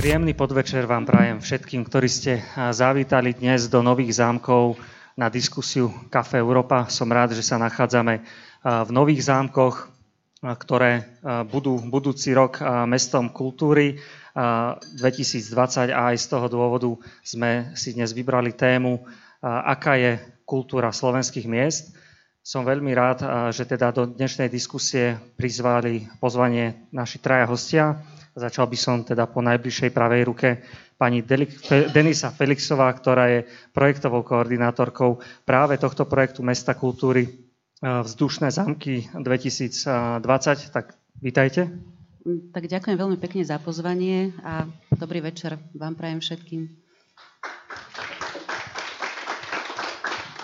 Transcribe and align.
Príjemný 0.00 0.32
podvečer 0.32 0.88
vám 0.88 1.04
prajem 1.04 1.44
všetkým, 1.44 1.84
ktorí 1.84 2.08
ste 2.08 2.40
zavítali 2.56 3.36
dnes 3.36 3.68
do 3.68 3.84
Nových 3.84 4.16
zámkov 4.16 4.80
na 5.12 5.28
diskusiu 5.28 5.92
Kafe 6.08 6.40
Európa. 6.40 6.88
Som 6.88 7.12
rád, 7.12 7.36
že 7.36 7.44
sa 7.44 7.60
nachádzame 7.60 8.24
v 8.64 8.90
Nových 8.96 9.28
zámkoch, 9.28 9.92
ktoré 10.40 11.20
budú 11.52 11.84
budúci 11.84 12.32
rok 12.32 12.64
mestom 12.88 13.28
kultúry 13.28 14.00
2020 14.32 15.92
a 15.92 16.08
aj 16.08 16.16
z 16.16 16.26
toho 16.32 16.48
dôvodu 16.48 16.96
sme 17.20 17.76
si 17.76 17.92
dnes 17.92 18.16
vybrali 18.16 18.56
tému, 18.56 19.04
aká 19.44 20.00
je 20.00 20.16
kultúra 20.48 20.96
slovenských 20.96 21.44
miest. 21.44 21.92
Som 22.40 22.64
veľmi 22.64 22.96
rád, 22.96 23.52
že 23.52 23.68
teda 23.68 23.92
do 23.92 24.08
dnešnej 24.08 24.48
diskusie 24.48 25.20
prizvali 25.36 26.08
pozvanie 26.24 26.88
naši 26.88 27.20
traja 27.20 27.44
hostia. 27.44 28.00
Začal 28.40 28.64
by 28.72 28.78
som 28.80 29.04
teda 29.04 29.28
po 29.28 29.44
najbližšej 29.44 29.92
pravej 29.92 30.22
ruke 30.24 30.48
pani 30.96 31.20
Denisa 31.92 32.32
Felixová, 32.32 32.88
ktorá 32.96 33.28
je 33.28 33.40
projektovou 33.76 34.24
koordinátorkou 34.24 35.20
práve 35.44 35.76
tohto 35.76 36.08
projektu 36.08 36.40
Mesta 36.40 36.72
kultúry 36.72 37.28
e, 37.28 37.30
Vzdušné 37.84 38.48
zámky 38.48 39.12
2020. 39.12 40.72
Tak 40.72 40.96
vítajte. 41.20 41.68
Tak 42.52 42.64
ďakujem 42.64 42.96
veľmi 42.96 43.16
pekne 43.20 43.44
za 43.44 43.60
pozvanie 43.60 44.32
a 44.40 44.64
dobrý 44.92 45.20
večer 45.20 45.60
vám 45.76 45.96
prajem 45.96 46.20
všetkým. 46.20 46.89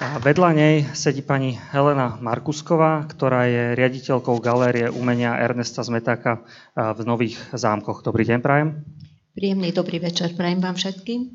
A 0.07 0.23
vedľa 0.23 0.55
nej 0.55 0.87
sedí 0.95 1.19
pani 1.19 1.59
Helena 1.75 2.15
Markusková, 2.23 3.03
ktorá 3.11 3.51
je 3.51 3.75
riaditeľkou 3.75 4.39
Galérie 4.39 4.87
umenia 4.87 5.35
Ernesta 5.35 5.83
Zmetáka 5.83 6.47
v 6.79 7.03
Nových 7.03 7.35
zámkoch. 7.51 8.07
Dobrý 8.07 8.23
deň, 8.23 8.39
prajem. 8.39 8.87
Príjemný 9.35 9.75
dobrý 9.75 9.99
večer, 9.99 10.39
prajem 10.39 10.63
vám 10.63 10.79
všetkým. 10.79 11.35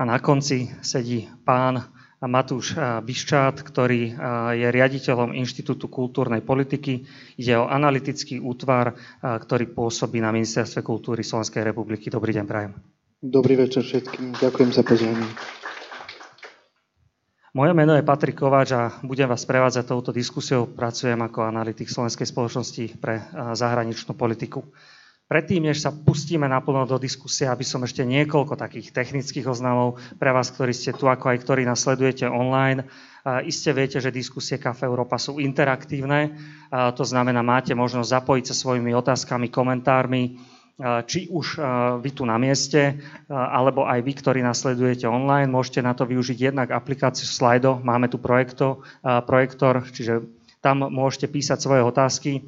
A 0.00 0.02
na 0.08 0.16
konci 0.24 0.72
sedí 0.80 1.28
pán 1.44 1.92
Matúš 2.24 2.80
Biščát, 3.04 3.60
ktorý 3.60 4.16
je 4.56 4.68
riaditeľom 4.72 5.36
Inštitútu 5.36 5.92
kultúrnej 5.92 6.40
politiky. 6.40 7.04
Ide 7.36 7.60
o 7.60 7.68
analytický 7.68 8.40
útvar, 8.40 8.96
ktorý 9.20 9.68
pôsobí 9.76 10.16
na 10.24 10.32
Ministerstve 10.32 10.80
kultúry 10.80 11.20
Slovenskej 11.20 11.60
republiky. 11.60 12.08
Dobrý 12.08 12.32
deň, 12.32 12.48
prajem. 12.48 12.95
Dobrý 13.16 13.56
večer 13.56 13.80
všetkým. 13.80 14.36
Ďakujem 14.36 14.70
za 14.76 14.84
pozvanie. 14.84 15.24
Moje 17.56 17.72
meno 17.72 17.96
je 17.96 18.04
Patrik 18.04 18.36
Kováč 18.36 18.76
a 18.76 18.92
budem 19.00 19.24
vás 19.24 19.48
prevádzať 19.48 19.88
touto 19.88 20.12
diskusiou. 20.12 20.68
Pracujem 20.68 21.16
ako 21.24 21.48
analytik 21.48 21.88
Slovenskej 21.88 22.28
spoločnosti 22.28 23.00
pre 23.00 23.24
zahraničnú 23.56 24.12
politiku. 24.12 24.68
Predtým, 25.32 25.64
než 25.64 25.80
sa 25.80 25.96
pustíme 25.96 26.44
naplno 26.44 26.84
do 26.84 27.00
diskusie, 27.00 27.48
aby 27.48 27.64
som 27.64 27.80
ešte 27.88 28.04
niekoľko 28.04 28.52
takých 28.52 28.92
technických 28.92 29.48
oznamov 29.48 29.96
pre 30.20 30.30
vás, 30.36 30.52
ktorí 30.52 30.76
ste 30.76 30.92
tu, 30.92 31.08
ako 31.08 31.32
aj 31.32 31.40
ktorí 31.40 31.64
nasledujete 31.64 32.28
online. 32.28 32.84
Iste 33.48 33.72
viete, 33.72 33.96
že 33.98 34.12
diskusie 34.12 34.60
Kafe 34.60 34.84
Európa 34.84 35.16
sú 35.16 35.40
interaktívne, 35.40 36.36
to 36.70 37.02
znamená, 37.02 37.40
máte 37.40 37.72
možnosť 37.72 38.12
zapojiť 38.22 38.44
sa 38.44 38.54
svojimi 38.54 38.92
otázkami, 38.92 39.48
komentármi, 39.48 40.36
či 41.08 41.32
už 41.32 41.56
vy 42.04 42.10
tu 42.12 42.28
na 42.28 42.36
mieste, 42.36 43.00
alebo 43.32 43.88
aj 43.88 44.04
vy, 44.04 44.12
ktorí 44.12 44.40
nasledujete 44.44 45.08
online, 45.08 45.48
môžete 45.48 45.80
na 45.80 45.96
to 45.96 46.04
využiť 46.04 46.52
jednak 46.52 46.68
aplikáciu 46.68 47.24
Slido, 47.24 47.80
máme 47.80 48.12
tu 48.12 48.20
projekto, 48.20 48.84
projektor, 49.00 49.88
čiže 49.88 50.28
tam 50.60 50.84
môžete 50.84 51.32
písať 51.32 51.58
svoje 51.64 51.80
otázky 51.80 52.44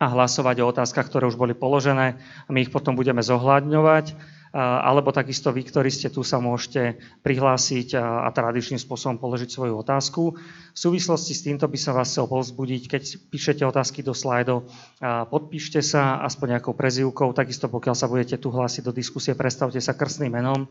a 0.00 0.06
hlasovať 0.08 0.62
o 0.62 0.70
otázkach, 0.70 1.10
ktoré 1.10 1.26
už 1.26 1.36
boli 1.36 1.52
položené. 1.52 2.16
My 2.48 2.62
ich 2.62 2.72
potom 2.72 2.94
budeme 2.94 3.20
zohľadňovať 3.20 4.37
alebo 4.52 5.12
takisto 5.12 5.52
vy, 5.52 5.64
ktorí 5.64 5.92
ste 5.92 6.08
tu, 6.08 6.24
sa 6.24 6.40
môžete 6.40 7.00
prihlásiť 7.20 7.94
a, 7.96 8.28
tradičným 8.32 8.80
spôsobom 8.80 9.20
položiť 9.20 9.50
svoju 9.50 9.74
otázku. 9.82 10.22
V 10.72 10.78
súvislosti 10.78 11.34
s 11.34 11.44
týmto 11.44 11.66
by 11.68 11.78
som 11.78 11.92
vás 11.98 12.08
chcel 12.12 12.30
povzbudiť, 12.30 12.82
keď 12.88 13.02
píšete 13.28 13.62
otázky 13.66 14.00
do 14.00 14.14
slajdov, 14.16 14.70
podpíšte 15.02 15.82
sa 15.84 16.22
aspoň 16.24 16.58
nejakou 16.58 16.72
prezivkou, 16.72 17.34
takisto 17.34 17.66
pokiaľ 17.68 17.94
sa 17.98 18.06
budete 18.06 18.38
tu 18.38 18.48
hlásiť 18.48 18.82
do 18.86 18.92
diskusie, 18.94 19.34
predstavte 19.34 19.82
sa 19.82 19.92
krstným 19.92 20.32
menom, 20.32 20.70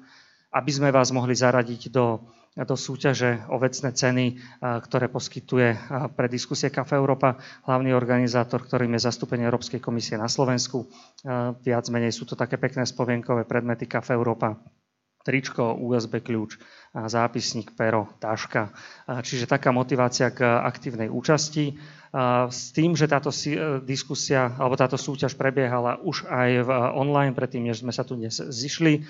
aby 0.53 0.72
sme 0.72 0.90
vás 0.96 1.12
mohli 1.12 1.35
zaradiť 1.35 1.91
do 1.91 2.24
do 2.66 2.74
súťaže 2.74 3.46
o 3.53 3.62
vecné 3.62 3.94
ceny, 3.94 4.25
ktoré 4.58 5.13
poskytuje 5.13 5.78
pre 6.18 6.25
diskusie 6.25 6.74
Kafe 6.74 6.97
Európa 6.97 7.38
hlavný 7.69 7.94
organizátor, 7.94 8.66
ktorým 8.66 8.97
je 8.97 9.06
zastúpenie 9.06 9.46
Európskej 9.46 9.78
komisie 9.78 10.18
na 10.18 10.25
Slovensku. 10.25 10.90
Viac 11.62 11.85
menej 11.94 12.18
sú 12.18 12.25
to 12.25 12.34
také 12.34 12.58
pekné 12.58 12.90
spomienkové 12.90 13.46
predmety 13.46 13.85
Kafe 13.85 14.18
Európa 14.18 14.58
tričko, 15.22 15.75
USB 15.75 16.24
kľúč, 16.24 16.56
zápisník, 16.93 17.75
pero, 17.75 18.07
taška. 18.21 18.71
Čiže 19.07 19.49
taká 19.49 19.71
motivácia 19.75 20.31
k 20.31 20.43
aktívnej 20.43 21.11
účasti. 21.11 21.75
S 22.47 22.71
tým, 22.71 22.95
že 22.95 23.05
táto 23.05 23.29
diskusia 23.83 24.55
alebo 24.55 24.79
táto 24.79 24.95
súťaž 24.95 25.35
prebiehala 25.35 25.99
už 25.99 26.23
aj 26.25 26.49
v 26.63 26.69
online, 26.95 27.35
predtým, 27.35 27.67
než 27.67 27.83
sme 27.83 27.91
sa 27.91 28.07
tu 28.07 28.15
dnes 28.15 28.31
zišli, 28.31 29.03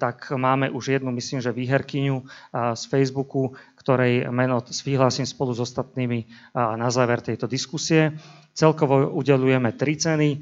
tak 0.00 0.32
máme 0.32 0.72
už 0.72 0.96
jednu, 0.96 1.12
myslím, 1.12 1.44
že 1.44 1.52
výherkyňu 1.52 2.24
z 2.72 2.82
Facebooku, 2.88 3.52
ktorej 3.76 4.32
meno 4.32 4.64
vyhlásim 4.64 5.28
spolu 5.28 5.52
s 5.52 5.60
ostatnými 5.60 6.24
na 6.56 6.88
záver 6.88 7.20
tejto 7.20 7.44
diskusie. 7.44 8.16
Celkovo 8.52 9.12
udelujeme 9.16 9.76
tri 9.76 9.96
ceny. 9.96 10.40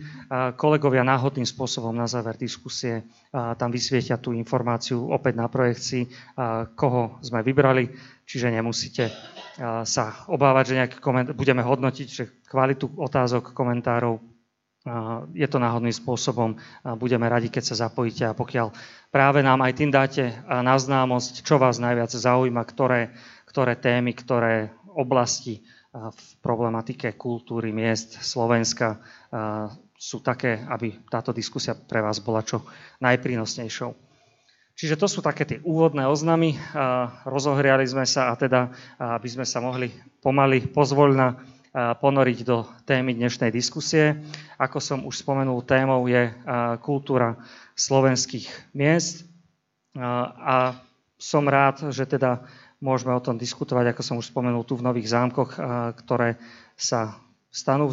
Kolegovia 0.58 1.02
náhodným 1.02 1.47
spôsobom 1.47 1.94
na 1.94 2.06
záver 2.06 2.38
diskusie 2.38 3.06
tam 3.31 3.70
vysvietia 3.70 4.19
tú 4.19 4.34
informáciu 4.34 5.10
opäť 5.14 5.38
na 5.38 5.47
projekcii, 5.47 6.34
koho 6.78 7.21
sme 7.21 7.44
vybrali, 7.44 7.93
čiže 8.25 8.53
nemusíte 8.53 9.12
sa 9.84 10.04
obávať, 10.31 10.65
že 10.72 10.78
nejaký 10.81 10.97
koment- 11.04 11.32
budeme 11.37 11.60
hodnotiť, 11.60 12.09
že 12.09 12.25
kvalitu 12.48 12.88
otázok, 12.97 13.53
komentárov 13.53 14.21
je 15.37 15.44
to 15.44 15.60
náhodným 15.60 15.93
spôsobom. 15.93 16.56
Budeme 16.97 17.28
radi, 17.28 17.53
keď 17.53 17.69
sa 17.69 17.88
zapojíte 17.88 18.25
a 18.25 18.32
pokiaľ 18.32 18.72
práve 19.12 19.44
nám 19.44 19.60
aj 19.60 19.76
tým 19.76 19.93
dáte 19.93 20.32
na 20.49 20.72
známosť, 20.81 21.44
čo 21.44 21.60
vás 21.60 21.76
najviac 21.76 22.09
zaujíma, 22.09 22.65
ktoré, 22.65 23.12
ktoré 23.44 23.76
témy, 23.76 24.16
ktoré 24.16 24.72
oblasti 24.97 25.60
v 25.93 26.26
problematike 26.41 27.12
kultúry 27.20 27.76
miest 27.76 28.25
Slovenska 28.25 29.04
sú 30.00 30.25
také, 30.25 30.65
aby 30.65 30.97
táto 31.12 31.37
diskusia 31.37 31.76
pre 31.76 32.00
vás 32.00 32.25
bola 32.25 32.41
čo 32.41 32.65
najprínosnejšou. 33.04 34.09
Čiže 34.81 34.97
to 34.97 35.13
sú 35.13 35.21
také 35.21 35.45
tie 35.45 35.61
úvodné 35.61 36.09
oznamy. 36.09 36.57
Rozohriali 37.29 37.85
sme 37.85 38.09
sa 38.09 38.33
a 38.33 38.35
teda, 38.41 38.73
aby 38.97 39.29
sme 39.29 39.45
sa 39.45 39.61
mohli 39.61 39.93
pomaly, 40.25 40.73
pozvoľna 40.73 41.37
ponoriť 42.01 42.39
do 42.49 42.65
témy 42.89 43.13
dnešnej 43.13 43.53
diskusie. 43.53 44.25
Ako 44.57 44.81
som 44.81 45.05
už 45.05 45.21
spomenul, 45.21 45.69
témou 45.69 46.09
je 46.09 46.33
kultúra 46.81 47.37
slovenských 47.77 48.73
miest. 48.73 49.29
A 50.01 50.81
som 51.21 51.45
rád, 51.45 51.93
že 51.93 52.09
teda 52.09 52.41
Môžeme 52.81 53.12
o 53.12 53.21
tom 53.21 53.37
diskutovať, 53.37 53.93
ako 53.93 54.01
som 54.01 54.17
už 54.17 54.33
spomenul, 54.33 54.65
tu 54.65 54.73
v 54.73 54.89
Nových 54.89 55.12
zámkoch, 55.12 55.53
ktoré 56.01 56.41
sa 56.81 57.21
stanú 57.53 57.93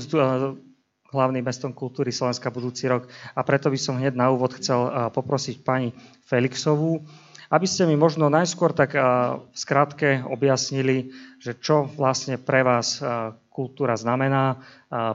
hlavným 1.17 1.41
mestom 1.41 1.73
kultúry 1.73 2.13
Slovenska 2.13 2.53
budúci 2.53 2.85
rok. 2.85 3.09
A 3.33 3.41
preto 3.41 3.73
by 3.73 3.79
som 3.81 3.97
hneď 3.97 4.13
na 4.13 4.29
úvod 4.29 4.53
chcel 4.61 5.09
poprosiť 5.09 5.65
pani 5.65 5.89
Felixovú, 6.29 7.01
aby 7.49 7.65
ste 7.65 7.87
mi 7.87 7.95
možno 7.97 8.29
najskôr 8.29 8.75
tak 8.75 8.93
v 8.93 9.55
skratke 9.55 10.21
objasnili, 10.27 11.15
že 11.39 11.57
čo 11.57 11.87
vlastne 11.95 12.35
pre 12.37 12.61
vás 12.61 12.99
kultúra 13.47 13.95
znamená, 13.95 14.61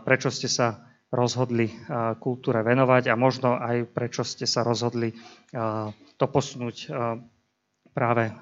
prečo 0.02 0.32
ste 0.32 0.48
sa 0.48 0.80
rozhodli 1.12 1.68
kultúre 2.24 2.64
venovať 2.64 3.12
a 3.12 3.20
možno 3.20 3.60
aj 3.60 3.84
prečo 3.92 4.24
ste 4.24 4.48
sa 4.48 4.64
rozhodli 4.64 5.12
to 6.16 6.26
posunúť 6.26 6.88
práve 7.92 8.32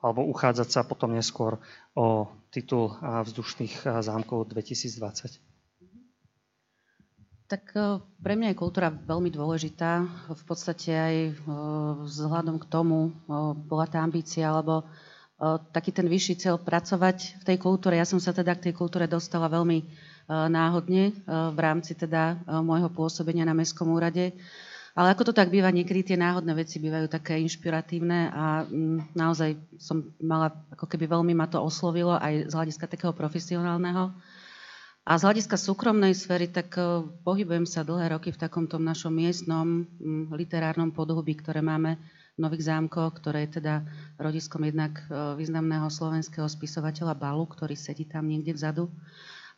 alebo 0.00 0.24
uchádzať 0.32 0.68
sa 0.72 0.80
potom 0.88 1.12
neskôr 1.12 1.60
o 1.92 2.24
titul 2.48 2.96
vzdušných 3.04 4.00
zámkov 4.00 4.48
2020. 4.48 5.49
Tak 7.50 7.74
e, 7.74 7.98
pre 8.22 8.38
mňa 8.38 8.54
je 8.54 8.62
kultúra 8.62 8.94
veľmi 8.94 9.26
dôležitá. 9.34 10.06
V 10.30 10.42
podstate 10.46 10.94
aj 10.94 11.16
e, 11.26 11.32
vzhľadom 12.06 12.62
k 12.62 12.70
tomu 12.70 13.10
e, 13.10 13.36
bola 13.66 13.90
tá 13.90 13.98
ambícia, 13.98 14.46
alebo 14.46 14.86
taký 15.72 15.88
ten 15.88 16.04
vyšší 16.04 16.36
cieľ 16.36 16.60
pracovať 16.60 17.40
v 17.40 17.44
tej 17.48 17.56
kultúre. 17.56 17.96
Ja 17.96 18.04
som 18.04 18.20
sa 18.20 18.28
teda 18.28 18.52
k 18.60 18.68
tej 18.68 18.74
kultúre 18.76 19.08
dostala 19.08 19.48
veľmi 19.48 19.88
náhodne 20.28 21.16
v 21.24 21.56
rámci 21.56 21.96
teda 21.96 22.36
môjho 22.60 22.92
pôsobenia 22.92 23.48
na 23.48 23.56
Mestskom 23.56 23.88
úrade. 23.88 24.36
Ale 24.92 25.16
ako 25.16 25.30
to 25.30 25.32
tak 25.32 25.48
býva, 25.48 25.72
niekedy 25.72 26.12
tie 26.12 26.20
náhodné 26.20 26.52
veci 26.52 26.76
bývajú 26.76 27.08
také 27.08 27.40
inšpiratívne 27.40 28.20
a 28.28 28.68
mm, 28.68 29.16
naozaj 29.16 29.56
som 29.80 30.12
mala, 30.20 30.52
ako 30.76 30.84
keby 30.84 31.08
veľmi 31.08 31.32
ma 31.32 31.48
to 31.48 31.56
oslovilo 31.56 32.20
aj 32.20 32.50
z 32.50 32.52
hľadiska 32.52 32.84
takého 32.84 33.16
profesionálneho. 33.16 34.12
A 35.10 35.18
z 35.18 35.26
hľadiska 35.26 35.58
súkromnej 35.58 36.14
sféry, 36.14 36.46
tak 36.46 36.78
e, 36.78 37.02
pohybujem 37.26 37.66
sa 37.66 37.82
dlhé 37.82 38.14
roky 38.14 38.30
v 38.30 38.46
takomto 38.46 38.78
našom 38.78 39.10
miestnom 39.10 39.82
literárnom 40.30 40.94
podhubí, 40.94 41.34
ktoré 41.34 41.58
máme 41.66 41.98
v 42.38 42.38
Nových 42.38 42.70
zámkoch, 42.70 43.18
ktoré 43.18 43.50
je 43.50 43.58
teda 43.58 43.82
rodiskom 44.22 44.62
jednak 44.62 45.02
e, 45.10 45.34
významného 45.34 45.90
slovenského 45.90 46.46
spisovateľa 46.46 47.18
Balu, 47.18 47.42
ktorý 47.42 47.74
sedí 47.74 48.06
tam 48.06 48.30
niekde 48.30 48.54
vzadu. 48.54 48.86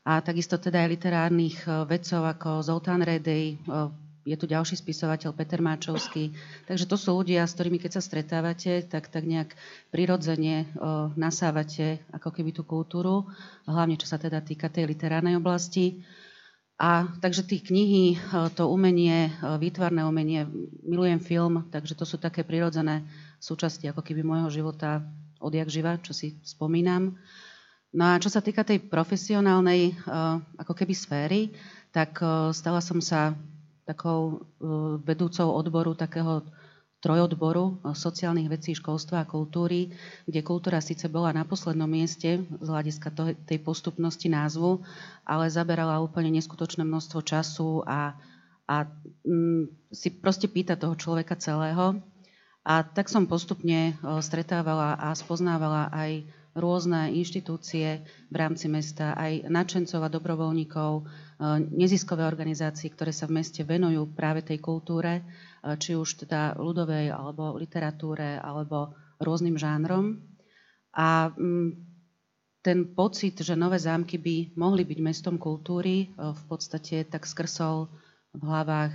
A 0.08 0.24
takisto 0.24 0.56
teda 0.56 0.88
aj 0.88 0.92
literárnych 0.96 1.68
e, 1.68 1.84
vedcov 1.84 2.32
ako 2.32 2.64
Zoltán 2.64 3.04
Redej, 3.04 3.60
je 4.22 4.36
tu 4.38 4.46
ďalší 4.46 4.78
spisovateľ 4.78 5.34
Peter 5.34 5.58
Máčovský. 5.58 6.30
Takže 6.70 6.86
to 6.86 6.94
sú 6.94 7.18
ľudia, 7.18 7.42
s 7.42 7.58
ktorými 7.58 7.82
keď 7.82 7.98
sa 7.98 8.02
stretávate, 8.02 8.86
tak, 8.86 9.10
tak 9.10 9.26
nejak 9.26 9.54
prirodzene 9.90 10.70
o, 10.78 11.10
nasávate 11.18 12.06
ako 12.14 12.30
keby 12.30 12.54
tú 12.54 12.62
kultúru, 12.62 13.26
hlavne 13.66 13.98
čo 13.98 14.06
sa 14.06 14.22
teda 14.22 14.38
týka 14.42 14.70
tej 14.70 14.86
literárnej 14.86 15.38
oblasti. 15.38 16.06
A 16.82 17.06
takže 17.22 17.46
tie 17.46 17.62
knihy, 17.62 18.18
to 18.58 18.66
umenie, 18.66 19.30
výtvarné 19.38 20.02
umenie, 20.02 20.50
milujem 20.82 21.22
film, 21.22 21.70
takže 21.70 21.94
to 21.94 22.02
sú 22.02 22.18
také 22.18 22.42
prirodzené 22.42 23.06
súčasti 23.38 23.86
ako 23.86 24.02
keby 24.02 24.26
môjho 24.26 24.50
života 24.50 25.06
odjak 25.38 25.70
živa, 25.70 26.02
čo 26.02 26.10
si 26.10 26.42
spomínam. 26.42 27.14
No 27.94 28.02
a 28.02 28.18
čo 28.18 28.26
sa 28.32 28.42
týka 28.42 28.66
tej 28.66 28.82
profesionálnej 28.82 29.94
ako 30.58 30.72
keby 30.74 30.90
sféry, 30.90 31.40
tak 31.94 32.18
stala 32.50 32.82
som 32.82 32.98
sa 32.98 33.36
takou 33.82 34.20
uh, 34.38 34.96
vedúcou 35.02 35.50
odboru 35.50 35.94
takého 35.98 36.46
trojodboru 37.02 37.82
uh, 37.82 37.94
sociálnych 37.96 38.46
vecí, 38.46 38.78
školstva 38.78 39.22
a 39.22 39.28
kultúry, 39.28 39.90
kde 40.24 40.40
kultúra 40.46 40.78
síce 40.78 41.10
bola 41.10 41.34
na 41.34 41.42
poslednom 41.42 41.90
mieste 41.90 42.42
z 42.42 42.66
hľadiska 42.66 43.10
tej 43.46 43.58
postupnosti 43.62 44.30
názvu, 44.30 44.82
ale 45.26 45.50
zaberala 45.50 45.98
úplne 45.98 46.30
neskutočné 46.38 46.86
množstvo 46.86 47.20
času 47.26 47.82
a, 47.84 48.14
a 48.70 48.86
mm, 49.26 49.90
si 49.90 50.08
proste 50.14 50.46
pýta 50.46 50.78
toho 50.78 50.94
človeka 50.94 51.34
celého. 51.34 51.98
A 52.62 52.86
tak 52.86 53.10
som 53.10 53.26
postupne 53.26 53.98
uh, 53.98 54.22
stretávala 54.22 54.94
a 54.94 55.10
spoznávala 55.18 55.90
aj 55.90 56.22
rôzne 56.52 57.12
inštitúcie 57.16 58.04
v 58.28 58.34
rámci 58.36 58.68
mesta, 58.68 59.16
aj 59.16 59.48
nadšencov 59.48 60.00
a 60.04 60.12
dobrovoľníkov, 60.12 60.90
e, 61.00 61.02
neziskové 61.58 62.22
organizácie, 62.22 62.86
ktoré 62.92 63.10
sa 63.10 63.26
v 63.26 63.42
meste 63.42 63.66
venujú 63.66 64.14
práve 64.14 64.46
tej 64.46 64.62
kultúre, 64.62 65.18
e, 65.18 65.22
či 65.74 65.98
už 65.98 66.26
teda 66.26 66.54
ľudovej, 66.54 67.10
alebo 67.10 67.58
literatúre, 67.58 68.38
alebo 68.38 68.94
rôznym 69.18 69.58
žánrom. 69.58 70.22
A 70.94 71.34
mm, 71.34 71.70
ten 72.62 72.78
pocit, 72.94 73.42
že 73.42 73.58
nové 73.58 73.82
zámky 73.82 74.22
by 74.22 74.54
mohli 74.54 74.86
byť 74.86 74.98
mestom 75.02 75.34
kultúry, 75.34 76.06
e, 76.06 76.06
v 76.14 76.42
podstate 76.46 77.02
tak 77.10 77.26
skrsol 77.26 77.90
v 78.32 78.42
hlavách 78.42 78.94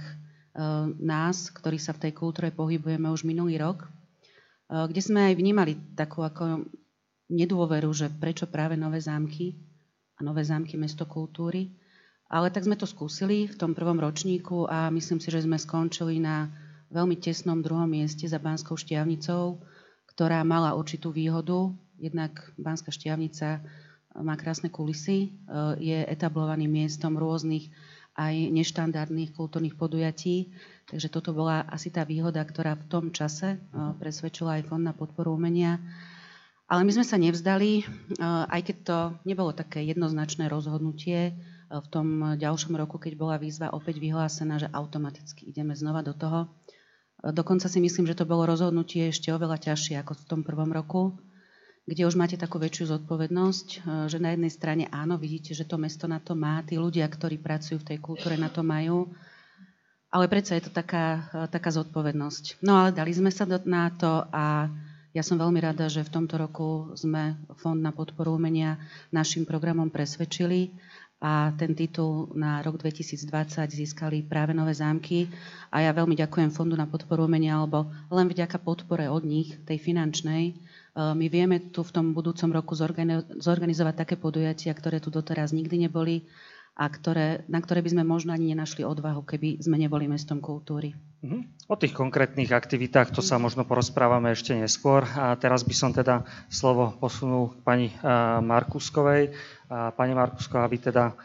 nás, 0.97 1.53
ktorí 1.53 1.77
sa 1.77 1.93
v 1.93 2.09
tej 2.09 2.17
kultúre 2.17 2.49
pohybujeme 2.49 3.05
už 3.13 3.29
minulý 3.29 3.61
rok, 3.61 3.85
kde 4.65 4.97
sme 5.05 5.29
aj 5.29 5.37
vnímali 5.37 5.77
takú 5.93 6.25
ako 6.25 6.65
nedôveru, 7.29 7.93
že 7.93 8.09
prečo 8.09 8.49
práve 8.49 8.73
nové 8.73 8.97
zámky 8.97 9.53
a 10.17 10.25
nové 10.25 10.41
zámky 10.41 10.73
mesto 10.73 11.05
kultúry. 11.05 11.69
Ale 12.27 12.51
tak 12.51 12.67
sme 12.67 12.75
to 12.75 12.83
skúsili 12.83 13.47
v 13.47 13.55
tom 13.55 13.71
prvom 13.71 14.03
ročníku 14.03 14.67
a 14.67 14.91
myslím 14.91 15.23
si, 15.23 15.31
že 15.31 15.47
sme 15.47 15.55
skončili 15.55 16.19
na 16.19 16.51
veľmi 16.91 17.15
tesnom 17.19 17.63
druhom 17.63 17.87
mieste 17.87 18.27
za 18.27 18.35
Banskou 18.35 18.75
šťavnicou, 18.75 19.59
ktorá 20.11 20.43
mala 20.43 20.75
určitú 20.75 21.15
výhodu. 21.15 21.71
Jednak 21.95 22.51
Banská 22.59 22.91
šťavnica 22.91 23.63
má 24.19 24.35
krásne 24.35 24.67
kulisy, 24.67 25.31
je 25.79 26.03
etablovaným 26.03 26.83
miestom 26.83 27.15
rôznych 27.15 27.71
aj 28.17 28.33
neštandardných 28.49 29.31
kultúrnych 29.31 29.77
podujatí. 29.77 30.51
Takže 30.89 31.07
toto 31.07 31.31
bola 31.31 31.63
asi 31.69 31.93
tá 31.93 32.03
výhoda, 32.03 32.43
ktorá 32.43 32.75
v 32.75 32.87
tom 32.91 33.05
čase 33.13 33.61
presvedčila 34.03 34.59
aj 34.59 34.67
Fond 34.67 34.83
na 34.83 34.91
podporu 34.91 35.37
umenia 35.37 35.79
ale 36.67 36.83
my 36.83 36.91
sme 36.99 37.05
sa 37.07 37.15
nevzdali, 37.15 37.87
aj 38.51 38.59
keď 38.59 38.77
to 38.83 38.97
nebolo 39.23 39.55
také 39.55 39.87
jednoznačné 39.87 40.51
rozhodnutie 40.51 41.31
v 41.67 41.87
tom 41.91 42.07
ďalšom 42.39 42.73
roku, 42.79 42.95
keď 42.97 43.13
bola 43.19 43.35
výzva 43.35 43.71
opäť 43.75 43.99
vyhlásená, 43.99 44.59
že 44.59 44.71
automaticky 44.71 45.51
ideme 45.51 45.75
znova 45.75 46.03
do 46.03 46.15
toho. 46.15 46.47
Dokonca 47.17 47.65
si 47.67 47.81
myslím, 47.81 48.05
že 48.05 48.17
to 48.17 48.29
bolo 48.29 48.45
rozhodnutie 48.45 49.09
ešte 49.09 49.33
oveľa 49.33 49.57
ťažšie 49.71 49.99
ako 49.99 50.13
v 50.15 50.25
tom 50.29 50.41
prvom 50.45 50.69
roku, 50.69 51.17
kde 51.87 52.03
už 52.05 52.19
máte 52.19 52.35
takú 52.35 52.59
väčšiu 52.59 52.93
zodpovednosť, 52.93 53.67
že 54.11 54.17
na 54.19 54.35
jednej 54.35 54.51
strane 54.51 54.83
áno, 54.91 55.15
vidíte, 55.15 55.55
že 55.55 55.63
to 55.63 55.79
mesto 55.79 56.05
na 56.05 56.19
to 56.19 56.35
má, 56.35 56.61
tí 56.67 56.75
ľudia, 56.75 57.07
ktorí 57.07 57.39
pracujú 57.39 57.79
v 57.81 57.87
tej 57.95 57.97
kultúre, 58.03 58.35
na 58.35 58.51
to 58.51 58.61
majú, 58.61 59.07
ale 60.11 60.27
predsa 60.27 60.59
je 60.59 60.67
to 60.67 60.71
taká, 60.71 61.31
taká 61.47 61.71
zodpovednosť. 61.71 62.63
No 62.63 62.79
ale 62.79 62.93
dali 62.93 63.11
sme 63.15 63.31
sa 63.31 63.47
na 63.47 63.91
to 63.95 64.27
a 64.29 64.69
ja 65.15 65.23
som 65.25 65.41
veľmi 65.41 65.57
rada, 65.57 65.89
že 65.89 66.05
v 66.05 66.13
tomto 66.13 66.37
roku 66.37 66.93
sme 66.93 67.39
Fond 67.57 67.81
na 67.81 67.89
podporu 67.89 68.37
umenia 68.37 68.77
našim 69.09 69.49
programom 69.49 69.89
presvedčili 69.89 70.77
a 71.17 71.49
ten 71.57 71.73
titul 71.73 72.29
na 72.37 72.61
rok 72.61 72.77
2020 72.77 73.25
získali 73.73 74.21
práve 74.21 74.53
Nové 74.53 74.77
zámky. 74.77 75.25
A 75.73 75.81
ja 75.81 75.89
veľmi 75.89 76.13
ďakujem 76.13 76.53
Fondu 76.53 76.77
na 76.77 76.85
podporu 76.85 77.25
umenia, 77.25 77.57
lebo 77.57 77.89
len 78.13 78.29
vďaka 78.29 78.61
podpore 78.61 79.09
od 79.09 79.25
nich, 79.25 79.57
tej 79.65 79.81
finančnej, 79.81 80.43
e, 80.49 80.53
my 80.93 81.25
vieme 81.25 81.73
tu 81.73 81.81
v 81.81 81.89
tom 81.89 82.13
budúcom 82.13 82.53
roku 82.53 82.77
zorganizovať 83.41 83.95
také 83.97 84.13
podujatia, 84.13 84.77
ktoré 84.77 85.01
tu 85.01 85.09
doteraz 85.09 85.57
nikdy 85.57 85.89
neboli 85.89 86.21
a 86.77 86.85
ktoré, 86.85 87.41
na 87.49 87.57
ktoré 87.57 87.81
by 87.81 87.97
sme 87.97 88.03
možno 88.05 88.37
ani 88.37 88.53
nenašli 88.53 88.85
odvahu, 88.85 89.25
keby 89.25 89.65
sme 89.65 89.81
neboli 89.81 90.05
mestom 90.05 90.37
kultúry. 90.37 90.93
Mhm. 91.25 91.65
O 91.65 91.75
tých 91.75 91.97
konkrétnych 91.97 92.53
aktivitách 92.53 93.09
to 93.09 93.25
sa 93.25 93.41
možno 93.41 93.65
porozprávame 93.65 94.29
ešte 94.31 94.53
neskôr. 94.53 95.01
A 95.17 95.33
teraz 95.33 95.65
by 95.65 95.73
som 95.73 95.89
teda 95.89 96.21
slovo 96.47 96.93
posunul 97.01 97.57
k 97.57 97.65
pani 97.65 97.87
Markuskovej. 98.45 99.33
Pani 99.67 100.13
Markusková, 100.13 100.69
vy 100.69 100.77
teda 100.77 101.17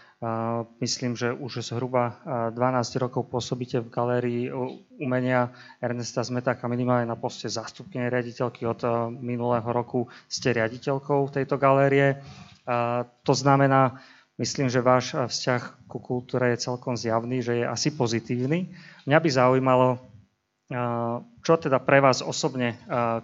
myslím, 0.80 1.12
že 1.12 1.36
už 1.36 1.60
zhruba 1.60 2.18
12 2.56 3.04
rokov 3.04 3.28
pôsobíte 3.28 3.84
v 3.84 3.92
galérii 3.92 4.42
umenia 4.96 5.52
Ernesta 5.78 6.24
Zmetáka 6.24 6.64
minimálne 6.72 7.04
na 7.04 7.14
poste 7.20 7.52
zástupkyne 7.52 8.08
riaditeľky. 8.08 8.64
Od 8.64 8.80
minulého 9.20 9.68
roku 9.68 10.08
ste 10.24 10.56
riaditeľkou 10.56 11.36
tejto 11.36 11.60
galérie. 11.60 12.16
To 13.22 13.34
znamená, 13.36 14.00
Myslím, 14.40 14.72
že 14.72 14.80
váš 14.80 15.12
eh, 15.12 15.28
vzťah 15.28 15.88
ku 15.88 16.00
kultúre 16.00 16.52
je 16.54 16.64
celkom 16.64 16.96
zjavný, 16.96 17.44
že 17.44 17.62
je 17.62 17.64
asi 17.68 17.92
pozitívny. 17.92 18.72
Mňa 19.04 19.18
by 19.20 19.28
zaujímalo, 19.28 19.88
eh, 19.96 21.16
čo 21.44 21.52
teda 21.60 21.82
pre 21.84 22.00
vás 22.00 22.24
osobne 22.24 22.74
eh, 22.74 22.76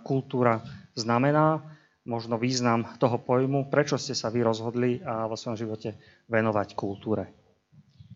kultúra 0.04 0.60
znamená, 0.92 1.64
možno 2.08 2.40
význam 2.40 2.88
toho 2.96 3.20
pojmu, 3.20 3.68
prečo 3.68 4.00
ste 4.00 4.16
sa 4.16 4.32
vy 4.32 4.40
rozhodli 4.40 4.96
vo 5.04 5.36
svojom 5.36 5.60
živote 5.60 5.92
venovať 6.32 6.72
kultúre. 6.72 7.37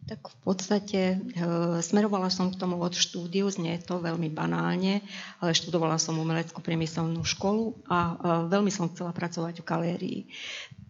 Tak 0.03 0.35
v 0.35 0.37
podstate 0.43 1.01
e, 1.15 1.17
smerovala 1.79 2.27
som 2.27 2.51
k 2.51 2.59
tomu 2.59 2.75
od 2.83 2.91
štúdiu, 2.91 3.47
znie 3.47 3.79
to 3.79 4.03
veľmi 4.03 4.35
banálne, 4.35 4.99
ale 5.39 5.55
študovala 5.55 5.95
som 5.95 6.19
umeleckú 6.19 6.59
priemyselnú 6.59 7.23
školu 7.23 7.79
a 7.87 7.99
e, 7.99 8.15
veľmi 8.51 8.71
som 8.75 8.91
chcela 8.91 9.15
pracovať 9.15 9.63
v 9.63 9.69
galérii 9.69 10.21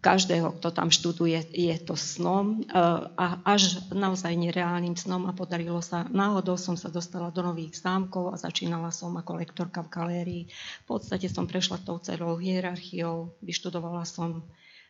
každého, 0.03 0.59
kto 0.59 0.75
tam 0.75 0.91
študuje, 0.91 1.55
je 1.55 1.75
to 1.79 1.95
snom 1.95 2.59
e, 2.59 2.75
a 3.15 3.39
až 3.47 3.79
naozaj 3.95 4.35
nereálnym 4.35 4.99
snom 4.99 5.31
a 5.31 5.31
podarilo 5.31 5.79
sa. 5.79 6.03
Náhodou 6.11 6.59
som 6.59 6.75
sa 6.75 6.91
dostala 6.91 7.31
do 7.31 7.39
nových 7.39 7.79
zámkov 7.79 8.35
a 8.35 8.35
začínala 8.35 8.91
som 8.91 9.15
ako 9.15 9.39
lektorka 9.39 9.79
v 9.87 9.93
galérii. 9.93 10.43
V 10.83 10.85
podstate 10.91 11.31
som 11.31 11.47
prešla 11.47 11.79
tou 11.79 12.03
celou 12.03 12.35
hierarchiou, 12.35 13.31
vyštudovala 13.39 14.03
som 14.03 14.43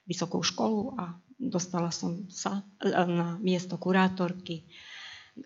vysokú 0.07 0.43
školu 0.43 0.99
a 0.99 1.15
dostala 1.39 1.91
som 1.91 2.27
sa 2.31 2.63
e, 2.79 2.89
na 2.91 3.39
miesto 3.39 3.75
kurátorky. 3.79 4.67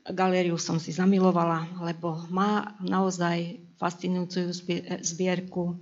Galériu 0.04 0.60
som 0.60 0.84
si 0.84 0.92
zamilovala, 0.92 1.80
lebo 1.80 2.28
má 2.28 2.76
naozaj 2.84 3.64
fascinujúcu 3.80 4.52
zbierku 5.00 5.80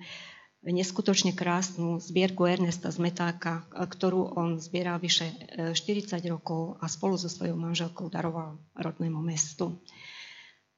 neskutočne 0.65 1.37
krásnu 1.37 2.01
zbierku 2.01 2.49
Ernesta 2.49 2.89
Zmetáka, 2.89 3.69
ktorú 3.69 4.33
on 4.33 4.57
zbieral 4.57 4.97
vyše 4.97 5.29
40 5.73 5.77
e, 5.77 6.29
rokov 6.29 6.81
a 6.81 6.89
spolu 6.89 7.21
so 7.21 7.29
svojou 7.29 7.53
manželkou 7.53 8.09
daroval 8.09 8.57
rodnému 8.73 9.21
mestu. 9.21 9.77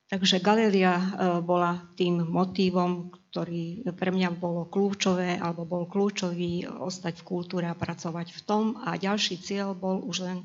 Takže 0.08 0.40
galéria 0.40 0.96
e, 0.96 1.04
bola 1.44 1.84
tým 2.00 2.24
motívom, 2.24 3.12
ktorý 3.12 3.92
pre 3.92 4.16
mňa 4.16 4.40
bolo 4.40 4.64
kľúčové, 4.72 5.36
alebo 5.36 5.68
bol 5.68 5.84
kľúčový 5.84 6.64
ostať 6.64 7.20
v 7.20 7.28
kultúre 7.28 7.66
a 7.68 7.76
pracovať 7.76 8.32
v 8.32 8.42
tom. 8.48 8.64
A 8.88 8.96
ďalší 8.96 9.36
cieľ 9.44 9.76
bol 9.76 10.00
už 10.00 10.24
len 10.24 10.40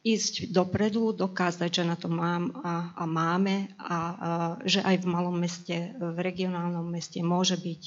ísť 0.00 0.48
dopredu, 0.48 1.12
dokázať, 1.12 1.82
že 1.82 1.84
na 1.84 1.98
to 1.98 2.08
mám 2.08 2.56
a, 2.62 2.94
a 2.96 3.04
máme 3.04 3.68
a, 3.74 3.84
a 3.84 3.98
že 4.62 4.80
aj 4.80 5.02
v 5.02 5.06
malom 5.12 5.34
meste, 5.34 5.92
v 5.98 6.16
regionálnom 6.22 6.86
meste 6.86 7.20
môže 7.26 7.58
byť 7.58 7.82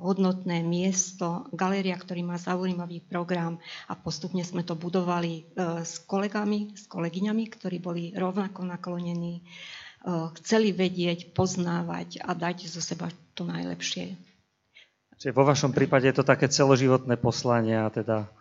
hodnotné 0.00 0.62
miesto, 0.62 1.50
galéria, 1.50 1.98
ktorý 1.98 2.22
má 2.22 2.38
zaujímavý 2.38 3.02
program 3.02 3.58
a 3.90 3.98
postupne 3.98 4.46
sme 4.46 4.62
to 4.62 4.78
budovali 4.78 5.50
s 5.82 6.06
kolegami, 6.06 6.70
s 6.78 6.86
kolegyňami, 6.86 7.44
ktorí 7.50 7.82
boli 7.82 8.14
rovnako 8.14 8.62
naklonení, 8.62 9.42
chceli 10.40 10.72
vedieť, 10.72 11.36
poznávať 11.36 12.24
a 12.24 12.32
dať 12.32 12.68
zo 12.72 12.80
seba 12.80 13.12
to 13.36 13.44
najlepšie. 13.44 14.16
Čiže 15.20 15.36
vo 15.36 15.44
vašom 15.44 15.76
prípade 15.76 16.08
je 16.08 16.16
to 16.16 16.24
také 16.24 16.48
celoživotné 16.48 17.20
poslanie 17.20 17.76
a 17.76 17.92
teda 17.92 18.32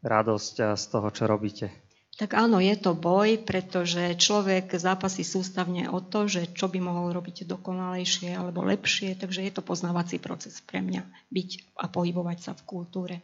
radosť 0.00 0.78
z 0.78 0.84
toho, 0.88 1.08
čo 1.12 1.28
robíte. 1.28 1.68
Tak 2.16 2.32
áno, 2.32 2.56
je 2.64 2.72
to 2.80 2.96
boj, 2.96 3.44
pretože 3.44 4.16
človek 4.16 4.72
zápasí 4.72 5.20
sústavne 5.20 5.92
o 5.92 6.00
to, 6.00 6.24
že 6.24 6.48
čo 6.56 6.72
by 6.72 6.80
mohol 6.80 7.12
robiť 7.12 7.44
dokonalejšie 7.44 8.32
alebo 8.32 8.64
lepšie, 8.64 9.20
takže 9.20 9.44
je 9.44 9.52
to 9.52 9.60
poznávací 9.60 10.16
proces 10.16 10.64
pre 10.64 10.80
mňa 10.80 11.04
byť 11.28 11.76
a 11.76 11.92
pohybovať 11.92 12.38
sa 12.40 12.52
v 12.56 12.64
kultúre. 12.64 13.20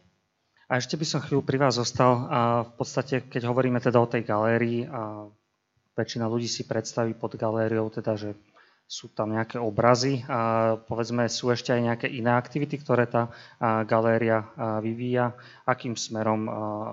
A 0.69 0.77
ešte 0.77 0.93
by 0.93 1.05
som 1.09 1.25
chvíľu 1.25 1.41
pri 1.41 1.57
vás 1.57 1.81
zostal. 1.81 2.29
A 2.29 2.39
v 2.69 2.71
podstate, 2.77 3.25
keď 3.25 3.49
hovoríme 3.49 3.81
teda 3.81 3.97
o 3.97 4.05
tej 4.05 4.29
galérii, 4.29 4.85
a 4.85 5.25
väčšina 5.93 6.25
ľudí 6.25 6.49
si 6.49 6.65
predstaví 6.65 7.13
pod 7.13 7.37
galériou 7.37 7.89
teda, 7.93 8.17
že 8.17 8.33
sú 8.83 9.09
tam 9.15 9.31
nejaké 9.31 9.57
obrazy 9.57 10.21
a 10.27 10.75
povedzme 10.75 11.25
sú 11.31 11.49
ešte 11.49 11.71
aj 11.71 11.81
nejaké 11.81 12.07
iné 12.11 12.35
aktivity, 12.35 12.77
ktoré 12.77 13.07
tá 13.07 13.31
galéria 13.87 14.43
vyvíja, 14.83 15.33
akým 15.63 15.95
smerom 15.95 16.45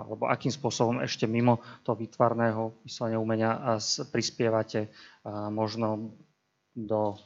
alebo 0.06 0.30
akým 0.30 0.54
spôsobom 0.54 1.02
ešte 1.02 1.26
mimo 1.26 1.60
toho 1.84 1.98
výtvarného 1.98 2.78
myslenia 2.86 3.18
umenia 3.18 3.76
prispievate 4.08 4.88
možno 5.50 6.14
do 6.72 7.18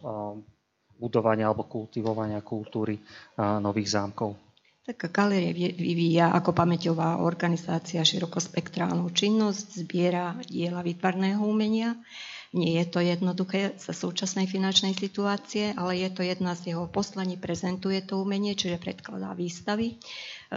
budovania 0.99 1.53
alebo 1.53 1.69
kultivovania 1.69 2.41
kultúry 2.41 2.99
nových 3.39 3.95
zámkov. 3.95 4.44
Tak 4.85 5.09
galéria 5.09 5.53
vyvíja 5.73 6.29
ako 6.37 6.53
pamäťová 6.53 7.25
organizácia 7.25 8.05
širokospektrálnu 8.05 9.09
činnosť, 9.09 9.81
zbiera 9.81 10.37
diela 10.45 10.85
výtvarného 10.85 11.41
umenia, 11.41 11.97
nie 12.55 12.79
je 12.79 12.87
to 12.87 13.03
jednoduché 13.03 13.75
za 13.83 13.91
súčasnej 13.91 14.47
finančnej 14.47 14.95
situácie, 14.95 15.75
ale 15.75 15.99
je 15.99 16.09
to 16.15 16.23
jedna 16.23 16.55
z 16.55 16.71
jeho 16.71 16.87
poslaní, 16.87 17.35
prezentuje 17.35 17.99
to 18.07 18.23
umenie, 18.23 18.55
čiže 18.55 18.79
predkladá 18.79 19.35
výstavy 19.35 19.91
e, 19.91 19.95
e, 19.99 20.57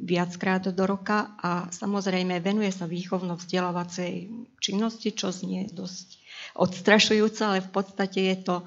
viackrát 0.00 0.64
do 0.72 0.84
roka. 0.88 1.36
A 1.44 1.68
samozrejme 1.68 2.40
venuje 2.40 2.72
sa 2.72 2.88
výchovno-vzdelávacej 2.88 4.32
činnosti, 4.64 5.12
čo 5.12 5.28
znie 5.28 5.68
dosť 5.68 6.21
odstrašujúca, 6.52 7.42
ale 7.48 7.60
v 7.64 7.70
podstate 7.72 8.20
je 8.32 8.36
to 8.44 8.56
e, 8.60 8.64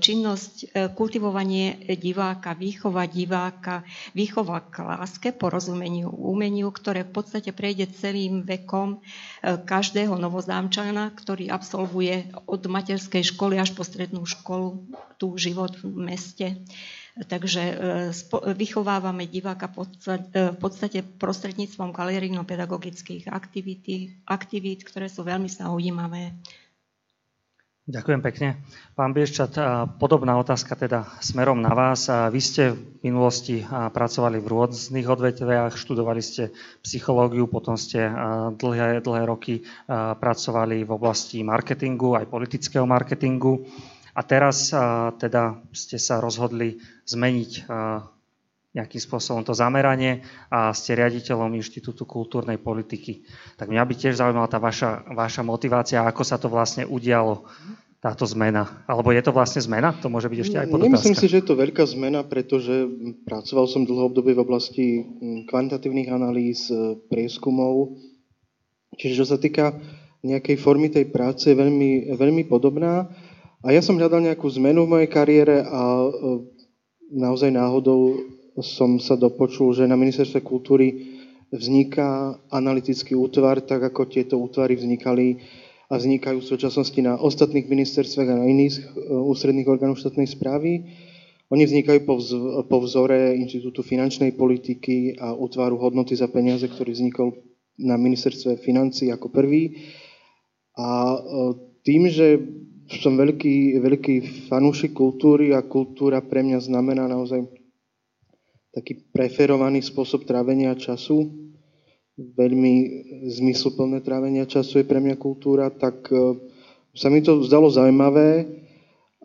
činnosť, 0.00 0.54
e, 0.56 0.66
kultivovanie 0.96 1.76
diváka, 2.00 2.56
výchova 2.56 3.04
diváka, 3.04 3.84
výchova 4.16 4.64
k 4.64 4.84
láske, 4.84 5.28
porozumeniu, 5.36 6.08
umeniu, 6.08 6.72
ktoré 6.72 7.04
v 7.04 7.12
podstate 7.20 7.52
prejde 7.52 7.92
celým 7.92 8.40
vekom 8.44 8.96
e, 8.96 8.98
každého 9.60 10.16
novozámčana, 10.16 11.12
ktorý 11.12 11.52
absolvuje 11.52 12.32
od 12.48 12.64
materskej 12.64 13.36
školy 13.36 13.60
až 13.60 13.76
po 13.76 13.84
strednú 13.84 14.24
školu 14.24 14.80
tu 15.20 15.36
život 15.36 15.76
v 15.76 15.92
meste. 16.00 16.46
Takže 17.20 17.76
vychovávame 18.56 19.28
diváka 19.28 19.68
v 19.68 20.56
podstate 20.56 21.04
prostredníctvom 21.04 21.92
galerijno-pedagogických 21.92 23.28
aktivít, 23.28 24.16
aktivít, 24.24 24.86
ktoré 24.86 25.10
sú 25.10 25.26
veľmi 25.26 25.50
zaujímavé 25.50 26.32
Ďakujem 27.88 28.20
pekne. 28.22 28.48
Pán 28.94 29.10
Bieščat, 29.10 29.56
podobná 29.98 30.38
otázka 30.38 30.78
teda 30.78 31.10
smerom 31.18 31.58
na 31.58 31.74
vás. 31.74 32.06
Vy 32.06 32.38
ste 32.38 32.62
v 32.76 33.02
minulosti 33.02 33.66
pracovali 33.66 34.38
v 34.38 34.46
rôznych 34.46 35.08
odvetviach, 35.08 35.74
študovali 35.74 36.22
ste 36.22 36.54
psychológiu, 36.86 37.50
potom 37.50 37.74
ste 37.74 38.06
dlhé, 38.54 39.02
dlhé 39.02 39.22
roky 39.26 39.66
pracovali 39.90 40.86
v 40.86 40.90
oblasti 40.92 41.42
marketingu, 41.42 42.14
aj 42.14 42.30
politického 42.30 42.86
marketingu. 42.86 43.66
A 44.14 44.22
teraz 44.22 44.70
teda 45.18 45.58
ste 45.74 45.98
sa 45.98 46.22
rozhodli 46.22 46.78
zmeniť 47.10 47.66
nejakým 48.70 49.02
spôsobom 49.02 49.42
to 49.42 49.50
zameranie 49.50 50.22
a 50.46 50.70
ste 50.70 50.94
riaditeľom 50.94 51.58
Inštitútu 51.58 52.06
kultúrnej 52.06 52.62
politiky. 52.62 53.26
Tak 53.58 53.66
mňa 53.66 53.82
by 53.82 53.94
tiež 53.98 54.14
zaujímala 54.22 54.46
tá 54.46 54.62
vaša, 54.62 55.10
vaša 55.10 55.42
motivácia, 55.42 56.06
ako 56.06 56.22
sa 56.22 56.38
to 56.38 56.46
vlastne 56.46 56.86
udialo, 56.86 57.50
táto 58.00 58.24
zmena. 58.24 58.80
Alebo 58.88 59.12
je 59.12 59.20
to 59.20 59.28
vlastne 59.28 59.60
zmena? 59.60 59.92
To 60.00 60.08
môže 60.08 60.32
byť 60.32 60.40
ešte 60.40 60.56
aj 60.56 60.66
podotázka. 60.72 60.88
Nemyslím 60.88 61.16
si, 61.20 61.26
že 61.28 61.38
je 61.44 61.46
to 61.52 61.54
veľká 61.60 61.84
zmena, 61.84 62.24
pretože 62.24 62.88
pracoval 63.28 63.66
som 63.68 63.84
dlho 63.84 64.08
obdobie 64.08 64.32
v 64.32 64.40
oblasti 64.40 64.86
kvantitatívnych 65.52 66.08
analýz, 66.08 66.72
e, 66.72 66.96
prieskumov. 67.12 68.00
Čiže 68.96 69.14
čo 69.20 69.26
sa 69.28 69.36
týka 69.36 69.76
nejakej 70.24 70.56
formy 70.56 70.88
tej 70.88 71.12
práce, 71.12 71.52
je 71.52 71.56
veľmi, 71.56 72.16
veľmi 72.16 72.48
podobná. 72.48 73.12
A 73.60 73.68
ja 73.76 73.84
som 73.84 74.00
hľadal 74.00 74.24
nejakú 74.24 74.48
zmenu 74.48 74.88
v 74.88 74.92
mojej 74.96 75.08
kariére 75.12 75.60
a 75.60 75.80
e, 75.84 76.08
naozaj 77.12 77.52
náhodou 77.52 78.16
som 78.58 78.98
sa 78.98 79.14
dopočul, 79.14 79.78
že 79.78 79.86
na 79.86 79.94
ministerstve 79.94 80.42
kultúry 80.42 81.18
vzniká 81.50 82.38
analytický 82.50 83.14
útvar, 83.14 83.62
tak 83.62 83.82
ako 83.82 84.06
tieto 84.06 84.38
útvary 84.38 84.78
vznikali 84.78 85.38
a 85.90 85.98
vznikajú 85.98 86.38
v 86.38 86.50
súčasnosti 86.54 87.00
na 87.02 87.18
ostatných 87.18 87.66
ministerstvách 87.66 88.28
a 88.30 88.38
na 88.38 88.46
iných 88.46 88.74
e, 88.78 88.82
ústredných 89.10 89.66
orgánov 89.66 89.98
štátnej 89.98 90.30
správy. 90.30 90.86
Oni 91.50 91.66
vznikajú 91.66 92.06
po, 92.06 92.14
vz, 92.22 92.30
po 92.70 92.78
vzore 92.78 93.34
Inštitútu 93.34 93.82
finančnej 93.82 94.38
politiky 94.38 95.18
a 95.18 95.34
útvaru 95.34 95.82
hodnoty 95.82 96.14
za 96.14 96.30
peniaze, 96.30 96.70
ktorý 96.70 96.94
vznikol 96.94 97.34
na 97.74 97.98
ministerstve 97.98 98.62
financí 98.62 99.10
ako 99.10 99.34
prvý. 99.34 99.82
A 100.78 100.86
e, 101.10 101.18
tým, 101.82 102.06
že 102.06 102.38
som 103.02 103.18
veľký, 103.18 103.82
veľký 103.82 104.46
fanúšik 104.46 104.94
kultúry 104.94 105.50
a 105.58 105.66
kultúra 105.66 106.22
pre 106.22 106.46
mňa 106.46 106.70
znamená 106.70 107.10
naozaj 107.10 107.59
taký 108.70 109.10
preferovaný 109.10 109.82
spôsob 109.82 110.22
trávenia 110.26 110.78
času, 110.78 111.26
veľmi 112.20 112.74
zmysluplné 113.32 114.04
trávenia 114.04 114.44
času 114.44 114.82
je 114.82 114.86
pre 114.86 115.00
mňa 115.00 115.16
kultúra, 115.16 115.72
tak 115.72 116.06
e, 116.12 116.36
sa 116.94 117.08
mi 117.08 117.24
to 117.24 117.40
zdalo 117.46 117.72
zaujímavé 117.72 118.46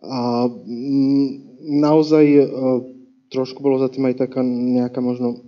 a 0.00 0.48
mm, 0.48 1.26
naozaj 1.82 2.24
e, 2.24 2.44
trošku 3.28 3.60
bolo 3.60 3.82
za 3.82 3.92
tým 3.92 4.08
aj 4.08 4.26
taká 4.26 4.40
nejaká 4.42 4.98
možno 5.02 5.44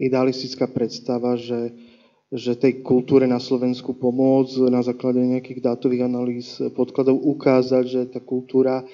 idealistická 0.00 0.66
predstava, 0.70 1.38
že, 1.38 1.74
že 2.32 2.58
tej 2.58 2.82
kultúre 2.82 3.28
na 3.30 3.38
Slovensku 3.38 3.94
pomôcť 3.94 4.72
na 4.72 4.82
základe 4.82 5.22
nejakých 5.22 5.62
dátových 5.62 6.06
analýz 6.06 6.58
podkladov 6.74 7.20
ukázať, 7.20 7.84
že 7.86 8.00
tá 8.10 8.18
kultúra 8.24 8.82
e, 8.82 8.84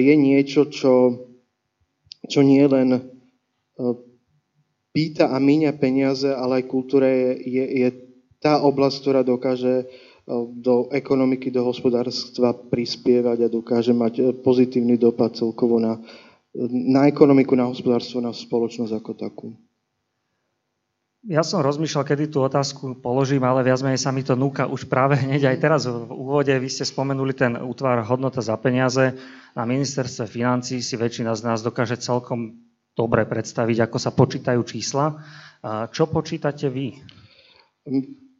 je 0.00 0.14
niečo, 0.14 0.70
čo, 0.70 0.94
čo 2.30 2.40
nie 2.46 2.62
len 2.64 3.15
pýta 4.96 5.28
a 5.28 5.36
míňa 5.36 5.76
peniaze, 5.76 6.32
ale 6.32 6.64
aj 6.64 6.72
kultúra 6.72 7.04
je, 7.04 7.30
je, 7.44 7.64
je 7.84 7.88
tá 8.40 8.64
oblasť, 8.64 8.96
ktorá 9.04 9.20
dokáže 9.20 9.84
e, 9.84 9.86
do 10.56 10.88
ekonomiky, 10.88 11.52
do 11.52 11.68
hospodárstva 11.68 12.56
prispievať 12.56 13.44
a 13.44 13.52
dokáže 13.52 13.92
mať 13.92 14.14
e, 14.16 14.22
pozitívny 14.40 14.96
dopad 14.96 15.36
celkovo 15.36 15.76
na, 15.76 16.00
na 16.72 17.04
ekonomiku, 17.04 17.52
na 17.52 17.68
hospodárstvo, 17.68 18.24
na 18.24 18.32
spoločnosť 18.32 18.92
ako 18.96 19.12
takú. 19.12 19.48
Ja 21.26 21.42
som 21.42 21.58
rozmýšľal, 21.58 22.06
kedy 22.06 22.24
tú 22.30 22.38
otázku 22.46 23.02
položím, 23.02 23.42
ale 23.42 23.66
viac 23.66 23.82
menej 23.82 23.98
sa 23.98 24.14
mi 24.14 24.22
to 24.22 24.38
núka 24.38 24.64
už 24.64 24.88
práve 24.88 25.20
hneď 25.28 25.52
aj 25.52 25.56
teraz 25.60 25.82
v 25.84 26.08
úvode. 26.08 26.56
Vy 26.56 26.72
ste 26.72 26.88
spomenuli 26.88 27.36
ten 27.36 27.52
útvar 27.60 28.00
hodnota 28.00 28.40
za 28.40 28.56
peniaze. 28.56 29.12
Na 29.52 29.68
ministerstve 29.68 30.24
financí 30.24 30.80
si 30.80 30.96
väčšina 30.96 31.36
z 31.36 31.44
nás 31.44 31.60
dokáže 31.60 32.00
celkom 32.00 32.65
dobre 32.96 33.28
predstaviť, 33.28 33.86
ako 33.86 33.98
sa 34.00 34.10
počítajú 34.16 34.60
čísla. 34.64 35.20
Čo 35.92 36.08
počítate 36.08 36.72
vy? 36.72 36.96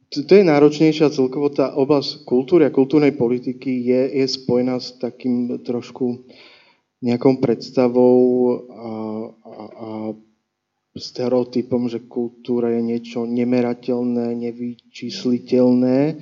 To 0.07 0.31
je 0.33 0.43
náročnejšia 0.43 1.13
celkovo 1.13 1.53
tá 1.53 1.77
oblasť 1.77 2.25
kultúry 2.25 2.65
a 2.65 2.73
kultúrnej 2.73 3.13
politiky 3.13 3.69
je, 3.85 4.01
je 4.17 4.25
spojená 4.25 4.81
s 4.81 4.97
takým 4.97 5.61
trošku 5.61 6.25
nejakou 7.03 7.37
predstavou 7.37 8.17
a, 8.49 8.91
a, 9.45 9.63
a 9.67 9.89
stereotypom, 10.97 11.85
že 11.91 12.09
kultúra 12.09 12.73
je 12.73 12.81
niečo 12.81 13.29
nemerateľné, 13.29 14.33
nevyčísliteľné. 14.33 16.17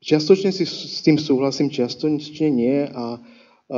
Čiastočne 0.00 0.50
si 0.56 0.64
s 0.64 1.04
tým 1.04 1.20
súhlasím, 1.20 1.68
čiastočne 1.68 2.48
nie 2.48 2.88
a 2.88 3.20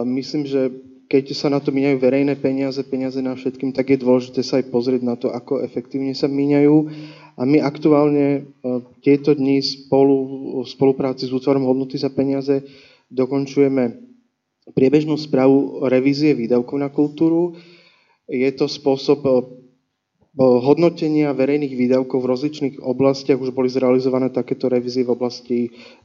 myslím, 0.07 0.47
že 0.47 0.71
keď 1.13 1.37
sa 1.37 1.53
na 1.53 1.61
to 1.61 1.77
míňajú 1.77 2.01
verejné 2.01 2.41
peniaze, 2.41 2.81
peniaze 2.89 3.21
na 3.21 3.37
všetkým, 3.37 3.77
tak 3.77 3.93
je 3.93 4.01
dôležité 4.01 4.41
sa 4.41 4.57
aj 4.57 4.73
pozrieť 4.73 5.05
na 5.05 5.21
to, 5.21 5.29
ako 5.29 5.61
efektívne 5.61 6.17
sa 6.17 6.25
míňajú. 6.25 6.77
A 7.37 7.45
my 7.45 7.61
aktuálne 7.61 8.27
e, 8.33 8.41
tieto 9.05 9.37
dni 9.37 9.61
spolu 9.61 10.17
v 10.65 10.69
spolupráci 10.73 11.29
s 11.29 11.37
útvarom 11.37 11.69
hodnoty 11.69 12.01
za 12.01 12.09
peniaze 12.09 12.65
dokončujeme 13.13 13.93
priebežnú 14.73 15.21
správu 15.21 15.85
revízie 15.85 16.33
výdavkov 16.33 16.81
na 16.81 16.89
kultúru. 16.89 17.61
Je 18.25 18.49
to 18.57 18.65
spôsob 18.65 19.21
hodnotenia 20.41 21.37
verejných 21.37 21.77
výdavkov 21.77 22.25
v 22.25 22.31
rozličných 22.33 22.77
oblastiach. 22.81 23.37
Už 23.37 23.53
boli 23.53 23.69
zrealizované 23.69 24.33
takéto 24.33 24.73
revízie 24.73 25.05
v 25.05 25.13
oblasti 25.13 25.59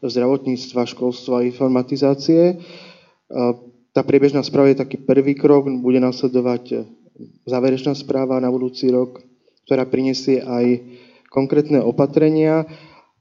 zdravotníctva, 0.04 0.84
školstva 0.84 1.40
a 1.40 1.48
informatizácie. 1.48 2.60
Tá 3.98 4.06
priebežná 4.06 4.46
správa 4.46 4.70
je 4.70 4.78
taký 4.78 5.02
prvý 5.02 5.34
krok, 5.34 5.66
bude 5.82 5.98
nasledovať 5.98 6.86
záverečná 7.50 7.98
správa 7.98 8.38
na 8.38 8.54
budúci 8.54 8.94
rok, 8.94 9.26
ktorá 9.66 9.90
prinesie 9.90 10.46
aj 10.46 10.86
konkrétne 11.34 11.82
opatrenia. 11.82 12.62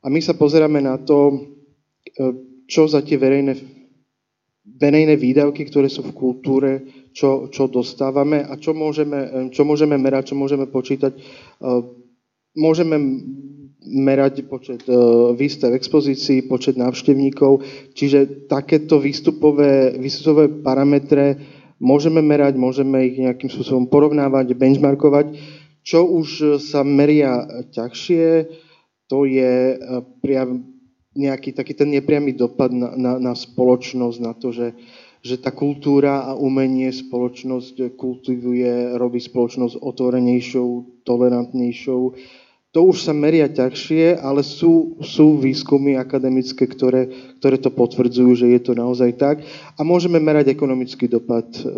A 0.04 0.12
my 0.12 0.20
sa 0.20 0.36
pozeráme 0.36 0.84
na 0.84 1.00
to, 1.00 1.48
čo 2.68 2.92
za 2.92 3.00
tie 3.00 3.16
verejné, 3.16 3.56
verejné 4.76 5.16
výdavky, 5.16 5.64
ktoré 5.64 5.88
sú 5.88 6.04
v 6.04 6.12
kultúre, 6.12 6.84
čo, 7.16 7.48
čo 7.48 7.72
dostávame 7.72 8.44
a 8.44 8.60
čo 8.60 8.76
môžeme, 8.76 9.48
čo 9.56 9.64
môžeme 9.64 9.96
merať, 9.96 10.34
čo 10.34 10.36
môžeme 10.36 10.68
počítať. 10.68 11.16
Eh, 11.16 11.80
môžeme 12.52 12.96
merať 13.86 14.44
počet 14.50 14.82
eh, 14.90 14.96
výstav 15.32 15.72
expozícií, 15.72 16.44
počet 16.50 16.74
návštevníkov, 16.74 17.62
čiže 17.94 18.50
takéto 18.50 18.98
výstupové, 18.98 19.94
výstupové 19.96 20.50
parametre 20.50 21.38
môžeme 21.78 22.20
merať, 22.20 22.58
môžeme 22.58 23.06
ich 23.06 23.16
nejakým 23.16 23.48
spôsobom 23.48 23.86
porovnávať, 23.86 24.58
benchmarkovať. 24.58 25.38
Čo 25.86 26.02
už 26.02 26.58
sa 26.58 26.82
meria 26.82 27.46
ťažšie, 27.70 28.26
to 29.06 29.24
je 29.24 29.78
eh, 29.78 30.02
priam, 30.20 30.66
nejaký 31.16 31.56
taký 31.56 31.72
ten 31.72 31.88
nepriamy 31.94 32.36
dopad 32.36 32.68
na, 32.74 32.92
na, 32.92 33.12
na 33.16 33.32
spoločnosť, 33.32 34.18
na 34.20 34.36
to, 34.36 34.52
že 34.52 34.76
že 35.26 35.42
tá 35.42 35.50
kultúra 35.50 36.22
a 36.22 36.38
umenie 36.38 36.86
spoločnosť 36.94 37.98
kultivuje, 37.98 38.94
robí 38.94 39.18
spoločnosť 39.18 39.82
otvorenejšou, 39.82 41.02
tolerantnejšou. 41.02 42.02
To 42.76 42.92
už 42.92 43.08
sa 43.08 43.16
meria 43.16 43.48
ťažšie, 43.48 44.20
ale 44.20 44.44
sú, 44.44 45.00
sú 45.00 45.40
výskumy 45.40 45.96
akademické, 45.96 46.68
ktoré, 46.68 47.08
ktoré 47.40 47.56
to 47.56 47.72
potvrdzujú, 47.72 48.36
že 48.36 48.52
je 48.52 48.60
to 48.60 48.76
naozaj 48.76 49.16
tak. 49.16 49.40
A 49.74 49.80
môžeme 49.80 50.20
merať 50.20 50.52
ekonomický 50.52 51.08
dopad 51.08 51.48
eh, 51.56 51.72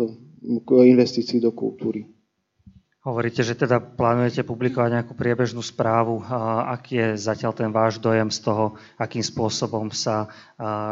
investícií 0.67 1.39
do 1.39 1.55
kultúry. 1.55 2.03
Hovoríte, 2.99 3.47
že 3.47 3.55
teda 3.55 3.79
plánujete 3.79 4.43
publikovať 4.43 4.89
nejakú 4.91 5.15
priebežnú 5.15 5.63
správu. 5.63 6.19
Aký 6.67 6.99
je 6.99 7.07
zatiaľ 7.15 7.55
ten 7.55 7.71
váš 7.71 7.95
dojem 7.95 8.27
z 8.27 8.43
toho, 8.43 8.75
akým 8.99 9.23
spôsobom 9.23 9.87
sa 9.95 10.27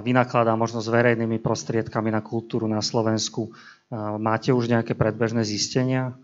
vynakladá 0.08 0.56
možno 0.56 0.80
s 0.80 0.88
verejnými 0.88 1.44
prostriedkami 1.44 2.08
na 2.16 2.24
kultúru 2.24 2.64
na 2.64 2.80
Slovensku? 2.80 3.52
Máte 4.24 4.56
už 4.56 4.72
nejaké 4.72 4.96
predbežné 4.96 5.44
zistenia? 5.44 6.16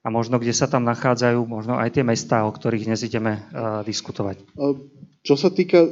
A 0.00 0.08
možno 0.08 0.40
kde 0.40 0.56
sa 0.56 0.64
tam 0.64 0.88
nachádzajú 0.88 1.44
možno 1.44 1.76
aj 1.76 2.00
tie 2.00 2.04
mestá, 2.04 2.48
o 2.48 2.54
ktorých 2.54 2.88
dnes 2.88 3.04
ideme 3.04 3.44
diskutovať? 3.84 4.40
Čo 5.20 5.34
sa 5.36 5.52
týka 5.52 5.84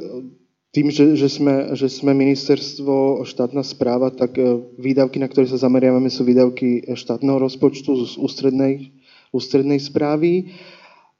tým, 0.72 0.88
že, 0.88 1.12
že, 1.16 1.28
sme, 1.28 1.76
že 1.76 1.92
sme 1.92 2.16
ministerstvo, 2.16 3.24
štátna 3.28 3.60
správa, 3.60 4.08
tak 4.08 4.36
výdavky, 4.80 5.20
na 5.20 5.28
ktoré 5.28 5.48
sa 5.48 5.60
zameriavame, 5.60 6.08
sú 6.08 6.24
výdavky 6.24 6.88
štátneho 6.96 7.36
rozpočtu 7.36 7.90
z 8.08 8.12
ústrednej 8.16 8.96
ústrednej 9.32 9.80
správy 9.80 10.56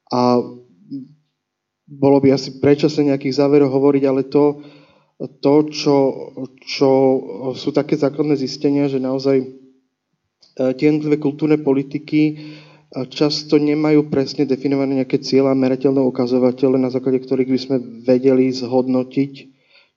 a 0.09 0.41
bolo 1.89 2.19
by 2.21 2.37
asi 2.37 2.61
predčasné 2.61 3.13
nejakých 3.13 3.41
záverov 3.41 3.73
hovoriť, 3.73 4.03
ale 4.05 4.29
to, 4.29 4.61
to 5.41 5.55
čo, 5.73 5.97
čo 6.61 6.91
sú 7.57 7.73
také 7.73 7.97
základné 7.97 8.37
zistenia, 8.37 8.93
že 8.93 9.01
naozaj 9.01 9.41
tie 10.57 10.85
jednotlivé 10.85 11.17
kultúrne 11.17 11.57
politiky 11.57 12.37
často 12.89 13.61
nemajú 13.61 14.09
presne 14.09 14.49
definované 14.49 15.05
nejaké 15.05 15.21
cieľa 15.21 15.53
merateľné 15.53 16.01
ukazovatele, 16.09 16.81
na 16.81 16.89
základe 16.89 17.21
ktorých 17.21 17.53
by 17.53 17.61
sme 17.61 17.77
vedeli 18.09 18.49
zhodnotiť, 18.49 19.33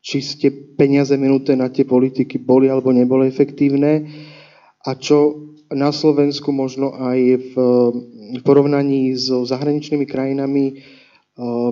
či 0.02 0.18
ste 0.20 0.52
peniaze 0.76 1.16
minuté 1.16 1.56
na 1.56 1.72
tie 1.72 1.88
politiky 1.88 2.42
boli 2.42 2.68
alebo 2.68 2.92
neboli 2.92 3.32
efektívne 3.32 4.12
a 4.84 4.92
čo 4.98 5.48
na 5.72 5.96
Slovensku, 5.96 6.52
možno 6.52 6.92
aj 6.92 7.20
v, 7.40 7.54
porovnaní 8.44 9.16
so 9.16 9.48
zahraničnými 9.48 10.04
krajinami 10.04 10.84
uh, 11.40 11.72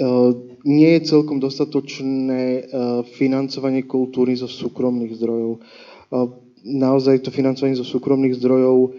uh, 0.00 0.30
nie 0.66 0.90
je 0.98 1.06
celkom 1.06 1.38
dostatočné 1.38 2.42
uh, 2.66 3.06
financovanie 3.14 3.86
kultúry 3.86 4.34
zo 4.34 4.50
súkromných 4.50 5.14
zdrojov. 5.14 5.62
Naozaj 6.66 7.22
to 7.22 7.30
financovanie 7.30 7.78
zo 7.78 7.86
súkromných 7.86 8.34
zdrojov 8.34 8.98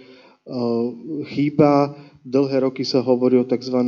chýba. 1.29 1.95
Dlhé 2.21 2.69
roky 2.69 2.85
sa 2.85 3.01
hovorí 3.01 3.41
o 3.41 3.49
tzv. 3.49 3.81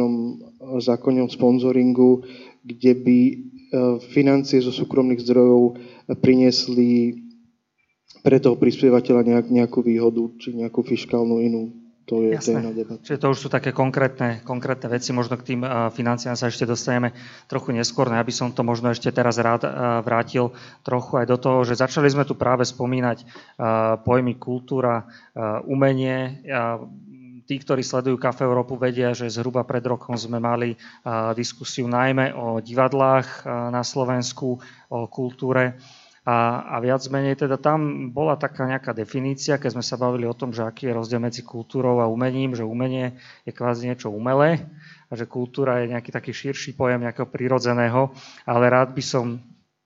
zákone 0.81 1.21
sponzoringu, 1.29 2.25
kde 2.65 2.91
by 2.97 3.19
financie 4.09 4.57
zo 4.57 4.73
súkromných 4.73 5.21
zdrojov 5.21 5.77
priniesli 6.17 7.13
pre 8.25 8.41
toho 8.41 8.57
prispievateľa 8.57 9.21
nejak, 9.21 9.47
nejakú 9.53 9.85
výhodu 9.85 10.33
či 10.41 10.57
nejakú 10.57 10.81
fiskálnu 10.81 11.45
inú. 11.45 11.82
To 12.03 12.19
je, 12.19 12.35
Jasné. 12.35 12.59
to 12.59 12.69
je 12.75 12.85
Čiže 12.99 13.21
to 13.23 13.31
už 13.31 13.39
sú 13.39 13.47
také 13.47 13.71
konkrétne, 13.71 14.43
konkrétne 14.43 14.91
veci, 14.91 15.15
možno 15.15 15.39
k 15.39 15.55
tým 15.55 15.63
financiám 15.95 16.35
sa 16.35 16.51
ešte 16.51 16.67
dostaneme 16.67 17.15
trochu 17.47 17.71
neskôr, 17.71 18.11
no 18.11 18.19
ja 18.19 18.27
by 18.27 18.33
som 18.35 18.51
to 18.51 18.59
možno 18.59 18.91
ešte 18.91 19.07
teraz 19.15 19.39
rád 19.39 19.63
vrátil 20.03 20.51
trochu 20.83 21.23
aj 21.23 21.25
do 21.31 21.37
toho, 21.39 21.63
že 21.63 21.79
začali 21.79 22.11
sme 22.11 22.27
tu 22.27 22.35
práve 22.35 22.67
spomínať 22.67 23.23
pojmy 24.03 24.35
kultúra, 24.35 25.07
umenie, 25.63 26.43
tí, 27.47 27.55
ktorí 27.59 27.79
sledujú 27.79 28.19
Kafe 28.19 28.43
Európu, 28.43 28.75
vedia, 28.75 29.15
že 29.15 29.31
zhruba 29.31 29.63
pred 29.63 29.83
rokom 29.87 30.19
sme 30.19 30.43
mali 30.43 30.75
diskusiu 31.39 31.87
najmä 31.87 32.35
o 32.35 32.59
divadlách 32.59 33.47
na 33.71 33.79
Slovensku, 33.79 34.59
o 34.91 35.07
kultúre. 35.07 35.79
A, 36.23 36.63
a 36.71 36.79
viac 36.79 37.03
menej 37.11 37.35
teda 37.35 37.59
tam 37.59 38.07
bola 38.15 38.39
taká 38.39 38.63
nejaká 38.63 38.95
definícia, 38.95 39.59
keď 39.59 39.75
sme 39.75 39.83
sa 39.83 39.99
bavili 39.99 40.23
o 40.23 40.31
tom, 40.31 40.55
že 40.55 40.63
aký 40.63 40.87
je 40.87 40.95
rozdiel 40.95 41.19
medzi 41.19 41.43
kultúrou 41.43 41.99
a 41.99 42.07
umením, 42.07 42.55
že 42.55 42.63
umenie 42.63 43.19
je 43.43 43.51
kvázi 43.51 43.91
niečo 43.91 44.07
umelé 44.07 44.63
a 45.11 45.19
že 45.19 45.27
kultúra 45.27 45.83
je 45.83 45.91
nejaký 45.91 46.15
taký 46.15 46.31
širší 46.31 46.79
pojem 46.79 47.03
nejakého 47.03 47.27
prirodzeného, 47.27 48.15
ale 48.47 48.65
rád 48.71 48.95
by 48.95 49.03
som 49.03 49.43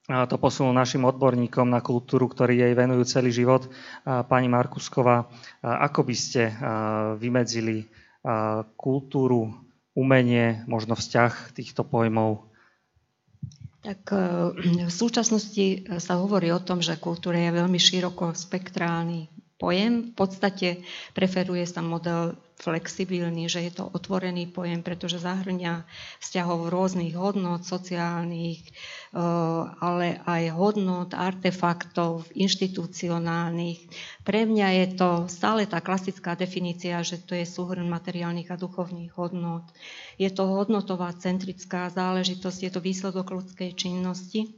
to 0.08 0.40
posunul 0.40 0.72
našim 0.72 1.04
odborníkom 1.04 1.68
na 1.68 1.84
kultúru, 1.84 2.32
ktorí 2.32 2.64
jej 2.64 2.72
venujú 2.72 3.04
celý 3.04 3.28
život. 3.34 3.68
Pani 4.08 4.48
Markusková, 4.48 5.28
ako 5.60 6.08
by 6.08 6.16
ste 6.16 6.48
vymedzili 7.20 7.92
kultúru, 8.80 9.52
umenie, 9.98 10.64
možno 10.64 10.96
vzťah 10.96 11.52
týchto 11.52 11.84
pojmov 11.84 12.48
tak 13.88 14.04
eh, 14.12 14.84
v 14.84 14.92
súčasnosti 14.92 15.66
eh, 15.66 15.80
sa 16.04 16.20
hovorí 16.20 16.52
o 16.52 16.60
tom, 16.60 16.84
že 16.84 17.00
kultúra 17.00 17.40
je 17.40 17.56
veľmi 17.56 17.80
široko 17.80 18.36
spektrálny 18.36 19.37
pojem. 19.58 20.10
V 20.10 20.14
podstate 20.14 20.68
preferuje 21.18 21.66
sa 21.66 21.82
model 21.82 22.38
flexibilný, 22.58 23.46
že 23.46 23.70
je 23.70 23.72
to 23.78 23.86
otvorený 23.86 24.50
pojem, 24.50 24.82
pretože 24.82 25.22
zahrňa 25.22 25.86
vzťahov 26.18 26.74
rôznych 26.74 27.14
hodnot, 27.14 27.62
sociálnych, 27.62 28.66
e, 28.66 28.72
ale 29.78 30.18
aj 30.26 30.58
hodnot, 30.58 31.14
artefaktov, 31.14 32.26
inštitucionálnych. 32.34 33.78
Pre 34.26 34.42
mňa 34.50 34.68
je 34.74 34.88
to 34.98 35.10
stále 35.30 35.70
tá 35.70 35.86
klasická 35.86 36.34
definícia, 36.34 36.98
že 37.06 37.22
to 37.22 37.38
je 37.38 37.46
súhrn 37.46 37.86
materiálnych 37.86 38.50
a 38.50 38.58
duchovných 38.58 39.14
hodnot. 39.14 39.70
Je 40.18 40.34
to 40.34 40.50
hodnotová 40.50 41.14
centrická 41.14 41.94
záležitosť, 41.94 42.60
je 42.66 42.72
to 42.74 42.82
výsledok 42.82 43.38
ľudskej 43.38 43.78
činnosti 43.78 44.57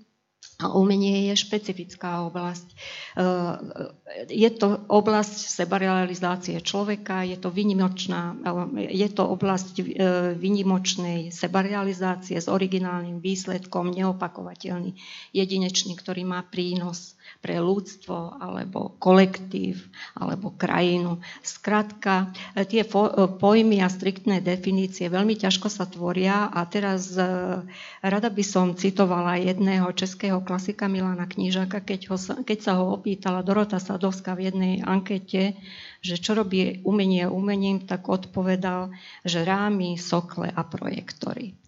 umenie 0.59 1.31
je 1.31 1.39
špecifická 1.39 2.27
oblasť. 2.27 2.67
Je 4.27 4.49
to 4.51 4.83
oblasť 4.91 5.37
sebarealizácie 5.55 6.59
človeka, 6.59 7.23
je 7.23 7.39
to, 7.39 7.47
je 8.75 9.09
to 9.15 9.23
oblasť 9.23 9.73
výnimočnej 10.35 11.31
sebarealizácie 11.31 12.35
s 12.35 12.51
originálnym 12.51 13.23
výsledkom, 13.23 13.95
neopakovateľný, 13.95 14.99
jedinečný, 15.31 15.95
ktorý 15.95 16.27
má 16.27 16.43
prínos 16.43 17.15
pre 17.39 17.55
ľudstvo 17.63 18.35
alebo 18.35 18.99
kolektív 18.99 19.87
alebo 20.15 20.51
krajinu. 20.51 21.23
Skrátka, 21.39 22.35
tie 22.67 22.83
pojmy 23.39 23.79
a 23.79 23.87
striktné 23.87 24.43
definície 24.43 25.07
veľmi 25.07 25.39
ťažko 25.39 25.71
sa 25.71 25.87
tvoria 25.87 26.51
a 26.51 26.67
teraz 26.67 27.15
e, 27.15 27.23
rada 28.03 28.29
by 28.31 28.43
som 28.43 28.75
citovala 28.75 29.39
jedného 29.39 29.87
českého 29.95 30.43
klasika 30.43 30.91
Milana 30.91 31.27
Knížaka, 31.27 31.79
keď, 31.79 32.11
ho, 32.11 32.17
keď 32.43 32.59
sa 32.59 32.73
ho 32.75 32.95
opýtala 32.99 33.43
Dorota 33.43 33.79
Sadovská 33.79 34.35
v 34.35 34.51
jednej 34.51 34.73
ankete, 34.83 35.55
že 35.99 36.15
čo 36.19 36.35
robí 36.35 36.83
umenie 36.87 37.27
umením, 37.27 37.83
tak 37.83 38.07
odpovedal, 38.07 38.91
že 39.23 39.43
rámy, 39.43 39.99
sokle 39.99 40.51
a 40.51 40.63
projektory. 40.63 41.58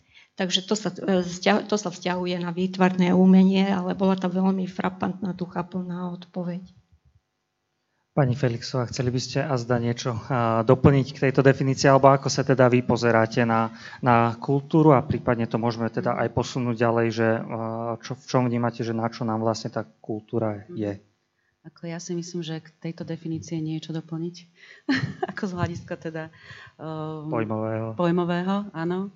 Takže 0.41 0.65
to 0.65 0.73
sa, 0.73 0.89
e, 0.89 1.21
to 1.69 1.75
sa 1.77 1.89
vzťahuje 1.93 2.41
na 2.41 2.49
výtvarné 2.49 3.13
umenie, 3.13 3.69
ale 3.69 3.93
bola 3.93 4.17
to 4.17 4.25
veľmi 4.25 4.65
frapantná, 4.65 5.37
duchaplná 5.37 6.09
odpoveď. 6.17 6.65
Pani 8.11 8.33
Felixová, 8.33 8.89
chceli 8.89 9.13
by 9.13 9.21
ste 9.23 9.39
azda 9.39 9.79
niečo 9.79 10.11
doplniť 10.67 11.07
k 11.15 11.21
tejto 11.29 11.39
definícii, 11.39 11.87
alebo 11.87 12.11
ako 12.11 12.27
sa 12.27 12.43
teda 12.43 12.67
vy 12.67 12.83
pozeráte 12.83 13.47
na, 13.47 13.71
na 14.03 14.35
kultúru 14.35 14.91
a 14.91 14.99
prípadne 14.99 15.47
to 15.47 15.55
môžeme 15.55 15.87
teda 15.87 16.19
aj 16.19 16.27
posunúť 16.35 16.75
ďalej, 16.75 17.07
že 17.07 17.27
čo, 18.03 18.19
v 18.19 18.25
čom 18.27 18.43
vnímate, 18.51 18.83
že 18.83 18.91
na 18.91 19.07
čo 19.07 19.23
nám 19.23 19.39
vlastne 19.39 19.71
tá 19.71 19.87
kultúra 20.03 20.67
je? 20.75 20.99
Ako 21.61 21.87
ja 21.87 22.03
si 22.03 22.11
myslím, 22.17 22.43
že 22.43 22.59
k 22.59 22.73
tejto 22.83 23.05
definície 23.07 23.61
niečo 23.63 23.93
doplniť. 23.95 24.35
ako 25.31 25.43
z 25.47 25.53
hľadiska 25.55 25.93
teda 25.95 26.33
um, 26.81 27.29
pojmového. 27.29 27.93
pojmového, 27.95 28.67
áno. 28.75 29.13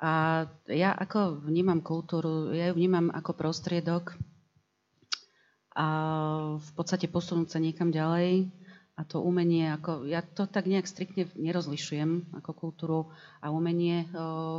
A 0.00 0.44
ja 0.64 0.96
ako 0.96 1.44
vnímam 1.44 1.84
kultúru, 1.84 2.56
ja 2.56 2.72
ju 2.72 2.74
vnímam 2.80 3.12
ako 3.12 3.36
prostriedok, 3.36 4.16
a 5.70 5.86
v 6.58 6.70
podstate 6.74 7.06
posunúť 7.06 7.56
sa 7.56 7.58
niekam 7.62 7.94
ďalej. 7.94 8.50
A 8.98 9.06
to 9.06 9.24
umenie, 9.24 9.72
ako, 9.72 10.04
ja 10.04 10.20
to 10.20 10.44
tak 10.44 10.68
nejak 10.68 10.84
striktne 10.84 11.24
nerozlišujem 11.32 12.36
ako 12.36 12.50
kultúru 12.52 13.00
a 13.40 13.48
umenie. 13.48 14.04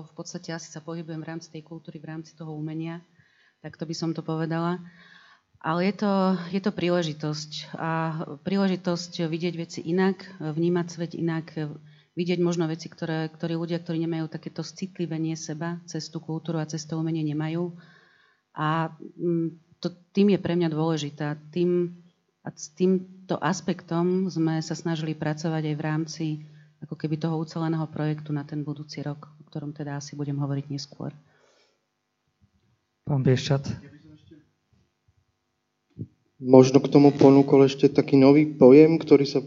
V 0.01 0.11
podstate 0.17 0.49
asi 0.49 0.73
sa 0.73 0.81
pohybujem 0.81 1.21
v 1.21 1.29
rámci 1.29 1.53
tej 1.53 1.61
kultúry, 1.61 2.01
v 2.01 2.09
rámci 2.09 2.33
toho 2.33 2.55
umenia. 2.57 3.05
Tak 3.61 3.77
to 3.77 3.85
by 3.85 3.93
som 3.93 4.17
to 4.17 4.25
povedala. 4.25 4.81
Ale 5.61 5.85
je 5.85 5.93
to, 5.93 6.13
je 6.49 6.57
to 6.57 6.73
príležitosť. 6.73 7.77
A 7.77 7.89
príležitosť 8.41 9.29
vidieť 9.29 9.53
veci 9.53 9.85
inak, 9.85 10.25
vnímať 10.41 10.87
svet 10.89 11.13
inak, 11.13 11.53
vidieť 12.15 12.39
možno 12.43 12.67
veci, 12.67 12.91
ktoré, 12.91 13.31
ktorí 13.31 13.55
ľudia, 13.55 13.79
ktorí 13.79 14.03
nemajú 14.03 14.27
takéto 14.27 14.61
citlivenie 14.65 15.39
seba 15.39 15.79
cez 15.87 16.11
tú 16.11 16.19
kultúru 16.19 16.59
a 16.59 16.67
cez 16.67 16.83
to 16.83 16.99
umenie 16.99 17.23
nemajú. 17.23 17.71
A 18.51 18.91
mm, 19.15 19.79
to, 19.79 19.87
tým 20.11 20.35
je 20.35 20.39
pre 20.39 20.59
mňa 20.59 20.69
dôležitá. 20.69 21.39
Tým, 21.55 21.95
a 22.43 22.51
s 22.51 22.73
týmto 22.75 23.39
aspektom 23.39 24.27
sme 24.27 24.59
sa 24.59 24.75
snažili 24.75 25.15
pracovať 25.15 25.71
aj 25.71 25.75
v 25.77 25.85
rámci 25.85 26.25
ako 26.81 26.97
keby 26.97 27.21
toho 27.21 27.37
uceleného 27.37 27.85
projektu 27.87 28.33
na 28.33 28.41
ten 28.41 28.65
budúci 28.65 29.05
rok, 29.05 29.29
o 29.39 29.43
ktorom 29.47 29.71
teda 29.71 30.01
asi 30.01 30.17
budem 30.17 30.35
hovoriť 30.41 30.65
neskôr. 30.73 31.13
Pán 33.05 33.21
Bieščat. 33.21 33.69
Možno 36.41 36.81
k 36.81 36.89
tomu 36.89 37.13
ponúkol 37.13 37.69
ešte 37.69 37.85
taký 37.85 38.17
nový 38.17 38.49
pojem, 38.49 38.97
ktorý 38.97 39.29
sa 39.29 39.45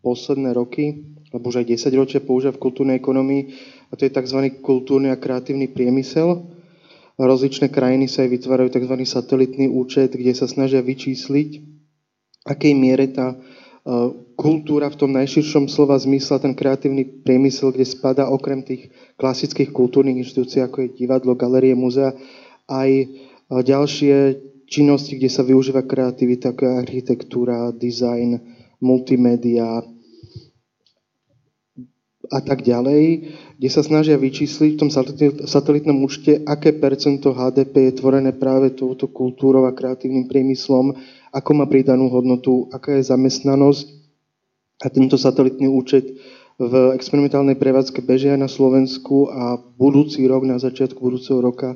posledné 0.00 0.56
roky, 0.56 1.14
alebo 1.34 1.50
už 1.50 1.66
aj 1.66 1.74
10 1.74 1.98
ročia 1.98 2.20
používa 2.22 2.54
v 2.54 2.62
kultúrnej 2.62 2.96
ekonomii, 3.02 3.42
a 3.90 3.98
to 3.98 4.06
je 4.06 4.14
tzv. 4.14 4.38
kultúrny 4.62 5.10
a 5.10 5.18
kreatívny 5.18 5.66
priemysel 5.66 6.54
rozličné 7.18 7.70
krajiny 7.70 8.10
sa 8.10 8.26
aj 8.26 8.30
vytvárajú 8.34 8.68
tzv. 8.74 8.94
satelitný 9.06 9.70
účet, 9.70 10.14
kde 10.14 10.34
sa 10.34 10.50
snažia 10.50 10.82
vyčísliť, 10.82 11.62
akej 12.42 12.72
miere 12.74 13.06
tá 13.14 13.34
e, 13.34 13.36
kultúra 14.34 14.90
v 14.90 14.98
tom 14.98 15.10
najširšom 15.14 15.70
slova 15.70 15.94
zmysle, 15.94 16.42
ten 16.42 16.58
kreatívny 16.58 17.22
priemysel, 17.22 17.70
kde 17.70 17.86
spada 17.86 18.26
okrem 18.26 18.66
tých 18.66 18.90
klasických 19.14 19.70
kultúrnych 19.70 20.26
inštitúcií, 20.26 20.66
ako 20.66 20.76
je 20.84 20.94
divadlo, 20.98 21.38
galerie, 21.38 21.78
múzea, 21.78 22.18
aj 22.66 22.90
e, 22.90 23.06
ďalšie 23.62 24.14
činnosti, 24.66 25.14
kde 25.14 25.30
sa 25.30 25.46
využíva 25.46 25.86
kreativita, 25.86 26.50
ako 26.50 26.66
je 26.66 26.80
architektúra, 26.82 27.70
design, 27.70 28.42
multimédia, 28.82 29.86
a 32.32 32.40
tak 32.40 32.64
ďalej, 32.64 33.02
kde 33.58 33.68
sa 33.70 33.84
snažia 33.84 34.16
vyčísliť 34.16 34.70
v 34.76 34.80
tom 34.80 34.90
satelitnom 35.44 36.00
účte, 36.04 36.40
aké 36.44 36.72
percento 36.76 37.36
HDP 37.36 37.90
je 37.92 37.98
tvorené 38.00 38.32
práve 38.32 38.72
touto 38.72 39.08
kultúrou 39.08 39.68
a 39.68 39.76
kreatívnym 39.76 40.28
priemyslom, 40.28 40.96
ako 41.34 41.50
má 41.52 41.64
pridanú 41.66 42.08
hodnotu, 42.08 42.68
aká 42.70 42.96
je 42.96 43.08
zamestnanosť. 43.08 43.86
A 44.84 44.90
tento 44.90 45.16
satelitný 45.16 45.70
účet 45.70 46.04
v 46.54 46.94
experimentálnej 46.94 47.58
prevádzke 47.58 48.04
bežia 48.06 48.38
na 48.38 48.46
Slovensku 48.46 49.26
a 49.26 49.58
budúci 49.58 50.22
rok, 50.30 50.46
na 50.46 50.60
začiatku 50.60 50.98
budúceho 51.02 51.42
roka, 51.42 51.74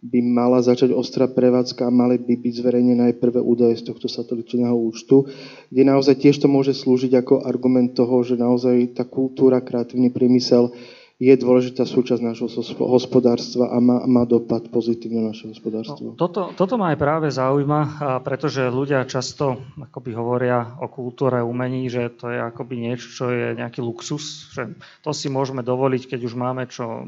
by 0.00 0.18
mala 0.24 0.64
začať 0.64 0.96
ostrá 0.96 1.28
prevádzka 1.28 1.84
a 1.84 1.92
mali 1.92 2.16
by 2.16 2.40
byť 2.40 2.52
zverejnené 2.64 3.12
aj 3.12 3.20
prvé 3.20 3.40
údaje 3.44 3.84
z 3.84 3.92
tohto 3.92 4.08
satelitného 4.08 4.72
účtu, 4.72 5.28
kde 5.68 5.82
naozaj 5.84 6.16
tiež 6.16 6.40
to 6.40 6.48
môže 6.48 6.72
slúžiť 6.72 7.20
ako 7.20 7.44
argument 7.44 7.92
toho, 7.92 8.24
že 8.24 8.40
naozaj 8.40 8.96
tá 8.96 9.04
kultúra, 9.04 9.60
kreatívny 9.60 10.08
priemysel 10.08 10.72
je 11.20 11.36
dôležitá 11.36 11.84
súčasť 11.84 12.24
nášho 12.24 12.48
hospodárstva 12.80 13.68
a 13.68 13.76
má, 13.76 14.08
má 14.08 14.24
dopad 14.24 14.72
pozitívne 14.72 15.20
na 15.20 15.36
naše 15.36 15.52
hospodárstvo. 15.52 16.00
No, 16.00 16.16
toto, 16.16 16.56
toto 16.56 16.80
ma 16.80 16.96
aj 16.96 16.98
práve 16.98 17.28
zaujíma, 17.28 18.00
pretože 18.24 18.64
ľudia 18.72 19.04
často 19.04 19.60
akoby 19.76 20.16
hovoria 20.16 20.80
o 20.80 20.88
kultúre, 20.88 21.44
umení, 21.44 21.92
že 21.92 22.08
to 22.16 22.32
je 22.32 22.40
akoby 22.40 22.88
niečo, 22.88 23.12
čo 23.12 23.24
je 23.28 23.52
nejaký 23.52 23.84
luxus, 23.84 24.48
že 24.56 24.72
to 25.04 25.12
si 25.12 25.28
môžeme 25.28 25.60
dovoliť, 25.60 26.08
keď 26.08 26.20
už 26.24 26.34
máme 26.40 26.64
čo 26.72 27.04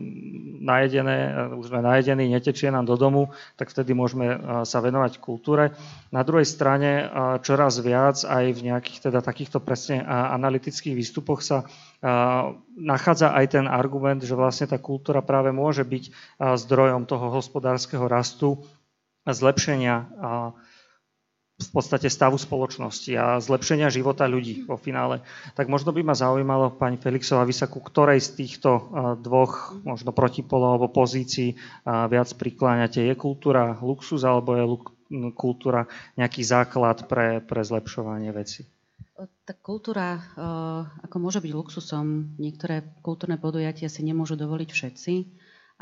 najedené, 0.60 1.48
už 1.56 1.72
sme 1.72 1.80
najedení, 1.80 2.28
netečie 2.28 2.68
nám 2.68 2.84
do 2.84 3.00
domu, 3.00 3.32
tak 3.56 3.72
vtedy 3.72 3.96
môžeme 3.96 4.36
sa 4.68 4.84
venovať 4.84 5.24
kultúre. 5.24 5.72
Na 6.12 6.20
druhej 6.28 6.44
strane 6.44 7.08
čoraz 7.40 7.80
viac 7.80 8.20
aj 8.20 8.52
v 8.52 8.60
nejakých 8.68 9.08
teda 9.08 9.24
takýchto 9.24 9.64
presne 9.64 10.04
analytických 10.04 10.92
výstupoch 10.92 11.40
sa 11.40 11.64
nachádza 12.76 13.32
aj 13.32 13.56
ten 13.56 13.64
argument, 13.64 14.20
že 14.20 14.36
vlastne 14.36 14.68
tá 14.68 14.76
kultúra 14.76 15.24
práve 15.24 15.56
môže 15.56 15.88
byť 15.88 16.36
zdrojom 16.36 17.08
toho 17.08 17.32
hospodárskeho 17.32 18.04
rastu 18.04 18.60
zlepšenia 19.24 20.12
v 21.62 21.70
podstate 21.70 22.10
stavu 22.10 22.34
spoločnosti 22.36 23.12
a 23.14 23.38
zlepšenia 23.38 23.86
života 23.86 24.26
ľudí 24.26 24.66
vo 24.66 24.74
finále. 24.74 25.22
Tak 25.54 25.70
možno 25.70 25.94
by 25.94 26.02
ma 26.02 26.12
zaujímalo, 26.12 26.74
pani 26.74 26.98
Felixová, 26.98 27.46
vy 27.46 27.54
sa 27.54 27.70
ku 27.70 27.78
ktorej 27.78 28.18
z 28.18 28.34
týchto 28.34 28.90
dvoch 29.22 29.78
možno 29.86 30.10
protipolov 30.10 30.76
alebo 30.76 30.90
pozícií 30.90 31.54
viac 31.86 32.28
prikláňate? 32.34 33.06
Je 33.06 33.14
kultúra 33.14 33.78
luxus 33.78 34.26
alebo 34.26 34.58
je 34.58 34.64
kultúra 35.36 35.86
nejaký 36.16 36.40
základ 36.42 37.04
pre, 37.06 37.44
pre 37.44 37.60
zlepšovanie 37.60 38.32
veci? 38.32 38.64
Tak 39.46 39.62
kultúra 39.62 40.18
ako 41.04 41.16
môže 41.20 41.38
byť 41.38 41.52
luxusom. 41.52 42.34
Niektoré 42.40 42.82
kultúrne 43.04 43.38
podujatia 43.38 43.86
si 43.86 44.02
nemôžu 44.02 44.34
dovoliť 44.34 44.70
všetci. 44.72 45.14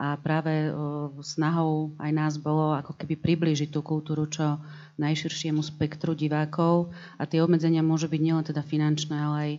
A 0.00 0.16
práve 0.16 0.72
snahou 1.20 1.92
aj 2.00 2.10
nás 2.12 2.34
bolo 2.40 2.72
ako 2.72 2.96
keby 2.96 3.20
priblížiť 3.20 3.68
tú 3.68 3.84
kultúru 3.84 4.24
čo 4.32 4.56
najširšiemu 4.96 5.60
spektru 5.60 6.16
divákov. 6.16 6.92
A 7.20 7.28
tie 7.28 7.44
obmedzenia 7.44 7.84
môžu 7.84 8.08
byť 8.08 8.20
nielen 8.20 8.44
teda 8.44 8.64
finančné, 8.64 9.16
ale 9.16 9.36
aj 9.38 9.52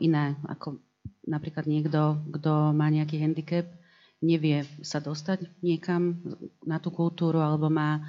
iné. 0.00 0.40
Ako 0.48 0.80
napríklad 1.28 1.68
niekto, 1.68 2.16
kto 2.32 2.72
má 2.72 2.88
nejaký 2.88 3.20
handicap, 3.20 3.68
nevie 4.18 4.66
sa 4.82 4.98
dostať 4.98 5.62
niekam 5.62 6.18
na 6.66 6.82
tú 6.82 6.90
kultúru 6.90 7.38
alebo 7.38 7.70
má, 7.70 8.02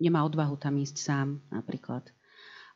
nemá 0.00 0.24
odvahu 0.24 0.56
tam 0.56 0.80
ísť 0.80 0.96
sám 0.96 1.28
napríklad. 1.52 2.08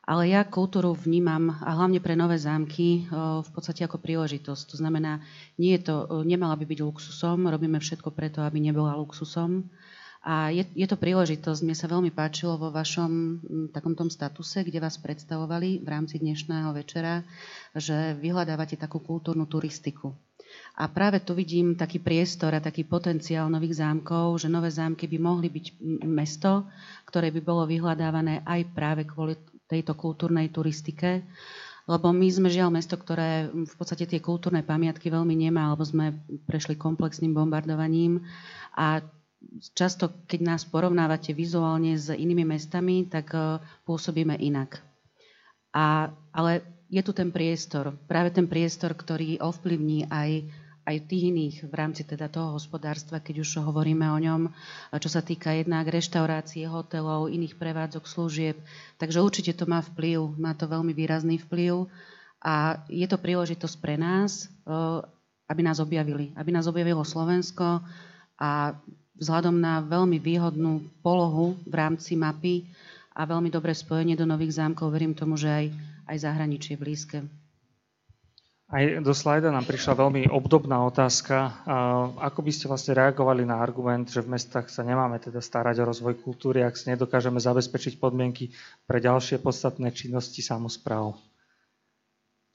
Ale 0.01 0.33
ja 0.33 0.41
kultúru 0.41 0.97
vnímam, 0.97 1.53
a 1.61 1.77
hlavne 1.77 2.01
pre 2.01 2.17
nové 2.17 2.33
zámky, 2.41 3.05
v 3.45 3.49
podstate 3.53 3.85
ako 3.85 4.01
príležitosť. 4.01 4.73
To 4.73 4.75
znamená, 4.81 5.21
nie 5.61 5.77
je 5.77 5.93
to, 5.93 6.25
nemala 6.25 6.57
by 6.57 6.65
byť 6.65 6.79
luxusom, 6.81 7.45
robíme 7.45 7.77
všetko 7.77 8.09
preto, 8.09 8.41
aby 8.41 8.57
nebola 8.57 8.97
luxusom. 8.97 9.69
A 10.21 10.53
je, 10.53 10.65
je 10.77 10.85
to 10.85 11.01
príležitosť. 11.01 11.65
Mne 11.65 11.77
sa 11.77 11.89
veľmi 11.89 12.13
páčilo 12.13 12.57
vo 12.57 12.73
vašom 12.73 13.41
takom 13.73 13.93
tom 13.97 14.09
statuse, 14.09 14.61
kde 14.61 14.81
vás 14.81 14.97
predstavovali 14.97 15.81
v 15.81 15.87
rámci 15.89 16.17
dnešného 16.21 16.73
večera, 16.77 17.25
že 17.73 18.17
vyhľadávate 18.17 18.77
takú 18.77 19.01
kultúrnu 19.01 19.45
turistiku. 19.45 20.13
A 20.79 20.87
práve 20.87 21.19
tu 21.19 21.35
vidím 21.35 21.75
taký 21.75 21.99
priestor 21.99 22.55
a 22.55 22.63
taký 22.63 22.87
potenciál 22.87 23.51
nových 23.51 23.83
zámkov, 23.83 24.39
že 24.39 24.47
nové 24.47 24.71
zámky 24.71 25.05
by 25.05 25.17
mohli 25.19 25.51
byť 25.51 25.65
mesto, 26.07 26.67
ktoré 27.05 27.29
by 27.29 27.41
bolo 27.43 27.67
vyhľadávané 27.67 28.47
aj 28.47 28.61
práve 28.71 29.03
kvôli 29.03 29.35
tejto 29.67 29.95
kultúrnej 29.95 30.51
turistike, 30.51 31.23
lebo 31.87 32.11
my 32.15 32.27
sme 32.31 32.47
žiaľ 32.47 32.71
mesto, 32.71 32.95
ktoré 32.95 33.51
v 33.51 33.75
podstate 33.75 34.07
tie 34.07 34.23
kultúrne 34.23 34.63
pamiatky 34.63 35.11
veľmi 35.11 35.35
nemá, 35.35 35.71
alebo 35.71 35.83
sme 35.83 36.23
prešli 36.47 36.79
komplexným 36.79 37.35
bombardovaním 37.35 38.23
a 38.75 39.03
často, 39.73 40.23
keď 40.29 40.39
nás 40.55 40.61
porovnávate 40.63 41.33
vizuálne 41.33 41.97
s 41.97 42.13
inými 42.13 42.45
mestami, 42.45 43.09
tak 43.09 43.33
eh, 43.33 43.59
pôsobíme 43.83 44.37
inak. 44.37 44.79
A, 45.71 46.11
ale 46.35 46.67
je 46.91 46.99
tu 46.99 47.15
ten 47.15 47.31
priestor, 47.31 47.95
práve 48.05 48.35
ten 48.35 48.45
priestor, 48.45 48.91
ktorý 48.91 49.39
ovplyvní 49.39 50.11
aj 50.11 50.43
aj 50.91 51.07
tých 51.07 51.31
iných 51.31 51.55
v 51.65 51.73
rámci 51.73 52.03
teda 52.03 52.27
toho 52.27 52.59
hospodárstva, 52.59 53.23
keď 53.23 53.47
už 53.47 53.63
hovoríme 53.63 54.03
o 54.11 54.19
ňom, 54.19 54.51
čo 54.99 55.07
sa 55.07 55.23
týka 55.23 55.55
jednak 55.55 55.87
reštaurácie, 55.87 56.67
hotelov, 56.67 57.31
iných 57.31 57.55
prevádzok, 57.55 58.03
služieb. 58.03 58.59
Takže 58.99 59.23
určite 59.23 59.55
to 59.55 59.63
má 59.63 59.79
vplyv, 59.79 60.35
má 60.35 60.51
to 60.51 60.67
veľmi 60.67 60.91
výrazný 60.91 61.39
vplyv 61.47 61.87
a 62.43 62.83
je 62.91 63.07
to 63.07 63.15
príležitosť 63.15 63.75
pre 63.79 63.95
nás, 63.95 64.51
aby 65.47 65.61
nás 65.63 65.79
objavili, 65.79 66.35
aby 66.35 66.51
nás 66.51 66.67
objavilo 66.67 67.07
Slovensko, 67.07 67.79
A 68.41 68.73
vzhľadom 69.21 69.53
na 69.53 69.85
veľmi 69.85 70.17
výhodnú 70.17 70.81
polohu 71.05 71.53
v 71.61 71.73
rámci 71.77 72.17
mapy 72.17 72.65
a 73.13 73.29
veľmi 73.29 73.53
dobré 73.53 73.77
spojenie 73.77 74.17
do 74.17 74.25
nových 74.25 74.57
zámkov, 74.57 74.89
verím 74.89 75.13
tomu, 75.13 75.37
že 75.37 75.45
aj, 75.45 75.65
aj 76.09 76.17
zahraničie 76.25 76.73
blízke. 76.73 77.40
Aj 78.71 78.87
do 79.03 79.11
slajda 79.11 79.51
nám 79.51 79.67
prišla 79.67 79.99
veľmi 79.99 80.31
obdobná 80.31 80.79
otázka. 80.87 81.59
Ako 82.23 82.39
by 82.39 82.51
ste 82.55 82.71
vlastne 82.71 82.95
reagovali 82.95 83.43
na 83.43 83.59
argument, 83.59 84.07
že 84.07 84.23
v 84.23 84.39
mestách 84.39 84.71
sa 84.71 84.87
nemáme 84.87 85.19
teda 85.19 85.43
starať 85.43 85.83
o 85.83 85.87
rozvoj 85.91 86.23
kultúry, 86.23 86.63
ak 86.63 86.79
si 86.79 86.87
nedokážeme 86.87 87.35
zabezpečiť 87.35 87.99
podmienky 87.99 88.55
pre 88.87 89.03
ďalšie 89.03 89.43
podstatné 89.43 89.91
činnosti 89.91 90.39
samozpráv? 90.39 91.19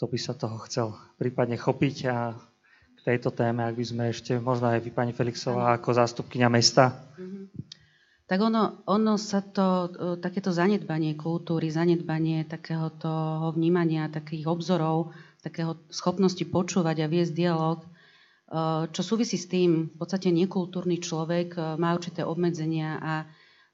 To 0.01 0.09
by 0.09 0.17
sa 0.17 0.33
toho 0.33 0.57
chcel 0.65 0.97
prípadne 1.21 1.61
chopiť 1.61 1.97
a 2.09 2.33
k 2.97 3.01
tejto 3.05 3.29
téme, 3.37 3.69
ak 3.69 3.77
by 3.77 3.85
sme 3.85 4.05
ešte, 4.09 4.41
možno 4.41 4.73
aj 4.73 4.89
vy, 4.89 4.97
pani 4.97 5.13
Felixová, 5.13 5.77
ako 5.77 6.01
zástupkynia 6.01 6.49
mesta. 6.49 6.97
Mm-hmm. 7.21 7.45
Tak 8.27 8.39
ono, 8.43 8.83
ono 8.89 9.15
sa 9.21 9.39
to, 9.39 9.87
e, 9.87 9.89
takéto 10.19 10.51
zanedbanie 10.51 11.15
kultúry, 11.15 11.71
zanedbanie 11.71 12.43
takéhoto 12.49 13.09
vnímania, 13.55 14.11
takých 14.11 14.51
obzorov, 14.51 15.15
takého 15.47 15.79
schopnosti 15.95 16.43
počúvať 16.43 17.07
a 17.07 17.11
viesť 17.11 17.33
dialog, 17.39 17.87
e, 17.87 17.89
čo 18.91 19.03
súvisí 19.07 19.39
s 19.39 19.47
tým, 19.47 19.95
v 19.95 19.97
podstate 19.97 20.35
nekultúrny 20.35 20.99
človek 20.99 21.55
e, 21.55 21.61
má 21.79 21.95
určité 21.95 22.27
obmedzenia 22.27 22.99
a, 22.99 23.15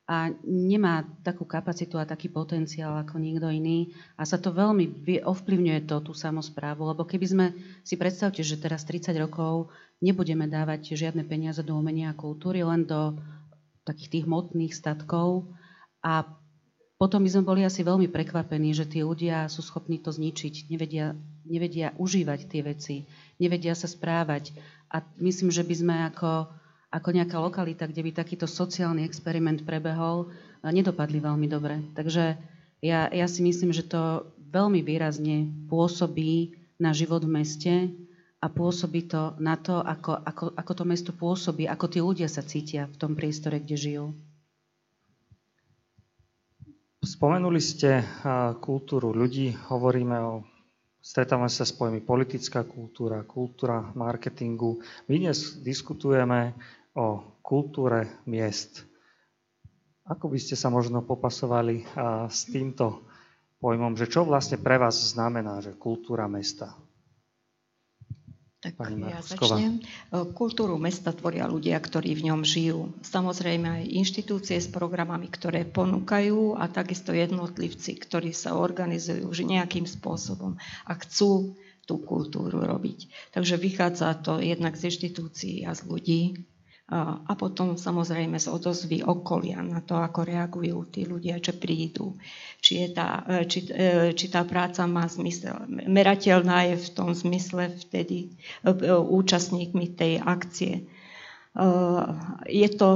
a 0.04 0.16
nemá 0.44 1.08
takú 1.24 1.48
kapacitu 1.48 1.96
a 1.96 2.04
taký 2.04 2.28
potenciál 2.28 3.00
ako 3.00 3.16
niekto 3.16 3.48
iný. 3.48 3.96
A 4.20 4.28
sa 4.28 4.36
to 4.36 4.52
veľmi 4.52 5.16
ovplyvňuje 5.24 5.88
to, 5.88 6.04
tú 6.04 6.12
samozprávu, 6.12 6.92
lebo 6.92 7.08
keby 7.08 7.26
sme 7.26 7.46
si 7.80 7.96
predstavte, 7.96 8.44
že 8.44 8.60
teraz 8.60 8.84
30 8.84 9.16
rokov 9.16 9.72
nebudeme 10.04 10.44
dávať 10.44 10.92
žiadne 10.92 11.24
peniaze 11.24 11.64
do 11.64 11.72
umenia 11.72 12.12
a 12.12 12.18
kultúry, 12.18 12.60
len 12.60 12.84
do 12.84 13.16
takých 13.88 14.20
tých 14.20 14.24
hmotných 14.28 14.76
statkov 14.76 15.48
a 16.04 16.41
potom 17.02 17.26
by 17.26 17.34
sme 17.34 17.42
boli 17.42 17.66
asi 17.66 17.82
veľmi 17.82 18.06
prekvapení, 18.14 18.70
že 18.70 18.86
tí 18.86 19.02
ľudia 19.02 19.50
sú 19.50 19.58
schopní 19.58 19.98
to 19.98 20.14
zničiť, 20.14 20.70
nevedia, 20.70 21.18
nevedia 21.42 21.90
užívať 21.98 22.46
tie 22.46 22.62
veci, 22.62 23.02
nevedia 23.42 23.74
sa 23.74 23.90
správať. 23.90 24.54
A 24.86 25.02
myslím, 25.18 25.50
že 25.50 25.66
by 25.66 25.74
sme 25.74 25.94
ako, 26.14 26.46
ako 26.94 27.08
nejaká 27.10 27.42
lokalita, 27.42 27.90
kde 27.90 28.06
by 28.06 28.10
takýto 28.14 28.46
sociálny 28.46 29.02
experiment 29.02 29.66
prebehol, 29.66 30.30
nedopadli 30.62 31.18
veľmi 31.18 31.50
dobre. 31.50 31.82
Takže 31.98 32.38
ja, 32.78 33.10
ja 33.10 33.26
si 33.26 33.42
myslím, 33.42 33.74
že 33.74 33.82
to 33.82 34.30
veľmi 34.54 34.86
výrazne 34.86 35.50
pôsobí 35.66 36.54
na 36.78 36.94
život 36.94 37.26
v 37.26 37.34
meste 37.34 37.74
a 38.38 38.46
pôsobí 38.46 39.10
to 39.10 39.34
na 39.42 39.58
to, 39.58 39.82
ako, 39.82 40.22
ako, 40.22 40.54
ako 40.54 40.72
to 40.78 40.84
mesto 40.86 41.10
pôsobí, 41.10 41.66
ako 41.66 41.86
tí 41.90 41.98
ľudia 41.98 42.30
sa 42.30 42.46
cítia 42.46 42.86
v 42.86 42.94
tom 42.94 43.18
priestore, 43.18 43.58
kde 43.58 43.74
žijú. 43.74 44.06
Spomenuli 47.02 47.58
ste 47.58 47.98
kultúru 48.62 49.10
ľudí, 49.10 49.50
hovoríme 49.74 50.16
o 50.22 50.46
stretávame 51.02 51.50
sa 51.50 51.66
s 51.66 51.74
pojmy 51.74 51.98
politická 51.98 52.62
kultúra, 52.62 53.26
kultúra 53.26 53.90
marketingu. 53.98 54.78
My 55.10 55.18
dnes 55.18 55.58
diskutujeme 55.66 56.54
o 56.94 57.38
kultúre 57.42 58.22
miest. 58.22 58.86
Ako 60.06 60.30
by 60.30 60.38
ste 60.38 60.54
sa 60.54 60.70
možno 60.70 61.02
popasovali 61.02 61.82
s 62.30 62.46
týmto 62.46 63.02
pojmom, 63.58 63.98
že 63.98 64.06
čo 64.06 64.22
vlastne 64.22 64.62
pre 64.62 64.78
vás 64.78 64.94
znamená, 64.94 65.58
že 65.58 65.74
kultúra 65.74 66.30
mesta? 66.30 66.78
Tak 68.62 68.78
Pani 68.78 69.10
ja 69.10 69.18
začnem. 69.18 69.82
E, 69.82 70.22
kultúru 70.38 70.78
mesta 70.78 71.10
tvoria 71.10 71.50
ľudia, 71.50 71.82
ktorí 71.82 72.14
v 72.14 72.30
ňom 72.30 72.46
žijú. 72.46 72.94
Samozrejme 73.02 73.82
aj 73.82 73.90
inštitúcie 73.90 74.54
s 74.62 74.70
programami, 74.70 75.26
ktoré 75.26 75.66
ponúkajú 75.66 76.54
a 76.54 76.70
takisto 76.70 77.10
jednotlivci, 77.10 77.98
ktorí 77.98 78.30
sa 78.30 78.54
organizujú 78.54 79.26
už 79.26 79.42
nejakým 79.42 79.82
spôsobom 79.82 80.54
a 80.86 80.92
chcú 80.94 81.58
tú 81.82 81.98
kultúru 82.06 82.62
robiť. 82.62 83.10
Takže 83.34 83.58
vychádza 83.58 84.14
to 84.22 84.38
jednak 84.38 84.78
z 84.78 84.94
inštitúcií 84.94 85.66
a 85.66 85.74
z 85.74 85.82
ľudí, 85.90 86.20
a 86.92 87.32
potom 87.38 87.80
samozrejme 87.80 88.36
z 88.36 88.52
odozvy 88.52 89.00
okolia 89.00 89.64
na 89.64 89.80
to, 89.80 89.96
ako 89.96 90.28
reagujú 90.28 90.92
tí 90.92 91.08
ľudia, 91.08 91.40
čo 91.40 91.56
prídu. 91.56 92.20
Či, 92.60 92.84
je 92.84 92.88
tá, 92.92 93.24
e, 93.24 93.48
či, 93.48 93.64
e, 93.70 94.12
či 94.12 94.28
tá 94.28 94.44
práca 94.44 94.84
má 94.84 95.08
zmysel. 95.08 95.56
Merateľná 95.70 96.68
je 96.68 96.76
v 96.76 96.88
tom 96.92 97.16
zmysle 97.16 97.72
vtedy 97.80 98.36
e, 98.60 98.92
účastníkmi 98.92 99.96
tej 99.96 100.20
akcie. 100.20 100.84
Je 102.48 102.68
to 102.80 102.90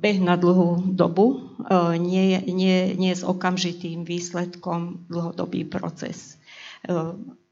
beh 0.00 0.18
na 0.24 0.40
dlhú 0.40 0.96
dobu, 0.96 1.52
nie, 2.00 2.40
nie, 2.48 2.96
nie 2.96 3.12
s 3.12 3.20
okamžitým 3.20 4.08
výsledkom 4.08 5.04
dlhodobý 5.12 5.68
proces. 5.68 6.40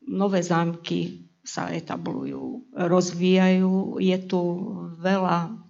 Nové 0.09 0.41
zámky 0.41 1.29
sa 1.45 1.69
etablujú, 1.69 2.73
rozvíjajú, 2.73 4.01
je 4.01 4.17
tu 4.25 4.41
veľa 4.97 5.66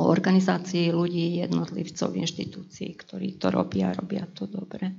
organizácií 0.00 0.88
ľudí, 0.88 1.42
jednotlivcov, 1.44 2.16
inštitúcií, 2.16 2.96
ktorí 2.96 3.36
to 3.36 3.52
robia 3.52 3.92
a 3.92 3.96
robia 3.98 4.24
to 4.30 4.48
dobre. 4.48 4.96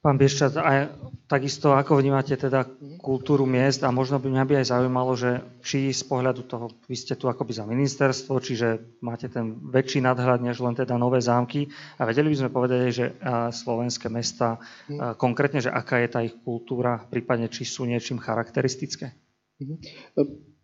Pán 0.00 0.16
Bieščat, 0.16 0.56
aj 0.56 0.96
takisto 1.28 1.76
ako 1.76 2.00
vnímate 2.00 2.32
teda 2.32 2.64
kultúru 3.04 3.44
miest 3.44 3.84
a 3.84 3.92
možno 3.92 4.16
by 4.16 4.32
mňa 4.32 4.44
by 4.48 4.54
aj 4.64 4.66
zaujímalo, 4.72 5.12
že 5.12 5.44
či 5.60 5.92
z 5.92 6.08
pohľadu 6.08 6.48
toho, 6.48 6.72
vy 6.88 6.96
ste 6.96 7.20
tu 7.20 7.28
akoby 7.28 7.52
za 7.52 7.68
ministerstvo, 7.68 8.40
čiže 8.40 8.96
máte 9.04 9.28
ten 9.28 9.60
väčší 9.60 10.00
nadhľad 10.00 10.40
než 10.40 10.56
len 10.64 10.72
teda 10.72 10.96
nové 10.96 11.20
zámky 11.20 11.68
a 12.00 12.08
vedeli 12.08 12.32
by 12.32 12.36
sme 12.40 12.48
povedať, 12.48 12.80
že 12.88 13.06
slovenské 13.52 14.08
mesta, 14.08 14.56
konkrétne, 15.20 15.60
že 15.60 15.68
aká 15.68 16.00
je 16.00 16.08
tá 16.08 16.24
ich 16.24 16.32
kultúra, 16.40 17.04
prípadne 17.04 17.52
či 17.52 17.68
sú 17.68 17.84
niečím 17.84 18.16
charakteristické? 18.16 19.12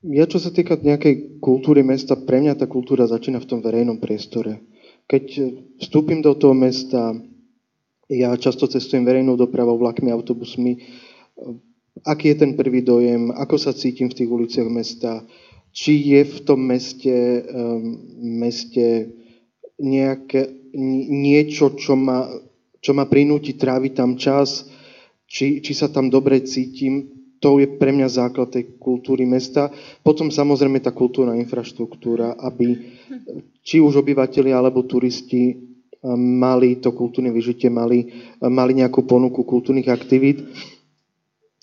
Ja 0.05 0.29
čo 0.29 0.37
sa 0.37 0.53
týka 0.53 0.77
nejakej 0.77 1.41
kultúry 1.41 1.81
mesta, 1.81 2.21
pre 2.21 2.45
mňa 2.45 2.61
tá 2.61 2.69
kultúra 2.69 3.09
začína 3.09 3.41
v 3.41 3.49
tom 3.49 3.61
verejnom 3.65 3.97
priestore. 3.97 4.61
Keď 5.09 5.25
vstúpim 5.81 6.21
do 6.21 6.37
toho 6.37 6.53
mesta, 6.53 7.17
ja 8.11 8.37
často 8.37 8.69
cestujem 8.69 9.09
verejnou 9.09 9.41
dopravou, 9.41 9.81
vlakmi, 9.81 10.13
autobusmi, 10.13 10.85
aký 12.05 12.35
je 12.35 12.37
ten 12.45 12.53
prvý 12.55 12.85
dojem, 12.85 13.33
ako 13.33 13.57
sa 13.57 13.73
cítim 13.73 14.13
v 14.13 14.17
tých 14.21 14.29
uliciach 14.29 14.69
mesta, 14.69 15.25
či 15.73 16.13
je 16.13 16.21
v 16.25 16.39
tom 16.45 16.61
meste, 16.61 17.17
um, 17.49 17.97
meste 18.21 19.17
nejaké, 19.81 20.73
niečo, 21.09 21.73
čo 21.77 21.97
ma, 21.97 22.29
čo 22.85 22.93
ma 22.93 23.09
prinúti 23.09 23.57
tráviť 23.57 23.93
tam 23.97 24.21
čas, 24.21 24.69
či, 25.25 25.65
či 25.65 25.73
sa 25.73 25.89
tam 25.89 26.13
dobre 26.13 26.45
cítim 26.45 27.16
to 27.41 27.61
je 27.61 27.67
pre 27.77 27.93
mňa 27.93 28.09
základ 28.09 28.49
tej 28.49 28.81
kultúry 28.81 29.29
mesta. 29.29 29.69
Potom 30.01 30.33
samozrejme 30.33 30.81
tá 30.81 30.93
kultúrna 30.93 31.37
infraštruktúra, 31.37 32.37
aby 32.41 32.97
či 33.61 33.83
už 33.83 34.01
obyvateľi 34.01 34.51
alebo 34.57 34.87
turisti 34.89 35.53
eh, 35.53 35.57
mali 36.17 36.81
to 36.81 36.97
kultúrne 36.97 37.29
vyžitie, 37.35 37.69
mali, 37.69 38.09
eh, 38.09 38.49
mali 38.49 38.73
nejakú 38.81 39.05
ponuku 39.05 39.45
kultúrnych 39.45 39.91
aktivít. 39.93 40.47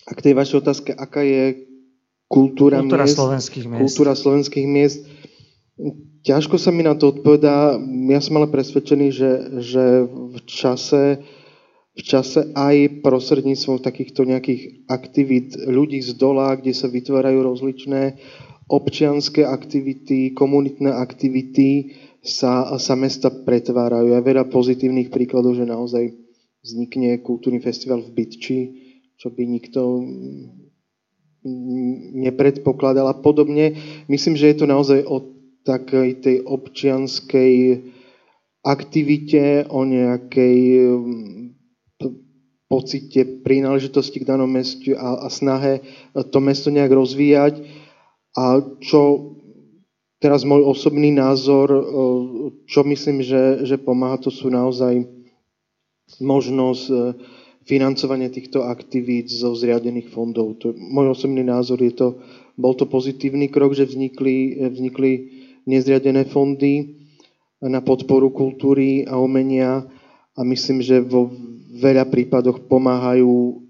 A 0.03 0.11
k 0.13 0.23
tej 0.29 0.33
vašej 0.35 0.59
otázke, 0.59 0.91
aká 0.91 1.23
je 1.23 1.63
kultúra, 2.27 2.83
kultúra 2.83 3.07
miest, 3.07 3.17
slovenských 3.17 3.65
miest? 3.71 3.81
Kultúra 3.81 4.13
slovenských 4.19 4.67
miest. 4.67 4.99
Ťažko 6.23 6.55
sa 6.59 6.71
mi 6.71 6.83
na 6.83 6.95
to 6.95 7.11
odpovedá. 7.11 7.79
Ja 8.11 8.19
som 8.19 8.39
ale 8.39 8.51
presvedčený, 8.51 9.07
že, 9.11 9.31
že 9.59 9.83
v 10.07 10.37
čase 10.43 11.23
v 11.93 12.01
čase 12.01 12.49
aj 12.57 13.05
prostredníctvom 13.05 13.85
takýchto 13.85 14.25
nejakých 14.25 14.89
aktivít 14.89 15.53
ľudí 15.61 16.01
z 16.01 16.17
dola, 16.17 16.57
kde 16.57 16.73
sa 16.73 16.89
vytvárajú 16.89 17.45
rozličné 17.45 18.17
občianské 18.65 19.45
aktivity, 19.45 20.33
komunitné 20.33 20.89
aktivity, 20.89 21.93
sa, 22.23 22.79
sa 22.79 22.95
mesta 22.95 23.29
pretvárajú. 23.29 24.15
Ja 24.15 24.23
veľa 24.23 24.49
pozitívnych 24.49 25.11
príkladov, 25.11 25.59
že 25.59 25.67
naozaj 25.67 26.15
vznikne 26.63 27.19
kultúrny 27.19 27.59
festival 27.59 27.99
v 28.01 28.15
Bytči, 28.15 28.59
čo 29.19 29.29
by 29.29 29.43
nikto 29.43 30.07
nepredpokladal 32.23 33.11
a 33.11 33.19
podobne. 33.19 33.75
Myslím, 34.07 34.39
že 34.39 34.55
je 34.55 34.63
to 34.63 34.65
naozaj 34.65 35.03
o 35.03 35.35
takej 35.67 36.23
tej 36.23 36.37
občianskej 36.47 37.83
aktivite, 38.63 39.67
o 39.67 39.83
nejakej 39.83 40.59
pocite 42.73 43.45
príležitosti 43.45 44.17
k 44.17 44.33
danom 44.33 44.49
mestu 44.49 44.97
a, 44.97 45.21
a 45.21 45.27
snahe 45.29 45.85
to 46.33 46.41
mesto 46.41 46.73
nejak 46.73 46.89
rozvíjať. 46.89 47.61
A 48.33 48.65
čo 48.81 49.29
teraz 50.17 50.41
môj 50.41 50.65
osobný 50.65 51.13
názor, 51.13 51.69
čo 52.65 52.81
myslím, 52.81 53.21
že, 53.21 53.61
že 53.69 53.77
pomáha, 53.77 54.17
to 54.17 54.33
sú 54.33 54.49
naozaj 54.49 55.05
možnosť 56.17 56.83
e, 56.89 56.93
financovania 57.63 58.27
týchto 58.27 58.65
aktivít 58.67 59.31
zo 59.31 59.55
zriadených 59.55 60.11
fondov. 60.11 60.59
To, 60.63 60.75
môj 60.75 61.15
osobný 61.15 61.45
názor 61.45 61.79
je 61.79 61.93
to, 61.95 62.07
bol 62.59 62.75
to 62.75 62.89
pozitívny 62.89 63.49
krok, 63.49 63.73
že 63.73 63.87
vznikli, 63.87 64.59
vznikli 64.61 65.11
nezriadené 65.65 66.27
fondy 66.27 67.03
na 67.63 67.79
podporu 67.79 68.35
kultúry 68.35 69.07
a 69.07 69.15
umenia 69.15 69.87
a 70.33 70.41
myslím, 70.41 70.81
že 70.81 70.97
vo 71.01 71.29
veľa 71.73 72.09
prípadoch 72.09 72.65
pomáhajú. 72.65 73.61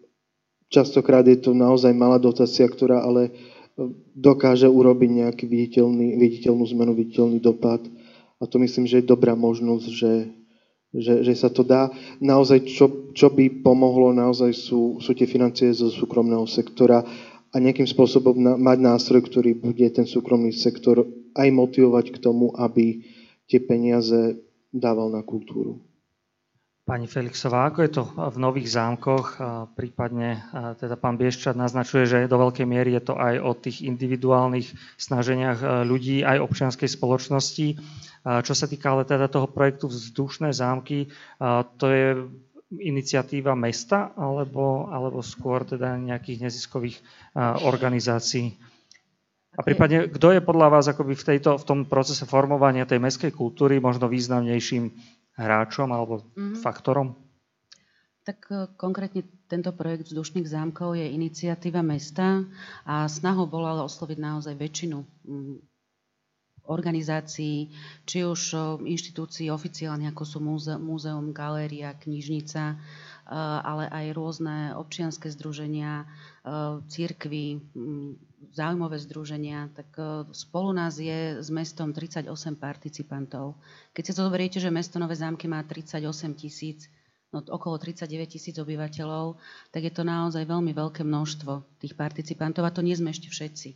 Častokrát 0.71 1.23
je 1.27 1.37
to 1.37 1.51
naozaj 1.53 1.91
malá 1.93 2.17
dotácia, 2.17 2.65
ktorá 2.65 3.03
ale 3.03 3.31
dokáže 4.13 4.69
urobiť 4.69 5.09
nejaký 5.23 5.45
viditeľný, 5.49 6.17
viditeľnú 6.17 6.65
zmenu, 6.73 6.91
viditeľný 6.93 7.39
dopad. 7.41 7.81
A 8.37 8.43
to 8.45 8.59
myslím, 8.61 8.85
že 8.85 9.01
je 9.01 9.11
dobrá 9.11 9.33
možnosť, 9.33 9.87
že, 9.89 10.13
že, 10.93 11.13
že 11.25 11.33
sa 11.33 11.49
to 11.49 11.65
dá. 11.65 11.89
Naozaj, 12.21 12.69
čo, 12.69 13.11
čo 13.15 13.27
by 13.33 13.63
pomohlo, 13.65 14.13
naozaj 14.13 14.51
sú, 14.53 15.01
sú 15.01 15.11
tie 15.15 15.25
financie 15.25 15.73
zo 15.73 15.89
súkromného 15.89 16.45
sektora 16.45 17.01
a 17.53 17.55
nejakým 17.61 17.85
spôsobom 17.85 18.33
na, 18.37 18.53
mať 18.57 18.77
nástroj, 18.81 19.21
ktorý 19.29 19.57
bude 19.57 19.85
ten 19.93 20.05
súkromný 20.09 20.53
sektor 20.53 21.05
aj 21.33 21.47
motivovať 21.53 22.13
k 22.13 22.21
tomu, 22.21 22.53
aby 22.57 23.05
tie 23.49 23.61
peniaze 23.61 24.37
dával 24.73 25.13
na 25.13 25.21
kultúru. 25.21 25.81
Pani 26.83 27.07
Felixová, 27.07 27.71
ako 27.71 27.79
je 27.79 27.91
to 27.95 28.03
v 28.03 28.37
nových 28.43 28.75
zámkoch? 28.75 29.39
Prípadne 29.71 30.43
teda 30.83 30.99
pán 30.99 31.15
Bieščat 31.15 31.55
naznačuje, 31.55 32.03
že 32.03 32.27
do 32.27 32.35
veľkej 32.35 32.67
miery 32.67 32.99
je 32.99 33.07
to 33.07 33.15
aj 33.15 33.39
o 33.39 33.55
tých 33.55 33.87
individuálnych 33.87 34.67
snaženiach 34.99 35.87
ľudí, 35.87 36.27
aj 36.27 36.43
občianskej 36.43 36.91
spoločnosti. 36.91 37.79
Čo 38.27 38.51
sa 38.51 38.65
týka 38.67 38.91
ale 38.91 39.07
teda 39.07 39.31
toho 39.31 39.47
projektu 39.47 39.87
Vzdušné 39.87 40.51
zámky, 40.51 41.07
to 41.79 41.85
je 41.87 42.27
iniciatíva 42.75 43.55
mesta 43.55 44.11
alebo, 44.19 44.91
alebo 44.91 45.23
skôr 45.23 45.63
teda 45.63 45.95
nejakých 45.95 46.51
neziskových 46.51 46.99
organizácií? 47.63 48.59
A 49.55 49.63
prípadne, 49.63 50.11
kto 50.11 50.35
je 50.35 50.43
podľa 50.43 50.67
vás 50.67 50.91
akoby 50.91 51.15
v, 51.15 51.23
tejto, 51.31 51.55
v 51.55 51.63
tom 51.63 51.79
procese 51.87 52.27
formovania 52.27 52.83
tej 52.83 52.99
mestskej 52.99 53.31
kultúry 53.31 53.79
možno 53.79 54.11
významnejším 54.11 54.91
hráčom 55.37 55.89
alebo 55.89 56.21
mm-hmm. 56.23 56.61
faktorom? 56.61 57.15
Tak 58.23 58.39
e, 58.49 58.55
konkrétne 58.79 59.27
tento 59.51 59.75
projekt 59.75 60.07
vzdušných 60.09 60.47
zámkov 60.47 60.95
je 60.95 61.11
iniciatíva 61.11 61.83
mesta 61.83 62.47
a 62.87 63.05
snahou 63.11 63.49
bola 63.49 63.83
osloviť 63.83 64.17
naozaj 64.17 64.55
väčšinu 64.55 64.97
mm, 65.03 65.55
organizácií, 66.71 67.69
či 68.07 68.17
už 68.23 68.41
e, 68.53 68.57
inštitúcií 68.87 69.51
oficiálne, 69.51 70.07
ako 70.07 70.23
sú 70.23 70.37
múzeum, 70.79 71.35
galéria, 71.35 71.91
knižnica, 71.99 72.79
Eh, 73.23 73.31
ale 73.39 73.87
aj 73.87 74.05
rôzne 74.19 74.75
občianské 74.75 75.31
združenia, 75.31 76.03
církvy, 76.91 77.63
mm, 77.71 78.32
záujmové 78.51 78.99
združenia, 78.99 79.71
tak 79.71 79.89
eh, 79.95 80.27
spolu 80.35 80.75
nás 80.75 80.99
je 80.99 81.39
s 81.39 81.47
mestom 81.47 81.95
38 81.95 82.27
participantov. 82.59 83.55
Keď 83.95 84.03
to 84.11 84.13
zoberiete, 84.19 84.57
že 84.59 84.73
mesto 84.73 84.99
Nové 84.99 85.15
zámky 85.15 85.47
má 85.47 85.63
38 85.63 86.03
tisíc, 86.35 86.91
no, 87.31 87.39
okolo 87.39 87.79
39 87.79 88.27
tisíc 88.27 88.55
obyvateľov, 88.59 89.39
tak 89.71 89.87
je 89.87 89.93
to 89.93 90.03
naozaj 90.03 90.43
veľmi 90.43 90.75
veľké 90.75 91.07
množstvo 91.07 91.79
tých 91.79 91.93
participantov 91.95 92.67
a 92.67 92.75
to 92.75 92.83
nie 92.83 92.97
sme 92.97 93.15
ešte 93.15 93.31
všetci. 93.31 93.69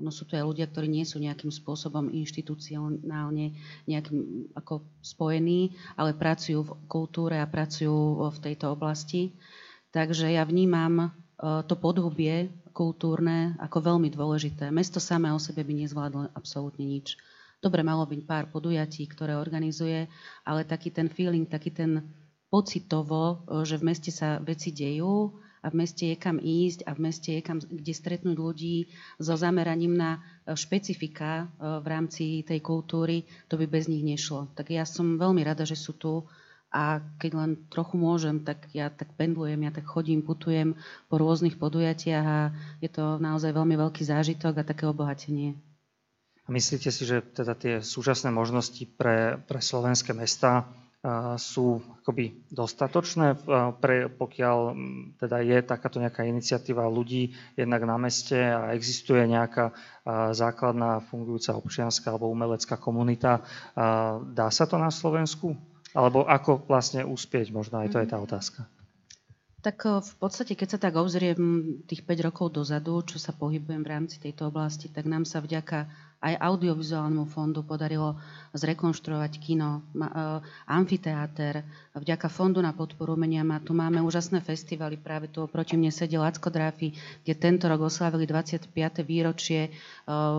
Ono 0.00 0.08
sú 0.08 0.24
to 0.24 0.34
aj 0.34 0.42
ľudia, 0.42 0.66
ktorí 0.66 0.88
nie 0.88 1.04
sú 1.04 1.20
nejakým 1.20 1.52
spôsobom 1.52 2.10
inštitucionálne 2.10 3.54
nejakým 3.86 4.50
ako 4.56 4.82
spojení, 5.04 5.76
ale 5.94 6.16
pracujú 6.16 6.64
v 6.64 6.74
kultúre 6.88 7.36
a 7.38 7.46
pracujú 7.46 8.24
v 8.32 8.38
tejto 8.42 8.72
oblasti. 8.72 9.36
Takže 9.92 10.32
ja 10.32 10.48
vnímam 10.48 10.94
e, 10.98 11.06
to 11.42 11.74
podhubie 11.74 12.54
kultúrne 12.70 13.58
ako 13.58 13.82
veľmi 13.82 14.08
dôležité. 14.14 14.70
Mesto 14.70 15.02
samé 15.02 15.34
o 15.34 15.42
sebe 15.42 15.66
by 15.66 15.74
nezvládlo 15.74 16.30
absolútne 16.38 16.86
nič. 16.86 17.18
Dobre, 17.62 17.82
malo 17.86 18.06
byť 18.06 18.20
pár 18.26 18.50
podujatí, 18.50 19.06
ktoré 19.06 19.38
organizuje, 19.38 20.10
ale 20.42 20.66
taký 20.66 20.90
ten 20.90 21.06
feeling, 21.06 21.46
taký 21.46 21.70
ten 21.70 22.02
pocitovo, 22.50 23.46
e, 23.46 23.62
že 23.62 23.78
v 23.78 23.86
meste 23.86 24.10
sa 24.10 24.42
veci 24.42 24.74
dejú, 24.74 25.30
a 25.62 25.70
v 25.70 25.78
meste 25.78 26.10
je 26.10 26.16
kam 26.18 26.42
ísť 26.42 26.90
a 26.90 26.98
v 26.98 27.06
meste 27.06 27.30
je 27.38 27.42
kam, 27.42 27.62
kde 27.62 27.94
stretnúť 27.94 28.34
ľudí 28.34 28.90
so 29.22 29.38
zameraním 29.38 29.94
na 29.94 30.18
e, 30.18 30.58
špecifika 30.58 31.46
e, 31.46 31.78
v 31.78 31.86
rámci 31.86 32.42
tej 32.42 32.58
kultúry, 32.58 33.22
to 33.46 33.54
by 33.54 33.70
bez 33.70 33.86
nich 33.86 34.02
nešlo. 34.02 34.50
Tak 34.58 34.74
ja 34.74 34.82
som 34.82 35.22
veľmi 35.22 35.46
rada, 35.46 35.62
že 35.62 35.78
sú 35.78 35.94
tu 35.94 36.26
a 36.72 37.04
keď 37.20 37.30
len 37.36 37.50
trochu 37.68 38.00
môžem, 38.00 38.40
tak 38.40 38.72
ja 38.72 38.88
tak 38.88 39.12
pendlujem, 39.20 39.60
ja 39.60 39.70
tak 39.70 39.84
chodím, 39.84 40.24
putujem 40.24 40.72
po 41.12 41.20
rôznych 41.20 41.60
podujatiach 41.60 42.24
a 42.24 42.40
je 42.80 42.88
to 42.88 43.20
naozaj 43.20 43.52
veľmi 43.52 43.76
veľký 43.76 44.02
zážitok 44.08 44.64
a 44.64 44.66
také 44.66 44.88
obohatenie. 44.88 45.52
A 46.42 46.48
myslíte 46.50 46.88
si, 46.88 47.04
že 47.04 47.20
teda 47.20 47.52
tie 47.54 47.84
súčasné 47.84 48.32
možnosti 48.32 48.82
pre, 48.96 49.36
pre 49.44 49.60
slovenské 49.60 50.16
mesta 50.16 50.66
sú 51.34 51.82
akoby 51.98 52.46
dostatočné, 52.46 53.34
pre, 53.82 54.06
pokiaľ 54.06 54.58
teda 55.18 55.42
je 55.42 55.58
takáto 55.66 55.98
nejaká 55.98 56.22
iniciatíva 56.22 56.86
ľudí 56.86 57.34
jednak 57.58 57.82
na 57.82 57.98
meste 57.98 58.38
a 58.38 58.70
existuje 58.70 59.26
nejaká 59.26 59.74
základná 60.30 61.02
fungujúca 61.10 61.58
občianská 61.58 62.14
alebo 62.14 62.30
umelecká 62.30 62.78
komunita. 62.78 63.42
Dá 64.30 64.46
sa 64.54 64.62
to 64.62 64.78
na 64.78 64.94
Slovensku? 64.94 65.58
Alebo 65.92 66.24
ako 66.24 66.64
vlastne 66.68 67.04
uspieť? 67.04 67.52
Možno 67.52 67.84
aj 67.84 67.92
to 67.92 67.98
je 68.00 68.08
tá 68.08 68.18
otázka. 68.20 68.64
Tak 69.62 70.02
v 70.02 70.14
podstate, 70.18 70.58
keď 70.58 70.68
sa 70.74 70.78
tak 70.82 70.98
obzriem 70.98 71.38
tých 71.86 72.02
5 72.02 72.26
rokov 72.26 72.50
dozadu, 72.50 73.06
čo 73.06 73.22
sa 73.22 73.30
pohybujem 73.30 73.86
v 73.86 73.92
rámci 73.94 74.18
tejto 74.18 74.50
oblasti, 74.50 74.90
tak 74.90 75.06
nám 75.06 75.22
sa 75.22 75.38
vďaka 75.38 75.86
aj 76.22 76.38
audiovizuálnemu 76.38 77.26
fondu 77.26 77.66
podarilo 77.66 78.14
zrekonštruovať 78.54 79.32
kino, 79.42 79.82
e, 79.90 80.00
amfiteáter. 80.70 81.66
Vďaka 81.98 82.30
Fondu 82.30 82.62
na 82.62 82.70
podporu 82.70 83.18
umenia 83.18 83.42
tu 83.64 83.74
máme 83.74 83.98
úžasné 84.00 84.38
festivaly. 84.44 85.00
Práve 85.00 85.28
tu 85.28 85.42
oproti 85.42 85.74
mne 85.74 85.90
sedie 85.90 86.20
Lacko 86.20 86.48
Dráfy, 86.48 86.94
kde 87.26 87.34
tento 87.34 87.66
rok 87.66 87.88
oslávili 87.88 88.28
25. 88.28 88.70
výročie 89.02 89.66
e, 89.66 89.70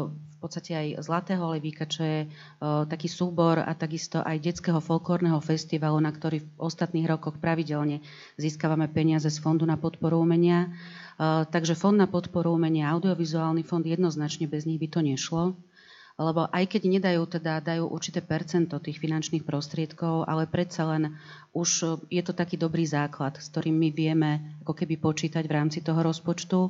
v 0.08 0.38
podstate 0.40 0.72
aj 0.72 0.88
Zlatého 1.04 1.44
levíka, 1.52 1.84
čo 1.84 2.06
je 2.06 2.20
e, 2.26 2.28
taký 2.62 3.12
súbor 3.12 3.60
a 3.60 3.72
takisto 3.76 4.24
aj 4.24 4.40
detského 4.40 4.80
folklórneho 4.80 5.44
festivalu, 5.44 6.00
na 6.00 6.16
ktorý 6.16 6.46
v 6.46 6.50
ostatných 6.64 7.10
rokoch 7.10 7.42
pravidelne 7.42 8.00
získavame 8.40 8.88
peniaze 8.88 9.28
z 9.28 9.38
Fondu 9.42 9.68
na 9.68 9.76
podporu 9.76 10.22
umenia. 10.22 10.72
Takže 11.22 11.78
Fond 11.78 11.94
na 11.94 12.10
podporu 12.10 12.58
umenia, 12.58 12.90
audiovizuálny 12.90 13.62
fond, 13.62 13.86
jednoznačne 13.86 14.50
bez 14.50 14.66
nich 14.66 14.82
by 14.82 14.90
to 14.90 15.00
nešlo 15.06 15.54
lebo 16.14 16.46
aj 16.54 16.70
keď 16.70 16.82
nedajú, 16.86 17.22
teda 17.26 17.58
dajú 17.58 17.90
určité 17.90 18.22
percento 18.22 18.78
tých 18.78 19.02
finančných 19.02 19.42
prostriedkov, 19.42 20.30
ale 20.30 20.46
predsa 20.46 20.86
len 20.86 21.18
už 21.58 22.02
je 22.14 22.22
to 22.22 22.38
taký 22.38 22.54
dobrý 22.54 22.86
základ, 22.86 23.42
s 23.42 23.50
ktorým 23.50 23.74
my 23.74 23.90
vieme 23.90 24.32
ako 24.62 24.78
keby 24.78 25.02
počítať 25.02 25.42
v 25.50 25.56
rámci 25.58 25.82
toho 25.82 26.06
rozpočtu. 26.06 26.60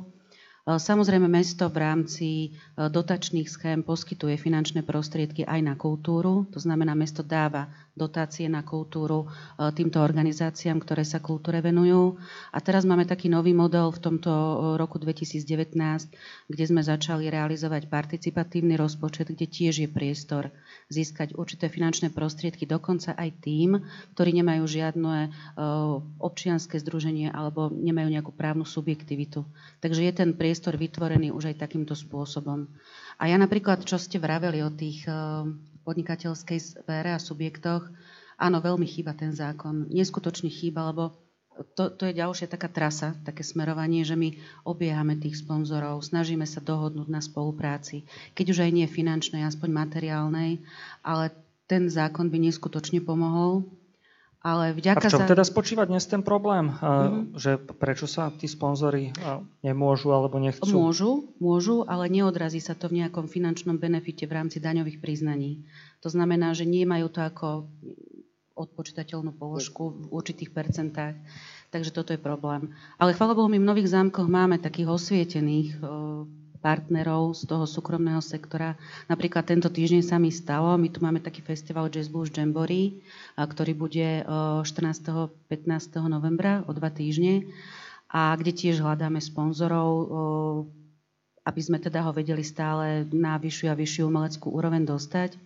samozrejme, 0.80 1.28
mesto 1.28 1.68
v 1.68 1.76
rámci 1.76 2.28
e, 2.28 2.48
dotačných 2.88 3.44
schém 3.44 3.84
poskytuje 3.84 4.40
finančné 4.40 4.80
prostriedky 4.80 5.44
aj 5.44 5.60
na 5.60 5.74
kultúru. 5.76 6.48
To 6.48 6.58
znamená, 6.58 6.96
mesto 6.96 7.20
dáva 7.20 7.68
dotácie 7.94 8.50
na 8.50 8.66
kultúru 8.66 9.24
e, 9.24 9.70
týmto 9.70 10.02
organizáciám, 10.02 10.82
ktoré 10.82 11.06
sa 11.06 11.22
kultúre 11.22 11.62
venujú. 11.62 12.18
A 12.50 12.58
teraz 12.58 12.82
máme 12.82 13.06
taký 13.06 13.30
nový 13.30 13.54
model 13.54 13.94
v 13.94 14.02
tomto 14.02 14.30
e, 14.30 14.54
roku 14.74 14.98
2019, 14.98 15.78
kde 16.50 16.64
sme 16.66 16.82
začali 16.82 17.30
realizovať 17.30 17.86
participatívny 17.86 18.74
rozpočet, 18.74 19.30
kde 19.30 19.46
tiež 19.46 19.86
je 19.86 19.88
priestor 19.88 20.50
získať 20.90 21.38
určité 21.38 21.70
finančné 21.70 22.10
prostriedky, 22.10 22.66
dokonca 22.66 23.14
aj 23.14 23.30
tým, 23.38 23.78
ktorí 24.18 24.30
nemajú 24.42 24.66
žiadne 24.66 25.16
e, 25.22 25.28
občianske 26.18 26.82
združenie 26.82 27.30
alebo 27.30 27.70
nemajú 27.70 28.10
nejakú 28.10 28.32
právnu 28.34 28.66
subjektivitu. 28.66 29.46
Takže 29.78 30.02
je 30.02 30.12
ten 30.12 30.30
priestor 30.34 30.74
vytvorený 30.74 31.30
už 31.30 31.54
aj 31.54 31.62
takýmto 31.62 31.94
spôsobom. 31.94 32.66
A 33.22 33.30
ja 33.30 33.38
napríklad, 33.38 33.86
čo 33.86 34.02
ste 34.02 34.18
vraveli 34.18 34.58
o 34.66 34.74
tých 34.74 35.06
podnikateľskej 35.84 36.58
sfére 36.58 37.12
a 37.12 37.20
subjektoch, 37.20 37.86
áno, 38.40 38.58
veľmi 38.58 38.88
chýba 38.88 39.12
ten 39.14 39.30
zákon. 39.30 39.86
Neskutočne 39.92 40.48
chýba, 40.48 40.90
lebo 40.90 41.14
to, 41.78 41.94
to 41.94 42.10
je 42.10 42.18
ďalšia 42.18 42.50
taká 42.50 42.66
trasa, 42.66 43.14
také 43.22 43.46
smerovanie, 43.46 44.02
že 44.02 44.18
my 44.18 44.34
obiehame 44.66 45.14
tých 45.22 45.38
sponzorov, 45.38 46.02
snažíme 46.02 46.42
sa 46.48 46.58
dohodnúť 46.58 47.06
na 47.06 47.22
spolupráci, 47.22 48.02
keď 48.34 48.46
už 48.50 48.58
aj 48.66 48.70
nie 48.74 48.86
finančnej, 48.90 49.46
aspoň 49.46 49.70
materiálnej, 49.70 50.58
ale 51.06 51.30
ten 51.70 51.86
zákon 51.86 52.26
by 52.28 52.50
neskutočne 52.50 53.00
pomohol 53.06 53.62
ale 54.44 54.76
vďaka 54.76 55.00
a 55.00 55.08
v 55.08 55.12
čom 55.16 55.24
za... 55.24 55.30
teda 55.32 55.40
spočíva 55.40 55.88
dnes 55.88 56.04
ten 56.04 56.20
problém? 56.20 56.76
Mm-hmm. 56.76 57.40
Že 57.40 57.50
prečo 57.80 58.04
sa 58.04 58.28
tí 58.28 58.44
sponzory 58.44 59.16
nemôžu 59.64 60.12
alebo 60.12 60.36
nechcú? 60.36 60.68
Môžu, 60.68 61.32
môžu, 61.40 61.88
ale 61.88 62.12
neodrazí 62.12 62.60
sa 62.60 62.76
to 62.76 62.92
v 62.92 63.00
nejakom 63.00 63.24
finančnom 63.24 63.80
benefite 63.80 64.28
v 64.28 64.36
rámci 64.36 64.60
daňových 64.60 65.00
priznaní. 65.00 65.64
To 66.04 66.12
znamená, 66.12 66.52
že 66.52 66.68
nie 66.68 66.84
majú 66.84 67.08
to 67.08 67.24
ako 67.24 67.72
odpočítateľnú 68.54 69.32
položku 69.34 69.96
v 69.96 70.04
určitých 70.12 70.52
percentách. 70.52 71.16
Takže 71.72 71.90
toto 71.90 72.14
je 72.14 72.20
problém. 72.22 72.70
Ale 73.00 73.16
chvála 73.16 73.34
Bohu, 73.34 73.50
my 73.50 73.58
v 73.58 73.66
Nových 73.66 73.90
zámkoch 73.90 74.30
máme 74.30 74.62
takých 74.62 74.94
osvietených 74.94 75.82
partnerov 76.64 77.36
z 77.36 77.44
toho 77.44 77.68
súkromného 77.68 78.24
sektora. 78.24 78.72
Napríklad 79.04 79.44
tento 79.44 79.68
týždeň 79.68 80.00
sa 80.00 80.16
mi 80.16 80.32
stalo, 80.32 80.80
my 80.80 80.88
tu 80.88 81.04
máme 81.04 81.20
taký 81.20 81.44
festival 81.44 81.92
Jazz 81.92 82.08
Blues 82.08 82.32
Jamboree, 82.32 83.04
ktorý 83.36 83.76
bude 83.76 84.24
14. 84.24 84.64
15. 84.64 85.28
novembra 86.08 86.64
o 86.64 86.72
dva 86.72 86.88
týždne 86.88 87.44
a 88.08 88.32
kde 88.32 88.56
tiež 88.56 88.80
hľadáme 88.80 89.20
sponzorov, 89.20 89.92
aby 91.44 91.60
sme 91.60 91.76
teda 91.76 92.00
ho 92.08 92.16
vedeli 92.16 92.40
stále 92.40 93.04
na 93.12 93.36
vyššiu 93.36 93.68
a 93.68 93.76
vyššiu 93.76 94.08
umeleckú 94.08 94.48
úroveň 94.48 94.88
dostať. 94.88 95.36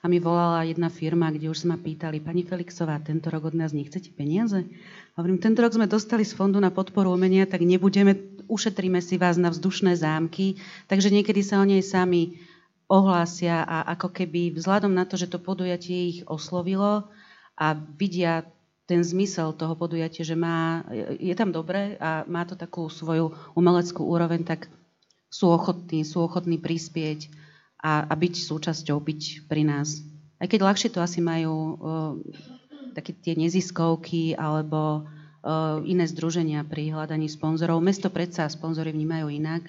A 0.00 0.08
mi 0.08 0.16
volala 0.16 0.64
jedna 0.64 0.88
firma, 0.88 1.28
kde 1.28 1.52
už 1.52 1.64
sa 1.64 1.66
ma 1.68 1.76
pýtali, 1.76 2.24
pani 2.24 2.40
Felixová, 2.40 2.96
tento 3.04 3.28
rok 3.28 3.52
od 3.52 3.54
nás 3.54 3.76
nechcete 3.76 4.08
peniaze? 4.16 4.64
A 5.12 5.16
hovorím, 5.20 5.36
tento 5.36 5.60
rok 5.60 5.76
sme 5.76 5.84
dostali 5.84 6.24
z 6.24 6.32
Fondu 6.32 6.56
na 6.56 6.72
podporu 6.72 7.12
umenia, 7.12 7.44
tak 7.44 7.60
nebudeme, 7.60 8.16
ušetríme 8.48 9.04
si 9.04 9.20
vás 9.20 9.36
na 9.36 9.52
vzdušné 9.52 9.92
zámky, 10.00 10.56
takže 10.88 11.12
niekedy 11.12 11.44
sa 11.44 11.60
o 11.60 11.68
nej 11.68 11.84
sami 11.84 12.40
ohlásia 12.88 13.60
a 13.60 13.92
ako 13.92 14.08
keby 14.08 14.56
vzhľadom 14.56 14.90
na 14.90 15.04
to, 15.04 15.20
že 15.20 15.28
to 15.28 15.36
podujatie 15.36 16.16
ich 16.16 16.18
oslovilo 16.24 17.06
a 17.60 17.76
vidia 17.76 18.48
ten 18.88 19.04
zmysel 19.04 19.52
toho 19.54 19.76
podujatia, 19.76 20.24
že 20.26 20.34
má, 20.34 20.82
je 21.20 21.36
tam 21.36 21.52
dobre 21.52 22.00
a 22.00 22.24
má 22.26 22.42
to 22.48 22.56
takú 22.58 22.88
svoju 22.88 23.30
umeleckú 23.54 24.02
úroveň, 24.02 24.42
tak 24.42 24.66
sú 25.30 25.52
ochotní, 25.52 26.02
sú 26.02 26.26
ochotní 26.26 26.58
prispieť 26.58 27.30
a, 27.80 28.04
a 28.04 28.14
byť 28.14 28.34
súčasťou, 28.44 29.00
byť 29.00 29.48
pri 29.48 29.64
nás. 29.64 30.04
Aj 30.40 30.48
keď 30.48 30.60
ľahšie 30.68 30.92
to 30.92 31.00
asi 31.00 31.20
majú 31.24 31.56
uh, 31.56 32.12
také 32.92 33.16
tie 33.16 33.36
neziskovky 33.36 34.36
alebo 34.36 35.04
uh, 35.04 35.80
iné 35.84 36.04
združenia 36.04 36.64
pri 36.64 36.92
hľadaní 36.92 37.28
sponzorov. 37.28 37.80
Mesto 37.80 38.12
predsa 38.12 38.48
sponzory 38.48 38.92
vnímajú 38.92 39.32
inak. 39.32 39.68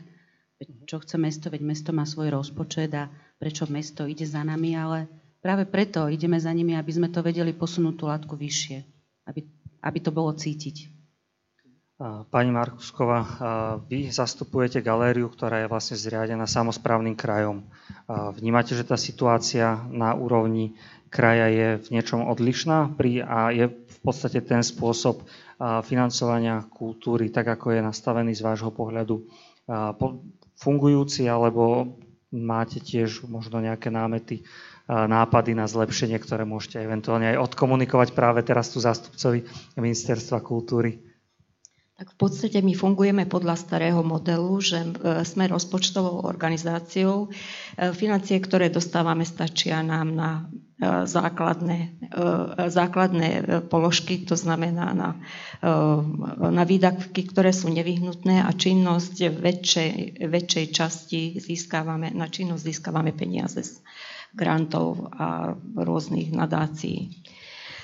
Čo 0.86 1.02
chce 1.02 1.18
mesto, 1.18 1.50
veď 1.50 1.66
mesto 1.66 1.90
má 1.90 2.06
svoj 2.06 2.38
rozpočet 2.38 2.94
a 2.94 3.10
prečo 3.42 3.66
mesto 3.66 4.06
ide 4.06 4.30
za 4.30 4.46
nami, 4.46 4.78
ale 4.78 5.10
práve 5.42 5.66
preto 5.66 6.06
ideme 6.06 6.38
za 6.38 6.54
nimi, 6.54 6.78
aby 6.78 6.92
sme 6.94 7.10
to 7.10 7.26
vedeli 7.26 7.50
posunúť 7.50 7.96
tú 7.98 8.06
látku 8.06 8.38
vyššie, 8.38 8.78
aby, 9.26 9.42
aby 9.82 9.98
to 9.98 10.14
bolo 10.14 10.30
cítiť. 10.38 11.01
Pani 12.34 12.50
Markusková, 12.50 13.22
vy 13.86 14.10
zastupujete 14.10 14.82
galériu, 14.82 15.30
ktorá 15.30 15.62
je 15.62 15.70
vlastne 15.70 15.94
zriadená 15.94 16.50
samozprávnym 16.50 17.14
krajom. 17.14 17.62
Vnímate, 18.10 18.74
že 18.74 18.82
tá 18.82 18.98
situácia 18.98 19.78
na 19.86 20.18
úrovni 20.18 20.74
kraja 21.14 21.46
je 21.54 21.68
v 21.78 21.88
niečom 21.94 22.26
odlišná 22.26 22.98
pri, 22.98 23.22
a 23.22 23.54
je 23.54 23.70
v 23.70 24.00
podstate 24.02 24.42
ten 24.42 24.66
spôsob 24.66 25.22
financovania 25.86 26.66
kultúry, 26.74 27.30
tak 27.30 27.54
ako 27.54 27.78
je 27.78 27.86
nastavený 27.86 28.34
z 28.34 28.50
vášho 28.50 28.74
pohľadu, 28.74 29.22
fungujúci, 30.58 31.30
alebo 31.30 31.86
máte 32.34 32.82
tiež 32.82 33.30
možno 33.30 33.62
nejaké 33.62 33.94
námety, 33.94 34.42
nápady 34.90 35.54
na 35.54 35.70
zlepšenie, 35.70 36.18
ktoré 36.18 36.50
môžete 36.50 36.82
eventuálne 36.82 37.38
aj 37.38 37.46
odkomunikovať 37.46 38.18
práve 38.18 38.42
teraz 38.42 38.74
tu 38.74 38.82
zástupcovi 38.82 39.46
Ministerstva 39.78 40.42
kultúry? 40.42 41.11
Tak 42.02 42.18
v 42.18 42.26
podstate 42.26 42.66
my 42.66 42.74
fungujeme 42.74 43.30
podľa 43.30 43.62
starého 43.62 44.02
modelu, 44.02 44.58
že 44.58 44.82
e, 44.82 45.22
sme 45.22 45.46
rozpočtovou 45.46 46.26
organizáciou. 46.26 47.30
E, 47.30 47.94
financie, 47.94 48.42
ktoré 48.42 48.74
dostávame, 48.74 49.22
stačia 49.22 49.86
nám 49.86 50.10
na 50.18 50.50
e, 50.82 51.06
základné, 51.06 52.02
základné 52.74 53.30
položky, 53.70 54.26
to 54.26 54.34
znamená 54.34 54.98
na, 54.98 55.10
na 56.42 56.64
výdavky, 56.66 57.22
ktoré 57.30 57.54
sú 57.54 57.70
nevyhnutné 57.70 58.44
a 58.44 58.50
činnosť 58.50 59.32
väčšej, 59.38 60.26
väčšej 60.26 60.66
časti 60.74 61.38
získávame, 61.38 62.10
na 62.18 62.28
činnosť 62.28 62.66
získávame 62.66 63.14
peniaze 63.14 63.62
z 63.62 63.78
grantov 64.34 65.08
a 65.14 65.54
rôznych 65.78 66.34
nadácií. 66.34 67.14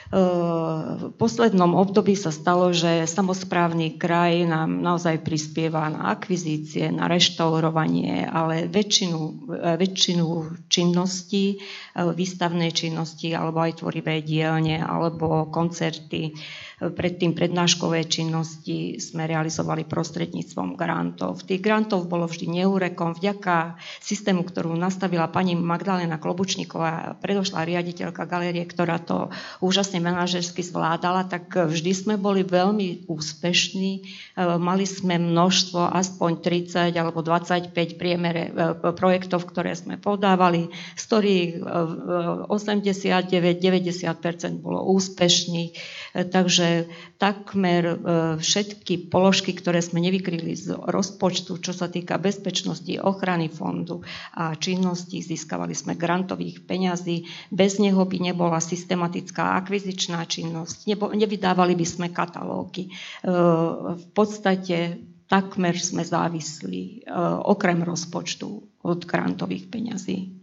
V 0.08 1.12
poslednom 1.20 1.76
období 1.76 2.16
sa 2.16 2.32
stalo, 2.32 2.72
že 2.72 3.04
samozprávny 3.04 4.00
kraj 4.00 4.48
nám 4.48 4.80
naozaj 4.80 5.20
prispieva 5.20 5.92
na 5.92 6.16
akvizície, 6.16 6.88
na 6.96 7.12
reštaurovanie, 7.12 8.24
ale 8.24 8.72
väčšinu, 8.72 9.52
väčšinu 9.76 10.28
činností, 10.72 11.60
výstavnej 11.92 12.72
činnosti 12.72 13.36
alebo 13.36 13.60
aj 13.60 13.84
tvorivé 13.84 14.24
dielne 14.24 14.80
alebo 14.80 15.52
koncerty 15.52 16.32
Predtým 16.78 17.34
prednáškové 17.34 18.06
činnosti 18.06 19.02
sme 19.02 19.26
realizovali 19.26 19.82
prostredníctvom 19.90 20.78
grantov. 20.78 21.42
Tých 21.42 21.58
grantov 21.58 22.06
bolo 22.06 22.30
vždy 22.30 22.62
neúrekom. 22.62 23.18
Vďaka 23.18 23.82
systému, 23.98 24.46
ktorú 24.46 24.78
nastavila 24.78 25.26
pani 25.26 25.58
Magdalena 25.58 26.22
Klobučníková, 26.22 27.18
predošla 27.18 27.66
riaditeľka 27.66 28.30
galérie, 28.30 28.62
ktorá 28.62 29.02
to 29.02 29.34
úžasne 29.58 29.97
manažersky 30.00 30.64
zvládala, 30.64 31.28
tak 31.28 31.50
vždy 31.52 31.92
sme 31.94 32.16
boli 32.16 32.46
veľmi 32.46 33.10
úspešní. 33.10 33.92
E, 33.98 34.02
mali 34.58 34.86
sme 34.86 35.18
množstvo, 35.20 35.92
aspoň 35.92 36.32
30 36.42 36.96
alebo 36.96 37.26
25 37.26 37.74
priemere 37.98 38.50
e, 38.50 38.52
projektov, 38.94 39.46
ktoré 39.50 39.74
sme 39.76 39.98
podávali, 40.00 40.70
z 40.96 41.04
ktorých 41.04 41.52
89-90% 42.48 43.28
e, 43.34 44.62
bolo 44.62 44.86
úspešných. 44.94 45.72
Takže 46.18 46.68
takmer 47.18 47.84
e, 47.84 47.96
všetky 48.38 49.10
položky, 49.10 49.58
ktoré 49.58 49.82
sme 49.82 50.02
nevykryli 50.06 50.54
z 50.54 50.78
rozpočtu, 50.78 51.58
čo 51.58 51.74
sa 51.74 51.90
týka 51.90 52.22
bezpečnosti, 52.22 52.94
ochrany 53.02 53.50
fondu 53.50 54.06
a 54.38 54.54
činnosti, 54.54 55.26
získavali 55.26 55.74
sme 55.74 55.98
grantových 55.98 56.64
peňazí. 56.64 57.26
Bez 57.50 57.82
neho 57.82 58.06
by 58.06 58.18
nebola 58.22 58.62
systematická 58.62 59.58
akvizičná 59.58 60.22
činnosť, 60.30 60.86
nebo, 60.86 61.10
nevydávali 61.10 61.74
by 61.74 61.86
sme 61.90 62.08
katalógy. 62.14 62.88
E, 62.88 62.92
v 63.98 64.08
podstate 64.14 65.02
takmer 65.26 65.74
sme 65.74 66.06
závislí 66.06 67.04
e, 67.04 67.14
okrem 67.44 67.82
rozpočtu 67.82 68.48
od 68.86 69.00
grantových 69.04 69.68
peňazí. 69.74 70.37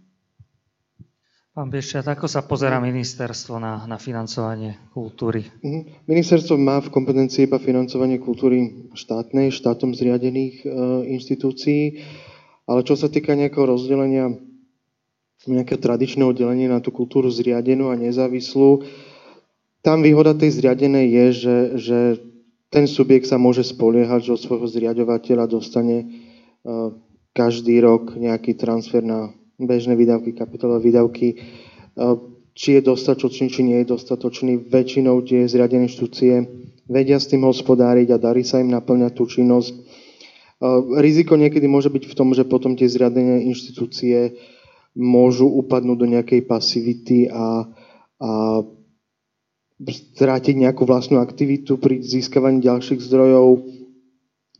Pán 1.54 1.70
Biešťat, 1.70 2.18
ako 2.18 2.26
sa 2.26 2.42
pozera 2.42 2.82
ministerstvo 2.82 3.62
na, 3.62 3.86
na 3.86 3.94
financovanie 3.94 4.74
kultúry? 4.90 5.46
Mhm. 5.62 6.02
Ministerstvo 6.10 6.58
má 6.58 6.82
v 6.82 6.90
kompetencii 6.90 7.46
iba 7.46 7.62
financovanie 7.62 8.18
kultúry 8.18 8.90
štátnej, 8.90 9.54
štátom 9.54 9.94
zriadených 9.94 10.66
e, 10.66 10.68
inštitúcií, 11.14 12.02
ale 12.66 12.82
čo 12.82 12.98
sa 12.98 13.06
týka 13.06 13.38
nejakého 13.38 13.70
rozdelenia, 13.70 14.34
nejakého 15.46 15.78
tradičného 15.78 16.34
delenia 16.34 16.74
na 16.74 16.82
tú 16.82 16.90
kultúru 16.90 17.30
zriadenú 17.30 17.86
a 17.86 17.94
nezávislú, 17.94 18.82
tam 19.86 20.02
výhoda 20.02 20.34
tej 20.34 20.58
zriadenej 20.58 21.06
je, 21.06 21.26
že, 21.38 21.56
že 21.78 21.98
ten 22.66 22.90
subjekt 22.90 23.30
sa 23.30 23.38
môže 23.38 23.62
spoliehať, 23.62 24.26
že 24.26 24.34
od 24.34 24.42
svojho 24.42 24.66
zriadovateľa 24.66 25.46
dostane 25.46 26.02
e, 26.02 26.06
každý 27.30 27.78
rok 27.78 28.18
nejaký 28.18 28.58
transfer 28.58 29.06
na 29.06 29.30
bežné 29.58 29.94
výdavky, 29.94 30.34
kapitolové 30.34 30.90
výdavky, 30.90 31.28
e, 31.32 31.36
či 32.54 32.78
je 32.78 32.80
dostatočný, 32.86 33.50
či 33.50 33.66
nie 33.66 33.82
je 33.82 33.90
dostatočný. 33.94 34.70
Väčšinou 34.70 35.26
tie 35.26 35.46
zriadené 35.50 35.90
inštitúcie 35.90 36.46
vedia 36.86 37.18
s 37.18 37.26
tým 37.26 37.42
hospodáriť 37.42 38.14
a 38.14 38.22
darí 38.22 38.46
sa 38.46 38.62
im 38.62 38.70
naplňať 38.70 39.12
tú 39.14 39.26
činnosť. 39.26 39.72
E, 39.74 39.78
riziko 41.02 41.34
niekedy 41.34 41.66
môže 41.66 41.90
byť 41.90 42.04
v 42.06 42.16
tom, 42.16 42.30
že 42.34 42.46
potom 42.46 42.78
tie 42.78 42.86
zriadené 42.86 43.42
inštitúcie 43.50 44.38
môžu 44.94 45.50
upadnúť 45.50 45.98
do 45.98 46.06
nejakej 46.06 46.46
pasivity 46.46 47.26
a, 47.26 47.66
a 48.22 48.30
strátiť 49.82 50.54
nejakú 50.54 50.86
vlastnú 50.86 51.18
aktivitu 51.18 51.82
pri 51.82 51.98
získavaní 51.98 52.62
ďalších 52.62 53.02
zdrojov. 53.02 53.66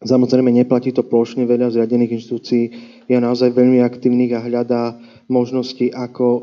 Samozrejme, 0.04 0.52
neplatí 0.52 0.92
to 0.92 1.00
plošne 1.00 1.48
veľa 1.48 1.72
zriadených 1.72 2.20
inštitúcií 2.20 2.62
je 3.08 3.16
naozaj 3.16 3.56
veľmi 3.56 3.80
aktívnych 3.80 4.36
a 4.36 4.44
hľadá 4.44 5.00
možnosti, 5.32 5.88
ako 5.92 6.26
e, 6.28 6.40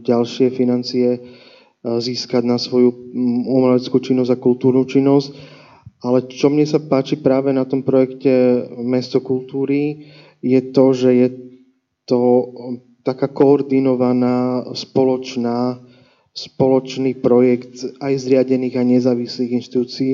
ďalšie 0.00 0.48
financie 0.56 1.08
e, 1.16 1.20
získať 1.84 2.48
na 2.48 2.56
svoju 2.56 3.12
umeleckú 3.46 4.00
činnosť 4.00 4.30
a 4.32 4.40
kultúrnu 4.40 4.88
činnosť. 4.88 5.28
Ale 6.04 6.28
čo 6.28 6.48
mne 6.48 6.64
sa 6.64 6.80
páči 6.80 7.20
práve 7.20 7.52
na 7.52 7.68
tom 7.68 7.84
projekte 7.84 8.64
Mesto 8.80 9.20
kultúry, 9.20 10.08
je 10.40 10.60
to, 10.72 10.92
že 10.92 11.10
je 11.12 11.28
to 12.08 12.20
taká 13.02 13.28
koordinovaná, 13.28 14.66
spoločná, 14.72 15.80
spoločný 16.36 17.16
projekt 17.18 17.80
aj 18.02 18.12
zriadených 18.24 18.76
a 18.76 18.82
nezávislých 18.84 19.56
inštitúcií. 19.62 20.12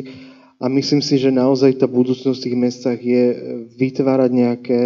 A 0.62 0.70
myslím 0.70 1.02
si, 1.02 1.18
že 1.18 1.34
naozaj 1.34 1.82
tá 1.82 1.90
budúcnosť 1.90 2.38
v 2.38 2.44
tých 2.46 2.56
mestách 2.56 3.00
je 3.02 3.24
vytvárať 3.74 4.30
nejaké 4.30 4.80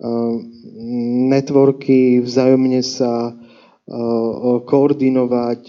Ehm, 0.00 0.48
networky, 1.28 2.24
vzájomne 2.24 2.80
sa 2.80 3.36
ehm, 3.36 4.64
koordinovať 4.64 5.62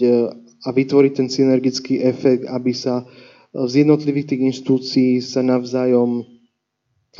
a 0.64 0.68
vytvoriť 0.72 1.12
ten 1.12 1.28
synergický 1.28 2.00
efekt, 2.00 2.48
aby 2.48 2.72
sa 2.72 3.04
z 3.52 3.84
jednotlivých 3.84 4.32
tých 4.32 4.42
inštitúcií 4.48 5.20
sa 5.20 5.44
navzájom 5.44 6.24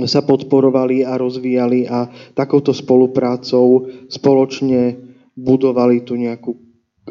sa 0.09 0.25
podporovali 0.25 1.05
a 1.05 1.21
rozvíjali 1.21 1.85
a 1.85 2.09
takouto 2.33 2.73
spoluprácou 2.73 3.93
spoločne 4.09 4.97
budovali 5.37 6.01
tú 6.01 6.17
nejakú 6.17 6.57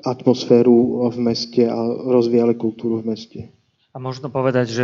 atmosféru 0.01 1.05
v 1.13 1.17
meste 1.22 1.69
a 1.69 1.78
rozvíjali 2.09 2.57
kultúru 2.57 3.05
v 3.05 3.13
meste. 3.13 3.39
A 3.93 4.01
možno 4.01 4.34
povedať, 4.34 4.65
že 4.74 4.84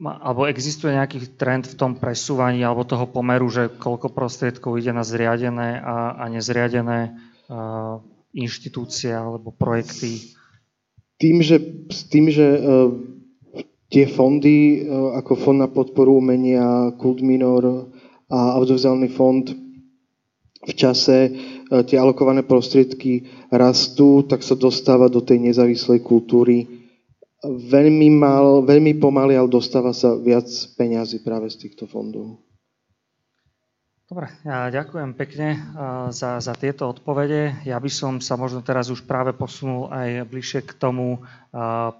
alebo 0.00 0.48
existuje 0.48 0.96
nejaký 0.96 1.36
trend 1.36 1.68
v 1.68 1.76
tom 1.76 1.92
presúvaní 2.00 2.64
alebo 2.64 2.88
toho 2.88 3.04
pomeru, 3.04 3.52
že 3.52 3.68
koľko 3.68 4.08
prostriedkov 4.16 4.80
ide 4.80 4.96
na 4.96 5.04
zriadené 5.04 5.76
a, 5.76 6.16
a 6.16 6.24
nezriadené 6.32 7.12
uh, 7.52 8.00
inštitúcie 8.32 9.12
alebo 9.12 9.52
projekty? 9.52 10.32
Tým, 11.20 11.44
že, 11.44 11.60
tým, 12.08 12.32
že 12.32 12.46
uh, 12.48 12.96
tie 13.92 14.08
fondy 14.08 14.88
uh, 14.88 15.20
ako 15.20 15.32
Fond 15.36 15.60
na 15.60 15.68
podporu 15.68 16.16
umenia, 16.16 16.96
Kult 16.96 17.20
Minor 17.20 17.92
a 18.32 18.56
Audiovizuálny 18.56 19.12
fond 19.12 19.44
v 20.64 20.72
čase 20.80 21.28
uh, 21.28 21.84
tie 21.84 22.00
alokované 22.00 22.40
prostriedky 22.40 23.28
rastú, 23.52 24.24
tak 24.24 24.40
sa 24.40 24.56
dostáva 24.56 25.12
do 25.12 25.20
tej 25.20 25.44
nezávislej 25.44 26.00
kultúry 26.00 26.79
veľmi, 27.44 28.08
mal, 28.12 28.62
veľmi 28.64 29.00
pomaly, 29.00 29.36
ale 29.36 29.48
dostáva 29.48 29.96
sa 29.96 30.16
viac 30.16 30.46
peňazí 30.76 31.24
práve 31.24 31.48
z 31.48 31.66
týchto 31.68 31.88
fondov. 31.88 32.40
Dobre, 34.10 34.26
ja 34.42 34.66
ďakujem 34.74 35.14
pekne 35.14 35.54
za, 36.10 36.42
za 36.42 36.54
tieto 36.58 36.90
odpovede. 36.90 37.62
Ja 37.62 37.78
by 37.78 37.86
som 37.86 38.18
sa 38.18 38.34
možno 38.34 38.58
teraz 38.58 38.90
už 38.90 39.06
práve 39.06 39.30
posunul 39.30 39.86
aj 39.86 40.26
bližšie 40.26 40.66
k 40.66 40.74
tomu 40.74 41.22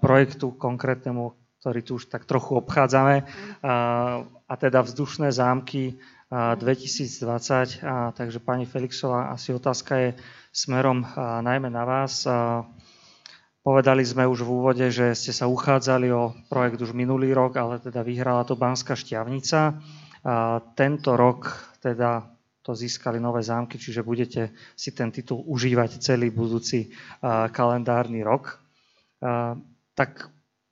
projektu 0.03 0.51
konkrétnemu, 0.51 1.31
ktorý 1.63 1.79
tu 1.79 1.95
už 1.95 2.11
tak 2.11 2.27
trochu 2.27 2.59
obchádzame, 2.59 3.23
a 4.43 4.53
teda 4.59 4.83
vzdušné 4.83 5.31
zámky 5.31 6.03
2020. 6.27 7.79
Takže 8.11 8.39
pani 8.43 8.67
Felixová, 8.67 9.31
asi 9.31 9.55
otázka 9.55 9.95
je 9.95 10.09
smerom 10.51 11.07
najmä 11.15 11.71
na 11.71 11.87
vás. 11.87 12.27
Povedali 13.61 14.01
sme 14.01 14.25
už 14.25 14.41
v 14.41 14.53
úvode, 14.57 14.85
že 14.89 15.13
ste 15.13 15.29
sa 15.29 15.45
uchádzali 15.45 16.09
o 16.09 16.33
projekt 16.49 16.81
už 16.81 16.97
minulý 16.97 17.29
rok, 17.37 17.61
ale 17.61 17.77
teda 17.77 18.01
vyhrala 18.01 18.41
to 18.41 18.57
Banská 18.57 18.97
šťavnica. 18.97 19.77
A 20.25 20.61
tento 20.73 21.13
rok 21.13 21.53
teda 21.77 22.25
to 22.65 22.73
získali 22.73 23.21
nové 23.21 23.45
zámky, 23.45 23.77
čiže 23.77 24.01
budete 24.01 24.53
si 24.73 24.93
ten 24.93 25.13
titul 25.13 25.45
užívať 25.45 26.01
celý 26.01 26.33
budúci 26.33 26.89
kalendárny 27.53 28.25
rok. 28.25 28.57
A, 29.21 29.57
tak 29.93 30.29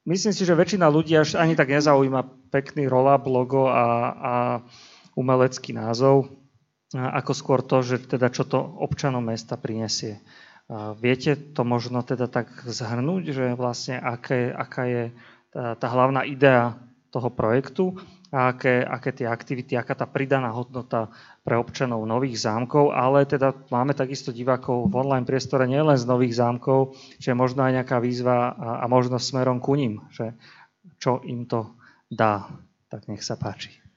myslím 0.10 0.34
si, 0.34 0.42
že 0.42 0.58
väčšina 0.58 0.90
ľudí 0.90 1.14
až 1.14 1.38
ani 1.38 1.54
tak 1.54 1.70
nezaujíma 1.70 2.50
pekný 2.50 2.90
roll-up, 2.90 3.26
logo 3.30 3.70
a, 3.70 3.86
a 4.18 4.34
umelecký 5.14 5.78
názov, 5.78 6.30
ako 6.94 7.32
skôr 7.38 7.62
to, 7.62 7.86
že 7.86 8.10
teda 8.10 8.34
čo 8.34 8.50
to 8.50 8.58
občanom 8.58 9.22
mesta 9.22 9.58
prinesie. 9.62 10.22
Viete 11.02 11.34
to 11.34 11.66
možno 11.66 12.06
teda 12.06 12.30
tak 12.30 12.54
zhrnúť, 12.62 13.24
že 13.34 13.46
vlastne 13.58 13.98
aké, 13.98 14.54
aká 14.54 14.84
je 14.86 15.04
tá, 15.50 15.74
tá 15.74 15.88
hlavná 15.90 16.22
idea 16.30 16.78
toho 17.10 17.34
projektu 17.34 17.98
a 18.30 18.54
aké, 18.54 18.86
aké 18.86 19.10
tie 19.10 19.26
aktivity, 19.26 19.74
aká 19.74 19.98
tá 19.98 20.06
pridaná 20.06 20.54
hodnota 20.54 21.10
pre 21.42 21.58
občanov 21.58 22.06
nových 22.06 22.46
zámkov, 22.46 22.94
ale 22.94 23.26
teda 23.26 23.58
máme 23.74 23.98
takisto 23.98 24.30
divákov 24.30 24.94
v 24.94 25.02
online 25.02 25.26
priestore 25.26 25.66
nielen 25.66 25.98
z 25.98 26.06
nových 26.06 26.38
zámkov, 26.38 26.94
že 27.18 27.34
možno 27.34 27.66
aj 27.66 27.82
nejaká 27.82 27.98
výzva 27.98 28.54
a, 28.54 28.70
a 28.82 28.86
možnosť 28.86 29.26
smerom 29.26 29.58
ku 29.58 29.74
ním, 29.74 30.06
že 30.14 30.38
čo 31.02 31.26
im 31.26 31.50
to 31.50 31.74
dá. 32.14 32.46
Tak 32.94 33.10
nech 33.10 33.26
sa 33.26 33.42
páči. 33.42 33.89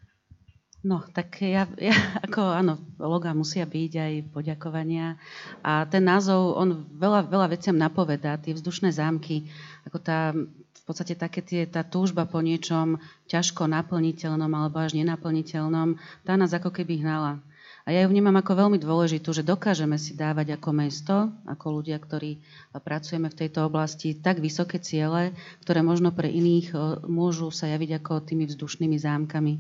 No, 0.83 0.99
tak 1.15 1.39
ja, 1.47 1.71
ja 1.79 1.95
ako 2.27 2.43
áno, 2.43 2.75
loga 2.99 3.31
musia 3.31 3.63
byť 3.63 3.93
aj 3.95 4.13
poďakovania. 4.35 5.15
A 5.63 5.87
ten 5.87 6.03
názov, 6.03 6.59
on 6.59 6.83
veľa, 6.99 7.31
veľa 7.31 7.47
veciam 7.55 7.79
napovedá, 7.79 8.35
tie 8.43 8.51
vzdušné 8.51 8.91
zámky, 8.91 9.47
ako 9.87 9.99
tá, 10.03 10.35
v 10.35 10.83
podstate 10.83 11.15
také 11.15 11.39
tie, 11.39 11.71
tá 11.71 11.87
túžba 11.87 12.27
po 12.27 12.43
niečom 12.43 12.99
ťažko 13.31 13.71
naplniteľnom 13.71 14.51
alebo 14.51 14.83
až 14.83 14.99
nenaplniteľnom, 14.99 15.95
tá 16.27 16.35
nás 16.35 16.51
ako 16.51 16.75
keby 16.75 16.99
hnala. 17.07 17.39
A 17.83 17.91
ja 17.91 18.07
ju 18.07 18.15
vnímam 18.15 18.35
ako 18.39 18.55
veľmi 18.67 18.79
dôležitú, 18.79 19.35
že 19.35 19.43
dokážeme 19.43 19.99
si 19.99 20.15
dávať 20.15 20.55
ako 20.55 20.71
mesto, 20.71 21.15
ako 21.51 21.83
ľudia, 21.83 21.99
ktorí 21.99 22.39
pracujeme 22.79 23.27
v 23.27 23.39
tejto 23.43 23.67
oblasti, 23.67 24.15
tak 24.15 24.39
vysoké 24.39 24.79
ciele, 24.79 25.35
ktoré 25.67 25.83
možno 25.83 26.15
pre 26.15 26.31
iných 26.31 26.75
môžu 27.11 27.51
sa 27.51 27.67
javiť 27.67 27.99
ako 27.99 28.23
tými 28.23 28.47
vzdušnými 28.47 28.99
zámkami. 29.03 29.55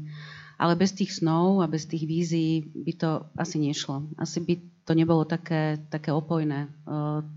Ale 0.62 0.78
bez 0.78 0.94
tých 0.94 1.10
snov 1.10 1.58
a 1.58 1.66
bez 1.66 1.90
tých 1.90 2.06
vízií 2.06 2.70
by 2.70 2.92
to 2.94 3.26
asi 3.34 3.58
nešlo. 3.58 4.06
Asi 4.14 4.38
by 4.38 4.86
to 4.86 4.94
nebolo 4.94 5.26
také, 5.26 5.82
také 5.90 6.14
opojné, 6.14 6.70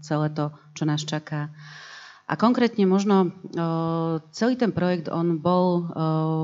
celé 0.06 0.30
to, 0.30 0.54
čo 0.78 0.86
nás 0.86 1.02
čaká. 1.02 1.50
A 2.30 2.38
konkrétne 2.38 2.86
možno 2.86 3.34
celý 4.30 4.54
ten 4.62 4.70
projekt, 4.70 5.10
on 5.10 5.42
bol 5.42 5.90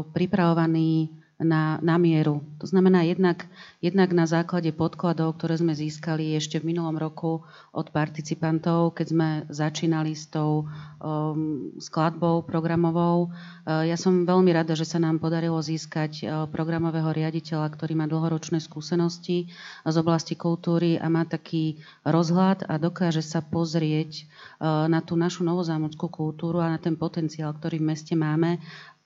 pripravovaný 0.09 1.20
na, 1.41 1.81
na 1.81 1.97
mieru. 1.97 2.45
To 2.61 2.69
znamená 2.69 3.01
jednak, 3.01 3.49
jednak 3.81 4.13
na 4.13 4.29
základe 4.29 4.69
podkladov, 4.69 5.41
ktoré 5.41 5.57
sme 5.57 5.73
získali 5.73 6.37
ešte 6.37 6.61
v 6.61 6.71
minulom 6.71 6.95
roku 7.01 7.41
od 7.73 7.87
participantov, 7.89 8.93
keď 8.93 9.07
sme 9.09 9.29
začínali 9.49 10.13
s 10.13 10.29
tou 10.29 10.69
um, 11.01 11.73
skladbou 11.81 12.45
programovou. 12.45 13.33
Uh, 13.65 13.89
ja 13.89 13.97
som 13.97 14.29
veľmi 14.29 14.53
rada, 14.53 14.77
že 14.77 14.85
sa 14.85 15.01
nám 15.01 15.17
podarilo 15.17 15.57
získať 15.57 16.11
uh, 16.21 16.45
programového 16.45 17.09
riaditeľa, 17.09 17.73
ktorý 17.73 17.97
má 17.97 18.05
dlhoročné 18.05 18.61
skúsenosti 18.61 19.49
z 19.81 19.95
oblasti 19.97 20.37
kultúry 20.37 21.01
a 21.01 21.09
má 21.09 21.25
taký 21.25 21.81
rozhľad 22.05 22.69
a 22.69 22.77
dokáže 22.77 23.25
sa 23.25 23.41
pozrieť 23.41 24.29
uh, 24.61 24.85
na 24.85 25.01
tú 25.01 25.17
našu 25.17 25.41
novozámockú 25.41 26.05
kultúru 26.07 26.61
a 26.61 26.69
na 26.69 26.77
ten 26.77 26.93
potenciál, 26.93 27.57
ktorý 27.57 27.81
v 27.81 27.89
meste 27.97 28.13
máme 28.13 28.61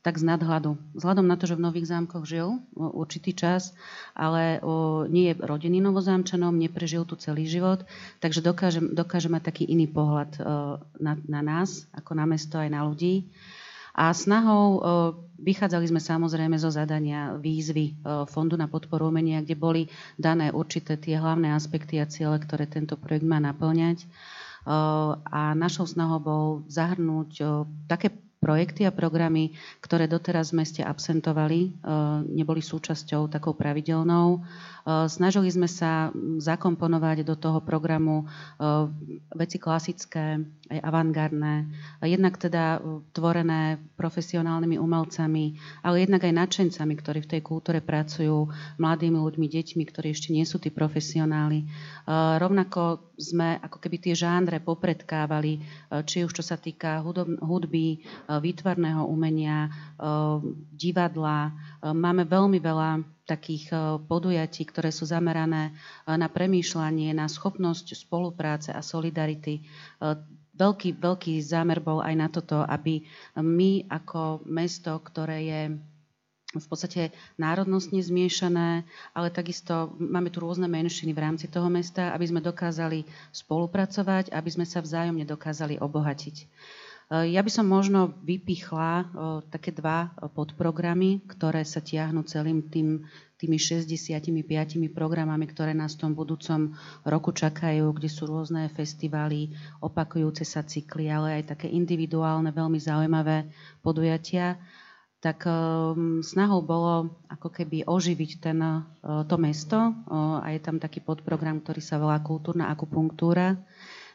tak 0.05 0.21
z 0.21 0.29
nadhľadu. 0.29 0.77
Vzhľadom 0.93 1.25
na 1.25 1.33
to, 1.33 1.49
že 1.49 1.57
v 1.57 1.65
Nových 1.65 1.89
zámkoch 1.89 2.29
žil 2.29 2.61
určitý 2.77 3.33
čas, 3.33 3.73
ale 4.13 4.61
nie 5.09 5.33
je 5.33 5.41
rodený 5.41 5.81
novozámčanom, 5.81 6.53
neprežil 6.53 7.09
tu 7.09 7.17
celý 7.17 7.49
život, 7.49 7.81
takže 8.21 8.45
dokáže, 8.45 8.85
dokáže 8.85 9.33
mať 9.33 9.49
taký 9.49 9.65
iný 9.65 9.89
pohľad 9.89 10.37
na, 11.01 11.17
na 11.25 11.41
nás, 11.41 11.89
ako 11.89 12.13
na 12.13 12.29
mesto 12.29 12.61
aj 12.61 12.69
na 12.69 12.85
ľudí. 12.85 13.33
A 13.97 14.13
snahou 14.13 14.77
vychádzali 15.41 15.89
sme 15.89 16.03
samozrejme 16.03 16.59
zo 16.61 16.69
zadania 16.69 17.33
výzvy 17.41 17.97
Fondu 18.29 18.61
na 18.61 18.69
podporu 18.69 19.09
umenia, 19.09 19.41
kde 19.41 19.57
boli 19.57 19.81
dané 20.21 20.53
určité 20.53 21.01
tie 21.01 21.17
hlavné 21.17 21.49
aspekty 21.49 21.97
a 21.97 22.05
ciele, 22.05 22.37
ktoré 22.37 22.69
tento 22.69 22.93
projekt 22.93 23.25
má 23.25 23.41
naplňať. 23.41 24.05
A 25.31 25.55
našou 25.57 25.89
snahou 25.89 26.19
bol 26.21 26.45
zahrnúť 26.69 27.41
také 27.87 28.13
projekty 28.45 28.85
a 28.85 28.93
programy, 28.93 29.57
ktoré 29.81 30.05
doteraz 30.05 30.53
v 30.53 30.61
meste 30.61 30.85
absentovali, 30.85 31.59
e, 31.65 31.69
neboli 32.29 32.61
súčasťou 32.61 33.25
takou 33.25 33.57
pravidelnou. 33.57 34.37
E, 34.37 34.39
snažili 35.09 35.49
sme 35.49 35.65
sa 35.65 36.13
zakomponovať 36.37 37.25
do 37.25 37.33
toho 37.33 37.57
programu 37.65 38.21
e, 38.21 38.25
veci 39.33 39.57
klasické, 39.57 40.45
aj 40.69 40.79
avantgardné, 40.81 41.53
jednak 42.05 42.41
teda 42.41 42.81
tvorené 43.13 43.77
profesionálnymi 43.97 44.81
umelcami, 44.81 45.57
ale 45.85 46.05
jednak 46.05 46.25
aj 46.25 46.33
nadšencami, 46.33 46.93
ktorí 46.97 47.19
v 47.25 47.31
tej 47.37 47.41
kultúre 47.45 47.85
pracujú, 47.85 48.49
mladými 48.81 49.17
ľuďmi, 49.17 49.45
deťmi, 49.45 49.83
ktorí 49.85 50.09
ešte 50.09 50.33
nie 50.33 50.41
sú 50.41 50.57
tí 50.57 50.73
profesionáli. 50.73 51.69
Rovnako 52.09 53.13
sme 53.13 53.61
ako 53.61 53.77
keby 53.77 53.97
tie 54.09 54.13
žánre 54.17 54.57
popredkávali, 54.57 55.61
či 56.09 56.25
už 56.25 56.33
čo 56.33 56.41
sa 56.41 56.57
týka 56.57 57.05
hudby, 57.45 58.01
výtvarného 58.41 59.05
umenia, 59.05 59.69
divadla. 60.73 61.53
Máme 61.81 62.23
veľmi 62.25 62.59
veľa 62.59 63.03
takých 63.25 63.73
podujatí, 64.05 64.69
ktoré 64.69 64.93
sú 64.93 65.09
zamerané 65.09 65.73
na 66.05 66.27
premýšľanie, 66.29 67.13
na 67.17 67.25
schopnosť 67.25 67.97
spolupráce 67.97 68.69
a 68.69 68.85
solidarity. 68.85 69.65
Veľký, 70.55 70.95
veľký 70.95 71.41
zámer 71.43 71.83
bol 71.83 71.99
aj 71.99 72.15
na 72.15 72.27
toto, 72.31 72.63
aby 72.63 73.03
my 73.35 73.91
ako 73.91 74.45
mesto, 74.47 74.95
ktoré 75.03 75.37
je 75.43 75.61
v 76.55 76.67
podstate 76.71 77.11
národnostne 77.35 77.99
zmiešané, 77.99 78.87
ale 79.11 79.27
takisto 79.27 79.91
máme 79.99 80.31
tu 80.31 80.39
rôzne 80.39 80.71
menšiny 80.71 81.11
v 81.11 81.19
rámci 81.19 81.51
toho 81.51 81.67
mesta, 81.67 82.15
aby 82.15 82.31
sme 82.31 82.39
dokázali 82.39 83.03
spolupracovať, 83.35 84.31
aby 84.31 84.49
sme 84.55 84.63
sa 84.63 84.79
vzájomne 84.79 85.27
dokázali 85.27 85.75
obohatiť. 85.83 86.47
Eh, 87.05 87.37
ja 87.37 87.45
by 87.45 87.51
som 87.53 87.69
možno 87.69 88.17
vypichla 88.25 88.91
eh, 88.97 89.05
také 89.53 89.69
dva 89.69 90.09
eh, 90.09 90.25
podprogramy, 90.25 91.21
ktoré 91.29 91.61
sa 91.61 91.77
tiahnu 91.77 92.25
celým 92.25 92.65
tým, 92.65 93.05
tými 93.37 93.61
65 93.61 94.25
programami, 94.89 95.45
ktoré 95.45 95.77
nás 95.77 95.93
v 95.93 96.01
tom 96.01 96.11
budúcom 96.17 96.73
roku 97.05 97.29
čakajú, 97.29 97.93
kde 97.93 98.09
sú 98.09 98.25
rôzne 98.25 98.65
festivály, 98.73 99.53
opakujúce 99.85 100.41
sa 100.47 100.65
cykly, 100.65 101.11
ale 101.13 101.43
aj 101.43 101.53
také 101.53 101.67
individuálne, 101.69 102.49
veľmi 102.49 102.79
zaujímavé 102.81 103.51
podujatia. 103.85 104.57
tak 105.25 105.41
snahou 106.21 106.61
bolo 106.61 107.17
ako 107.27 107.49
keby 107.49 107.83
oživiť 107.89 108.31
ten, 108.45 108.61
to 109.01 109.35
mesto 109.41 109.77
a 110.13 110.45
je 110.53 110.61
tam 110.61 110.77
taký 110.77 111.01
podprogram, 111.01 111.65
ktorý 111.65 111.81
sa 111.81 111.97
volá 111.97 112.21
Kultúrna 112.21 112.69
akupunktúra, 112.69 113.57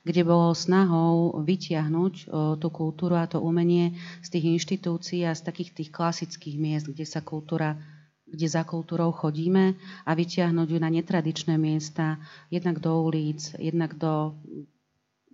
kde 0.00 0.22
bolo 0.24 0.56
snahou 0.56 1.36
vytiahnuť 1.44 2.14
tú 2.56 2.68
kultúru 2.72 3.20
a 3.20 3.28
to 3.28 3.38
umenie 3.40 3.96
z 4.24 4.28
tých 4.32 4.44
inštitúcií 4.56 5.28
a 5.28 5.36
z 5.36 5.44
takých 5.44 5.76
tých 5.76 5.90
klasických 5.92 6.56
miest, 6.56 6.86
kde 6.88 7.04
sa 7.04 7.20
kultúra 7.20 7.76
kde 8.30 8.46
za 8.46 8.62
kultúrou 8.62 9.10
chodíme 9.10 9.74
a 10.06 10.10
vyťahnuť 10.14 10.68
ju 10.70 10.78
na 10.78 10.86
netradičné 10.86 11.58
miesta, 11.58 12.22
jednak 12.46 12.78
do 12.78 13.02
ulic, 13.02 13.58
jednak 13.58 13.98
do 13.98 14.38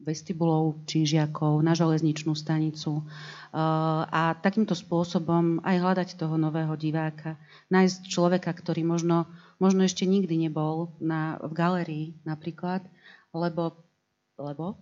vestibulov 0.01 0.87
čížiakov, 0.89 1.61
na 1.61 1.75
železničnú 1.75 2.33
stanicu 2.33 3.05
a 4.13 4.37
takýmto 4.39 4.77
spôsobom 4.77 5.65
aj 5.65 5.77
hľadať 5.83 6.09
toho 6.21 6.37
nového 6.37 6.77
diváka. 6.79 7.41
Nájsť 7.73 8.07
človeka, 8.07 8.53
ktorý 8.55 8.85
možno, 8.87 9.27
možno 9.59 9.83
ešte 9.83 10.07
nikdy 10.07 10.49
nebol 10.49 10.95
na, 11.03 11.41
v 11.43 11.53
galerii 11.53 12.07
napríklad, 12.23 12.85
lebo 13.35 13.86
lebo, 14.37 14.77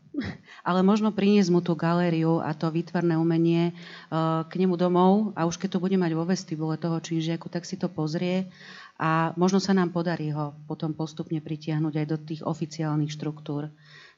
ale 0.66 0.82
možno 0.82 1.14
priniesť 1.14 1.50
mu 1.54 1.62
tú 1.62 1.78
galériu 1.78 2.42
a 2.42 2.50
to 2.58 2.66
výtvarné 2.74 3.14
umenie 3.14 3.70
uh, 4.10 4.42
k 4.50 4.52
nemu 4.58 4.74
domov 4.74 5.30
a 5.38 5.46
už 5.46 5.62
keď 5.62 5.78
to 5.78 5.82
bude 5.82 5.94
mať 5.94 6.12
vo 6.18 6.26
vestibule 6.26 6.74
toho 6.74 6.98
činžiaku, 6.98 7.46
tak 7.46 7.62
si 7.62 7.78
to 7.78 7.86
pozrie 7.86 8.50
a 8.98 9.30
možno 9.38 9.62
sa 9.62 9.70
nám 9.70 9.94
podarí 9.94 10.34
ho 10.34 10.58
potom 10.66 10.90
postupne 10.90 11.38
pritiahnuť 11.38 11.94
aj 11.94 12.06
do 12.06 12.18
tých 12.18 12.42
oficiálnych 12.42 13.14
štruktúr. 13.14 13.70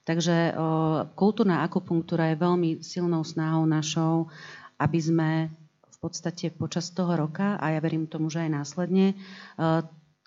Takže 0.08 0.56
uh, 0.56 1.04
kultúrna 1.12 1.66
akupunktúra 1.68 2.32
je 2.32 2.40
veľmi 2.40 2.70
silnou 2.80 3.20
snahou 3.20 3.68
našou, 3.68 4.32
aby 4.80 4.98
sme 5.02 5.30
v 5.84 5.96
podstate 6.00 6.48
počas 6.48 6.92
toho 6.96 7.12
roka, 7.12 7.60
a 7.60 7.76
ja 7.76 7.80
verím 7.82 8.08
tomu, 8.08 8.32
že 8.32 8.46
aj 8.46 8.50
následne, 8.56 9.18
uh, 9.60 9.84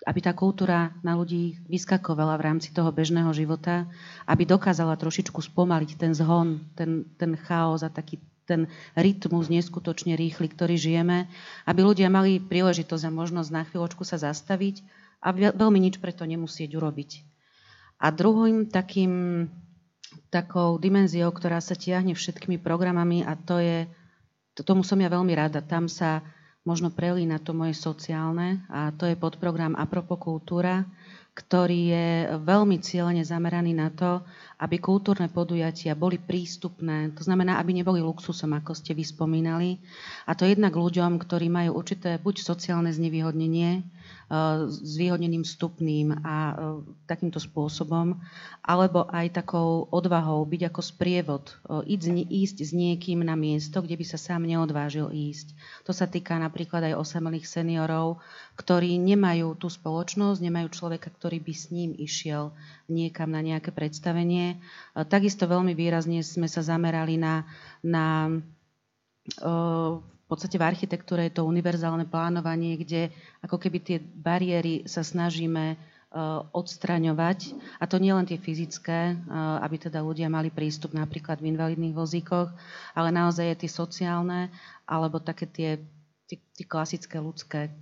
aby 0.08 0.20
tá 0.24 0.32
kultúra 0.32 0.96
na 1.04 1.12
ľudí 1.12 1.60
vyskakovala 1.68 2.40
v 2.40 2.44
rámci 2.48 2.72
toho 2.72 2.88
bežného 2.88 3.28
života, 3.36 3.84
aby 4.24 4.48
dokázala 4.48 4.96
trošičku 4.96 5.36
spomaliť 5.44 5.90
ten 6.00 6.12
zhon, 6.16 6.64
ten, 6.72 7.04
ten 7.20 7.36
chaos 7.36 7.84
a 7.84 7.92
taký 7.92 8.16
ten 8.48 8.66
rytmus 8.98 9.46
neskutočne 9.46 10.18
rýchly, 10.18 10.50
ktorý 10.50 10.74
žijeme, 10.74 11.30
aby 11.70 11.80
ľudia 11.86 12.10
mali 12.10 12.42
príležitosť 12.42 13.06
a 13.06 13.14
možnosť 13.14 13.50
na 13.54 13.62
chvíľočku 13.62 14.02
sa 14.02 14.18
zastaviť 14.18 14.82
a 15.22 15.30
veľmi 15.30 15.78
nič 15.78 16.02
preto 16.02 16.26
nemusieť 16.26 16.74
urobiť. 16.74 17.10
A 18.02 18.10
druhým 18.10 18.66
takým, 18.66 19.46
takou 20.32 20.80
dimenziou, 20.82 21.30
ktorá 21.30 21.62
sa 21.62 21.78
tiahne 21.78 22.16
všetkými 22.16 22.58
programami 22.58 23.22
a 23.22 23.38
to 23.38 23.62
je, 23.62 23.86
tomu 24.66 24.82
som 24.82 24.98
ja 24.98 25.06
veľmi 25.06 25.30
rada, 25.36 25.62
tam 25.62 25.86
sa 25.86 26.24
možno 26.64 26.92
prelína 26.92 27.40
to 27.40 27.56
moje 27.56 27.72
sociálne 27.76 28.64
a 28.68 28.92
to 28.92 29.08
je 29.08 29.16
podprogram 29.16 29.72
Apropo 29.76 30.20
kultúra, 30.20 30.84
ktorý 31.32 31.80
je 31.88 32.08
veľmi 32.42 32.76
cieľene 32.82 33.24
zameraný 33.24 33.72
na 33.72 33.88
to, 33.88 34.20
aby 34.60 34.76
kultúrne 34.76 35.32
podujatia 35.32 35.96
boli 35.96 36.20
prístupné, 36.20 37.16
to 37.16 37.24
znamená, 37.24 37.56
aby 37.56 37.72
neboli 37.72 38.04
luxusom, 38.04 38.52
ako 38.52 38.76
ste 38.76 38.92
vyspomínali. 38.92 39.80
A 40.28 40.36
to 40.36 40.44
jednak 40.44 40.76
ľuďom, 40.76 41.16
ktorí 41.16 41.48
majú 41.48 41.80
určité 41.80 42.20
buď 42.20 42.44
sociálne 42.44 42.92
znevýhodnenie, 42.92 43.80
s 44.70 44.94
výhodneným 44.94 45.42
stupným 45.42 46.22
a 46.22 46.54
e, 46.54 46.54
takýmto 47.10 47.42
spôsobom, 47.42 48.14
alebo 48.62 49.10
aj 49.10 49.42
takou 49.42 49.90
odvahou 49.90 50.46
byť 50.46 50.70
ako 50.70 50.80
sprievod, 50.86 51.50
e, 51.66 51.98
ísť 52.30 52.62
s 52.62 52.70
niekým 52.70 53.26
na 53.26 53.34
miesto, 53.34 53.82
kde 53.82 53.98
by 53.98 54.06
sa 54.06 54.22
sám 54.22 54.46
neodvážil 54.46 55.10
ísť. 55.10 55.50
To 55.82 55.90
sa 55.90 56.06
týka 56.06 56.38
napríklad 56.38 56.86
aj 56.86 57.02
osamelých 57.02 57.50
seniorov, 57.50 58.22
ktorí 58.54 59.02
nemajú 59.02 59.58
tú 59.58 59.66
spoločnosť, 59.66 60.38
nemajú 60.46 60.68
človeka, 60.78 61.10
ktorý 61.10 61.42
by 61.42 61.54
s 61.56 61.74
ním 61.74 61.90
išiel 61.98 62.54
niekam 62.90 63.30
na 63.30 63.40
nejaké 63.40 63.70
predstavenie. 63.70 64.58
E, 64.58 65.06
takisto 65.06 65.46
veľmi 65.46 65.72
výrazne 65.72 66.20
sme 66.20 66.50
sa 66.50 66.60
zamerali 66.60 67.16
na, 67.16 67.46
na 67.80 68.34
v 69.40 70.26
podstate 70.26 70.58
v 70.58 70.66
architektúre 70.66 71.26
je 71.26 71.42
to 71.42 71.46
univerzálne 71.46 72.06
plánovanie, 72.06 72.78
kde 72.78 73.10
ako 73.42 73.58
keby 73.58 73.78
tie 73.82 73.98
bariéry 73.98 74.86
sa 74.86 75.02
snažíme 75.02 75.74
e, 75.74 75.76
odstraňovať. 76.54 77.54
A 77.82 77.84
to 77.90 77.98
nie 77.98 78.14
len 78.14 78.26
tie 78.26 78.38
fyzické, 78.38 79.12
e, 79.12 79.14
aby 79.34 79.76
teda 79.78 80.02
ľudia 80.02 80.30
mali 80.30 80.54
prístup 80.54 80.94
napríklad 80.94 81.42
v 81.42 81.50
invalidných 81.54 81.94
vozíkoch, 81.94 82.48
ale 82.94 83.08
naozaj 83.10 83.54
je 83.54 83.60
tie 83.66 83.70
sociálne, 83.70 84.54
alebo 84.86 85.18
také 85.18 85.50
tie, 85.50 85.70
tie, 86.30 86.38
tie 86.54 86.66
klasické 86.66 87.18
ľudské. 87.18 87.74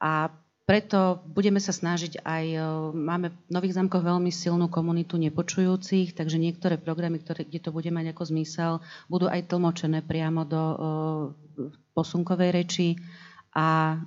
A 0.00 0.32
preto 0.62 1.18
budeme 1.26 1.58
sa 1.58 1.74
snažiť 1.74 2.22
aj, 2.22 2.44
e, 2.54 2.60
máme 2.94 3.34
v 3.34 3.50
Nových 3.50 3.74
zámkoch 3.74 4.06
veľmi 4.06 4.30
silnú 4.30 4.70
komunitu 4.70 5.18
nepočujúcich, 5.18 6.14
takže 6.14 6.38
niektoré 6.38 6.78
programy, 6.78 7.18
ktoré, 7.18 7.42
kde 7.42 7.58
to 7.58 7.74
bude 7.74 7.90
mať 7.90 8.14
ako 8.14 8.22
zmysel, 8.30 8.72
budú 9.10 9.26
aj 9.26 9.50
tlmočené 9.50 10.06
priamo 10.06 10.46
do 10.46 10.62
uh, 10.62 10.78
posunkovej 11.98 12.50
reči 12.54 12.88
a 13.52 13.98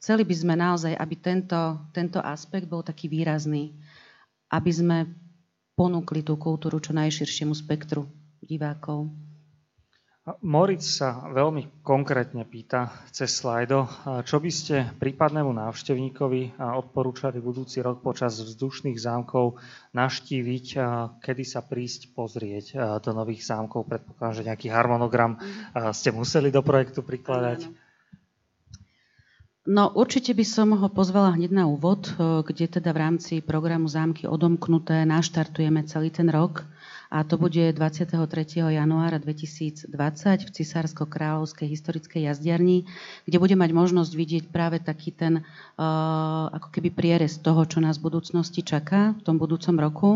chceli 0.00 0.26
by 0.26 0.34
sme 0.34 0.54
naozaj, 0.58 0.92
aby 0.98 1.14
tento, 1.22 1.86
tento 1.94 2.18
aspekt 2.18 2.66
bol 2.66 2.82
taký 2.82 3.06
výrazný, 3.06 3.72
aby 4.50 4.70
sme 4.74 5.06
ponúkli 5.78 6.26
tú 6.26 6.34
kultúru 6.34 6.82
čo 6.82 6.90
najširšiemu 6.94 7.54
spektru 7.54 8.10
divákov. 8.42 9.10
Moritz 10.24 11.04
sa 11.04 11.20
veľmi 11.36 11.84
konkrétne 11.84 12.48
pýta 12.48 12.88
cez 13.12 13.28
slajdo, 13.28 13.84
čo 14.24 14.40
by 14.40 14.48
ste 14.48 14.88
prípadnému 14.96 15.52
návštevníkovi 15.52 16.56
odporúčali 16.56 17.44
budúci 17.44 17.84
rok 17.84 18.00
počas 18.00 18.40
vzdušných 18.40 18.96
zámkov 18.96 19.60
naštíviť, 19.92 20.66
kedy 21.20 21.44
sa 21.44 21.60
prísť 21.60 22.16
pozrieť 22.16 22.72
do 23.04 23.12
nových 23.12 23.44
zámkov. 23.44 23.84
Predpokladám, 23.84 24.36
že 24.40 24.48
nejaký 24.48 24.72
harmonogram 24.72 25.36
ste 25.92 26.08
museli 26.08 26.48
do 26.48 26.64
projektu 26.64 27.04
prikladať. 27.04 27.68
No 29.68 29.92
určite 29.92 30.32
by 30.32 30.44
som 30.48 30.72
ho 30.72 30.88
pozvala 30.88 31.36
hneď 31.36 31.52
na 31.52 31.68
úvod, 31.68 32.08
kde 32.16 32.80
teda 32.80 32.96
v 32.96 33.00
rámci 33.12 33.32
programu 33.44 33.92
Zámky 33.92 34.24
odomknuté 34.24 35.04
naštartujeme 35.04 35.84
celý 35.84 36.08
ten 36.08 36.32
rok 36.32 36.64
a 37.14 37.22
to 37.22 37.38
bude 37.38 37.54
23. 37.54 38.18
januára 38.74 39.22
2020 39.22 39.86
v 39.86 40.50
Cisársko-kráľovskej 40.50 41.70
historickej 41.70 42.26
jazdiarni, 42.26 42.90
kde 43.22 43.38
bude 43.38 43.54
mať 43.54 43.70
možnosť 43.70 44.10
vidieť 44.18 44.44
práve 44.50 44.82
taký 44.82 45.14
ten 45.14 45.38
uh, 45.38 46.50
ako 46.50 46.74
keby 46.74 46.90
prierez 46.90 47.38
toho, 47.38 47.62
čo 47.70 47.78
nás 47.78 48.02
v 48.02 48.10
budúcnosti 48.10 48.66
čaká 48.66 49.14
v 49.14 49.22
tom 49.22 49.38
budúcom 49.38 49.78
roku. 49.78 50.10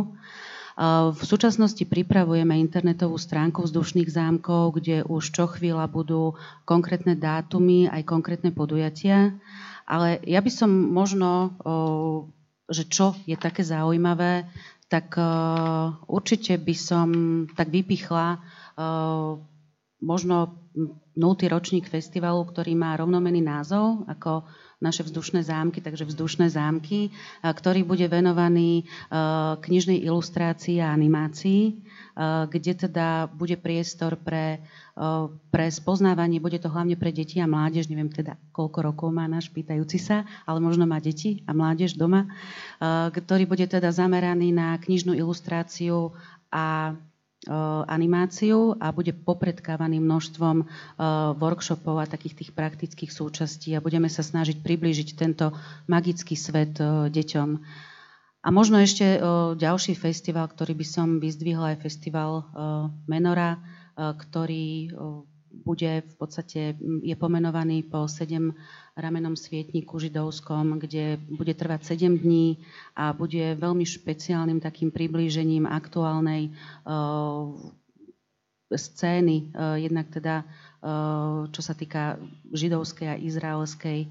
Uh, 0.75 1.15
v 1.15 1.23
súčasnosti 1.23 1.87
pripravujeme 1.87 2.59
internetovú 2.59 3.15
stránku 3.15 3.63
vzdušných 3.63 4.11
zámkov, 4.11 4.83
kde 4.83 5.07
už 5.07 5.31
čo 5.31 5.47
chvíľa 5.47 5.87
budú 5.87 6.35
konkrétne 6.67 7.15
dátumy, 7.15 7.87
aj 7.87 8.03
konkrétne 8.11 8.51
podujatia. 8.51 9.39
Ale 9.87 10.19
ja 10.27 10.43
by 10.43 10.51
som 10.51 10.71
možno, 10.75 11.55
uh, 11.63 12.27
že 12.75 12.91
čo 12.91 13.15
je 13.23 13.39
také 13.39 13.63
zaujímavé, 13.63 14.51
tak 14.89 15.21
uh, 15.21 16.01
určite 16.09 16.57
by 16.57 16.75
som 16.75 17.09
tak 17.53 17.69
vypichla 17.69 18.41
uh, 18.41 19.37
možno 20.01 20.37
0. 20.75 21.53
ročník 21.53 21.91
festivalu, 21.91 22.47
ktorý 22.49 22.73
má 22.79 22.97
rovnomený 22.97 23.45
názov 23.45 24.09
ako 24.09 24.49
naše 24.79 25.03
vzdušné 25.03 25.43
zámky, 25.43 25.83
takže 25.83 26.07
vzdušné 26.07 26.55
zámky, 26.55 27.11
ktorý 27.43 27.83
bude 27.83 28.07
venovaný 28.07 28.87
knižnej 29.59 30.07
ilustrácii 30.07 30.79
a 30.79 30.95
animácii, 30.95 31.83
kde 32.51 32.73
teda 32.87 33.27
bude 33.35 33.59
priestor 33.59 34.15
pre, 34.15 34.63
pre 35.51 35.67
spoznávanie, 35.71 36.39
bude 36.39 36.63
to 36.63 36.71
hlavne 36.71 36.95
pre 36.95 37.11
deti 37.11 37.43
a 37.43 37.51
mládež, 37.51 37.91
neviem 37.91 38.11
teda 38.11 38.39
koľko 38.55 38.79
rokov 38.95 39.09
má 39.11 39.27
náš 39.27 39.51
pýtajúci 39.51 39.99
sa, 39.99 40.23
ale 40.47 40.63
možno 40.63 40.87
má 40.87 41.03
deti 41.03 41.43
a 41.47 41.55
mládež 41.55 41.99
doma, 41.99 42.31
ktorý 43.11 43.51
bude 43.51 43.67
teda 43.67 43.91
zameraný 43.91 44.55
na 44.55 44.79
knižnú 44.79 45.11
ilustráciu 45.15 46.15
a 46.55 46.95
animáciu 47.87 48.75
a 48.83 48.91
bude 48.91 49.15
popredkávaný 49.15 50.03
množstvom 50.03 50.67
workshopov 51.39 52.03
a 52.03 52.11
takých 52.11 52.43
tých 52.43 52.51
praktických 52.51 53.15
súčastí 53.15 53.79
a 53.79 53.85
budeme 53.85 54.11
sa 54.11 54.27
snažiť 54.27 54.59
priblížiť 54.59 55.09
tento 55.15 55.55
magický 55.87 56.35
svet 56.35 56.75
deťom. 57.15 57.51
A 58.43 58.49
možno 58.51 58.83
ešte 58.83 59.23
ďalší 59.55 59.95
festival, 59.95 60.51
ktorý 60.51 60.75
by 60.79 60.87
som 60.87 61.09
vyzdvihla, 61.23 61.79
je 61.79 61.85
festival 61.87 62.43
Menora, 63.07 63.63
ktorý 63.95 64.91
bude 65.49 66.07
v 66.07 66.15
podstate, 66.19 66.79
je 67.03 67.17
pomenovaný 67.19 67.87
po 67.87 68.07
sedem 68.07 68.55
ramenom 68.99 69.39
svietniku 69.39 70.03
židovskom, 70.03 70.83
kde 70.83 71.23
bude 71.31 71.55
trvať 71.55 71.95
7 71.95 72.19
dní 72.19 72.59
a 72.99 73.15
bude 73.15 73.55
veľmi 73.55 73.87
špeciálnym 73.87 74.59
takým 74.59 74.91
priblížením 74.91 75.71
aktuálnej 75.71 76.51
uh, 76.85 77.55
scény, 78.69 79.49
jednak 79.81 80.13
teda 80.13 80.45
čo 81.51 81.61
sa 81.65 81.75
týka 81.75 82.21
židovskej 82.53 83.09
a 83.09 83.19
izraelskej. 83.19 84.07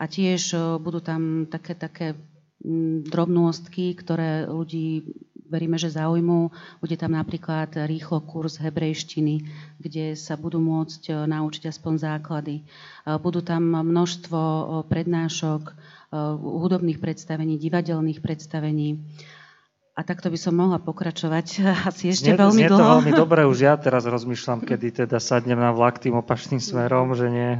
A 0.00 0.04
tiež 0.04 0.56
budú 0.80 1.00
tam 1.00 1.48
také, 1.48 1.72
také 1.76 2.16
drobnostky, 3.08 3.96
ktoré 3.96 4.44
ľudí 4.44 5.16
veríme, 5.50 5.74
že 5.76 5.90
zaujmú. 5.90 6.54
Bude 6.78 6.94
tam 6.94 7.18
napríklad 7.18 7.74
rýchlo 7.90 8.22
kurz 8.22 8.62
hebrejštiny, 8.62 9.50
kde 9.82 10.14
sa 10.14 10.38
budú 10.38 10.62
môcť 10.62 11.02
e, 11.10 11.12
naučiť 11.26 11.66
aspoň 11.66 11.92
základy. 11.98 12.62
E, 12.62 12.64
budú 13.18 13.42
tam 13.42 13.74
množstvo 13.74 14.38
e, 14.38 14.62
prednášok, 14.86 15.98
hudobných 16.10 16.98
predstavení, 16.98 17.54
divadelných 17.54 18.18
predstavení. 18.18 18.98
A 19.94 20.06
takto 20.06 20.32
by 20.32 20.38
som 20.40 20.56
mohla 20.56 20.80
pokračovať 20.80 21.46
asi 21.92 22.08
ešte 22.14 22.32
znie, 22.32 22.40
veľmi 22.40 22.62
znie 22.64 22.68
dlho. 22.72 22.80
to 22.80 22.92
veľmi 22.96 23.12
dobre, 23.12 23.44
už 23.44 23.58
ja 23.68 23.74
teraz 23.76 24.08
rozmýšľam, 24.14 24.64
kedy 24.64 25.04
teda 25.04 25.20
sadnem 25.20 25.60
na 25.60 25.76
vlak 25.76 26.00
tým 26.00 26.16
opačným 26.16 26.62
smerom, 26.62 27.12
že 27.12 27.26
nie 27.28 27.50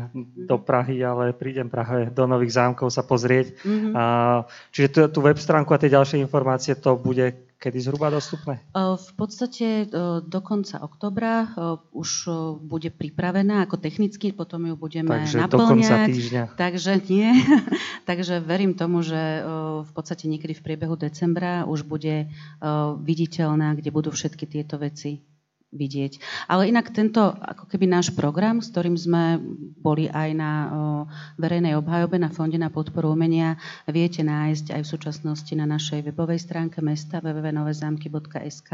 do 0.46 0.56
Prahy, 0.56 1.04
ale 1.04 1.36
prídem 1.36 1.68
práve 1.68 2.08
do 2.08 2.24
Nových 2.24 2.56
zámkov 2.56 2.88
sa 2.88 3.04
pozrieť. 3.04 3.60
Mm-hmm. 3.60 3.92
A, 3.92 4.04
čiže 4.72 5.12
tú 5.12 5.20
web 5.20 5.36
stránku 5.36 5.76
a 5.76 5.78
tie 5.78 5.92
ďalšie 5.92 6.22
informácie 6.22 6.72
to 6.78 6.96
bude 6.96 7.49
Kedy 7.60 7.76
zhruba 7.76 8.08
dostupné? 8.08 8.64
V 8.72 9.10
podstate 9.20 9.84
do 10.24 10.40
konca 10.40 10.80
oktobra 10.80 11.52
už 11.92 12.32
bude 12.56 12.88
pripravená 12.88 13.68
ako 13.68 13.76
technicky, 13.76 14.32
potom 14.32 14.64
ju 14.64 14.80
budeme 14.80 15.12
Takže 15.12 15.44
naplňať. 15.44 15.52
do 15.52 15.58
konca 15.60 15.96
týždňa. 16.08 16.42
Takže 16.56 16.92
nie. 17.12 17.28
Takže 18.08 18.40
verím 18.40 18.72
tomu, 18.72 19.04
že 19.04 19.44
v 19.84 19.90
podstate 19.92 20.24
niekedy 20.24 20.56
v 20.56 20.64
priebehu 20.64 20.96
decembra 20.96 21.68
už 21.68 21.84
bude 21.84 22.32
viditeľná, 23.04 23.76
kde 23.76 23.92
budú 23.92 24.08
všetky 24.08 24.48
tieto 24.48 24.80
veci 24.80 25.20
vidieť. 25.70 26.18
Ale 26.50 26.66
inak 26.66 26.90
tento 26.90 27.30
ako 27.30 27.70
keby 27.70 27.86
náš 27.86 28.10
program, 28.10 28.58
s 28.58 28.74
ktorým 28.74 28.98
sme 28.98 29.38
boli 29.78 30.10
aj 30.10 30.30
na 30.34 30.52
verejnej 31.38 31.78
obhajobe 31.78 32.18
na 32.18 32.26
Fonde 32.30 32.58
na 32.58 32.74
podporu 32.74 33.14
umenia, 33.14 33.54
viete 33.86 34.26
nájsť 34.26 34.74
aj 34.74 34.82
v 34.82 34.90
súčasnosti 34.90 35.52
na 35.54 35.70
našej 35.70 36.10
webovej 36.10 36.42
stránke 36.42 36.82
mesta 36.82 37.22
www.novezamky.sk 37.22 38.70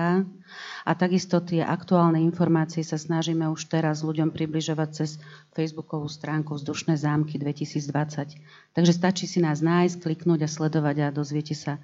a 0.88 0.90
takisto 0.96 1.44
tie 1.44 1.60
aktuálne 1.60 2.20
informácie 2.24 2.80
sa 2.80 2.96
snažíme 2.96 3.44
už 3.52 3.68
teraz 3.68 4.00
ľuďom 4.00 4.32
približovať 4.32 4.88
cez 4.96 5.20
facebookovú 5.52 6.08
stránku 6.08 6.56
Vzdušné 6.56 6.96
zámky 6.96 7.36
2020. 7.36 8.72
Takže 8.72 8.92
stačí 8.96 9.28
si 9.28 9.44
nás 9.44 9.60
nájsť, 9.60 10.00
kliknúť 10.00 10.48
a 10.48 10.48
sledovať 10.48 10.96
a 11.04 11.12
dozviete 11.12 11.52
sa 11.52 11.76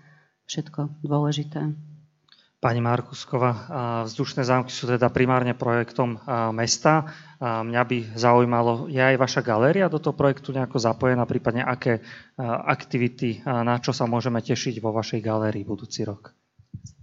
všetko 0.48 1.04
dôležité. 1.04 1.91
Pani 2.62 2.78
Markusková, 2.78 3.50
vzdušné 4.06 4.46
zámky 4.46 4.70
sú 4.70 4.86
teda 4.86 5.10
primárne 5.10 5.50
projektom 5.50 6.14
mesta. 6.54 7.10
Mňa 7.42 7.82
by 7.82 7.98
zaujímalo, 8.14 8.86
je 8.86 9.02
aj 9.02 9.18
vaša 9.18 9.42
galéria 9.42 9.90
do 9.90 9.98
toho 9.98 10.14
projektu 10.14 10.54
nejako 10.54 10.78
zapojená, 10.78 11.26
prípadne 11.26 11.66
aké 11.66 12.06
aktivity, 12.38 13.42
na 13.42 13.82
čo 13.82 13.90
sa 13.90 14.06
môžeme 14.06 14.38
tešiť 14.38 14.78
vo 14.78 14.94
vašej 14.94 15.18
galérii 15.18 15.66
budúci 15.66 16.06
rok? 16.06 16.30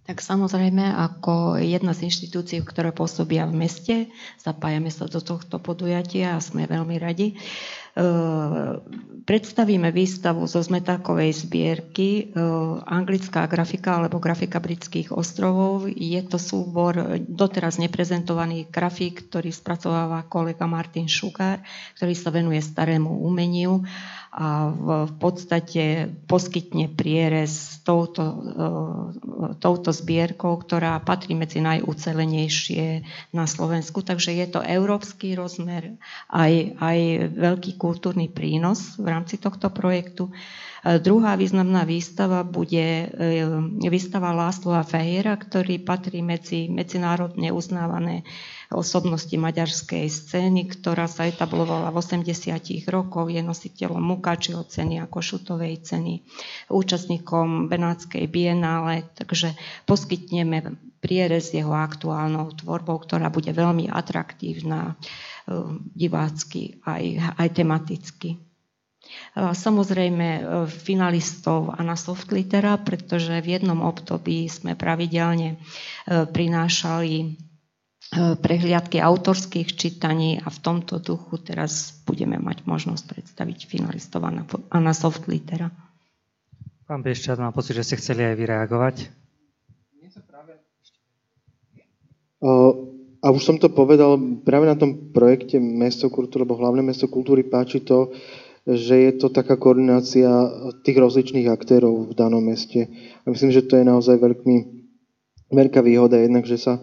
Tak 0.09 0.25
samozrejme, 0.25 0.89
ako 0.89 1.61
jedna 1.61 1.93
z 1.93 2.09
inštitúcií, 2.09 2.65
ktoré 2.65 2.89
pôsobia 2.89 3.45
v 3.45 3.61
meste, 3.61 3.95
zapájame 4.41 4.89
sa 4.89 5.05
do 5.05 5.21
tohto 5.21 5.61
podujatia 5.61 6.33
a 6.33 6.41
sme 6.41 6.65
veľmi 6.65 6.97
radi. 6.97 7.37
Predstavíme 9.29 9.93
výstavu 9.93 10.49
zo 10.49 10.65
zmetákovej 10.65 11.45
zbierky 11.45 12.33
Anglická 12.89 13.45
grafika 13.45 14.01
alebo 14.01 14.17
grafika 14.17 14.57
britských 14.57 15.13
ostrovov. 15.13 15.85
Je 15.85 16.17
to 16.25 16.41
súbor 16.41 17.21
doteraz 17.29 17.77
neprezentovaných 17.77 18.73
grafík, 18.73 19.29
ktorý 19.29 19.53
spracováva 19.53 20.25
kolega 20.25 20.65
Martin 20.65 21.05
Šugár, 21.05 21.61
ktorý 22.01 22.17
sa 22.17 22.33
venuje 22.33 22.65
starému 22.65 23.13
umeniu 23.21 23.85
a 24.29 24.69
v 24.69 25.13
podstate 25.17 26.05
poskytne 26.29 26.85
prierez 26.93 27.81
touto, 27.81 28.21
e, 28.21 28.33
touto 29.57 29.89
zbierkou, 29.89 30.53
ktorá 30.61 31.01
patrí 31.01 31.33
medzi 31.33 31.57
najúcelenejšie 31.65 33.01
na 33.33 33.49
Slovensku. 33.49 34.05
Takže 34.05 34.37
je 34.37 34.45
to 34.45 34.61
európsky 34.61 35.33
rozmer, 35.33 35.97
aj, 36.29 36.77
aj 36.77 36.99
veľký 37.33 37.81
kultúrny 37.81 38.29
prínos 38.29 39.01
v 39.01 39.09
rámci 39.09 39.41
tohto 39.41 39.73
projektu. 39.73 40.29
E, 40.83 40.99
druhá 40.99 41.35
významná 41.35 41.83
výstava 41.83 42.47
bude 42.47 43.09
e, 43.09 43.89
výstava 43.89 44.31
Láslova 44.31 44.87
Fejera, 44.87 45.35
ktorý 45.35 45.83
patrí 45.83 46.23
medzi 46.23 46.71
medzinárodne 46.71 47.51
uznávané 47.51 48.23
osobnosti 48.69 49.33
maďarskej 49.33 50.05
scény, 50.07 50.69
ktorá 50.69 51.09
sa 51.09 51.25
etablovala 51.25 51.89
v 51.89 51.99
80 51.99 52.85
rokoch, 52.87 53.33
je 53.33 53.41
nositeľom 53.41 53.99
Mukačiho 53.99 54.61
ceny 54.61 55.01
a 55.01 55.09
Košutovej 55.09 55.81
ceny, 55.81 56.21
účastníkom 56.69 57.65
Benátskej 57.65 58.29
bienále, 58.29 59.09
takže 59.17 59.57
poskytneme 59.89 60.77
prierez 60.99 61.55
jeho 61.55 61.73
aktuálnou 61.73 62.51
tvorbou, 62.53 62.99
ktorá 63.01 63.31
bude 63.31 63.49
veľmi 63.55 63.89
atraktívna 63.89 64.93
eh, 64.93 65.55
divácky 65.95 66.83
aj, 66.85 67.35
aj 67.39 67.47
tematicky. 67.55 68.48
Samozrejme 69.35 70.27
eh, 70.27 70.41
finalistov 70.67 71.73
a 71.73 71.79
na 71.85 71.99
Softlitera, 71.99 72.77
pretože 72.81 73.39
v 73.41 73.59
jednom 73.59 73.81
období 73.83 74.49
sme 74.49 74.73
pravidelne 74.73 75.55
eh, 75.55 76.25
prinášali 76.29 77.49
E, 78.09 78.33
prehliadky 78.33 78.97
autorských 78.97 79.77
čítaní 79.77 80.41
a 80.41 80.49
v 80.49 80.57
tomto 80.65 80.97
duchu 80.97 81.37
teraz 81.37 81.93
budeme 82.09 82.41
mať 82.41 82.65
možnosť 82.65 83.05
predstaviť 83.05 83.69
finalistov 83.69 84.25
Anna 84.73 84.97
Softlitera. 84.97 85.69
Pán 86.89 87.05
Bieščat, 87.05 87.37
mám 87.37 87.53
pocit, 87.53 87.77
že 87.77 87.85
ste 87.85 88.01
chceli 88.01 88.25
aj 88.25 88.33
vyreagovať. 88.33 88.95
A 93.21 93.27
už 93.29 93.41
som 93.45 93.61
to 93.61 93.69
povedal, 93.69 94.17
práve 94.41 94.65
na 94.65 94.73
tom 94.73 95.13
projekte 95.13 95.61
Mesto 95.61 96.09
kultúry, 96.09 96.41
alebo 96.41 96.57
hlavné 96.57 96.81
mesto 96.81 97.05
kultúry 97.05 97.45
páči 97.45 97.85
to, 97.85 98.09
že 98.69 98.95
je 99.09 99.11
to 99.17 99.33
taká 99.33 99.57
koordinácia 99.57 100.29
tých 100.85 100.97
rozličných 101.01 101.49
aktérov 101.49 102.11
v 102.11 102.13
danom 102.13 102.45
meste. 102.45 102.85
A 103.25 103.33
myslím, 103.33 103.49
že 103.49 103.65
to 103.65 103.81
je 103.81 103.85
naozaj 103.87 104.21
veľký, 104.21 104.55
veľká 105.49 105.81
výhoda, 105.81 106.21
jednak, 106.21 106.45
že 106.45 106.61
sa 106.61 106.77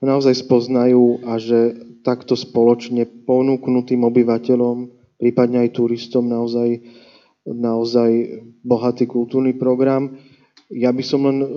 naozaj 0.00 0.32
spoznajú 0.32 1.28
a 1.28 1.36
že 1.36 1.76
takto 2.00 2.38
spoločne 2.38 3.04
ponúknutým 3.28 4.06
obyvateľom, 4.06 4.88
prípadne 5.20 5.66
aj 5.66 5.76
turistom 5.76 6.24
naozaj, 6.24 6.80
naozaj 7.44 8.40
bohatý 8.64 9.04
kultúrny 9.04 9.58
program. 9.58 10.16
Ja 10.72 10.94
by 10.94 11.02
som 11.04 11.26
len 11.26 11.38
e, 11.42 11.48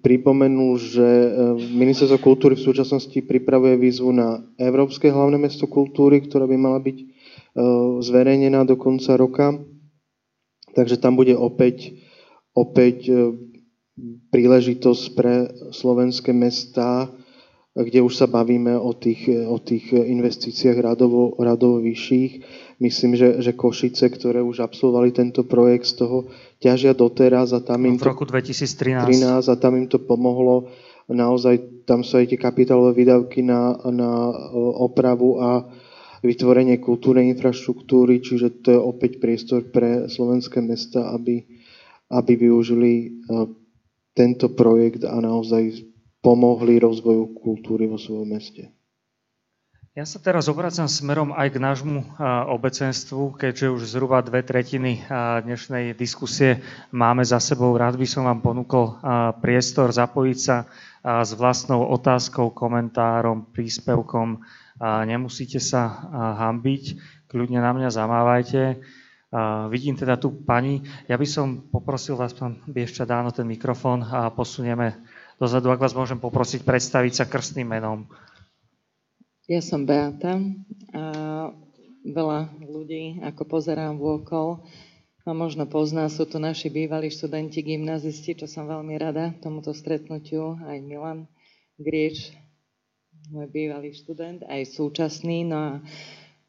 pripomenul, 0.00 0.76
že 0.80 1.04
e, 1.04 1.28
Ministerstvo 1.72 2.20
kultúry 2.20 2.56
v 2.56 2.66
súčasnosti 2.68 3.16
pripravuje 3.24 3.76
výzvu 3.76 4.10
na 4.12 4.40
Európske 4.60 5.12
hlavné 5.12 5.36
mesto 5.40 5.68
kultúry, 5.68 6.24
ktorá 6.24 6.44
by 6.48 6.56
mala 6.56 6.80
byť 6.80 7.17
zverejnená 8.00 8.62
do 8.62 8.78
konca 8.78 9.18
roka. 9.18 9.56
Takže 10.76 11.00
tam 11.00 11.18
bude 11.18 11.34
opäť, 11.34 11.96
opäť 12.54 13.10
príležitosť 14.30 15.04
pre 15.18 15.50
slovenské 15.74 16.30
mestá 16.30 17.10
kde 17.78 18.02
už 18.02 18.10
sa 18.18 18.26
bavíme 18.26 18.74
o 18.74 18.90
tých, 18.90 19.30
o 19.30 19.58
tých 19.62 19.94
investíciách 19.94 20.78
radovo, 20.82 21.38
radovo 21.38 21.78
vyšších. 21.78 22.32
Myslím, 22.82 23.14
že, 23.14 23.38
že 23.38 23.54
Košice, 23.54 24.10
ktoré 24.10 24.42
už 24.42 24.66
absolvovali 24.66 25.14
tento 25.14 25.46
projekt, 25.46 25.94
z 25.94 26.02
toho 26.02 26.26
ťažia 26.58 26.90
doteraz 26.94 27.54
a 27.54 27.62
tam 27.62 27.86
im 27.86 27.94
v 27.94 28.10
roku 28.10 28.26
2013 28.26 29.06
13, 29.06 29.46
a 29.46 29.54
tam 29.54 29.78
im 29.78 29.86
to 29.86 30.02
pomohlo. 30.02 30.66
Naozaj 31.06 31.86
tam 31.86 32.02
sú 32.02 32.18
aj 32.18 32.34
tie 32.34 32.38
kapitálové 32.40 33.06
výdavky 33.06 33.46
na, 33.46 33.78
na 33.94 34.10
opravu 34.82 35.38
a 35.38 35.64
vytvorenie 36.22 36.82
kultúrnej 36.82 37.30
infraštruktúry, 37.34 38.22
čiže 38.22 38.62
to 38.64 38.68
je 38.74 38.80
opäť 38.80 39.22
priestor 39.22 39.66
pre 39.68 40.10
slovenské 40.10 40.58
mesta, 40.62 41.14
aby, 41.14 41.46
aby 42.10 42.32
využili 42.34 42.92
e, 42.92 43.06
tento 44.14 44.50
projekt 44.50 45.06
a 45.06 45.14
naozaj 45.22 45.86
pomohli 46.18 46.82
rozvoju 46.82 47.38
kultúry 47.38 47.86
vo 47.86 47.96
svojom 47.96 48.34
meste. 48.34 48.74
Ja 49.98 50.06
sa 50.06 50.22
teraz 50.22 50.46
obracam 50.46 50.86
smerom 50.86 51.34
aj 51.34 51.58
k 51.58 51.58
nášmu 51.58 52.22
obecenstvu, 52.54 53.34
keďže 53.34 53.66
už 53.66 53.82
zhruba 53.82 54.22
dve 54.22 54.46
tretiny 54.46 55.02
dnešnej 55.42 55.90
diskusie 55.98 56.62
máme 56.94 57.26
za 57.26 57.42
sebou. 57.42 57.74
Rád 57.74 57.98
by 57.98 58.06
som 58.06 58.22
vám 58.22 58.38
ponúkol 58.38 58.94
priestor 59.42 59.90
zapojiť 59.90 60.38
sa 60.38 60.70
s 61.02 61.34
vlastnou 61.34 61.90
otázkou, 61.90 62.54
komentárom, 62.54 63.50
príspevkom. 63.50 64.38
Nemusíte 64.82 65.58
sa 65.58 66.06
hambiť, 66.38 66.84
kľudne 67.26 67.58
na 67.58 67.74
mňa 67.74 67.88
zamávajte. 67.90 68.78
Vidím 69.68 69.98
teda 69.98 70.16
tu 70.16 70.32
pani. 70.32 70.80
Ja 71.10 71.20
by 71.20 71.26
som 71.28 71.68
poprosil 71.68 72.16
vás, 72.16 72.32
pán 72.32 72.62
Biešča, 72.64 73.04
dáno 73.04 73.28
ten 73.34 73.44
mikrofón 73.44 74.00
a 74.06 74.32
posunieme 74.32 74.96
dozadu, 75.36 75.68
ak 75.68 75.82
vás 75.82 75.92
môžem 75.92 76.16
poprosiť 76.16 76.64
predstaviť 76.64 77.12
sa 77.12 77.24
krstným 77.28 77.68
menom. 77.68 78.08
Ja 79.44 79.60
som 79.60 79.84
Beata 79.84 80.40
a 80.94 81.02
veľa 82.08 82.40
ľudí, 82.64 83.20
ako 83.20 83.42
pozerám 83.44 84.00
vôkol, 84.00 84.64
a 85.28 85.36
možno 85.36 85.68
pozná, 85.68 86.08
sú 86.08 86.24
to 86.24 86.40
naši 86.40 86.72
bývalí 86.72 87.12
študenti 87.12 87.60
gymnazisti, 87.60 88.32
čo 88.32 88.48
som 88.48 88.64
veľmi 88.64 88.96
rada 88.96 89.36
tomuto 89.44 89.76
stretnutiu, 89.76 90.56
aj 90.64 90.80
Milan 90.80 91.28
Grieč, 91.76 92.32
môj 93.28 93.46
bývalý 93.52 93.92
študent, 93.92 94.40
aj 94.48 94.72
súčasný. 94.72 95.44
No 95.44 95.56
a 95.56 95.72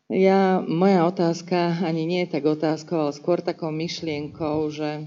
ja, 0.08 0.64
moja 0.64 1.04
otázka 1.04 1.84
ani 1.84 2.08
nie 2.08 2.24
je 2.24 2.40
tak 2.40 2.48
otázkou, 2.48 2.96
ale 2.96 3.14
skôr 3.14 3.44
takou 3.44 3.68
myšlienkou, 3.70 4.72
že 4.72 5.04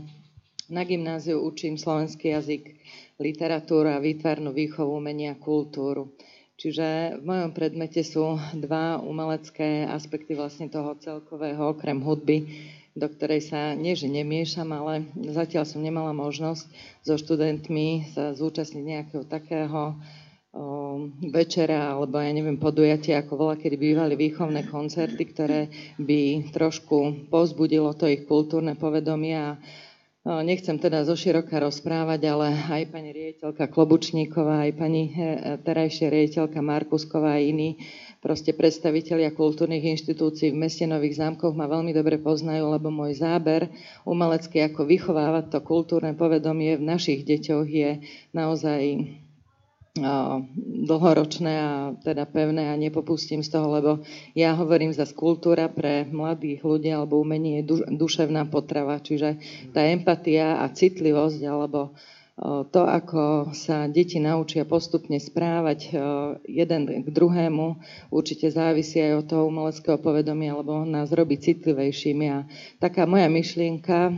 na 0.69 0.85
gymnáziu 0.85 1.41
učím 1.41 1.81
slovenský 1.81 2.37
jazyk, 2.37 2.77
literatúru 3.17 3.89
a 3.89 4.05
výtvarnú 4.05 4.53
výchovu, 4.53 5.01
umenia, 5.01 5.33
kultúru. 5.37 6.13
Čiže 6.61 7.19
v 7.19 7.23
mojom 7.25 7.51
predmete 7.57 8.05
sú 8.05 8.37
dva 8.55 9.01
umelecké 9.01 9.89
aspekty 9.89 10.37
vlastne 10.37 10.69
toho 10.69 10.95
celkového, 11.01 11.73
okrem 11.73 11.99
hudby, 12.05 12.47
do 12.93 13.09
ktorej 13.09 13.49
sa 13.49 13.73
nie, 13.73 13.97
že 13.97 14.13
nemiešam, 14.13 14.69
ale 14.77 15.09
zatiaľ 15.17 15.65
som 15.65 15.81
nemala 15.81 16.13
možnosť 16.13 16.69
so 17.01 17.17
študentmi 17.17 18.13
sa 18.13 18.37
zúčastniť 18.37 18.85
nejakého 18.85 19.25
takého 19.25 19.97
večera 21.33 21.97
alebo 21.97 22.21
ja 22.21 22.29
neviem, 22.29 22.61
podujatia, 22.61 23.25
ako 23.25 23.41
bola, 23.41 23.55
kedy 23.57 23.77
bývali 23.81 24.15
výchovné 24.21 24.69
koncerty, 24.69 25.23
ktoré 25.33 25.61
by 25.97 26.53
trošku 26.53 27.29
pozbudilo 27.33 27.97
to 27.97 28.05
ich 28.05 28.29
kultúrne 28.29 28.77
povedomie. 28.77 29.33
A 29.33 29.57
Nechcem 30.23 30.79
teda 30.79 31.03
zo 31.03 31.19
široka 31.19 31.59
rozprávať, 31.59 32.31
ale 32.31 32.55
aj 32.55 32.95
pani 32.95 33.11
riaditeľka 33.11 33.67
Klobučníková, 33.67 34.71
aj 34.71 34.73
pani 34.79 35.11
e, 35.11 35.59
terajšia 35.67 36.15
riaditeľka 36.15 36.63
Markusková 36.63 37.35
a 37.35 37.43
iní 37.43 37.75
proste 38.23 38.55
predstavitelia 38.55 39.35
kultúrnych 39.35 39.83
inštitúcií 39.83 40.55
v 40.55 40.63
meste 40.63 40.87
Nových 40.87 41.19
zámkoch 41.19 41.59
ma 41.59 41.67
veľmi 41.67 41.91
dobre 41.91 42.23
poznajú, 42.23 42.71
lebo 42.71 42.95
môj 42.95 43.19
záber 43.19 43.67
umelecký, 44.07 44.63
ako 44.63 44.87
vychovávať 44.87 45.51
to 45.51 45.59
kultúrne 45.59 46.15
povedomie 46.15 46.79
v 46.79 46.87
našich 46.87 47.27
deťoch 47.27 47.67
je 47.67 47.91
naozaj 48.31 49.11
dlhoročné 50.89 51.53
a 51.53 51.93
teda 52.01 52.25
pevné 52.25 52.73
a 52.73 52.81
nepopustím 52.81 53.45
z 53.45 53.53
toho, 53.53 53.69
lebo 53.77 53.91
ja 54.33 54.57
hovorím 54.57 54.89
za 54.89 55.05
kultúra 55.13 55.69
pre 55.69 56.09
mladých 56.09 56.65
ľudí 56.65 56.89
alebo 56.89 57.21
umenie 57.21 57.61
je 57.61 57.85
duševná 57.93 58.49
potrava, 58.49 58.97
čiže 59.05 59.37
tá 59.77 59.85
empatia 59.85 60.65
a 60.65 60.73
citlivosť 60.73 61.41
alebo 61.45 61.93
to, 62.73 62.83
ako 62.89 63.53
sa 63.53 63.85
deti 63.93 64.17
naučia 64.17 64.65
postupne 64.65 65.21
správať 65.21 65.93
jeden 66.49 66.83
k 67.05 67.09
druhému, 67.13 67.77
určite 68.09 68.49
závisí 68.49 68.97
aj 68.97 69.13
od 69.21 69.27
toho 69.29 69.43
umeleckého 69.53 70.01
povedomia, 70.01 70.57
lebo 70.57 70.89
nás 70.89 71.13
robí 71.13 71.37
citlivejšími. 71.37 72.27
A 72.33 72.49
taká 72.81 73.05
moja 73.05 73.29
myšlienka 73.29 74.17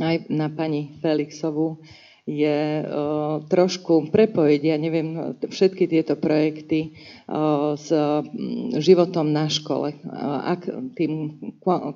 aj 0.00 0.16
na 0.32 0.48
pani 0.48 0.96
Felixovú 1.04 1.84
je 2.26 2.82
uh, 2.82 3.38
trošku 3.46 4.10
prepojiť, 4.10 4.60
ja 4.66 4.74
neviem, 4.74 5.38
všetky 5.38 5.86
tieto 5.86 6.18
projekty 6.18 6.90
uh, 7.30 7.78
s 7.78 7.86
um, 7.94 8.26
životom 8.82 9.30
na 9.30 9.46
škole. 9.46 9.94
Uh, 10.02 10.58
ak 10.58 10.66
tým 10.98 11.38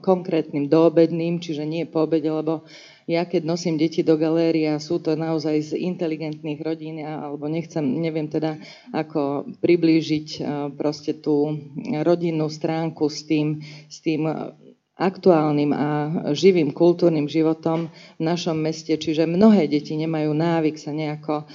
konkrétnym 0.07 0.70
doobedným, 0.70 1.43
čiže 1.43 1.66
nie 1.66 1.83
po 1.83 2.07
obede, 2.07 2.31
lebo 2.31 2.62
ja 3.11 3.26
keď 3.26 3.43
nosím 3.43 3.74
deti 3.74 4.07
do 4.07 4.14
galérie 4.14 4.70
a 4.70 4.78
sú 4.78 5.03
to 5.03 5.18
naozaj 5.18 5.74
z 5.74 5.83
inteligentných 5.83 6.62
rodín, 6.62 7.03
alebo 7.03 7.51
nechcem, 7.51 7.83
neviem 7.83 8.31
teda, 8.31 8.55
ako 8.95 9.51
priblížiť 9.59 10.47
proste 10.78 11.18
tú 11.18 11.59
rodinnú 12.07 12.47
stránku 12.47 13.11
s 13.11 13.26
tým, 13.26 13.66
s 13.91 13.99
tým 13.99 14.31
aktuálnym 15.01 15.72
a 15.72 15.88
živým 16.36 16.76
kultúrnym 16.76 17.24
životom 17.24 17.88
v 18.20 18.22
našom 18.22 18.61
meste, 18.61 18.92
čiže 19.01 19.24
mnohé 19.24 19.64
deti 19.64 19.96
nemajú 19.96 20.36
návyk 20.36 20.76
sa 20.76 20.92
nejako 20.92 21.48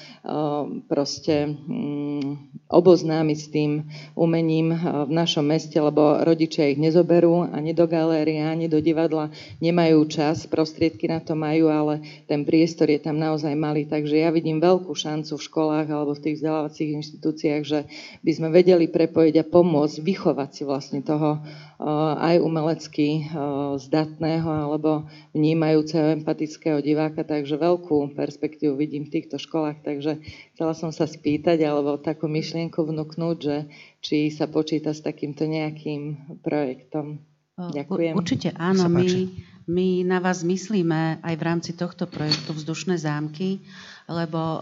proste 0.90 1.54
mm, 1.54 2.66
oboznámiť 2.66 3.38
s 3.38 3.48
tým 3.54 3.72
umením 4.18 4.74
v 5.06 5.12
našom 5.14 5.46
meste, 5.46 5.78
lebo 5.78 6.26
rodičia 6.26 6.74
ich 6.74 6.82
nezoberú 6.82 7.46
ani 7.46 7.78
do 7.78 7.86
galérie, 7.86 8.42
ani 8.42 8.66
do 8.66 8.82
divadla, 8.82 9.30
nemajú 9.62 10.02
čas, 10.10 10.50
prostriedky 10.50 11.06
na 11.06 11.22
to 11.22 11.38
majú, 11.38 11.70
ale 11.70 12.02
ten 12.26 12.42
priestor 12.42 12.90
je 12.90 12.98
tam 12.98 13.22
naozaj 13.22 13.54
malý, 13.54 13.86
takže 13.86 14.18
ja 14.18 14.34
vidím 14.34 14.58
veľkú 14.58 14.90
šancu 14.98 15.38
v 15.38 15.46
školách 15.46 15.88
alebo 15.94 16.18
v 16.18 16.24
tých 16.26 16.42
vzdelávacích 16.42 16.90
inštitúciách, 17.06 17.62
že 17.62 17.80
by 18.26 18.32
sme 18.34 18.50
vedeli 18.50 18.90
prepojiť 18.90 19.36
a 19.38 19.46
pomôcť 19.46 20.02
vychovať 20.02 20.50
si 20.50 20.64
vlastne 20.66 21.06
toho 21.06 21.46
aj 22.18 22.40
umelecky 22.40 23.28
zdatného 23.80 24.48
alebo 24.48 25.06
vnímajúceho 25.36 26.16
empatického 26.22 26.80
diváka, 26.80 27.28
takže 27.28 27.60
veľkú 27.60 28.16
perspektívu 28.16 28.80
vidím 28.80 29.06
v 29.08 29.20
týchto 29.20 29.38
školách, 29.38 29.84
takže 29.84 30.24
chcela 30.56 30.74
som 30.74 30.90
sa 30.96 31.06
spýtať 31.06 31.62
alebo 31.68 32.00
takú 32.00 32.32
myšlienku 32.32 32.82
vnúknúť, 32.82 33.38
že 33.38 33.58
či 34.00 34.32
sa 34.32 34.48
počíta 34.48 34.96
s 34.96 35.04
takýmto 35.04 35.46
nejakým 35.46 36.36
projektom. 36.42 37.22
Ďakujem. 37.56 38.14
Určite 38.20 38.52
áno, 38.60 38.92
my, 38.92 39.08
my 39.66 40.06
na 40.06 40.22
vás 40.22 40.46
myslíme 40.46 41.26
aj 41.26 41.36
v 41.38 41.46
rámci 41.46 41.72
tohto 41.74 42.06
projektu 42.06 42.54
Vzdušné 42.54 43.02
zámky 43.02 43.66
lebo 44.06 44.62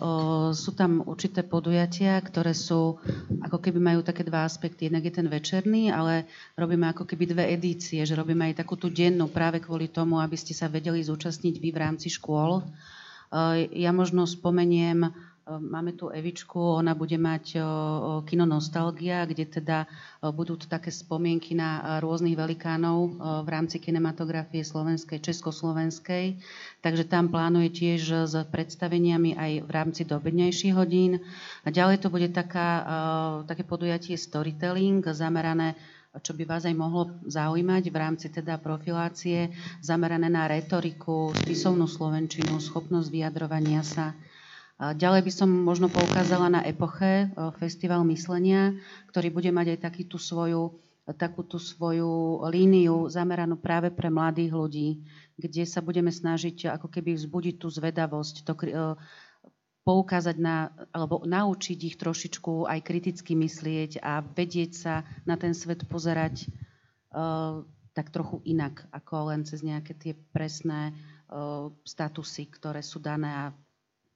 sú 0.56 0.72
tam 0.72 1.04
určité 1.04 1.43
podujatia, 1.43 2.16
ktoré 2.24 2.56
sú, 2.56 2.95
ako 3.43 3.60
keby 3.60 3.80
majú 3.80 3.99
také 3.99 4.24
dva 4.24 4.47
aspekty. 4.47 4.88
Jednak 4.88 5.04
je 5.04 5.14
ten 5.20 5.28
večerný, 5.28 5.91
ale 5.91 6.24
robíme 6.56 6.88
ako 6.88 7.04
keby 7.04 7.36
dve 7.36 7.43
edície, 7.51 7.99
že 8.08 8.16
robíme 8.16 8.47
aj 8.47 8.64
takú 8.64 8.80
tú 8.80 8.88
dennú 8.88 9.28
práve 9.28 9.60
kvôli 9.60 9.91
tomu, 9.91 10.24
aby 10.24 10.39
ste 10.39 10.56
sa 10.56 10.72
vedeli 10.72 11.04
zúčastniť 11.04 11.60
vy 11.60 11.70
v 11.76 11.82
rámci 11.82 12.08
škôl. 12.08 12.64
Ja 13.76 13.91
možno 13.91 14.24
spomeniem 14.24 15.12
Máme 15.44 15.91
tu 15.91 16.08
Evičku, 16.08 16.56
ona 16.56 16.96
bude 16.96 17.20
mať 17.20 17.60
kino 18.24 18.46
Nostalgia, 18.48 19.28
kde 19.28 19.44
teda 19.44 19.91
budú 20.32 20.56
to 20.56 20.72
také 20.72 20.88
spomienky 20.88 21.52
na 21.52 22.00
rôznych 22.00 22.32
velikánov 22.32 23.20
v 23.44 23.48
rámci 23.52 23.76
kinematografie 23.84 24.64
slovenskej, 24.64 25.20
československej. 25.20 26.39
Takže 26.80 27.04
tam 27.12 27.28
plánuje 27.28 27.76
tiež 27.76 28.24
s 28.24 28.36
predstaveniami 28.48 29.36
aj 29.36 29.52
v 29.68 29.72
rámci 29.76 30.08
dobednejších 30.08 30.80
hodín. 30.80 31.20
A 31.68 31.76
ďalej 31.76 32.00
to 32.00 32.08
bude 32.08 32.32
taká, 32.32 32.88
také 33.44 33.68
podujatie 33.68 34.16
storytelling 34.16 35.04
zamerané 35.12 35.76
čo 36.14 36.38
by 36.38 36.46
vás 36.46 36.62
aj 36.70 36.78
mohlo 36.78 37.10
zaujímať 37.26 37.89
v 37.89 37.98
rámci 37.98 38.30
teda 38.30 38.62
profilácie, 38.62 39.50
zamerané 39.82 40.30
na 40.30 40.46
retoriku, 40.46 41.34
spisovnú 41.41 41.89
slovenčinu, 41.89 42.62
schopnosť 42.62 43.10
vyjadrovania 43.10 43.82
sa, 43.82 44.14
Ďalej 44.82 45.21
by 45.24 45.32
som 45.32 45.49
možno 45.49 45.88
poukázala 45.88 46.49
na 46.49 46.61
Epoche, 46.65 47.30
festival 47.61 48.01
myslenia, 48.09 48.74
ktorý 49.13 49.30
bude 49.30 49.53
mať 49.53 49.78
aj 49.78 49.80
taký 49.86 50.03
tú 50.09 50.17
svoju, 50.17 50.76
takú 51.15 51.45
tú 51.45 51.61
svoju 51.61 52.41
líniu 52.49 53.05
zameranú 53.07 53.55
práve 53.61 53.93
pre 53.93 54.09
mladých 54.09 54.51
ľudí, 54.51 54.89
kde 55.38 55.63
sa 55.69 55.80
budeme 55.80 56.09
snažiť 56.09 56.74
ako 56.74 56.89
keby 56.89 57.15
vzbudiť 57.15 57.55
tú 57.61 57.67
zvedavosť, 57.69 58.36
to, 58.43 58.53
poukázať 59.84 60.39
na, 60.39 60.71
alebo 60.95 61.28
naučiť 61.28 61.80
ich 61.84 61.99
trošičku 61.99 62.65
aj 62.65 62.80
kriticky 62.88 63.36
myslieť 63.36 63.99
a 63.99 64.24
vedieť 64.24 64.71
sa 64.71 65.03
na 65.28 65.36
ten 65.36 65.51
svet 65.51 65.84
pozerať 65.91 66.47
uh, 67.11 67.61
tak 67.91 68.09
trochu 68.09 68.39
inak, 68.47 68.88
ako 68.89 69.30
len 69.30 69.43
cez 69.43 69.59
nejaké 69.61 69.93
tie 69.99 70.15
presné 70.32 70.95
uh, 70.95 71.67
statusy, 71.84 72.47
ktoré 72.47 72.80
sú 72.80 73.03
dané 73.03 73.28
a 73.28 73.45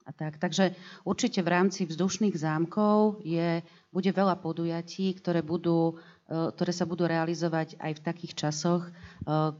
a 0.08 0.12
tak. 0.16 0.39
Takže 0.39 0.72
určite 1.03 1.43
v 1.43 1.51
rámci 1.51 1.84
vzdušných 1.84 2.39
zámkov 2.39 3.20
je, 3.28 3.60
bude 3.91 4.12
veľa 4.16 4.39
podujatí, 4.39 5.12
ktoré, 5.20 5.43
budú, 5.43 5.99
e, 6.32 6.55
ktoré 6.55 6.72
sa 6.72 6.88
budú 6.88 7.12
realizovať 7.12 7.76
aj 7.76 7.91
v 7.99 8.03
takých 8.08 8.34
časoch, 8.47 8.88
e, 8.88 8.91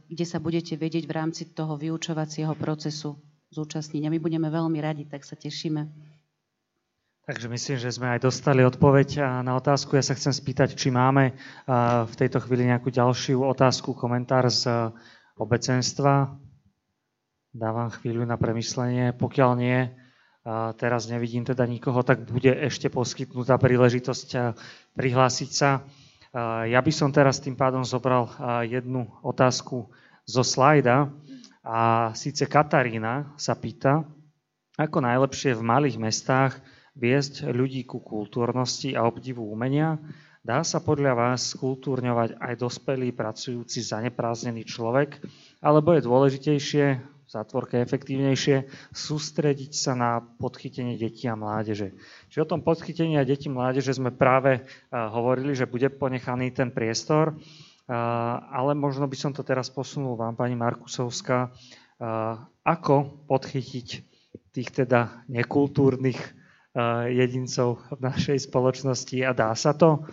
kde 0.08 0.24
sa 0.24 0.40
budete 0.40 0.80
vedieť 0.80 1.04
v 1.04 1.12
rámci 1.12 1.52
toho 1.52 1.76
vyučovacieho 1.76 2.56
procesu 2.56 3.20
zúčastniť. 3.52 4.08
A 4.08 4.12
my 4.12 4.16
budeme 4.16 4.48
veľmi 4.48 4.80
radi, 4.80 5.04
tak 5.04 5.28
sa 5.28 5.36
tešíme. 5.36 5.84
Takže 7.28 7.44
myslím, 7.52 7.76
že 7.76 7.92
sme 7.92 8.16
aj 8.16 8.24
dostali 8.24 8.64
odpoveď 8.64 9.44
na 9.44 9.52
otázku. 9.60 10.00
Ja 10.00 10.04
sa 10.04 10.16
chcem 10.16 10.32
spýtať, 10.32 10.72
či 10.72 10.88
máme 10.88 11.36
v 12.08 12.14
tejto 12.16 12.40
chvíli 12.40 12.64
nejakú 12.64 12.88
ďalšiu 12.88 13.44
otázku, 13.44 13.92
komentár 13.92 14.48
z 14.48 14.64
obecenstva. 15.36 16.32
Dávam 17.52 17.92
chvíľu 17.92 18.24
na 18.24 18.40
premyslenie. 18.40 19.12
Pokiaľ 19.12 19.50
nie, 19.60 19.92
teraz 20.80 21.06
nevidím 21.10 21.44
teda 21.44 21.68
nikoho, 21.68 22.00
tak 22.00 22.24
bude 22.24 22.48
ešte 22.48 22.88
poskytnutá 22.88 23.60
príležitosť 23.60 24.28
prihlásiť 24.96 25.50
sa. 25.52 25.84
Ja 26.68 26.80
by 26.80 26.92
som 26.92 27.12
teraz 27.12 27.40
tým 27.40 27.56
pádom 27.56 27.84
zobral 27.84 28.32
jednu 28.64 29.08
otázku 29.20 29.88
zo 30.24 30.42
slajda. 30.44 31.12
A 31.68 32.12
síce 32.16 32.48
Katarína 32.48 33.36
sa 33.36 33.52
pýta, 33.52 34.04
ako 34.80 35.04
najlepšie 35.04 35.52
v 35.52 35.62
malých 35.62 36.00
mestách 36.00 36.56
viesť 36.96 37.52
ľudí 37.52 37.84
ku 37.84 38.00
kultúrnosti 38.00 38.96
a 38.96 39.04
obdivu 39.04 39.44
umenia, 39.44 40.00
Dá 40.48 40.64
sa 40.64 40.80
podľa 40.80 41.12
vás 41.12 41.52
kultúrňovať 41.58 42.40
aj 42.40 42.54
dospelý, 42.56 43.12
pracujúci, 43.12 43.84
zaneprázdnený 43.84 44.64
človek, 44.64 45.20
alebo 45.60 45.92
je 45.92 46.06
dôležitejšie, 46.08 46.86
v 47.28 47.36
zátvorke 47.36 47.76
efektívnejšie, 47.84 48.72
sústrediť 48.88 49.76
sa 49.76 49.92
na 49.92 50.24
podchytenie 50.24 50.96
detí 50.96 51.28
a 51.28 51.36
mládeže. 51.36 51.92
Čiže 52.32 52.40
o 52.40 52.50
tom 52.56 52.64
podchytení 52.64 53.20
a 53.20 53.28
detí 53.28 53.52
mládeže 53.52 53.92
sme 53.92 54.08
práve 54.08 54.64
hovorili, 54.88 55.52
že 55.52 55.68
bude 55.68 55.92
ponechaný 55.92 56.56
ten 56.56 56.72
priestor, 56.72 57.36
ale 58.48 58.72
možno 58.72 59.04
by 59.04 59.12
som 59.12 59.36
to 59.36 59.44
teraz 59.44 59.68
posunul 59.68 60.16
vám, 60.16 60.40
pani 60.40 60.56
Markusovská, 60.56 61.52
ako 62.64 63.28
podchytiť 63.28 63.88
tých 64.48 64.72
teda 64.72 65.28
nekultúrnych 65.28 66.16
jedincov 67.12 67.84
v 67.92 68.08
našej 68.08 68.48
spoločnosti 68.48 69.20
a 69.20 69.36
dá 69.36 69.52
sa 69.52 69.76
to? 69.76 70.08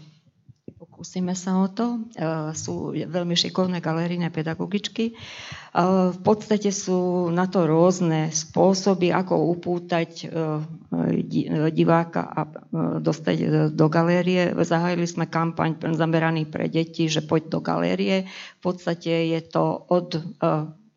Pokúsime 1.06 1.38
sa 1.38 1.62
o 1.62 1.70
to. 1.70 2.02
Sú 2.58 2.90
veľmi 2.90 3.38
šikovné 3.38 3.78
galerijné 3.78 4.34
pedagogičky. 4.34 5.14
V 5.78 6.20
podstate 6.26 6.74
sú 6.74 7.30
na 7.30 7.46
to 7.46 7.70
rôzne 7.70 8.34
spôsoby, 8.34 9.14
ako 9.14 9.54
upútať 9.54 10.26
diváka 11.70 12.26
a 12.26 12.42
dostať 12.98 13.38
do 13.78 13.86
galérie. 13.86 14.50
Zahájili 14.58 15.06
sme 15.06 15.30
kampaň 15.30 15.78
zameraný 15.94 16.50
pre 16.50 16.74
deti, 16.74 17.06
že 17.06 17.22
poď 17.22 17.54
do 17.54 17.60
galérie. 17.62 18.26
V 18.58 18.62
podstate 18.66 19.30
je 19.30 19.42
to 19.46 19.86
od 19.86 20.10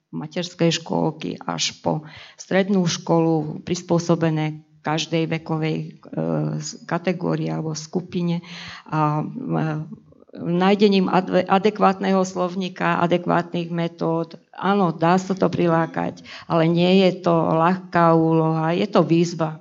materskej 0.08 0.72
škôlky 0.72 1.36
až 1.36 1.84
po 1.84 2.08
strednú 2.40 2.88
školu 2.88 3.60
prispôsobené 3.60 4.64
každej 4.88 5.28
vekovej 5.28 5.76
e, 5.76 5.86
kategórii 6.88 7.52
alebo 7.52 7.76
skupine 7.76 8.40
a 8.88 9.20
e, 9.20 9.24
nájdením 10.38 11.08
adekvátneho 11.48 12.20
slovníka, 12.24 13.00
adekvátnych 13.04 13.68
metód. 13.72 14.40
Áno, 14.54 14.92
dá 14.92 15.16
sa 15.16 15.32
to 15.36 15.48
prilákať, 15.48 16.24
ale 16.46 16.68
nie 16.68 17.04
je 17.04 17.20
to 17.24 17.32
ľahká 17.32 18.12
úloha, 18.16 18.76
je 18.76 18.86
to 18.86 19.02
výzva. 19.02 19.60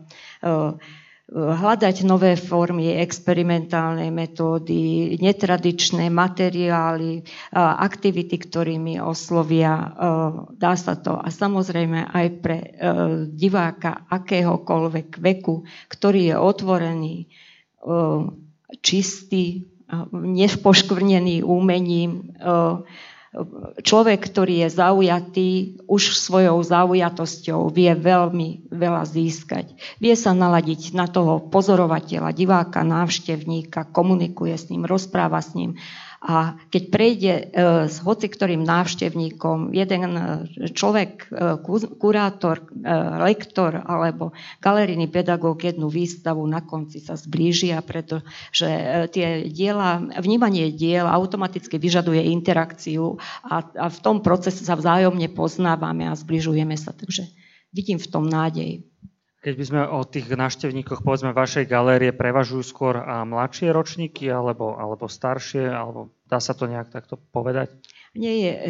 E, 1.27 1.35
hľadať 1.35 2.07
nové 2.07 2.39
formy, 2.39 2.95
experimentálne 2.95 4.07
metódy, 4.15 5.15
netradičné 5.19 6.07
materiály, 6.07 7.27
aktivity, 7.51 8.39
ktorými 8.39 9.03
oslovia. 9.03 9.91
Dá 10.55 10.73
sa 10.79 10.95
to. 10.95 11.19
A 11.19 11.27
samozrejme 11.27 12.07
aj 12.15 12.27
pre 12.39 12.57
diváka 13.35 14.07
akéhokoľvek 14.07 15.19
veku, 15.19 15.67
ktorý 15.91 16.31
je 16.31 16.35
otvorený, 16.39 17.15
čistý, 18.79 19.67
nepoškvrnený 20.11 21.43
umením, 21.43 22.35
človek, 23.83 24.19
ktorý 24.23 24.65
je 24.65 24.69
zaujatý, 24.71 25.49
už 25.85 26.15
svojou 26.15 26.63
zaujatosťou 26.63 27.67
vie 27.69 27.91
veľmi 27.91 28.71
veľa 28.71 29.03
získať. 29.03 29.75
Vie 29.99 30.15
sa 30.15 30.31
naladiť 30.31 30.95
na 30.95 31.05
toho 31.11 31.43
pozorovateľa, 31.51 32.31
diváka, 32.31 32.87
návštevníka, 32.87 33.91
komunikuje 33.91 34.55
s 34.55 34.71
ním, 34.71 34.87
rozpráva 34.87 35.43
s 35.43 35.53
ním 35.53 35.75
a 36.17 36.57
keď 36.73 36.83
prejde 36.89 37.33
e, 37.33 37.43
s 37.85 38.01
hociktorým 38.01 38.65
návštevníkom 38.65 39.69
jeden 39.69 40.11
e, 40.17 40.21
človek, 40.73 41.29
e, 41.29 41.61
kurátor, 42.01 42.65
lektor 43.21 43.85
alebo 43.85 44.33
galerijný 44.57 45.05
pedagóg 45.13 45.61
jednu 45.61 45.93
výstavu, 45.93 46.41
na 46.49 46.65
konci 46.65 46.97
sa 46.97 47.13
zblížia, 47.13 47.83
pretože 47.85 48.69
tie 49.13 49.45
diela, 49.51 50.01
vnímanie 50.17 50.73
diel 50.73 51.05
automaticky 51.05 51.77
vyžaduje 51.77 52.33
interakciu 52.33 53.21
a, 53.45 53.61
a 53.61 53.85
v 53.91 53.99
tom 54.01 54.25
procese 54.25 54.65
sa 54.65 54.73
vzájomne 54.73 55.29
poznávame 55.33 56.09
a 56.09 56.17
zbližujeme 56.17 56.73
sa. 56.79 56.95
Takže 56.95 57.29
vidím 57.75 58.01
v 58.01 58.09
tom 58.09 58.25
nádej. 58.25 58.81
Keď 59.47 59.55
by 59.55 59.63
sme 59.63 59.81
o 59.87 60.03
tých 60.03 60.27
návštevníkoch, 60.27 61.07
povedzme, 61.07 61.31
vašej 61.31 61.71
galérie 61.71 62.11
prevažujú 62.11 62.67
skôr 62.67 62.99
a 62.99 63.23
mladšie 63.23 63.71
ročníky, 63.71 64.27
alebo, 64.27 64.75
alebo 64.75 65.07
staršie, 65.07 65.71
alebo 65.71 66.11
dá 66.27 66.43
sa 66.43 66.51
to 66.51 66.67
nejak 66.67 66.91
takto 66.91 67.15
povedať? 67.31 67.71
Nie 68.17 68.33
je 68.41 68.51
e, 68.51 68.61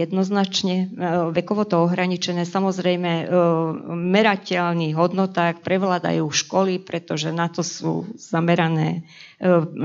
jednoznačne 0.00 0.76
e, 0.80 0.86
vekovo 1.36 1.68
to 1.68 1.84
ohraničené. 1.84 2.48
Samozrejme, 2.48 3.12
e, 3.12 3.24
merateľných 3.92 4.96
hodnotách 4.96 5.60
prevládajú 5.60 6.24
školy, 6.24 6.80
pretože 6.80 7.28
na 7.28 7.52
to 7.52 7.60
sú 7.60 8.08
zamerané 8.16 9.04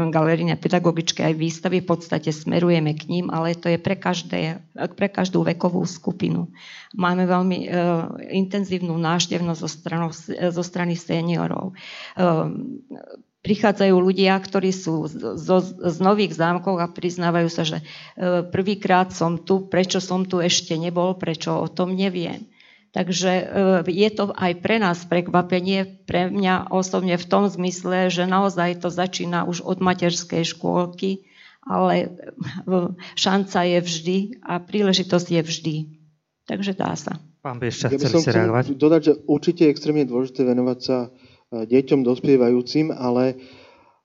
galeríne 0.10 0.58
pedagogické 0.58 1.30
aj 1.30 1.36
výstavy. 1.38 1.86
V 1.86 1.94
podstate 1.94 2.34
smerujeme 2.34 2.98
k 2.98 3.06
ním, 3.06 3.30
ale 3.30 3.54
to 3.54 3.70
je 3.70 3.78
pre, 3.78 3.94
každé, 3.94 4.66
pre 4.98 5.14
každú 5.14 5.46
vekovú 5.46 5.86
skupinu. 5.86 6.50
Máme 6.98 7.30
veľmi 7.30 7.70
intenzívnu 8.34 8.98
návštevnosť 8.98 9.60
zo, 9.62 9.70
zo 10.50 10.64
strany 10.66 10.98
seniorov 10.98 11.78
prichádzajú 13.44 13.96
ľudia, 14.00 14.40
ktorí 14.40 14.72
sú 14.72 15.12
zo, 15.12 15.58
z 15.62 15.98
nových 16.00 16.32
zámkov 16.34 16.80
a 16.80 16.88
priznávajú 16.88 17.50
sa, 17.52 17.68
že 17.68 17.84
e, 17.84 17.86
prvýkrát 18.48 19.12
som 19.12 19.36
tu, 19.36 19.68
prečo 19.68 20.00
som 20.00 20.24
tu 20.24 20.40
ešte 20.40 20.80
nebol, 20.80 21.20
prečo 21.20 21.52
o 21.52 21.68
tom 21.68 21.92
neviem. 21.92 22.48
Takže 22.96 23.32
e, 23.36 23.44
je 23.92 24.10
to 24.16 24.32
aj 24.32 24.64
pre 24.64 24.80
nás 24.80 25.04
prekvapenie, 25.04 26.08
pre 26.08 26.32
mňa 26.32 26.72
osobne 26.72 27.20
v 27.20 27.26
tom 27.28 27.52
zmysle, 27.52 28.08
že 28.08 28.24
naozaj 28.24 28.80
to 28.80 28.88
začína 28.88 29.44
už 29.44 29.60
od 29.68 29.84
materskej 29.84 30.48
škôlky, 30.48 31.28
ale 31.68 31.96
e, 32.00 32.08
šanca 33.20 33.60
je 33.68 33.80
vždy 33.84 34.18
a 34.40 34.64
príležitosť 34.64 35.28
je 35.28 35.42
vždy. 35.44 35.76
Takže 36.48 36.80
dá 36.80 36.96
sa. 36.96 37.20
Pán 37.44 37.60
Biešťa, 37.60 37.92
ja 37.92 38.00
by 38.00 38.08
som 38.08 38.24
chcel 38.24 38.40
reagovať? 38.40 38.66
dodať, 38.80 39.02
že 39.04 39.14
určite 39.28 39.68
je 39.68 39.72
extrémne 39.76 40.08
dôležité 40.08 40.48
venovať 40.48 40.80
sa 40.80 40.98
deťom 41.54 42.02
dospievajúcim, 42.02 42.90
ale 42.90 43.38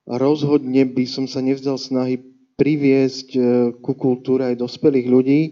rozhodne 0.05 0.85
by 0.85 1.05
som 1.09 1.25
sa 1.25 1.41
nevzdal 1.41 1.81
snahy 1.81 2.21
priviesť 2.59 3.29
e, 3.37 3.41
ku 3.79 3.93
kultúre 3.95 4.53
aj 4.53 4.61
dospelých 4.61 5.07
ľudí. 5.09 5.41
E, 5.45 5.51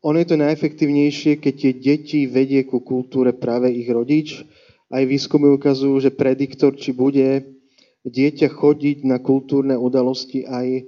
ono 0.00 0.16
je 0.22 0.28
to 0.30 0.36
najefektívnejšie, 0.38 1.42
keď 1.42 1.54
tie 1.54 1.72
deti 1.74 2.20
vedie 2.26 2.66
ku 2.66 2.82
kultúre 2.82 3.34
práve 3.34 3.70
ich 3.70 3.86
rodič. 3.90 4.42
Aj 4.88 5.02
výskumy 5.02 5.50
ukazujú, 5.58 5.98
že 5.98 6.14
prediktor, 6.14 6.78
či 6.78 6.94
bude 6.94 7.58
dieťa 8.06 8.54
chodiť 8.54 9.02
na 9.02 9.18
kultúrne 9.18 9.74
udalosti 9.74 10.46
aj, 10.46 10.86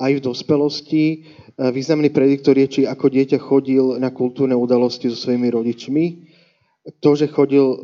aj 0.00 0.10
v 0.18 0.24
dospelosti. 0.24 1.04
E, 1.04 1.16
významný 1.70 2.10
prediktor 2.10 2.58
je, 2.58 2.66
či 2.66 2.80
ako 2.88 3.12
dieťa 3.12 3.38
chodil 3.38 4.00
na 4.02 4.10
kultúrne 4.10 4.58
udalosti 4.58 5.12
so 5.12 5.16
svojimi 5.16 5.48
rodičmi 5.52 6.04
to, 6.84 7.16
že 7.16 7.32
chodil 7.32 7.80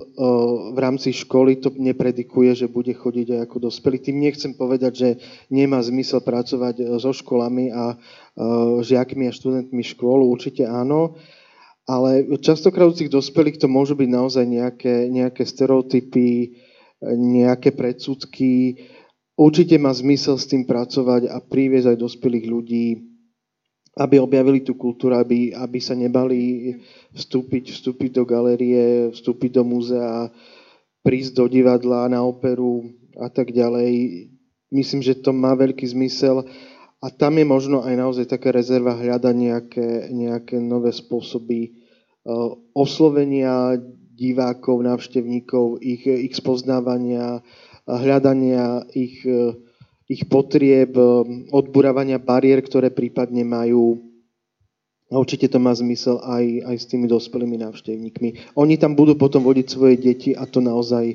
v 0.72 0.78
rámci 0.78 1.16
školy, 1.16 1.56
to 1.56 1.72
nepredikuje, 1.72 2.52
že 2.52 2.68
bude 2.68 2.92
chodiť 2.92 3.32
aj 3.32 3.40
ako 3.48 3.56
dospelý. 3.72 3.96
Tým 3.96 4.20
nechcem 4.20 4.52
povedať, 4.52 4.92
že 4.92 5.08
nemá 5.48 5.80
zmysel 5.80 6.20
pracovať 6.20 6.74
e, 6.80 6.84
so 7.00 7.16
školami 7.16 7.72
a 7.72 7.96
žiakmi 8.80 9.28
a 9.28 9.36
študentmi 9.36 9.84
škôl, 9.84 10.24
určite 10.24 10.64
áno, 10.64 11.18
ale 11.84 12.24
častokrát 12.40 12.88
u 12.88 12.96
tých 12.96 13.12
dospelých 13.12 13.60
to 13.60 13.68
môžu 13.68 13.98
byť 13.98 14.08
naozaj 14.08 14.44
nejaké, 14.46 15.10
nejaké 15.10 15.42
stereotypy, 15.44 16.56
nejaké 17.04 17.74
predsudky. 17.74 18.78
Určite 19.34 19.76
má 19.76 19.90
zmysel 19.92 20.38
s 20.38 20.48
tým 20.48 20.64
pracovať 20.64 21.28
a 21.28 21.42
priviesť 21.42 21.96
aj 21.96 21.98
dospelých 21.98 22.46
ľudí 22.46 23.09
aby 24.00 24.16
objavili 24.16 24.64
tú 24.64 24.80
kultúru, 24.80 25.12
aby, 25.20 25.52
aby 25.52 25.76
sa 25.76 25.92
nebali 25.92 26.72
vstúpiť, 27.12 27.76
vstúpiť 27.76 28.16
do 28.16 28.24
galérie, 28.24 29.12
vstúpiť 29.12 29.60
do 29.60 29.62
múzea, 29.68 30.32
prísť 31.04 31.36
do 31.36 31.44
divadla, 31.52 32.08
na 32.08 32.24
operu 32.24 32.88
a 33.20 33.28
tak 33.28 33.52
ďalej. 33.52 34.24
Myslím, 34.72 35.04
že 35.04 35.20
to 35.20 35.36
má 35.36 35.52
veľký 35.52 35.84
zmysel 35.84 36.48
a 37.04 37.06
tam 37.12 37.36
je 37.36 37.44
možno 37.44 37.84
aj 37.84 37.94
naozaj 37.96 38.24
taká 38.24 38.56
rezerva 38.56 38.96
hľadať 38.96 39.34
nejaké, 39.36 39.88
nejaké 40.16 40.56
nové 40.56 40.96
spôsoby 40.96 41.76
uh, 42.24 42.56
oslovenia 42.72 43.76
divákov, 44.16 44.80
návštevníkov, 44.80 45.80
ich, 45.84 46.08
ich 46.08 46.32
spoznávania, 46.36 47.44
hľadania 47.84 48.84
ich 48.96 49.20
uh, 49.28 49.52
ich 50.10 50.26
potrieb, 50.26 50.90
um, 50.98 51.46
odburávania 51.54 52.18
bariér, 52.18 52.66
ktoré 52.66 52.90
prípadne 52.90 53.46
majú. 53.46 54.02
A 55.10 55.18
určite 55.18 55.46
to 55.46 55.62
má 55.62 55.70
zmysel 55.70 56.18
aj, 56.22 56.66
aj 56.66 56.76
s 56.82 56.86
tými 56.90 57.06
dospelými 57.06 57.62
návštevníkmi. 57.62 58.58
Oni 58.58 58.74
tam 58.74 58.98
budú 58.98 59.14
potom 59.14 59.46
vodiť 59.46 59.66
svoje 59.70 59.94
deti 59.98 60.34
a 60.34 60.46
to 60.50 60.58
naozaj, 60.58 61.14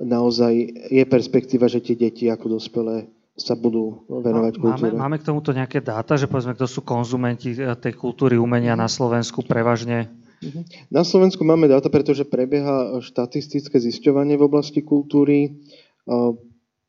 naozaj 0.00 0.52
je 0.92 1.04
perspektíva, 1.08 1.68
že 1.68 1.80
tie 1.80 1.96
deti 1.96 2.28
ako 2.28 2.60
dospelé 2.60 3.08
sa 3.36 3.52
budú 3.52 4.08
venovať 4.08 4.52
kultúre. 4.56 4.92
Máme, 4.96 5.16
máme 5.16 5.16
k 5.20 5.28
tomuto 5.28 5.52
nejaké 5.52 5.84
dáta, 5.84 6.16
že 6.16 6.24
povedzme, 6.24 6.56
kto 6.56 6.64
sú 6.64 6.80
konzumenti 6.80 7.52
eh, 7.52 7.76
tej 7.76 7.92
kultúry 7.92 8.40
umenia 8.40 8.72
na 8.72 8.88
Slovensku 8.88 9.44
prevažne? 9.44 10.08
Mhm. 10.40 10.88
Na 10.92 11.04
Slovensku 11.04 11.44
máme 11.44 11.68
dáta, 11.68 11.88
pretože 11.88 12.24
prebieha 12.24 13.00
štatistické 13.00 13.76
zisťovanie 13.80 14.36
v 14.36 14.44
oblasti 14.48 14.84
kultúry. 14.84 15.60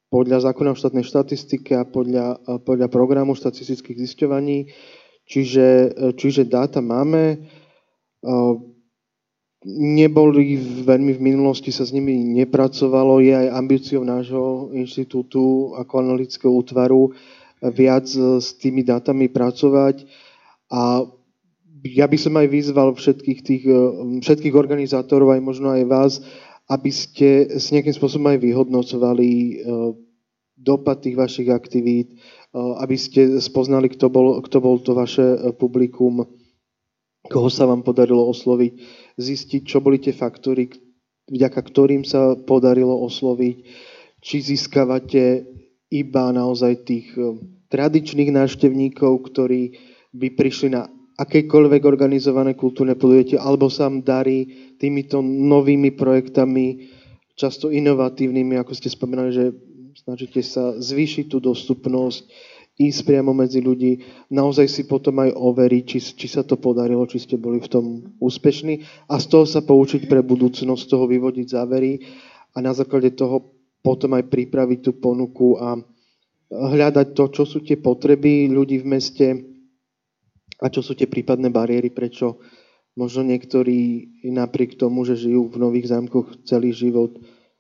Podľa 0.08 0.48
zákona 0.52 0.72
o 0.72 0.80
štátnej 0.80 1.04
štatistike 1.04 1.76
a 1.76 1.84
podľa, 1.84 2.40
podľa 2.64 2.88
programu 2.88 3.36
štatistických 3.36 3.98
zisťovaní. 4.08 4.72
Čiže, 5.28 5.92
čiže 6.16 6.48
dáta 6.48 6.80
máme. 6.80 7.44
Neboli 9.68 10.56
veľmi 10.88 11.12
v 11.12 11.22
minulosti, 11.22 11.76
sa 11.76 11.84
s 11.84 11.92
nimi 11.92 12.24
nepracovalo. 12.24 13.20
Je 13.20 13.36
aj 13.36 13.52
ambíciou 13.52 14.08
nášho 14.08 14.72
inštitútu 14.72 15.76
ako 15.76 15.94
analytického 16.00 16.56
útvaru 16.56 17.12
viac 17.76 18.08
s 18.16 18.56
tými 18.56 18.88
dátami 18.88 19.28
pracovať. 19.28 20.08
A 20.72 21.04
ja 21.84 22.08
by 22.08 22.18
som 22.20 22.34
aj 22.40 22.48
vyzval 22.48 22.96
všetkých, 22.96 23.40
tých, 23.44 23.64
všetkých 24.24 24.56
organizátorov, 24.56 25.36
aj 25.36 25.42
možno 25.44 25.76
aj 25.76 25.84
vás, 25.84 26.14
aby 26.68 26.92
ste 26.92 27.48
s 27.48 27.72
nejakým 27.72 27.96
spôsobom 27.96 28.28
aj 28.36 28.44
vyhodnocovali 28.44 29.30
e, 29.32 29.54
dopad 30.60 31.00
tých 31.00 31.16
vašich 31.16 31.48
aktivít, 31.48 32.12
e, 32.12 32.16
aby 32.84 32.96
ste 33.00 33.40
spoznali, 33.40 33.88
kto 33.88 34.12
bol, 34.12 34.44
kto 34.44 34.58
bol 34.60 34.76
to 34.84 34.92
vaše 34.92 35.24
e, 35.24 35.56
publikum, 35.56 36.28
koho 37.32 37.48
sa 37.48 37.64
vám 37.68 37.88
podarilo 37.88 38.28
osloviť, 38.28 38.74
zistiť, 39.16 39.62
čo 39.64 39.80
boli 39.80 40.04
tie 40.04 40.12
faktory, 40.12 40.68
vďaka 41.32 41.60
ktorým 41.60 42.04
sa 42.04 42.36
podarilo 42.36 43.00
osloviť, 43.08 43.58
či 44.20 44.36
získavate 44.44 45.48
iba 45.88 46.24
naozaj 46.36 46.74
tých 46.84 47.16
tradičných 47.72 48.32
návštevníkov, 48.32 49.24
ktorí 49.32 49.76
by 50.12 50.28
prišli 50.36 50.72
na 50.72 50.88
akékoľvek 51.18 51.82
organizované 51.82 52.54
kultúrne 52.54 52.94
podujatie, 52.94 53.42
alebo 53.42 53.74
sa 53.74 53.90
vám 53.90 54.06
darí 54.06 54.72
týmito 54.78 55.26
novými 55.26 55.98
projektami, 55.98 56.94
často 57.34 57.74
inovatívnymi, 57.74 58.58
ako 58.62 58.72
ste 58.78 58.94
spomenuli, 58.94 59.32
že 59.34 59.46
snažíte 59.98 60.42
sa 60.46 60.78
zvýšiť 60.78 61.26
tú 61.26 61.42
dostupnosť, 61.42 62.22
ísť 62.78 63.10
priamo 63.10 63.34
medzi 63.34 63.58
ľudí, 63.58 64.06
naozaj 64.30 64.70
si 64.70 64.86
potom 64.86 65.18
aj 65.26 65.34
overiť, 65.34 65.84
či, 65.90 66.00
či 66.14 66.28
sa 66.30 66.46
to 66.46 66.62
podarilo, 66.62 67.10
či 67.10 67.18
ste 67.18 67.42
boli 67.42 67.58
v 67.58 67.70
tom 67.74 67.86
úspešní 68.22 68.86
a 69.10 69.18
z 69.18 69.26
toho 69.34 69.50
sa 69.50 69.66
poučiť 69.66 70.06
pre 70.06 70.22
budúcnosť, 70.22 70.82
z 70.86 70.90
toho 70.94 71.10
vyvodiť 71.10 71.58
závery 71.58 71.98
a 72.54 72.62
na 72.62 72.78
základe 72.78 73.18
toho 73.18 73.58
potom 73.82 74.14
aj 74.14 74.30
pripraviť 74.30 74.80
tú 74.86 74.92
ponuku 75.02 75.58
a 75.58 75.82
hľadať 76.54 77.18
to, 77.18 77.24
čo 77.34 77.44
sú 77.50 77.66
tie 77.66 77.82
potreby 77.82 78.46
ľudí 78.46 78.86
v 78.86 78.90
meste, 78.94 79.28
a 80.58 80.66
čo 80.74 80.82
sú 80.82 80.98
tie 80.98 81.06
prípadné 81.06 81.54
bariéry, 81.54 81.94
prečo 81.94 82.42
možno 82.98 83.22
niektorí 83.30 84.10
napriek 84.26 84.74
tomu, 84.74 85.06
že 85.06 85.18
žijú 85.18 85.54
v 85.54 85.62
nových 85.62 85.94
zámkoch 85.94 86.46
celý 86.50 86.74
život, 86.74 87.14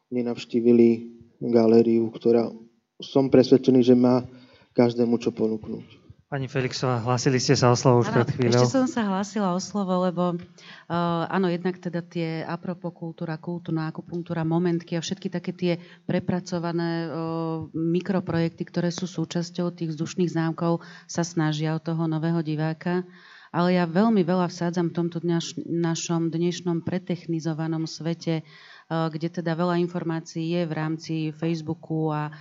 nenavštívili 0.09 1.13
galériu, 1.37 2.09
ktorá 2.09 2.49
som 2.97 3.29
presvedčený, 3.29 3.85
že 3.85 3.93
má 3.93 4.25
každému 4.73 5.21
čo 5.21 5.29
ponúknuť. 5.29 6.06
Pani 6.27 6.51
Felixová, 6.51 6.99
hlasili 7.07 7.39
ste 7.39 7.55
sa 7.55 7.71
o 7.71 7.79
slovo 7.79 8.03
už 8.03 8.11
pred 8.11 8.27
chvíľou. 8.27 8.67
Ešte 8.67 8.75
som 8.75 8.83
sa 8.83 9.07
hlasila 9.07 9.55
o 9.55 9.63
slovo, 9.63 9.95
lebo 10.03 10.35
uh, 10.35 11.23
áno, 11.31 11.47
jednak 11.47 11.79
teda 11.79 12.03
tie 12.03 12.43
apropo 12.43 12.91
kultúra, 12.91 13.39
kultúra, 13.39 13.87
akupunktúra, 13.87 14.43
momentky 14.43 14.99
a 14.99 15.03
všetky 15.03 15.31
také 15.31 15.55
tie 15.55 15.73
prepracované 16.03 17.07
uh, 17.07 17.71
mikroprojekty, 17.71 18.59
ktoré 18.67 18.91
sú 18.91 19.07
súčasťou 19.07 19.71
tých 19.71 19.95
vzdušných 19.95 20.35
zámkov, 20.35 20.83
sa 21.07 21.23
snažia 21.23 21.71
o 21.71 21.79
toho 21.79 22.11
nového 22.11 22.43
diváka. 22.43 23.07
Ale 23.55 23.79
ja 23.79 23.87
veľmi 23.87 24.27
veľa 24.27 24.51
vsádzam 24.51 24.91
v 24.91 24.95
tomto 24.99 25.23
dňaš, 25.23 25.63
našom 25.63 26.27
dnešnom 26.27 26.83
pretechnizovanom 26.83 27.87
svete, 27.87 28.43
uh, 28.43 29.07
kde 29.07 29.31
teda 29.31 29.55
veľa 29.55 29.79
informácií 29.79 30.59
je 30.59 30.67
v 30.67 30.73
rámci 30.75 31.13
Facebooku 31.31 32.11
a 32.11 32.35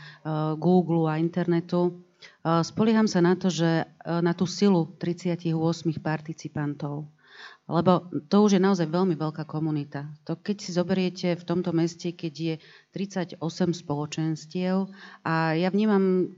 Google 0.58 1.06
a 1.06 1.22
internetu 1.22 2.02
Spolieham 2.46 3.10
sa 3.10 3.18
na 3.18 3.34
to, 3.34 3.50
že 3.50 3.90
na 4.06 4.30
tú 4.30 4.46
silu 4.46 4.86
38 5.02 5.50
participantov. 5.98 7.10
Lebo 7.66 8.06
to 8.30 8.46
už 8.46 8.56
je 8.56 8.62
naozaj 8.62 8.86
veľmi 8.86 9.18
veľká 9.18 9.42
komunita. 9.50 10.06
To 10.30 10.38
keď 10.38 10.56
si 10.62 10.70
zoberiete 10.70 11.34
v 11.34 11.42
tomto 11.42 11.74
meste, 11.74 12.14
keď 12.14 12.34
je 12.38 12.54
38 12.94 13.42
spoločenstiev 13.74 14.86
a 15.26 15.58
ja 15.58 15.68
vnímam 15.74 16.30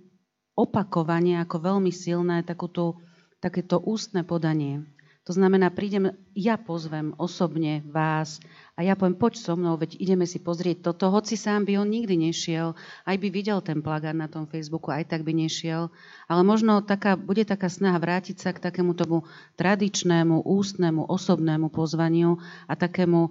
opakovanie 0.57 1.37
ako 1.45 1.57
veľmi 1.61 1.93
silné 1.93 2.41
takúto, 2.49 2.97
takéto 3.45 3.77
ústne 3.79 4.25
podanie. 4.25 4.89
To 5.29 5.37
znamená, 5.37 5.69
prídem, 5.69 6.17
ja 6.33 6.57
pozvem 6.57 7.13
osobne 7.21 7.85
vás 7.85 8.41
a 8.73 8.81
ja 8.81 8.97
poviem, 8.97 9.13
poď 9.13 9.37
so 9.37 9.61
mnou, 9.61 9.77
veď 9.77 10.01
ideme 10.01 10.25
si 10.25 10.41
pozrieť 10.41 10.89
toto, 10.89 11.13
hoci 11.13 11.37
sám 11.37 11.69
by 11.69 11.77
on 11.77 11.93
nikdy 11.93 12.17
nešiel, 12.17 12.73
aj 13.05 13.17
by 13.21 13.29
videl 13.29 13.61
ten 13.61 13.85
plagát 13.85 14.17
na 14.17 14.25
tom 14.25 14.49
Facebooku, 14.49 14.89
aj 14.89 15.05
tak 15.05 15.29
by 15.29 15.37
nešiel, 15.37 15.93
ale 16.33 16.41
možno 16.49 16.81
taká, 16.81 17.21
bude 17.21 17.45
taká 17.45 17.69
snaha 17.69 18.01
vrátiť 18.01 18.41
sa 18.41 18.57
k 18.57 18.65
takému 18.73 18.97
tomu 18.97 19.29
tradičnému, 19.61 20.49
ústnemu, 20.49 21.05
osobnému 21.05 21.69
pozvaniu 21.77 22.41
a 22.65 22.73
takému 22.73 23.29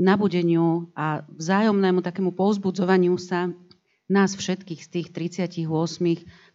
nabudeniu 0.00 0.88
a 0.96 1.28
vzájomnému 1.28 2.00
takému 2.00 2.32
povzbudzovaniu 2.32 3.20
sa 3.20 3.52
nás 4.08 4.32
všetkých 4.32 4.80
z 4.80 4.88
tých 4.88 5.08
38, 5.12 5.68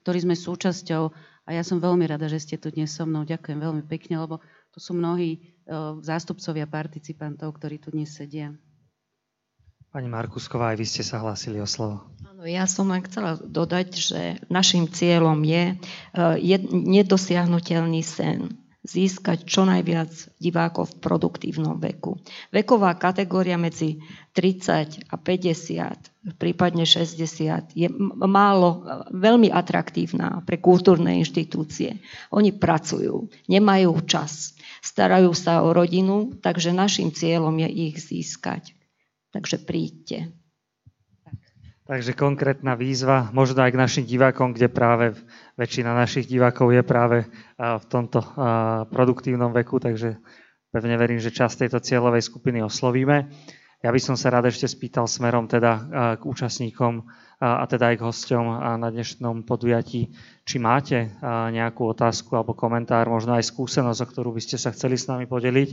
ktorí 0.01 0.17
sme 0.17 0.33
súčasťou 0.33 1.36
a 1.47 1.55
ja 1.55 1.63
som 1.63 1.79
veľmi 1.79 2.03
rada, 2.03 2.27
že 2.27 2.43
ste 2.43 2.59
tu 2.59 2.67
dnes 2.67 2.91
so 2.91 3.07
mnou. 3.07 3.23
Ďakujem 3.23 3.63
veľmi 3.63 3.83
pekne, 3.87 4.19
lebo 4.19 4.43
to 4.75 4.83
sú 4.83 4.91
mnohí 4.91 5.39
uh, 5.63 5.95
zástupcovia 6.03 6.67
participantov, 6.67 7.55
ktorí 7.55 7.79
tu 7.79 7.95
dnes 7.95 8.11
sedia. 8.11 8.51
Pani 9.87 10.11
Markusková, 10.11 10.75
aj 10.75 10.77
vy 10.83 10.85
ste 10.85 11.07
sa 11.07 11.23
hlásili 11.23 11.63
o 11.63 11.65
slovo. 11.65 12.03
Áno, 12.27 12.43
ja 12.43 12.67
som 12.67 12.91
len 12.91 12.99
chcela 13.07 13.39
dodať, 13.39 13.87
že 13.95 14.21
našim 14.51 14.91
cieľom 14.91 15.39
je, 15.47 15.79
uh, 16.19 16.35
je 16.35 16.59
nedosiahnutelný 16.67 18.03
sen 18.03 18.66
získať 18.87 19.43
čo 19.43 19.67
najviac 19.67 20.09
divákov 20.39 20.95
v 20.95 20.99
produktívnom 21.03 21.75
veku. 21.75 22.15
Veková 22.55 22.95
kategória 22.95 23.59
medzi 23.59 23.99
30 24.31 25.11
a 25.11 25.15
50, 25.19 26.39
prípadne 26.39 26.87
60 26.87 27.75
je 27.75 27.87
málo, 28.23 28.87
veľmi 29.11 29.51
atraktívna 29.51 30.39
pre 30.47 30.63
kultúrne 30.63 31.19
inštitúcie. 31.19 31.99
Oni 32.31 32.55
pracujú, 32.55 33.27
nemajú 33.51 33.91
čas, 34.07 34.55
starajú 34.79 35.35
sa 35.35 35.67
o 35.67 35.75
rodinu, 35.75 36.31
takže 36.39 36.71
našim 36.71 37.11
cieľom 37.11 37.59
je 37.67 37.69
ich 37.91 37.95
získať. 37.99 38.71
Takže 39.35 39.67
príďte. 39.67 40.31
Takže 41.87 42.19
konkrétna 42.19 42.75
výzva, 42.75 43.31
možno 43.31 43.63
aj 43.63 43.71
k 43.71 43.79
našim 43.79 44.03
divákom, 44.03 44.51
kde 44.51 44.67
práve 44.67 45.15
väčšina 45.55 45.95
našich 45.95 46.27
divákov 46.27 46.75
je 46.75 46.83
práve 46.83 47.23
v 47.55 47.85
tomto 47.87 48.19
produktívnom 48.91 49.55
veku, 49.55 49.79
takže 49.79 50.19
pevne 50.67 50.99
verím, 50.99 51.23
že 51.23 51.31
časť 51.31 51.63
tejto 51.63 51.79
cieľovej 51.79 52.27
skupiny 52.27 52.59
oslovíme. 52.59 53.31
Ja 53.79 53.95
by 53.95 54.03
som 54.03 54.19
sa 54.19 54.35
rád 54.35 54.51
ešte 54.51 54.67
spýtal 54.67 55.07
smerom 55.07 55.47
teda 55.47 55.79
k 56.19 56.21
účastníkom 56.27 57.07
a 57.39 57.63
teda 57.71 57.95
aj 57.95 58.03
k 58.03 58.05
hosťom 58.09 58.45
na 58.83 58.89
dnešnom 58.91 59.47
podujatí, 59.47 60.11
či 60.43 60.55
máte 60.59 61.15
nejakú 61.23 61.87
otázku 61.87 62.35
alebo 62.35 62.51
komentár, 62.51 63.07
možno 63.07 63.39
aj 63.39 63.47
skúsenosť, 63.47 64.03
o 64.03 64.09
ktorú 64.11 64.29
by 64.35 64.43
ste 64.43 64.59
sa 64.59 64.75
chceli 64.75 64.99
s 64.99 65.07
nami 65.07 65.23
podeliť 65.23 65.69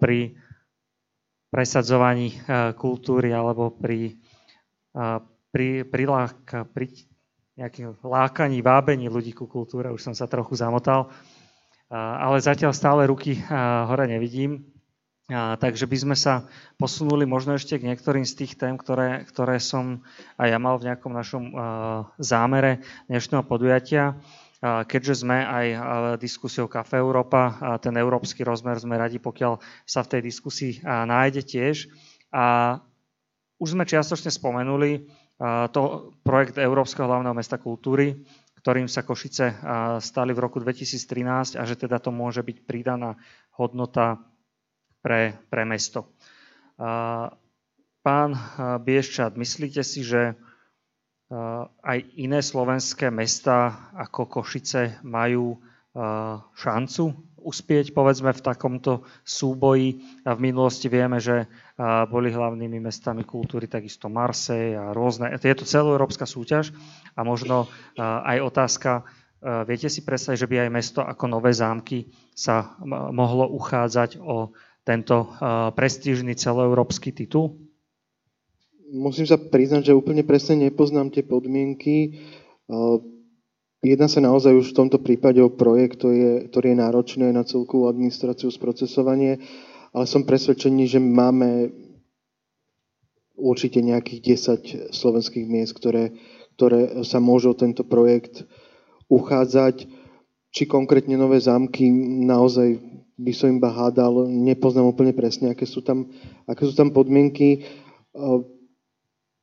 pri 0.00 0.18
presadzovaní 1.52 2.40
kultúry 2.80 3.36
alebo 3.36 3.76
pri 3.76 4.16
pri, 5.50 5.84
priláka, 5.86 6.66
pri 6.70 6.90
nejakým 7.58 8.00
lákaní, 8.00 8.64
vábení 8.64 9.12
ľudí 9.12 9.36
ku 9.36 9.44
kultúre, 9.44 9.92
už 9.92 10.00
som 10.00 10.14
sa 10.16 10.24
trochu 10.24 10.56
zamotal, 10.56 11.12
ale 11.92 12.40
zatiaľ 12.40 12.72
stále 12.72 13.04
ruky 13.10 13.36
hore 13.86 14.06
nevidím. 14.08 14.64
Takže 15.30 15.86
by 15.86 15.94
sme 15.94 16.16
sa 16.18 16.50
posunuli 16.74 17.22
možno 17.22 17.54
ešte 17.54 17.78
k 17.78 17.86
niektorým 17.86 18.26
z 18.26 18.34
tých 18.34 18.58
tém, 18.58 18.74
ktoré, 18.74 19.22
ktoré 19.30 19.62
som 19.62 20.02
aj 20.34 20.48
ja 20.50 20.58
mal 20.58 20.74
v 20.74 20.90
nejakom 20.90 21.12
našom 21.14 21.44
zámere 22.18 22.82
dnešného 23.06 23.46
podujatia. 23.46 24.18
Keďže 24.60 25.22
sme 25.22 25.38
aj 25.40 25.66
diskusiou 26.18 26.66
Kafe 26.66 26.98
Európa, 26.98 27.78
ten 27.78 27.94
európsky 27.94 28.42
rozmer 28.42 28.76
sme 28.82 28.98
radi, 28.98 29.22
pokiaľ 29.22 29.62
sa 29.86 30.02
v 30.02 30.10
tej 30.18 30.20
diskusii 30.26 30.72
nájde 30.82 31.46
tiež. 31.46 31.86
A 32.34 32.78
už 33.60 33.76
sme 33.76 33.84
čiastočne 33.84 34.32
spomenuli 34.32 35.04
to 35.70 35.80
projekt 36.24 36.56
Európskeho 36.56 37.04
hlavného 37.04 37.36
mesta 37.36 37.60
kultúry, 37.60 38.16
ktorým 38.60 38.88
sa 38.88 39.04
Košice 39.04 39.56
stali 40.00 40.32
v 40.32 40.42
roku 40.42 40.60
2013 40.60 41.56
a 41.56 41.62
že 41.64 41.76
teda 41.76 42.00
to 42.00 42.12
môže 42.12 42.40
byť 42.40 42.64
pridaná 42.64 43.16
hodnota 43.56 44.20
pre, 45.00 45.36
pre 45.48 45.64
mesto. 45.64 46.12
Pán 48.00 48.30
Bieščat, 48.84 49.36
myslíte 49.36 49.84
si, 49.84 50.04
že 50.04 50.36
aj 51.84 51.98
iné 52.16 52.40
slovenské 52.40 53.08
mesta 53.08 53.88
ako 53.96 54.40
Košice 54.40 55.00
majú 55.04 55.56
šancu 56.56 57.29
uspieť, 57.40 57.96
povedzme, 57.96 58.30
v 58.30 58.44
takomto 58.44 59.08
súboji. 59.24 60.04
A 60.28 60.36
v 60.36 60.52
minulosti 60.52 60.86
vieme, 60.92 61.18
že 61.18 61.48
boli 62.08 62.28
hlavnými 62.28 62.78
mestami 62.78 63.24
kultúry 63.24 63.64
takisto 63.66 64.12
Marseille 64.12 64.76
a 64.76 64.92
rôzne. 64.92 65.32
Je 65.36 65.56
to 65.56 65.64
celoeurópska 65.64 66.28
súťaž 66.28 66.76
a 67.16 67.24
možno 67.24 67.66
aj 68.00 68.38
otázka, 68.44 69.08
viete 69.64 69.88
si 69.88 70.04
predstaviť, 70.04 70.38
že 70.44 70.50
by 70.52 70.56
aj 70.68 70.70
mesto 70.70 71.00
ako 71.00 71.24
Nové 71.32 71.56
zámky 71.56 72.12
sa 72.36 72.76
mohlo 72.84 73.48
uchádzať 73.56 74.20
o 74.20 74.52
tento 74.84 75.32
prestížny 75.72 76.36
celoeurópsky 76.36 77.16
titul? 77.16 77.56
Musím 78.90 79.24
sa 79.24 79.38
priznať, 79.38 79.92
že 79.92 79.96
úplne 79.96 80.26
presne 80.26 80.66
nepoznám 80.68 81.14
tie 81.14 81.22
podmienky. 81.22 82.20
Jedná 83.80 84.12
sa 84.12 84.20
naozaj 84.20 84.52
už 84.52 84.66
v 84.72 84.78
tomto 84.84 85.00
prípade 85.00 85.40
o 85.40 85.48
projekt, 85.48 86.04
je, 86.04 86.52
ktorý 86.52 86.76
je 86.76 86.82
náročný 86.84 87.32
na 87.32 87.48
celkovú 87.48 87.88
administráciu, 87.88 88.52
sprocesovanie, 88.52 89.40
ale 89.96 90.04
som 90.04 90.28
presvedčený, 90.28 90.84
že 90.84 91.00
máme 91.00 91.72
určite 93.40 93.80
nejakých 93.80 94.92
10 94.92 94.92
slovenských 94.92 95.48
miest, 95.48 95.72
ktoré, 95.80 96.12
ktoré 96.60 97.00
sa 97.08 97.24
môžu 97.24 97.56
o 97.56 97.58
tento 97.58 97.80
projekt 97.88 98.44
uchádzať. 99.08 99.88
Či 100.52 100.62
konkrétne 100.68 101.16
nové 101.16 101.40
zámky, 101.40 101.88
naozaj 102.28 102.76
by 103.16 103.32
som 103.32 103.48
iba 103.56 103.72
hádal, 103.72 104.28
nepoznám 104.28 104.92
úplne 104.92 105.16
presne, 105.16 105.56
aké 105.56 105.64
sú 105.64 105.80
tam, 105.80 106.04
aké 106.44 106.68
sú 106.68 106.76
tam 106.76 106.92
podmienky. 106.92 107.64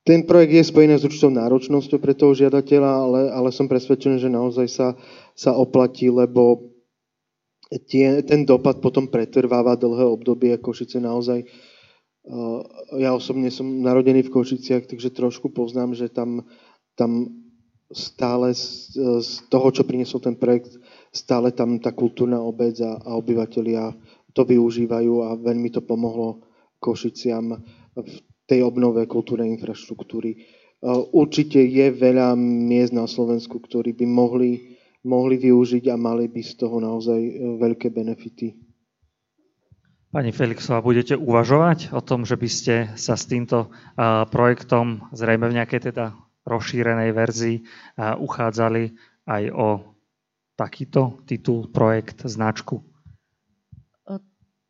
Ten 0.08 0.24
projekt 0.24 0.56
je 0.56 0.64
spojený 0.72 1.04
s 1.04 1.04
určitou 1.04 1.28
náročnosťou 1.36 2.00
pre 2.00 2.16
toho 2.16 2.32
žiadateľa, 2.32 2.92
ale, 2.96 3.22
ale 3.28 3.50
som 3.52 3.68
presvedčený, 3.68 4.24
že 4.24 4.32
naozaj 4.32 4.68
sa, 4.72 4.88
sa 5.36 5.52
oplatí, 5.52 6.08
lebo 6.08 6.72
tie, 7.92 8.24
ten 8.24 8.48
dopad 8.48 8.80
potom 8.80 9.12
pretrváva 9.12 9.76
dlhé 9.76 10.08
obdobie. 10.08 10.56
Košice 10.64 11.04
naozaj, 11.04 11.44
uh, 11.44 12.64
ja 12.96 13.12
osobne 13.12 13.52
som 13.52 13.68
narodený 13.68 14.32
v 14.32 14.32
Košiciach, 14.32 14.88
takže 14.88 15.12
trošku 15.12 15.52
poznám, 15.52 15.92
že 15.92 16.08
tam, 16.08 16.48
tam 16.96 17.28
stále 17.92 18.56
z, 18.56 18.96
z 19.20 19.32
toho, 19.52 19.76
čo 19.76 19.84
priniesol 19.84 20.24
ten 20.24 20.40
projekt, 20.40 20.72
stále 21.12 21.52
tam 21.52 21.84
tá 21.84 21.92
kultúrna 21.92 22.40
obec 22.40 22.80
a, 22.80 22.96
a 22.96 23.20
obyvateľia 23.20 23.92
to 24.32 24.48
využívajú 24.48 25.28
a 25.28 25.36
veľmi 25.36 25.68
to 25.68 25.84
pomohlo 25.84 26.48
Košiciam 26.80 27.60
v 27.98 28.27
tej 28.48 28.64
obnove 28.64 29.04
kultúrnej 29.06 29.52
infraštruktúry. 29.60 30.32
E, 30.34 30.38
určite 31.12 31.60
je 31.60 31.92
veľa 31.92 32.34
miest 32.40 32.96
na 32.96 33.06
Slovensku, 33.06 33.60
ktorí 33.60 33.94
by 33.94 34.08
mohli, 34.08 34.80
mohli 35.04 35.36
využiť 35.36 35.92
a 35.92 36.00
mali 36.00 36.32
by 36.32 36.42
z 36.42 36.54
toho 36.56 36.80
naozaj 36.80 37.20
e, 37.20 37.34
veľké 37.60 37.92
benefity. 37.92 38.56
Pani 40.08 40.32
Felixová, 40.32 40.80
budete 40.80 41.20
uvažovať 41.20 41.92
o 41.92 42.00
tom, 42.00 42.24
že 42.24 42.40
by 42.40 42.50
ste 42.50 42.74
sa 42.96 43.20
s 43.20 43.28
týmto 43.28 43.68
e, 43.68 43.70
projektom, 44.32 45.12
zrejme 45.12 45.52
v 45.52 45.58
nejakej 45.60 45.92
teda 45.92 46.16
rozšírenej 46.48 47.12
verzii, 47.12 47.60
uchádzali 48.00 48.96
aj 49.28 49.44
o 49.52 49.84
takýto 50.56 51.20
titul, 51.28 51.68
projekt, 51.68 52.24
značku? 52.24 52.88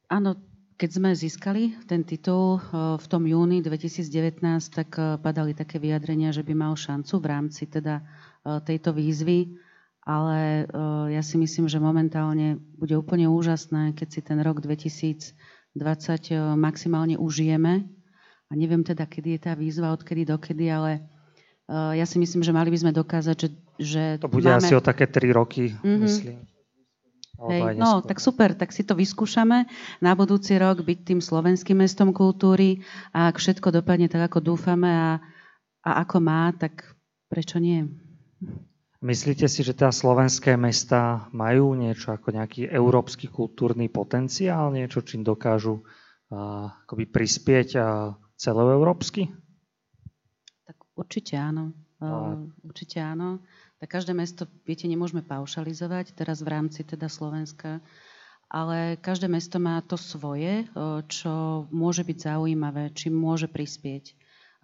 Áno, 0.09 0.47
keď 0.77 0.89
sme 0.93 1.09
získali 1.09 1.73
ten 1.89 2.05
titul 2.05 2.61
v 2.73 3.05
tom 3.09 3.25
júni 3.25 3.65
2019, 3.65 4.37
tak 4.69 4.93
padali 5.25 5.57
také 5.57 5.81
vyjadrenia, 5.81 6.29
že 6.29 6.45
by 6.45 6.53
mal 6.53 6.77
šancu 6.77 7.17
v 7.17 7.25
rámci 7.25 7.65
teda 7.65 8.05
tejto 8.45 8.93
výzvy, 8.93 9.57
ale 10.05 10.69
ja 11.11 11.19
si 11.25 11.35
myslím, 11.41 11.65
že 11.65 11.81
momentálne 11.81 12.61
bude 12.77 12.93
úplne 12.93 13.25
úžasné, 13.25 13.97
keď 13.97 14.07
si 14.07 14.21
ten 14.21 14.37
rok 14.39 14.61
2020 14.61 15.33
maximálne 16.55 17.17
užijeme. 17.17 17.89
A 18.47 18.55
neviem 18.55 18.85
teda, 18.85 19.03
kedy 19.03 19.35
je 19.35 19.41
tá 19.43 19.53
výzva, 19.57 19.91
odkedy 19.91 20.23
dokedy, 20.23 20.71
ale 20.71 21.03
ja 21.67 22.05
si 22.07 22.15
myslím, 22.21 22.45
že 22.45 22.55
mali 22.55 22.71
by 22.71 22.79
sme 22.79 22.91
dokázať, 22.95 23.35
že, 23.35 23.49
že 23.75 24.03
To 24.23 24.31
bude 24.31 24.47
máme... 24.47 24.63
asi 24.63 24.71
o 24.71 24.79
také 24.79 25.09
tri 25.09 25.35
roky, 25.35 25.75
mm-hmm. 25.75 25.99
myslím. 26.05 26.37
Hej, 27.38 27.77
no, 27.77 28.01
tak 28.01 28.18
super, 28.18 28.57
tak 28.57 28.73
si 28.73 28.81
to 28.81 28.97
vyskúšame. 28.97 29.69
Na 30.01 30.18
budúci 30.18 30.57
rok 30.57 30.81
byť 30.81 30.99
tým 31.05 31.19
slovenským 31.22 31.77
mestom 31.77 32.09
kultúry 32.09 32.81
a 33.14 33.30
ak 33.30 33.38
všetko 33.38 33.69
dopadne 33.69 34.09
tak, 34.09 34.26
ako 34.34 34.41
dúfame 34.41 34.89
a, 34.89 35.22
a 35.85 35.91
ako 36.01 36.18
má, 36.18 36.49
tak 36.57 36.97
prečo 37.30 37.61
nie? 37.61 37.85
Myslíte 39.05 39.45
si, 39.45 39.61
že 39.61 39.77
teda 39.77 39.93
slovenské 39.93 40.57
mesta 40.57 41.30
majú 41.30 41.77
niečo 41.77 42.09
ako 42.09 42.34
nejaký 42.34 42.73
európsky 42.73 43.30
kultúrny 43.30 43.85
potenciál, 43.93 44.73
niečo, 44.73 45.05
čím 45.05 45.22
dokážu 45.22 45.85
uh, 45.85 46.73
akoby 46.89 47.05
prispieť 47.05 47.69
uh, 47.77 48.18
celoeurópsky? 48.34 49.30
Tak 50.65 50.77
určite 50.97 51.38
áno. 51.38 51.77
Uh, 52.01 52.49
určite 52.65 52.97
áno 52.97 53.45
tak 53.77 53.93
každé 53.93 54.13
mesto, 54.17 54.49
viete, 54.65 54.89
nemôžeme 54.89 55.21
paušalizovať 55.21 56.17
teraz 56.17 56.41
v 56.41 56.49
rámci 56.49 56.81
teda 56.81 57.05
Slovenska, 57.07 57.77
ale 58.49 58.95
každé 58.97 59.27
mesto 59.27 59.59
má 59.59 59.83
to 59.83 59.99
svoje, 59.99 60.65
čo 61.11 61.67
môže 61.69 62.01
byť 62.01 62.17
zaujímavé, 62.31 62.95
čím 62.95 63.13
môže 63.13 63.45
prispieť. 63.51 64.15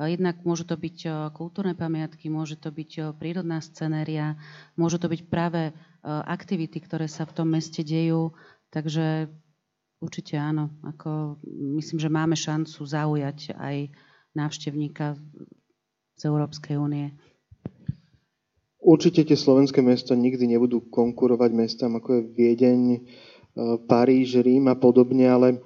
Jednak 0.01 0.41
môžu 0.41 0.65
to 0.65 0.73
byť 0.73 1.29
kultúrne 1.37 1.77
pamiatky, 1.77 2.25
môže 2.25 2.57
to 2.57 2.73
byť 2.73 3.13
prírodná 3.21 3.61
scenéria, 3.61 4.39
môžu 4.73 4.97
to 4.97 5.05
byť 5.05 5.21
práve 5.29 5.69
aktivity, 6.01 6.81
ktoré 6.81 7.05
sa 7.05 7.29
v 7.29 7.35
tom 7.37 7.53
meste 7.53 7.85
dejú, 7.85 8.33
takže 8.73 9.29
určite 10.01 10.41
áno. 10.41 10.73
Ako, 10.81 11.37
myslím, 11.77 12.01
že 12.01 12.09
máme 12.09 12.33
šancu 12.33 12.81
zaujať 12.81 13.53
aj 13.53 13.93
návštevníka 14.33 15.13
z 16.17 16.21
Európskej 16.25 16.81
únie. 16.81 17.13
Určite 18.83 19.23
tie 19.23 19.39
slovenské 19.39 19.79
mesta 19.79 20.11
nikdy 20.11 20.43
nebudú 20.43 20.83
konkurovať 20.91 21.51
mestám 21.55 21.95
ako 21.95 22.19
je 22.19 22.21
Viedeň, 22.35 22.81
e, 22.91 22.99
Paríž, 23.87 24.43
Rím 24.43 24.67
a 24.67 24.75
podobne, 24.75 25.23
ale 25.23 25.63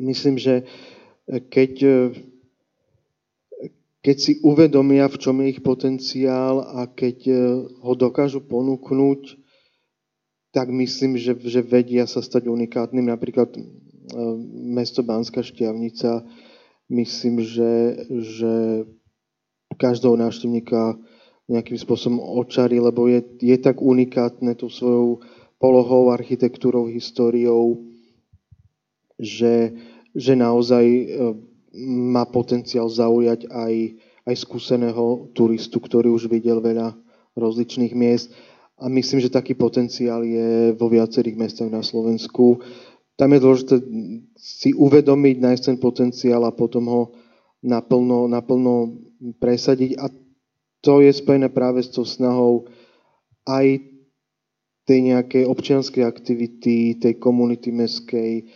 myslím, 0.00 0.40
že 0.40 0.64
keď, 1.28 1.72
e, 1.84 1.96
keď 4.00 4.16
si 4.16 4.32
uvedomia, 4.40 5.12
v 5.12 5.20
čom 5.20 5.44
je 5.44 5.52
ich 5.52 5.60
potenciál 5.60 6.64
a 6.64 6.88
keď 6.88 7.16
e, 7.28 7.34
ho 7.84 7.92
dokážu 7.92 8.40
ponúknuť, 8.48 9.36
tak 10.56 10.72
myslím, 10.72 11.20
že, 11.20 11.36
že 11.36 11.60
vedia 11.60 12.08
sa 12.08 12.24
stať 12.24 12.48
unikátnym. 12.48 13.12
Napríklad 13.12 13.52
mesto 14.72 15.04
Banská 15.04 15.44
Štiavnica, 15.44 16.24
myslím, 16.88 17.44
že, 17.44 17.72
že 18.08 18.54
každého 19.76 20.16
návštevníka 20.16 20.96
nejakým 21.46 21.78
spôsobom 21.78 22.18
očari, 22.18 22.82
lebo 22.82 23.06
je, 23.06 23.22
je 23.38 23.56
tak 23.58 23.78
unikátne 23.78 24.58
tou 24.58 24.66
svojou 24.66 25.22
polohou, 25.62 26.10
architektúrou, 26.10 26.90
históriou, 26.90 27.86
že, 29.16 29.72
že 30.12 30.34
naozaj 30.36 30.84
e, 30.84 31.04
má 31.86 32.26
potenciál 32.28 32.90
zaujať 32.90 33.48
aj, 33.48 33.74
aj 34.26 34.34
skúseného 34.36 35.30
turistu, 35.32 35.78
ktorý 35.78 36.12
už 36.12 36.28
videl 36.28 36.60
veľa 36.60 36.92
rozličných 37.38 37.94
miest. 37.94 38.34
A 38.76 38.92
myslím, 38.92 39.24
že 39.24 39.32
taký 39.32 39.56
potenciál 39.56 40.20
je 40.20 40.76
vo 40.76 40.92
viacerých 40.92 41.36
mestách 41.38 41.72
na 41.72 41.80
Slovensku. 41.80 42.60
Tam 43.16 43.32
je 43.32 43.40
dôležité 43.40 43.76
si 44.36 44.76
uvedomiť, 44.76 45.36
nájsť 45.40 45.62
ten 45.64 45.78
potenciál 45.80 46.44
a 46.44 46.52
potom 46.52 46.84
ho 46.84 47.02
naplno, 47.64 48.28
naplno 48.28 49.00
presadiť. 49.40 49.96
A 49.96 50.12
to 50.86 51.02
je 51.02 51.10
spojené 51.10 51.50
práve 51.50 51.82
s 51.82 51.90
tou 51.90 52.06
snahou 52.06 52.70
aj 53.42 53.82
tej 54.86 54.98
nejakej 55.02 55.50
občianskej 55.50 56.06
aktivity, 56.06 56.94
tej 57.02 57.18
komunity 57.18 57.74
meskej, 57.74 58.46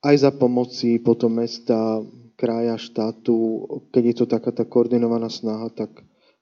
aj 0.00 0.14
za 0.16 0.32
pomoci 0.32 0.96
potom 0.96 1.44
mesta, 1.44 2.00
kraja, 2.40 2.80
štátu. 2.80 3.68
Keď 3.92 4.02
je 4.04 4.14
to 4.16 4.24
taká 4.24 4.48
tá 4.48 4.64
koordinovaná 4.64 5.28
snaha, 5.28 5.68
tak 5.68 5.92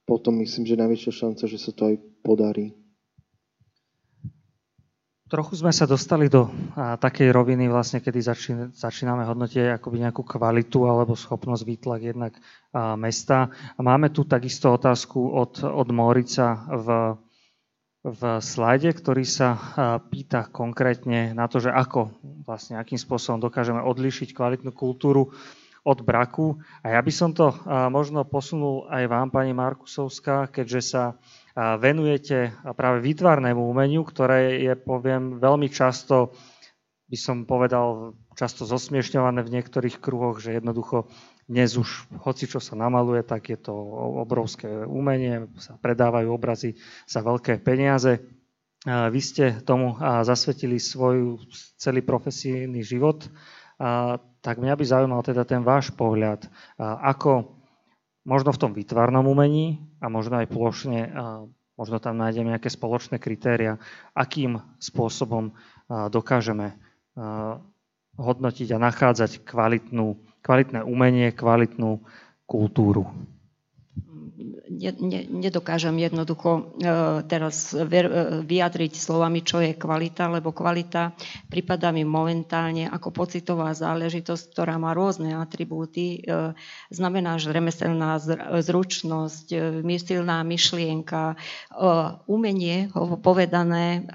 potom 0.06 0.38
myslím, 0.38 0.62
že 0.62 0.78
najväčšia 0.78 1.12
šanca, 1.26 1.44
že 1.50 1.58
sa 1.58 1.74
to 1.74 1.90
aj 1.90 1.98
podarí. 2.22 2.70
Trochu 5.32 5.64
sme 5.64 5.72
sa 5.72 5.88
dostali 5.88 6.28
do 6.28 6.44
a, 6.76 7.00
takej 7.00 7.32
roviny, 7.32 7.64
vlastne, 7.64 8.04
kedy 8.04 8.20
začín, 8.20 8.68
začíname 8.68 9.24
hodnotiť 9.24 9.80
akoby 9.80 10.04
nejakú 10.04 10.28
kvalitu 10.28 10.84
alebo 10.84 11.16
schopnosť 11.16 11.64
výtlak 11.64 12.04
jednak 12.04 12.36
a, 12.36 13.00
mesta. 13.00 13.48
A 13.48 13.80
máme 13.80 14.12
tu 14.12 14.28
takisto 14.28 14.68
otázku 14.76 15.32
od, 15.32 15.64
od 15.64 15.88
Morica 15.88 16.60
v, 16.68 16.86
v 18.04 18.20
slajde, 18.44 18.92
ktorý 18.92 19.24
sa 19.24 19.56
a, 19.56 19.60
pýta 20.04 20.52
konkrétne 20.52 21.32
na 21.32 21.48
to, 21.48 21.64
že 21.64 21.72
ako, 21.72 22.12
vlastne 22.44 22.76
akým 22.76 23.00
spôsobom 23.00 23.40
dokážeme 23.40 23.80
odlišiť 23.80 24.36
kvalitnú 24.36 24.68
kultúru 24.76 25.32
od 25.80 25.98
braku. 26.04 26.60
A 26.84 26.92
ja 26.92 27.00
by 27.00 27.08
som 27.08 27.32
to 27.32 27.56
a, 27.56 27.88
možno 27.88 28.28
posunul 28.28 28.84
aj 28.92 29.08
vám, 29.08 29.32
pani 29.32 29.56
Markusovská, 29.56 30.52
keďže 30.52 30.80
sa 30.92 31.16
venujete 31.56 32.56
práve 32.76 33.04
výtvarnému 33.04 33.60
umeniu, 33.60 34.02
ktoré 34.04 34.60
je, 34.62 34.72
poviem, 34.76 35.36
veľmi 35.36 35.68
často, 35.68 36.32
by 37.12 37.18
som 37.20 37.44
povedal, 37.44 38.16
často 38.32 38.64
zosmiešňované 38.64 39.44
v 39.44 39.52
niektorých 39.60 40.00
kruhoch, 40.00 40.40
že 40.40 40.56
jednoducho 40.56 41.12
dnes 41.44 41.76
už 41.76 42.08
hoci 42.24 42.48
čo 42.48 42.56
sa 42.56 42.72
namaluje, 42.72 43.20
tak 43.20 43.52
je 43.52 43.60
to 43.60 43.74
obrovské 44.24 44.88
umenie, 44.88 45.52
sa 45.60 45.76
predávajú 45.76 46.32
obrazy 46.32 46.80
za 47.04 47.20
veľké 47.20 47.60
peniaze. 47.60 48.24
Vy 48.88 49.20
ste 49.20 49.60
tomu 49.60 49.94
zasvetili 50.00 50.80
svoj 50.80 51.38
celý 51.76 52.00
profesijný 52.00 52.80
život, 52.80 53.28
tak 54.42 54.58
mňa 54.58 54.74
by 54.74 54.84
zaujímal 54.86 55.22
teda 55.22 55.44
ten 55.44 55.60
váš 55.60 55.92
pohľad, 55.92 56.48
ako 56.80 57.61
možno 58.22 58.54
v 58.54 58.60
tom 58.60 58.72
výtvarnom 58.74 59.26
umení 59.26 59.82
a 59.98 60.06
možno 60.06 60.38
aj 60.42 60.50
plošne, 60.50 61.10
možno 61.74 61.96
tam 61.98 62.18
nájdeme 62.18 62.54
nejaké 62.54 62.70
spoločné 62.70 63.18
kritéria, 63.18 63.78
akým 64.14 64.62
spôsobom 64.78 65.54
dokážeme 65.90 66.78
hodnotiť 68.16 68.68
a 68.76 68.82
nachádzať 68.82 69.42
kvalitnú, 69.42 70.20
kvalitné 70.44 70.84
umenie, 70.84 71.32
kvalitnú 71.32 72.04
kultúru 72.44 73.08
ne, 74.72 74.92
ne, 74.96 75.20
nedokážem 75.28 75.92
jednoducho 76.00 76.50
e, 76.56 76.62
teraz 77.28 77.76
e, 77.76 77.84
vyjadriť 78.42 78.92
slovami, 78.96 79.44
čo 79.44 79.60
je 79.60 79.76
kvalita, 79.76 80.32
lebo 80.32 80.56
kvalita 80.56 81.12
prípada 81.52 81.92
mi 81.92 82.02
momentálne 82.08 82.88
ako 82.88 83.12
pocitová 83.12 83.76
záležitosť, 83.76 84.56
ktorá 84.56 84.80
má 84.80 84.96
rôzne 84.96 85.36
atribúty. 85.36 86.24
E, 86.24 86.56
znamená, 86.88 87.36
že 87.36 87.52
remeselná 87.52 88.16
zručnosť, 88.62 89.46
silná 90.02 90.42
myšlienka, 90.42 91.38
umenie, 92.26 92.90
povedané 93.22 94.08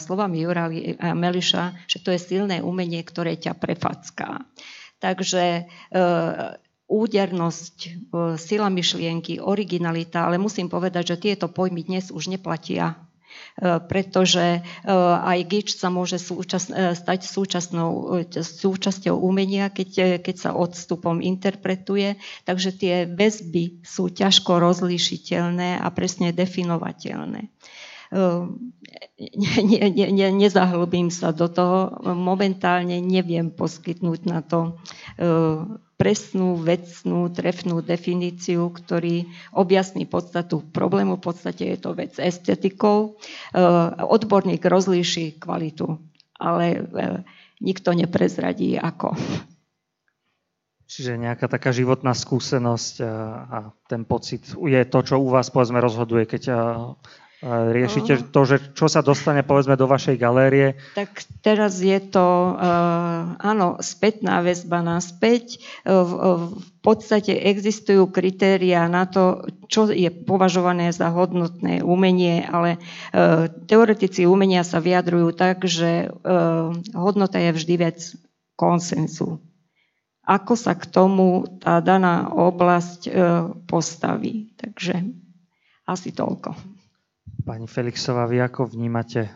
slovami 0.00 0.36
Jura 0.40 0.66
Meliša, 1.12 1.86
že 1.86 2.00
to 2.00 2.14
je 2.14 2.20
silné 2.20 2.64
umenie, 2.64 3.02
ktoré 3.04 3.36
ťa 3.36 3.54
prefacká. 3.58 4.46
Takže 5.02 5.68
údernosť, 6.88 7.76
e, 7.80 7.90
sila 8.36 8.68
myšlienky, 8.68 9.40
originalita, 9.40 10.28
ale 10.28 10.36
musím 10.36 10.68
povedať, 10.68 11.16
že 11.16 11.22
tieto 11.30 11.48
pojmy 11.48 11.88
dnes 11.88 12.12
už 12.12 12.28
neplatia 12.28 13.00
e, 13.56 13.80
pretože 13.88 14.60
e, 14.60 14.90
aj 15.24 15.38
gič 15.48 15.68
sa 15.80 15.88
môže 15.88 16.20
súčas, 16.20 16.68
stať 16.68 17.24
súčasnou, 17.24 18.20
súčasťou 18.36 19.16
umenia, 19.16 19.72
keď, 19.72 20.20
keď 20.20 20.36
sa 20.36 20.50
odstupom 20.52 21.24
interpretuje. 21.24 22.20
Takže 22.44 22.70
tie 22.76 22.94
väzby 23.08 23.80
sú 23.80 24.12
ťažko 24.12 24.60
rozlíšiteľné 24.60 25.80
a 25.80 25.88
presne 25.88 26.36
definovateľné. 26.36 27.48
Ne, 28.14 29.54
ne, 29.90 30.06
ne, 30.14 30.28
nezahlbím 30.30 31.10
sa 31.10 31.34
do 31.34 31.50
toho. 31.50 31.98
Momentálne 32.14 33.02
neviem 33.02 33.50
poskytnúť 33.50 34.20
na 34.28 34.38
to 34.38 34.78
presnú, 36.04 36.60
vecnú, 36.60 37.32
trefnú 37.32 37.80
definíciu, 37.80 38.68
ktorý 38.68 39.24
objasní 39.56 40.04
podstatu 40.04 40.60
problému. 40.60 41.16
V 41.16 41.32
podstate 41.32 41.72
je 41.72 41.78
to 41.80 41.96
vec 41.96 42.20
estetikou. 42.20 43.16
E, 43.16 43.64
odborník 44.04 44.60
rozlíši 44.60 45.40
kvalitu, 45.40 45.96
ale 46.36 46.64
e, 46.76 46.80
nikto 47.64 47.96
neprezradí 47.96 48.76
ako. 48.76 49.16
Čiže 50.84 51.16
nejaká 51.16 51.48
taká 51.48 51.72
životná 51.72 52.12
skúsenosť 52.12 53.00
a, 53.00 53.12
a 53.48 53.58
ten 53.88 54.04
pocit 54.04 54.44
je 54.52 54.82
to, 54.84 55.00
čo 55.00 55.16
u 55.16 55.32
vás 55.32 55.48
povedzme 55.48 55.80
rozhoduje, 55.80 56.28
keď 56.28 56.42
riešite 57.44 58.32
to, 58.32 58.40
že 58.48 58.72
čo 58.72 58.88
sa 58.88 59.04
dostane 59.04 59.44
povedzme 59.44 59.76
do 59.76 59.84
vašej 59.84 60.16
galérie? 60.16 60.80
Tak 60.96 61.28
teraz 61.44 61.76
je 61.84 62.00
to, 62.00 62.56
uh, 62.56 63.36
áno, 63.36 63.76
spätná 63.84 64.40
väzba 64.40 64.80
naspäť. 64.80 65.60
Uh, 65.84 66.48
v 66.56 66.68
podstate 66.80 67.36
existujú 67.36 68.08
kritéria 68.08 68.88
na 68.88 69.04
to, 69.04 69.44
čo 69.68 69.92
je 69.92 70.08
považované 70.08 70.88
za 70.96 71.12
hodnotné 71.12 71.84
umenie, 71.84 72.48
ale 72.48 72.80
uh, 72.80 73.52
teoretici 73.68 74.24
umenia 74.24 74.64
sa 74.64 74.80
vyjadrujú 74.80 75.36
tak, 75.36 75.68
že 75.68 76.08
hodnota 76.96 77.36
je 77.36 77.50
vždy 77.52 77.74
vec 77.76 77.98
konsenzu. 78.56 79.38
Ako 80.24 80.56
sa 80.56 80.72
k 80.72 80.88
tomu 80.88 81.44
tá 81.60 81.84
daná 81.84 82.32
oblasť 82.32 83.12
postaví. 83.68 84.56
Takže 84.56 85.04
asi 85.84 86.08
toľko. 86.16 86.73
Pani 87.44 87.68
Felixová, 87.68 88.24
vy 88.24 88.40
ako 88.40 88.72
vnímate 88.72 89.28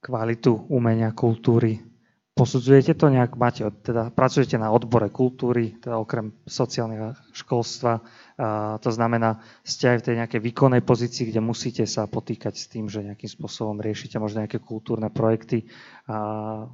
kvalitu 0.00 0.56
umenia, 0.72 1.12
kultúry? 1.12 1.84
Posudzujete 2.32 2.96
to 2.96 3.12
nejak? 3.12 3.36
Máte, 3.36 3.64
teda 3.84 4.08
pracujete 4.12 4.60
na 4.60 4.72
odbore 4.72 5.08
kultúry, 5.12 5.76
teda 5.80 6.00
okrem 6.00 6.32
sociálneho 6.44 7.12
školstva. 7.32 8.00
A 8.40 8.76
to 8.80 8.88
znamená, 8.92 9.40
ste 9.64 9.88
aj 9.88 10.00
v 10.00 10.04
tej 10.04 10.14
nejakej 10.20 10.40
výkonnej 10.44 10.80
pozícii, 10.84 11.28
kde 11.32 11.44
musíte 11.44 11.84
sa 11.84 12.08
potýkať 12.08 12.56
s 12.56 12.68
tým, 12.72 12.88
že 12.92 13.04
nejakým 13.04 13.28
spôsobom 13.28 13.80
riešite 13.80 14.16
možno 14.16 14.44
nejaké 14.44 14.60
kultúrne 14.60 15.12
projekty, 15.12 15.68
a 16.08 16.68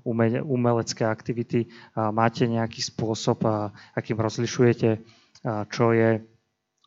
umelecké 0.46 1.06
aktivity. 1.06 1.70
A 1.98 2.14
máte 2.14 2.46
nejaký 2.46 2.82
spôsob, 2.82 3.46
a 3.46 3.70
akým 3.94 4.18
rozlišujete, 4.18 4.98
čo 5.70 5.84
je 5.90 6.22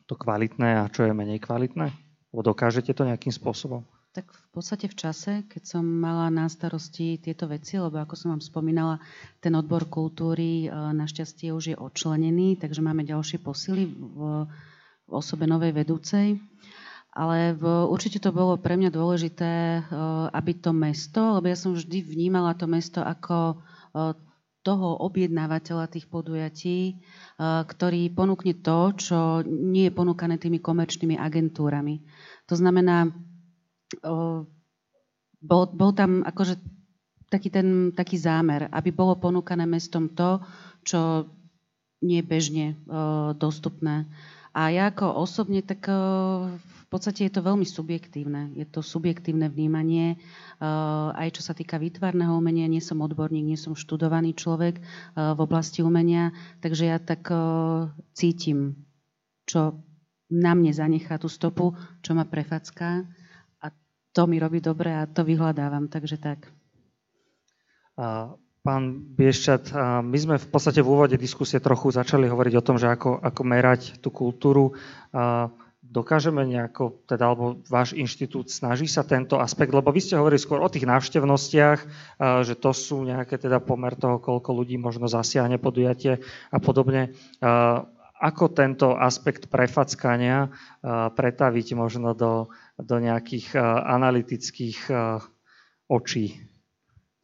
to 0.08 0.16
kvalitné 0.16 0.84
a 0.84 0.88
čo 0.92 1.04
je 1.04 1.16
menej 1.16 1.44
kvalitné? 1.44 2.05
Dokážete 2.40 2.92
to 2.92 3.06
nejakým 3.06 3.32
spôsobom? 3.32 3.84
Tak 4.16 4.32
v 4.32 4.48
podstate 4.48 4.88
v 4.88 4.96
čase, 4.96 5.32
keď 5.44 5.62
som 5.76 5.84
mala 5.84 6.32
na 6.32 6.48
starosti 6.48 7.20
tieto 7.20 7.44
veci, 7.44 7.76
lebo 7.76 8.00
ako 8.00 8.16
som 8.16 8.32
vám 8.32 8.40
spomínala, 8.40 8.96
ten 9.44 9.52
odbor 9.52 9.92
kultúry 9.92 10.64
e, 10.64 10.68
našťastie 10.72 11.52
už 11.52 11.64
je 11.72 11.76
odčlenený, 11.76 12.56
takže 12.56 12.80
máme 12.80 13.04
ďalšie 13.04 13.44
posily 13.44 13.92
v, 13.92 14.48
v 15.04 15.12
osobe 15.12 15.44
novej 15.44 15.76
vedúcej. 15.76 16.40
Ale 17.12 17.56
v, 17.60 17.64
určite 17.92 18.16
to 18.16 18.32
bolo 18.32 18.56
pre 18.56 18.80
mňa 18.80 18.88
dôležité, 18.88 19.52
e, 19.52 19.80
aby 20.32 20.52
to 20.64 20.72
mesto, 20.72 21.36
lebo 21.36 21.52
ja 21.52 21.56
som 21.56 21.76
vždy 21.76 22.00
vnímala 22.00 22.56
to 22.56 22.64
mesto 22.64 23.04
ako 23.04 23.52
e, 23.52 23.56
toho 24.66 24.98
objednávateľa 25.06 25.86
tých 25.86 26.10
podujatí, 26.10 26.98
ktorý 27.38 28.10
ponúkne 28.10 28.58
to, 28.58 28.90
čo 28.98 29.18
nie 29.46 29.86
je 29.86 29.94
ponúkané 29.94 30.42
tými 30.42 30.58
komerčnými 30.58 31.14
agentúrami. 31.14 32.02
To 32.50 32.58
znamená, 32.58 33.14
bol, 35.38 35.62
bol 35.70 35.90
tam 35.94 36.26
akože 36.26 36.58
taký, 37.30 37.54
ten, 37.54 37.94
taký 37.94 38.18
zámer, 38.18 38.66
aby 38.74 38.90
bolo 38.90 39.14
ponúkané 39.22 39.62
mestom 39.70 40.10
to, 40.10 40.42
čo 40.82 41.30
nie 42.02 42.18
je 42.22 42.26
bežne 42.26 42.66
dostupné. 43.38 44.10
A 44.56 44.72
ja 44.72 44.88
ako 44.88 45.20
osobne, 45.20 45.60
tak 45.60 45.84
v 45.84 46.86
podstate 46.88 47.28
je 47.28 47.32
to 47.36 47.44
veľmi 47.44 47.68
subjektívne. 47.68 48.56
Je 48.56 48.64
to 48.64 48.80
subjektívne 48.80 49.52
vnímanie, 49.52 50.16
aj 51.12 51.28
čo 51.36 51.44
sa 51.44 51.52
týka 51.52 51.76
výtvarného 51.76 52.32
umenia. 52.32 52.64
Nie 52.64 52.80
som 52.80 53.04
odborník, 53.04 53.44
nie 53.44 53.60
som 53.60 53.76
študovaný 53.76 54.32
človek 54.32 54.80
v 55.12 55.38
oblasti 55.44 55.84
umenia, 55.84 56.32
takže 56.64 56.88
ja 56.88 56.96
tak 56.96 57.28
cítim, 58.16 58.80
čo 59.44 59.76
na 60.32 60.56
mne 60.56 60.72
zanechá 60.72 61.20
tú 61.20 61.28
stopu, 61.28 61.76
čo 62.00 62.16
ma 62.16 62.24
prefacká 62.24 63.04
a 63.60 63.66
to 64.16 64.24
mi 64.24 64.40
robí 64.40 64.64
dobre 64.64 64.88
a 64.88 65.04
to 65.04 65.20
vyhľadávam, 65.20 65.92
takže 65.92 66.16
tak. 66.16 66.48
Pán 68.66 68.98
Bieščat, 69.14 69.70
my 70.02 70.18
sme 70.18 70.42
v 70.42 70.48
podstate 70.50 70.82
v 70.82 70.90
úvode 70.90 71.14
diskusie 71.14 71.62
trochu 71.62 71.94
začali 71.94 72.26
hovoriť 72.26 72.54
o 72.58 72.66
tom, 72.66 72.82
že 72.82 72.90
ako, 72.90 73.22
ako 73.22 73.40
merať 73.46 74.02
tú 74.02 74.10
kultúru. 74.10 74.74
Dokážeme 75.86 76.42
nejako, 76.42 77.06
teda, 77.06 77.30
alebo 77.30 77.62
váš 77.70 77.94
inštitút 77.94 78.50
snaží 78.50 78.90
sa 78.90 79.06
tento 79.06 79.38
aspekt, 79.38 79.70
lebo 79.70 79.94
vy 79.94 80.02
ste 80.02 80.18
hovorili 80.18 80.42
skôr 80.42 80.58
o 80.58 80.66
tých 80.66 80.82
návštevnostiach, 80.82 81.78
že 82.42 82.58
to 82.58 82.74
sú 82.74 83.06
nejaké 83.06 83.38
teda 83.38 83.62
pomer 83.62 83.94
toho, 83.94 84.18
koľko 84.18 84.50
ľudí 84.50 84.82
možno 84.82 85.06
zasiahne 85.06 85.62
podujatie 85.62 86.18
a 86.50 86.58
podobne 86.58 87.14
ako 88.18 88.44
tento 88.50 88.98
aspekt 88.98 89.46
prefackania 89.46 90.50
pretaviť 91.14 91.66
možno 91.78 92.18
do, 92.18 92.50
do 92.82 92.96
nejakých 92.98 93.54
analytických 93.86 94.90
očí? 95.86 96.55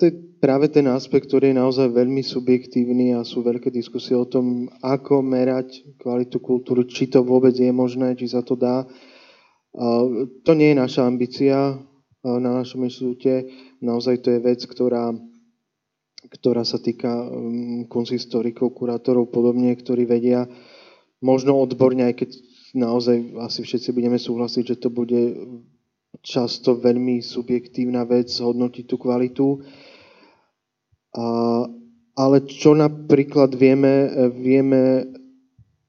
To 0.02 0.10
je 0.10 0.18
práve 0.42 0.66
ten 0.66 0.82
aspekt, 0.90 1.30
ktorý 1.30 1.54
je 1.54 1.62
naozaj 1.62 1.94
veľmi 1.94 2.26
subjektívny 2.26 3.14
a 3.14 3.22
sú 3.22 3.46
veľké 3.46 3.70
diskusie 3.70 4.18
o 4.18 4.26
tom, 4.26 4.66
ako 4.82 5.22
merať 5.22 5.94
kvalitu 6.02 6.42
kultúry, 6.42 6.90
či 6.90 7.06
to 7.06 7.22
vôbec 7.22 7.54
je 7.54 7.70
možné, 7.70 8.18
či 8.18 8.26
sa 8.26 8.42
to 8.42 8.58
dá. 8.58 8.82
To 10.42 10.52
nie 10.58 10.74
je 10.74 10.82
naša 10.82 11.06
ambícia 11.06 11.78
na 12.26 12.50
našom 12.50 12.82
inštitúte. 12.82 13.46
Naozaj 13.78 14.26
to 14.26 14.34
je 14.34 14.42
vec, 14.42 14.58
ktorá, 14.66 15.14
ktorá 16.34 16.66
sa 16.66 16.82
týka 16.82 17.22
um, 17.22 17.86
konzistorikov, 17.86 18.74
kurátorov 18.74 19.30
podobne, 19.30 19.70
ktorí 19.70 20.02
vedia 20.02 20.50
možno 21.22 21.54
odborne, 21.62 22.10
aj 22.10 22.26
keď 22.26 22.30
naozaj 22.74 23.38
asi 23.38 23.62
všetci 23.62 23.94
budeme 23.94 24.18
súhlasiť, 24.18 24.64
že 24.66 24.76
to 24.82 24.90
bude 24.90 25.38
často 26.26 26.74
veľmi 26.74 27.22
subjektívna 27.22 28.02
vec 28.02 28.34
hodnotiť 28.34 28.84
tú 28.90 28.98
kvalitu. 28.98 29.46
Ale 32.12 32.36
čo 32.48 32.72
napríklad 32.76 33.52
vieme, 33.56 34.08
vieme 34.36 35.08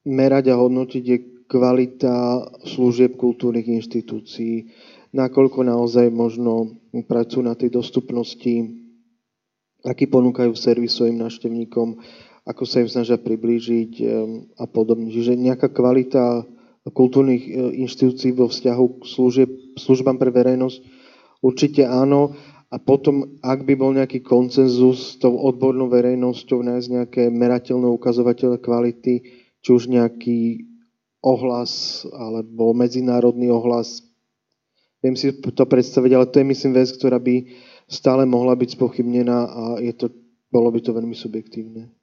merať 0.04 0.52
a 0.52 0.60
hodnotiť 0.60 1.04
je 1.04 1.18
kvalita 1.48 2.44
služieb 2.64 3.16
kultúrnych 3.16 3.68
inštitúcií, 3.68 4.68
nakoľko 5.12 5.64
naozaj 5.64 6.08
možno 6.12 6.80
pracujú 7.08 7.44
na 7.44 7.56
tej 7.56 7.72
dostupnosti, 7.72 8.54
aký 9.84 10.08
ponúkajú 10.08 10.52
servis 10.56 10.96
svojim 10.96 11.20
návštevníkom, 11.20 12.00
ako 12.44 12.62
sa 12.68 12.84
im 12.84 12.88
snažia 12.88 13.16
priblížiť 13.16 13.92
a 14.60 14.64
podobne. 14.68 15.08
Čiže 15.08 15.36
nejaká 15.36 15.72
kvalita 15.72 16.44
kultúrnych 16.92 17.48
e, 17.48 17.52
inštitúcií 17.80 18.36
vo 18.36 18.52
vzťahu 18.52 18.84
k 19.00 19.02
služieb, 19.08 19.50
službám 19.80 20.20
pre 20.20 20.28
verejnosť 20.28 20.78
určite 21.40 21.88
áno. 21.88 22.36
A 22.74 22.82
potom, 22.82 23.38
ak 23.38 23.62
by 23.62 23.78
bol 23.78 23.94
nejaký 23.94 24.18
koncenzus 24.26 25.14
s 25.14 25.22
tou 25.22 25.38
odbornou 25.38 25.86
verejnosťou, 25.86 26.66
nájsť 26.66 26.88
nejaké 26.90 27.22
merateľné 27.30 27.86
ukazovatele 27.86 28.58
kvality, 28.58 29.22
či 29.62 29.68
už 29.70 29.86
nejaký 29.86 30.66
ohlas 31.22 32.02
alebo 32.10 32.74
medzinárodný 32.74 33.54
ohlas. 33.54 34.02
Viem 35.06 35.14
si 35.14 35.30
to 35.30 35.64
predstaviť, 35.70 36.10
ale 36.18 36.26
to 36.26 36.42
je 36.42 36.50
myslím 36.50 36.74
vec, 36.74 36.90
ktorá 36.90 37.22
by 37.22 37.46
stále 37.86 38.26
mohla 38.26 38.58
byť 38.58 38.74
spochybnená 38.74 39.38
a 39.46 39.62
je 39.78 39.94
to, 39.94 40.10
bolo 40.50 40.74
by 40.74 40.82
to 40.82 40.90
veľmi 40.90 41.14
subjektívne. 41.14 41.94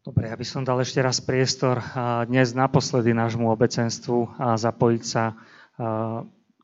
Dobre, 0.00 0.32
ja 0.32 0.36
by 0.40 0.46
som 0.48 0.64
dal 0.64 0.80
ešte 0.80 1.04
raz 1.04 1.20
priestor 1.20 1.84
dnes 2.24 2.56
naposledy 2.56 3.12
nášmu 3.12 3.52
obecenstvu 3.52 4.40
a 4.40 4.56
zapojiť 4.56 5.02
sa 5.04 5.36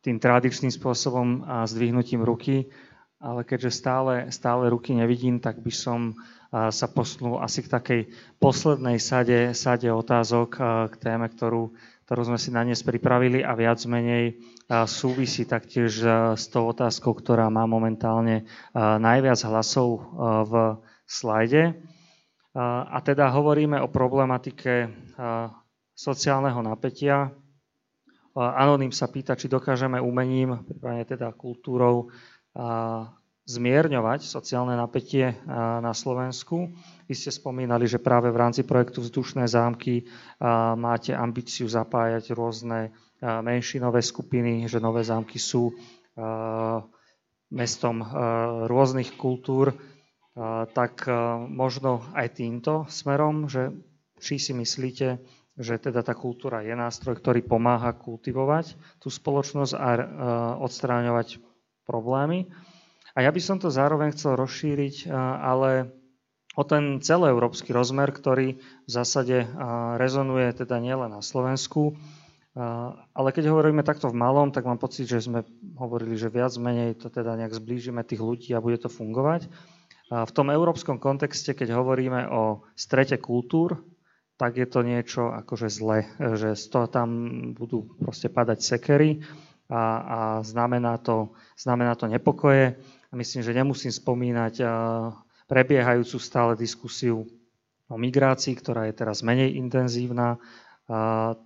tým 0.05 0.21
tradičným 0.21 0.69
spôsobom 0.69 1.49
a 1.49 1.65
zdvihnutím 1.65 2.21
ruky, 2.21 2.69
ale 3.25 3.41
keďže 3.41 3.73
stále, 3.73 4.29
stále 4.29 4.69
ruky 4.69 4.93
nevidím, 4.93 5.41
tak 5.41 5.65
by 5.65 5.73
som 5.73 6.13
sa 6.55 6.87
posunul 6.87 7.43
asi 7.43 7.67
k 7.67 7.73
takej 7.73 8.01
poslednej 8.39 9.03
sade, 9.03 9.57
sade 9.57 9.91
otázok 9.91 10.51
k 10.93 10.95
téme, 11.03 11.27
ktorú, 11.27 11.75
ktorú 12.07 12.23
sme 12.31 12.39
si 12.39 12.55
na 12.55 12.63
dnes 12.63 12.85
pripravili 12.85 13.43
a 13.43 13.59
viac 13.59 13.83
menej 13.89 14.39
súvisí 14.87 15.49
taktiež 15.49 16.05
s 16.39 16.45
tou 16.53 16.71
otázkou, 16.71 17.11
ktorá 17.17 17.51
má 17.51 17.67
momentálne 17.67 18.47
najviac 18.77 19.41
hlasov 19.51 20.05
v 20.47 20.53
slajde. 21.09 21.75
A 22.55 23.03
teda 23.03 23.35
hovoríme 23.35 23.83
o 23.83 23.91
problematike 23.91 24.95
sociálneho 25.91 26.63
napätia. 26.63 27.35
Anonym 28.35 28.91
sa 28.91 29.07
pýta, 29.07 29.39
či 29.39 29.47
dokážeme 29.47 30.03
umením, 30.03 30.67
prípadne 30.67 31.07
teda 31.07 31.31
kultúrou, 31.31 32.11
zmierňovať 33.45 34.27
sociálne 34.27 34.75
napätie 34.75 35.39
na 35.47 35.95
Slovensku. 35.95 36.75
Vy 37.07 37.15
ste 37.15 37.31
spomínali, 37.31 37.87
že 37.87 38.03
práve 38.03 38.33
v 38.35 38.41
rámci 38.41 38.67
projektu 38.67 39.05
Vzdušné 39.05 39.47
zámky 39.47 40.09
máte 40.75 41.15
ambíciu 41.15 41.71
zapájať 41.71 42.35
rôzne 42.35 42.91
menšinové 43.23 44.03
skupiny, 44.03 44.67
že 44.67 44.83
nové 44.83 45.07
zámky 45.07 45.39
sú 45.39 45.71
mestom 47.55 47.97
rôznych 48.67 49.15
kultúr 49.15 49.79
tak 50.75 51.07
možno 51.47 52.03
aj 52.19 52.43
týmto 52.43 52.91
smerom, 52.91 53.47
že 53.47 53.71
či 54.19 54.43
si 54.43 54.51
myslíte, 54.51 55.23
že 55.55 55.79
teda 55.79 56.03
tá 56.03 56.19
kultúra 56.19 56.67
je 56.67 56.75
nástroj, 56.75 57.19
ktorý 57.23 57.47
pomáha 57.47 57.95
kultivovať 57.95 58.75
tú 58.99 59.07
spoločnosť 59.07 59.73
a 59.79 59.91
odstráňovať 60.59 61.39
problémy. 61.87 62.51
A 63.15 63.23
ja 63.23 63.31
by 63.31 63.39
som 63.39 63.63
to 63.63 63.71
zároveň 63.71 64.11
chcel 64.11 64.35
rozšíriť, 64.35 65.07
ale 65.15 65.95
o 66.59 66.63
ten 66.67 66.99
celoeurópsky 66.99 67.71
rozmer, 67.71 68.11
ktorý 68.11 68.59
v 68.59 68.91
zásade 68.91 69.47
rezonuje 69.99 70.51
teda 70.59 70.83
nielen 70.83 71.15
na 71.15 71.23
Slovensku, 71.23 71.95
ale 73.15 73.29
keď 73.35 73.51
hovoríme 73.51 73.83
takto 73.87 74.11
v 74.11 74.19
malom, 74.19 74.51
tak 74.51 74.67
mám 74.67 74.79
pocit, 74.79 75.07
že 75.07 75.23
sme 75.23 75.47
hovorili, 75.79 76.19
že 76.19 76.31
viac 76.31 76.55
menej 76.59 76.99
to 76.99 77.11
teda 77.11 77.39
nejak 77.39 77.55
zblížime 77.55 78.03
tých 78.03 78.23
ľudí 78.23 78.51
a 78.55 78.63
bude 78.63 78.79
to 78.79 78.91
fungovať. 78.91 79.47
V 80.11 80.33
tom 80.35 80.51
európskom 80.51 80.99
kontexte, 81.03 81.55
keď 81.55 81.75
hovoríme 81.79 82.31
o 82.31 82.67
strete 82.75 83.19
kultúr, 83.19 83.79
tak 84.35 84.59
je 84.59 84.67
to 84.67 84.83
niečo 84.83 85.31
akože 85.31 85.71
zle, 85.71 86.11
že 86.19 86.59
z 86.59 86.65
toho 86.67 86.87
tam 86.91 87.09
budú 87.55 87.87
proste 88.03 88.27
padať 88.27 88.59
sekery 88.59 89.23
a, 89.71 89.83
a 90.03 90.19
znamená, 90.43 90.99
to, 90.99 91.31
znamená 91.55 91.95
to 91.95 92.11
nepokoje. 92.11 92.75
A 93.11 93.13
myslím, 93.15 93.47
že 93.47 93.55
nemusím 93.55 93.95
spomínať 93.95 94.59
prebiehajúcu 95.47 96.17
stále 96.19 96.59
diskusiu 96.59 97.23
o 97.87 97.95
migrácii, 97.95 98.59
ktorá 98.59 98.91
je 98.91 98.95
teraz 98.99 99.23
menej 99.23 99.55
intenzívna 99.55 100.43
a, 100.91 101.39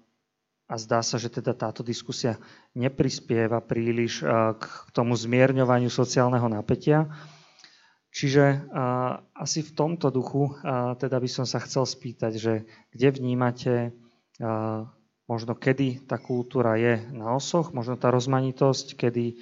a 0.65 0.75
zdá 0.81 1.05
sa, 1.05 1.21
že 1.21 1.29
teda 1.29 1.53
táto 1.53 1.85
diskusia 1.85 2.41
neprispieva 2.73 3.61
príliš 3.61 4.25
k 4.57 4.65
tomu 4.97 5.13
zmierňovaniu 5.13 5.93
sociálneho 5.93 6.49
napätia. 6.49 7.05
Čiže 8.09 8.45
uh, 8.73 9.21
asi 9.37 9.61
v 9.61 9.75
tomto 9.77 10.09
duchu 10.09 10.49
uh, 10.49 10.97
teda 10.97 11.21
by 11.21 11.29
som 11.29 11.45
sa 11.45 11.61
chcel 11.61 11.85
spýtať, 11.85 12.33
že 12.41 12.55
kde 12.89 13.09
vnímate 13.13 13.75
uh, 14.41 14.89
možno 15.29 15.53
kedy 15.53 16.09
tá 16.09 16.17
kultúra 16.17 16.81
je 16.81 17.05
na 17.13 17.37
osoch, 17.37 17.77
možno 17.77 18.01
tá 18.01 18.09
rozmanitosť, 18.09 18.97
kedy 18.97 19.37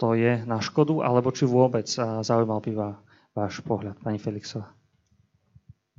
to 0.00 0.16
je 0.16 0.40
na 0.48 0.58
škodu, 0.64 1.04
alebo 1.04 1.28
či 1.28 1.44
vôbec 1.44 1.84
uh, 2.00 2.24
zaujímal 2.24 2.64
by 2.64 2.72
vás 2.72 2.96
váš 3.36 3.60
pohľad, 3.62 4.00
pani 4.02 4.18
Felixová. 4.18 4.72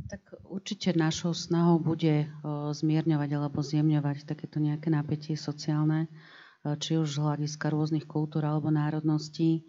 Tak 0.09 0.49
určite 0.49 0.97
našou 0.97 1.37
snahou 1.37 1.77
bude 1.77 2.25
uh, 2.25 2.73
zmierňovať 2.73 3.29
alebo 3.37 3.61
zjemňovať 3.61 4.25
takéto 4.25 4.57
nejaké 4.57 4.89
napätie 4.89 5.37
sociálne, 5.37 6.09
uh, 6.09 6.73
či 6.75 6.97
už 6.97 7.15
z 7.15 7.21
hľadiska 7.21 7.69
rôznych 7.69 8.09
kultúr 8.09 8.43
alebo 8.49 8.73
národností. 8.73 9.63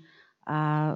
A 0.48 0.90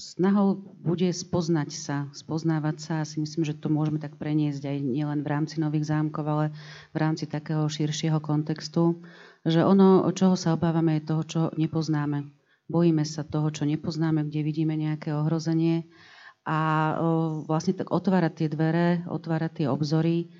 snahou 0.00 0.56
bude 0.80 1.12
spoznať 1.12 1.70
sa, 1.70 1.96
spoznávať 2.16 2.76
sa. 2.80 2.92
A 3.04 3.08
si 3.08 3.20
myslím, 3.20 3.44
že 3.44 3.52
to 3.52 3.68
môžeme 3.68 4.00
tak 4.00 4.16
preniesť 4.16 4.64
aj 4.64 4.76
nielen 4.80 5.20
v 5.20 5.30
rámci 5.30 5.60
nových 5.60 5.92
zámkov, 5.92 6.24
ale 6.24 6.46
v 6.90 6.96
rámci 6.96 7.28
takého 7.28 7.68
širšieho 7.68 8.18
kontextu, 8.24 9.04
že 9.44 9.60
ono, 9.60 10.02
od 10.08 10.16
čoho 10.16 10.34
sa 10.40 10.56
obávame, 10.56 10.98
je 10.98 11.08
toho, 11.12 11.22
čo 11.28 11.40
nepoznáme. 11.60 12.32
Bojíme 12.72 13.04
sa 13.04 13.22
toho, 13.22 13.52
čo 13.52 13.68
nepoznáme, 13.68 14.24
kde 14.26 14.40
vidíme 14.40 14.74
nejaké 14.80 15.12
ohrozenie 15.12 15.84
a 16.48 16.96
vlastne 17.44 17.76
tak 17.76 17.92
otvárať 17.92 18.32
tie 18.32 18.48
dvere, 18.48 19.04
otvárať 19.04 19.62
tie 19.62 19.66
obzory, 19.68 20.32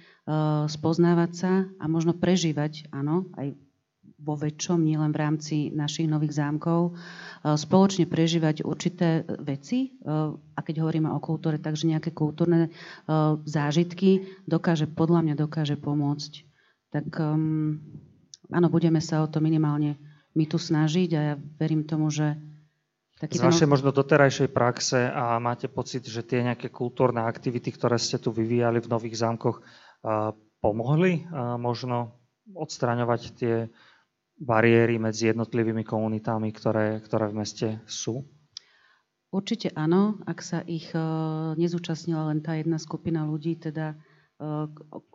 spoznávať 0.70 1.30
sa 1.34 1.52
a 1.76 1.84
možno 1.90 2.14
prežívať, 2.16 2.88
áno, 2.94 3.28
aj 3.36 3.52
vo 4.18 4.34
väčšom, 4.34 4.82
nielen 4.82 5.14
v 5.14 5.20
rámci 5.20 5.56
našich 5.70 6.10
nových 6.10 6.36
zámkov, 6.36 6.90
e, 6.90 6.92
spoločne 7.54 8.10
prežívať 8.10 8.66
určité 8.66 9.22
veci. 9.40 9.88
E, 9.88 10.10
a 10.34 10.60
keď 10.60 10.82
hovoríme 10.82 11.08
o 11.12 11.22
kultúre, 11.22 11.56
takže 11.56 11.88
nejaké 11.88 12.10
kultúrne 12.10 12.68
e, 12.68 12.70
zážitky 13.44 14.26
dokáže, 14.44 14.90
podľa 14.90 15.30
mňa 15.30 15.34
dokáže 15.38 15.76
pomôcť. 15.80 16.32
Tak 16.90 17.06
um, 17.22 17.78
áno, 18.50 18.66
budeme 18.66 18.98
sa 18.98 19.22
o 19.22 19.30
to 19.30 19.38
minimálne 19.38 19.94
my 20.34 20.44
tu 20.50 20.58
snažiť 20.58 21.10
a 21.14 21.20
ja 21.22 21.34
verím 21.38 21.86
tomu, 21.86 22.10
že 22.10 22.34
taký 23.22 23.38
Z 23.38 23.46
vašej 23.46 23.70
možno 23.70 23.94
doterajšej 23.94 24.50
praxe 24.50 25.06
a 25.06 25.38
máte 25.38 25.70
pocit, 25.70 26.02
že 26.02 26.26
tie 26.26 26.42
nejaké 26.42 26.66
kultúrne 26.66 27.22
aktivity, 27.22 27.70
ktoré 27.70 27.94
ste 27.94 28.18
tu 28.18 28.34
vyvíjali 28.34 28.82
v 28.82 28.90
nových 28.90 29.22
zámkoch, 29.22 29.62
pomohli 30.62 31.28
možno 31.60 32.20
odstraňovať 32.54 33.20
tie 33.36 33.54
bariéry 34.40 34.96
medzi 34.96 35.28
jednotlivými 35.28 35.84
komunitami, 35.84 36.48
ktoré, 36.50 37.04
ktoré 37.04 37.28
v 37.28 37.38
meste 37.44 37.68
sú? 37.84 38.24
Určite 39.30 39.70
áno, 39.78 40.18
ak 40.26 40.42
sa 40.42 40.58
ich 40.66 40.90
uh, 40.90 41.54
nezúčastnila 41.54 42.34
len 42.34 42.42
tá 42.42 42.58
jedna 42.58 42.82
skupina 42.82 43.22
ľudí, 43.22 43.60
teda 43.60 43.94
uh, 43.94 44.66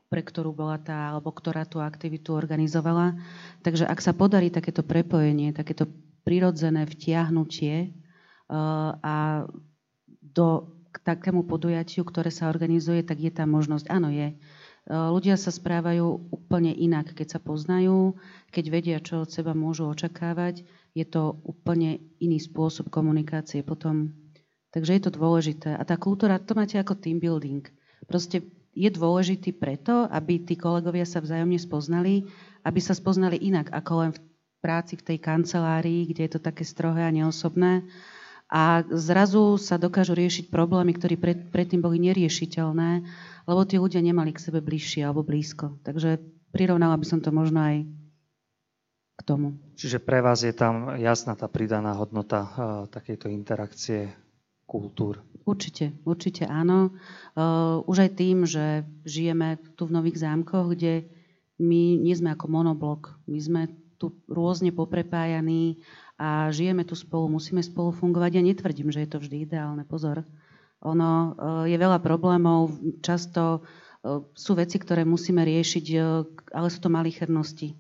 pre 0.08 0.22
ktorú 0.24 0.56
bola 0.56 0.80
tá, 0.80 1.12
alebo 1.12 1.36
ktorá 1.36 1.68
tú 1.68 1.84
aktivitu 1.84 2.32
organizovala. 2.32 3.20
Takže 3.66 3.84
ak 3.84 4.00
sa 4.00 4.16
podarí 4.16 4.54
takéto 4.54 4.86
prepojenie, 4.88 5.52
takéto 5.52 5.90
prirodzené 6.24 6.88
vtiahnutie 6.88 7.92
uh, 8.48 8.96
a 9.04 9.44
do 10.22 10.76
k 10.96 11.04
takému 11.04 11.44
podujatiu, 11.44 12.08
ktoré 12.08 12.32
sa 12.32 12.48
organizuje, 12.48 13.04
tak 13.04 13.20
je 13.20 13.28
tam 13.28 13.52
možnosť, 13.52 13.92
áno, 13.92 14.16
je 14.16 14.32
ľudia 14.86 15.34
sa 15.36 15.50
správajú 15.50 16.30
úplne 16.30 16.70
inak, 16.70 17.18
keď 17.18 17.38
sa 17.38 17.40
poznajú, 17.42 18.14
keď 18.54 18.66
vedia, 18.70 18.98
čo 19.02 19.26
od 19.26 19.30
seba 19.34 19.58
môžu 19.58 19.90
očakávať. 19.90 20.62
Je 20.94 21.06
to 21.06 21.42
úplne 21.44 22.00
iný 22.22 22.38
spôsob 22.38 22.94
komunikácie 22.94 23.66
potom. 23.66 24.14
Takže 24.72 24.92
je 24.96 25.02
to 25.08 25.12
dôležité. 25.12 25.74
A 25.74 25.84
tá 25.88 25.98
kultúra, 25.98 26.38
to 26.38 26.54
máte 26.54 26.78
ako 26.78 27.00
team 27.00 27.18
building. 27.18 27.66
Proste 28.06 28.46
je 28.76 28.90
dôležitý 28.92 29.56
preto, 29.56 30.06
aby 30.12 30.44
tí 30.44 30.60
kolegovia 30.60 31.08
sa 31.08 31.24
vzájomne 31.24 31.58
spoznali, 31.58 32.28
aby 32.68 32.80
sa 32.84 32.92
spoznali 32.92 33.40
inak 33.40 33.72
ako 33.72 33.92
len 34.04 34.12
v 34.12 34.20
práci 34.60 35.00
v 35.00 35.06
tej 35.14 35.18
kancelárii, 35.24 36.12
kde 36.12 36.28
je 36.28 36.32
to 36.38 36.42
také 36.44 36.68
strohé 36.68 37.08
a 37.08 37.16
neosobné. 37.16 37.88
A 38.52 38.86
zrazu 38.94 39.58
sa 39.58 39.82
dokážu 39.82 40.14
riešiť 40.14 40.54
problémy, 40.54 40.94
ktoré 40.94 41.18
pred, 41.18 41.50
predtým 41.50 41.82
boli 41.82 41.98
neriešiteľné, 41.98 43.02
lebo 43.46 43.62
tí 43.66 43.78
ľudia 43.78 44.02
nemali 44.02 44.34
k 44.34 44.44
sebe 44.44 44.60
bližšie 44.62 45.06
alebo 45.06 45.26
blízko. 45.26 45.78
Takže 45.86 46.22
prirovnala 46.52 46.98
by 46.98 47.06
som 47.06 47.20
to 47.22 47.30
možno 47.30 47.62
aj 47.62 47.76
k 49.16 49.22
tomu. 49.24 49.56
Čiže 49.80 50.04
pre 50.04 50.20
vás 50.20 50.44
je 50.44 50.52
tam 50.52 51.00
jasná 51.00 51.40
tá 51.40 51.48
pridaná 51.48 51.96
hodnota 51.96 52.40
uh, 52.44 52.52
takejto 52.92 53.32
interakcie 53.32 54.12
kultúr. 54.68 55.24
Určite, 55.46 55.94
určite 56.04 56.44
áno. 56.50 56.92
Uh, 57.38 57.86
už 57.86 58.10
aj 58.10 58.12
tým, 58.18 58.50
že 58.50 58.84
žijeme 59.06 59.62
tu 59.78 59.86
v 59.86 59.96
Nových 59.96 60.20
zámkoch, 60.20 60.74
kde 60.74 61.06
my 61.62 62.02
nie 62.02 62.16
sme 62.18 62.36
ako 62.36 62.52
monoblok. 62.52 63.16
My 63.30 63.40
sme 63.40 63.62
tu 63.96 64.12
rôzne 64.28 64.76
poprepájaní 64.76 65.80
a 66.20 66.52
žijeme 66.52 66.84
tu 66.84 66.96
spolu, 66.98 67.32
musíme 67.32 67.64
spolu 67.64 67.96
fungovať. 67.96 68.32
Ja 68.36 68.44
netvrdím, 68.44 68.92
že 68.92 69.04
je 69.06 69.10
to 69.12 69.22
vždy 69.24 69.48
ideálne, 69.48 69.88
pozor. 69.88 70.28
Ono 70.86 71.12
eh, 71.12 71.34
je 71.74 71.78
veľa 71.82 72.00
problémov, 72.00 72.78
často 73.02 73.62
eh, 73.62 74.22
sú 74.38 74.52
veci, 74.54 74.78
ktoré 74.78 75.02
musíme 75.02 75.42
riešiť, 75.42 75.86
eh, 75.98 76.02
ale 76.54 76.68
sú 76.70 76.80
to 76.80 76.94
malichernosti. 76.94 77.74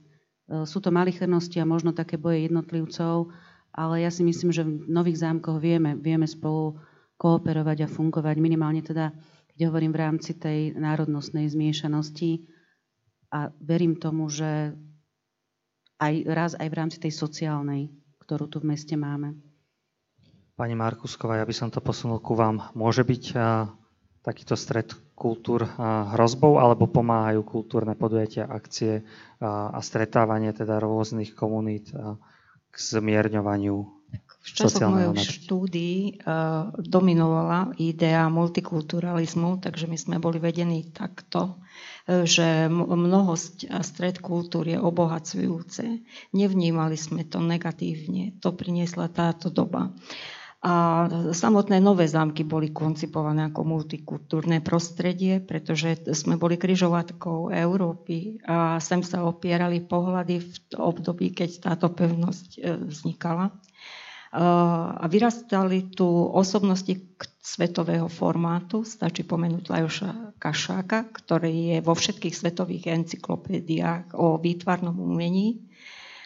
Sú 0.45 0.77
to 0.77 0.94
malichernosti 0.94 1.57
a 1.57 1.65
možno 1.65 1.90
také 1.90 2.22
boje 2.22 2.45
jednotlivcov, 2.45 3.34
ale 3.73 4.06
ja 4.06 4.14
si 4.14 4.22
myslím, 4.22 4.53
že 4.53 4.61
v 4.61 4.86
nových 4.86 5.26
zámkoch 5.26 5.57
vieme, 5.57 5.98
vieme 5.98 6.30
spolu 6.30 6.77
kooperovať 7.18 7.90
a 7.90 7.90
fungovať, 7.90 8.38
minimálne 8.38 8.86
teda, 8.86 9.10
keď 9.49 9.60
hovorím 9.65 9.98
v 9.98 10.02
rámci 10.06 10.38
tej 10.38 10.77
národnostnej 10.77 11.49
zmiešanosti. 11.49 12.45
A 13.34 13.49
verím 13.57 13.98
tomu, 13.98 14.30
že 14.30 14.77
aj 15.98 16.14
raz 16.30 16.52
aj 16.53 16.68
v 16.69 16.77
rámci 16.77 16.98
tej 17.02 17.10
sociálnej, 17.10 17.90
ktorú 18.22 18.45
tu 18.45 18.61
v 18.61 18.69
meste 18.69 18.94
máme. 18.94 19.34
Pani 20.56 20.72
Markusková, 20.72 21.44
ja 21.44 21.45
by 21.45 21.52
som 21.52 21.68
to 21.68 21.84
posunul 21.84 22.23
ku 22.23 22.32
vám. 22.32 22.72
Môže 22.80 23.03
byť 23.03 23.23
takýto 24.23 24.56
stred 24.56 24.95
kultúr 25.11 25.68
hrozbou, 26.15 26.64
alebo 26.64 26.88
pomáhajú 26.88 27.44
kultúrne 27.44 27.91
podujatia, 27.91 28.48
akcie 28.48 29.03
a, 29.44 29.76
stretávanie 29.84 30.56
teda 30.56 30.80
rôznych 30.80 31.36
komunít 31.36 31.91
k 32.72 32.76
zmierňovaniu 32.76 33.84
v 34.15 34.49
časoch 34.53 34.94
mojich 34.95 35.44
štúdií 35.44 36.23
uh, 36.23 36.72
dominovala 36.77 37.76
idea 37.82 38.30
multikulturalizmu, 38.32 39.60
takže 39.60 39.90
my 39.91 39.98
sme 39.99 40.15
boli 40.23 40.40
vedení 40.40 40.88
takto 40.94 41.60
že 42.06 42.69
mnohosť 42.69 43.73
stred 43.82 44.22
kultúr 44.22 44.69
je 44.69 44.77
obohacujúce. 44.77 46.06
Nevnímali 46.38 46.94
sme 46.94 47.26
to 47.26 47.41
negatívne. 47.41 48.38
To 48.45 48.53
priniesla 48.53 49.10
táto 49.10 49.49
doba. 49.49 49.90
A 50.66 51.06
samotné 51.30 51.78
nové 51.78 52.10
zámky 52.10 52.42
boli 52.42 52.74
koncipované 52.74 53.54
ako 53.54 53.62
multikultúrne 53.62 54.66
prostredie, 54.66 55.38
pretože 55.38 56.10
sme 56.18 56.42
boli 56.42 56.58
kryžovatkou 56.58 57.54
Európy 57.54 58.42
a 58.50 58.82
sem 58.82 59.06
sa 59.06 59.22
opierali 59.30 59.86
pohľady 59.86 60.42
v 60.42 60.50
období, 60.74 61.38
keď 61.38 61.70
táto 61.70 61.94
pevnosť 61.94 62.50
e, 62.58 62.60
vznikala 62.82 63.54
a 64.36 65.06
vyrastali 65.08 65.96
tu 65.96 66.04
osobnosti 66.12 66.92
svetového 67.40 68.12
formátu. 68.12 68.84
Stačí 68.84 69.24
pomenúť 69.24 69.72
Lajoša 69.72 70.12
Kašáka, 70.36 71.08
ktorý 71.08 71.72
je 71.72 71.78
vo 71.80 71.96
všetkých 71.96 72.36
svetových 72.36 72.92
encyklopédiách 72.92 74.12
o 74.20 74.36
výtvarnom 74.36 75.00
umení 75.00 75.64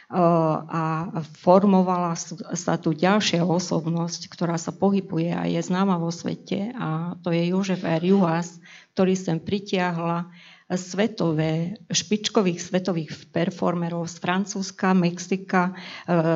a 0.09 1.21
formovala 1.37 2.17
sa 2.57 2.81
tu 2.81 2.97
ďalšia 2.97 3.45
osobnosť, 3.45 4.25
ktorá 4.33 4.57
sa 4.57 4.73
pohybuje 4.73 5.29
a 5.37 5.45
je 5.45 5.61
známa 5.61 6.01
vo 6.01 6.09
svete 6.09 6.73
a 6.73 7.13
to 7.21 7.29
je 7.29 7.53
Jožef 7.53 7.85
R. 7.85 8.01
Juhas, 8.01 8.57
ktorý 8.97 9.13
sem 9.13 9.37
pritiahla 9.37 10.33
svetové, 10.69 11.81
špičkových 11.89 12.61
svetových 12.61 13.09
performerov 13.33 14.05
z 14.05 14.21
Francúzska, 14.21 14.93
Mexika, 14.93 15.73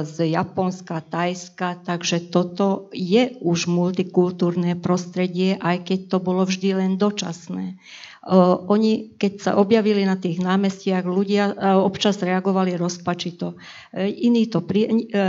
z 0.05 0.33
Japonska, 0.33 1.05
Tajska, 1.05 1.85
takže 1.85 2.33
toto 2.33 2.89
je 2.89 3.37
už 3.41 3.69
multikultúrne 3.69 4.73
prostredie, 4.77 5.57
aj 5.61 5.85
keď 5.85 5.99
to 6.13 6.17
bolo 6.17 6.49
vždy 6.49 6.77
len 6.77 6.97
dočasné. 6.97 7.77
E, 8.23 8.35
oni, 8.71 9.19
keď 9.19 9.33
sa 9.39 9.51
objavili 9.59 10.07
na 10.07 10.15
tých 10.15 10.39
námestiach, 10.39 11.03
ľudia 11.03 11.51
e, 11.51 11.53
občas 11.75 12.23
reagovali 12.23 12.79
rozpačito. 12.79 13.59
Iný 13.99 14.47
to, 14.47 14.63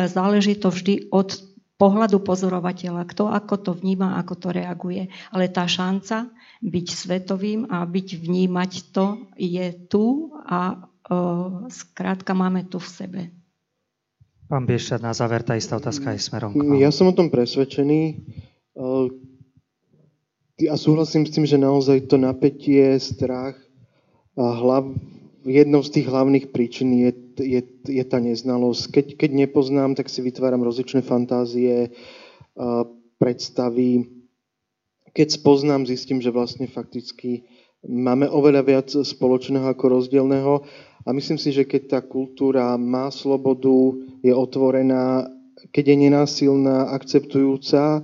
záleží 0.08 0.54
to 0.56 0.70
vždy 0.70 1.10
od 1.10 1.34
pohľadu 1.74 2.22
pozorovateľa, 2.22 3.02
kto 3.10 3.28
ako 3.28 3.54
to 3.58 3.70
vníma, 3.74 4.16
ako 4.22 4.34
to 4.38 4.48
reaguje. 4.54 5.10
Ale 5.34 5.50
tá 5.50 5.66
šanca 5.66 6.30
byť 6.62 6.86
svetovým 6.86 7.66
a 7.66 7.82
byť 7.82 8.08
vnímať 8.22 8.72
to 8.94 9.28
je 9.34 9.66
tu 9.90 10.30
a 10.46 10.86
skrátka 11.68 12.32
máme 12.32 12.64
tu 12.64 12.80
v 12.80 12.88
sebe. 12.88 13.20
Pán 14.48 14.64
Biešťat, 14.64 15.00
na 15.00 15.12
záver 15.16 15.44
tá 15.44 15.56
istá 15.56 15.76
otázka 15.76 16.12
aj 16.12 16.20
smerom 16.20 16.52
k 16.52 16.60
vám. 16.60 16.80
Ja 16.80 16.92
som 16.92 17.08
o 17.08 17.16
tom 17.16 17.32
presvedčený 17.32 18.24
uh, 20.62 20.70
a 20.70 20.76
súhlasím 20.78 21.26
s 21.26 21.34
tým, 21.34 21.46
že 21.46 21.58
naozaj 21.58 22.06
to 22.06 22.16
napätie, 22.16 22.94
strach 23.02 23.58
a 24.34 24.54
hlav, 24.54 24.94
jednou 25.46 25.82
z 25.82 26.00
tých 26.00 26.06
hlavných 26.08 26.50
príčin 26.50 26.90
je, 26.94 27.10
je, 27.38 27.60
je 27.86 28.04
tá 28.06 28.18
neznalosť. 28.18 28.82
Keď, 28.90 29.06
keď 29.18 29.30
nepoznám, 29.46 29.94
tak 29.94 30.08
si 30.08 30.24
vytváram 30.24 30.64
rozličné 30.64 31.04
fantázie, 31.04 31.92
predstavy, 33.18 34.08
keď 35.14 35.28
spoznám, 35.38 35.86
zistím, 35.86 36.18
že 36.18 36.34
vlastne 36.34 36.66
fakticky 36.66 37.46
máme 37.84 38.26
oveľa 38.26 38.62
viac 38.64 38.88
spoločného 38.90 39.68
ako 39.70 40.00
rozdielného 40.00 40.54
a 41.04 41.08
myslím 41.12 41.38
si, 41.38 41.52
že 41.52 41.68
keď 41.68 41.82
tá 41.86 42.00
kultúra 42.00 42.74
má 42.80 43.12
slobodu, 43.12 43.94
je 44.24 44.32
otvorená, 44.32 45.28
keď 45.70 45.84
je 45.92 45.96
nenásilná, 46.08 46.90
akceptujúca, 46.96 48.02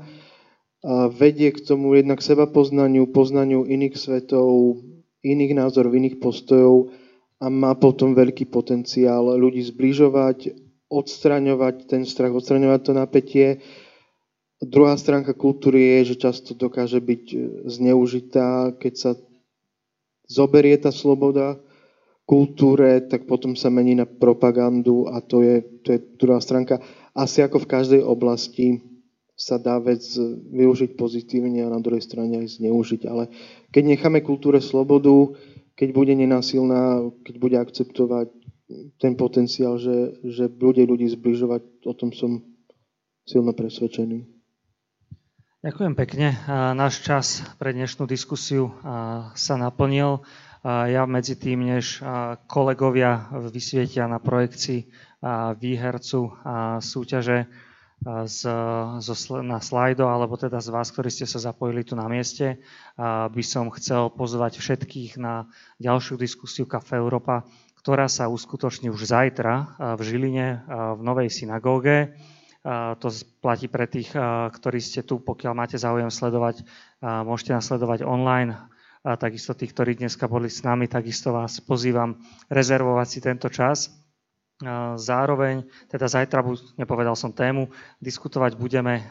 vedie 1.14 1.52
k 1.52 1.60
tomu 1.60 1.96
jednak 1.96 2.24
seba 2.24 2.48
poznaniu, 2.48 3.08
poznaniu 3.12 3.68
iných 3.68 3.96
svetov, 3.96 4.80
iných 5.20 5.52
názorov, 5.52 5.92
iných 5.92 6.20
postojov 6.20 6.92
a 7.40 7.52
má 7.52 7.76
potom 7.76 8.16
veľký 8.16 8.48
potenciál 8.48 9.36
ľudí 9.36 9.60
zbližovať, 9.68 10.56
odstraňovať 10.88 11.88
ten 11.88 12.02
strach, 12.08 12.32
odstraňovať 12.32 12.80
to 12.80 12.92
napätie 12.96 13.48
Druhá 14.60 14.92
stránka 15.00 15.32
kultúry 15.32 16.04
je, 16.04 16.12
že 16.12 16.20
často 16.28 16.52
dokáže 16.52 17.00
byť 17.00 17.24
zneužitá, 17.64 18.76
keď 18.76 18.92
sa 18.92 19.10
zoberie 20.28 20.76
tá 20.76 20.92
sloboda 20.92 21.56
kultúre, 22.28 23.00
tak 23.08 23.24
potom 23.24 23.56
sa 23.56 23.72
mení 23.72 23.96
na 23.96 24.04
propagandu 24.04 25.08
a 25.08 25.24
to 25.24 25.40
je, 25.40 25.64
to 25.80 25.96
je 25.96 25.98
druhá 26.20 26.44
stránka. 26.44 26.76
Asi 27.16 27.40
ako 27.40 27.64
v 27.64 27.70
každej 27.72 28.02
oblasti 28.04 28.84
sa 29.40 29.56
dá 29.56 29.80
vec 29.80 30.04
využiť 30.52 31.00
pozitívne 31.00 31.64
a 31.64 31.72
na 31.72 31.80
druhej 31.80 32.04
strane 32.04 32.44
aj 32.44 32.60
zneužiť. 32.60 33.08
Ale 33.08 33.32
keď 33.72 33.96
necháme 33.96 34.20
kultúre 34.20 34.60
slobodu, 34.60 35.32
keď 35.80 35.96
bude 35.96 36.12
nenásilná, 36.12 37.08
keď 37.24 37.34
bude 37.40 37.56
akceptovať 37.56 38.28
ten 39.00 39.16
potenciál, 39.16 39.80
že, 39.80 40.20
že 40.28 40.52
bude 40.52 40.84
ľudí 40.84 41.08
zbližovať, 41.08 41.88
o 41.88 41.92
tom 41.96 42.12
som 42.12 42.44
silno 43.24 43.56
presvedčený. 43.56 44.28
Ďakujem 45.64 45.94
pekne. 45.96 46.36
Náš 46.76 47.04
čas 47.04 47.44
pre 47.56 47.72
dnešnú 47.72 48.04
diskusiu 48.04 48.76
sa 49.36 49.54
naplnil. 49.56 50.20
Ja 50.64 51.08
medzi 51.08 51.40
tým, 51.40 51.64
než 51.64 52.04
kolegovia 52.44 53.28
vysvietia 53.48 54.04
na 54.04 54.20
projekcii 54.20 54.88
výhercu 55.56 56.20
súťaže 56.80 57.48
z, 58.04 58.40
zo, 59.04 59.14
na 59.44 59.60
slajdo, 59.60 60.08
alebo 60.08 60.40
teda 60.40 60.56
z 60.64 60.72
vás, 60.72 60.88
ktorí 60.88 61.12
ste 61.12 61.28
sa 61.28 61.36
zapojili 61.36 61.84
tu 61.84 61.92
na 61.92 62.08
mieste, 62.08 62.56
by 63.28 63.42
som 63.44 63.68
chcel 63.76 64.08
pozvať 64.08 64.56
všetkých 64.56 65.20
na 65.20 65.44
ďalšiu 65.76 66.16
diskusiu 66.16 66.64
Kafe 66.64 66.96
Európa, 66.96 67.44
ktorá 67.76 68.08
sa 68.08 68.32
uskutoční 68.32 68.88
už 68.88 69.04
zajtra 69.08 69.76
v 69.96 70.00
Žiline 70.00 70.46
v 70.96 71.00
Novej 71.04 71.28
synagóge. 71.28 72.16
To 72.64 73.08
platí 73.40 73.68
pre 73.68 73.88
tých, 73.88 74.12
ktorí 74.52 74.80
ste 74.80 75.00
tu, 75.04 75.20
pokiaľ 75.20 75.52
máte 75.56 75.76
záujem 75.80 76.12
sledovať, 76.12 76.64
môžete 77.00 77.56
nás 77.56 77.64
sledovať 77.68 78.04
online. 78.04 78.56
A 79.00 79.16
takisto 79.16 79.56
tí, 79.56 79.64
ktorí 79.64 79.96
dneska 79.96 80.28
boli 80.28 80.52
s 80.52 80.60
nami, 80.60 80.84
takisto 80.84 81.32
vás 81.32 81.56
pozývam 81.64 82.20
rezervovať 82.52 83.06
si 83.08 83.18
tento 83.24 83.48
čas. 83.48 83.88
Zároveň, 85.00 85.64
teda 85.88 86.04
zajtra, 86.04 86.44
nepovedal 86.76 87.16
som 87.16 87.32
tému, 87.32 87.72
diskutovať 87.96 88.60
budeme 88.60 89.08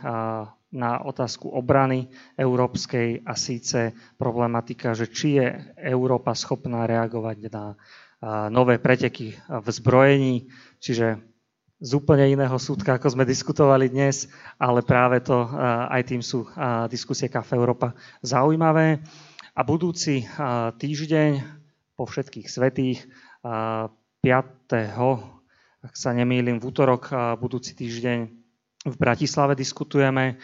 na 0.69 1.01
otázku 1.01 1.49
obrany 1.49 2.05
európskej 2.37 3.25
a 3.25 3.33
síce 3.33 3.97
problematika, 4.21 4.93
že 4.93 5.09
či 5.09 5.41
je 5.41 5.47
Európa 5.89 6.37
schopná 6.37 6.85
reagovať 6.85 7.49
na 7.49 7.73
nové 8.53 8.77
preteky 8.77 9.33
v 9.49 9.67
zbrojení, 9.73 10.35
čiže 10.77 11.17
z 11.79 11.91
úplne 11.95 12.27
iného 12.27 12.59
súdka, 12.59 12.99
ako 12.99 13.15
sme 13.15 13.23
diskutovali 13.25 13.87
dnes, 13.89 14.27
ale 14.59 14.83
práve 14.83 15.23
to 15.23 15.47
aj 15.89 16.03
tým 16.05 16.21
sú 16.21 16.45
diskusie 16.91 17.31
Kafe 17.31 17.55
Európa 17.57 17.95
zaujímavé. 18.21 18.99
A 19.55 19.65
budúci 19.65 20.27
týždeň 20.77 21.41
po 21.95 22.05
všetkých 22.05 22.45
svetých 22.51 23.07
5. 23.41 25.38
ak 25.79 25.95
sa 25.95 26.11
nemýlim, 26.11 26.59
v 26.59 26.67
útorok 26.67 27.11
budúci 27.39 27.71
týždeň 27.71 28.19
v 28.79 28.95
Bratislave 28.95 29.59
diskutujeme 29.59 30.39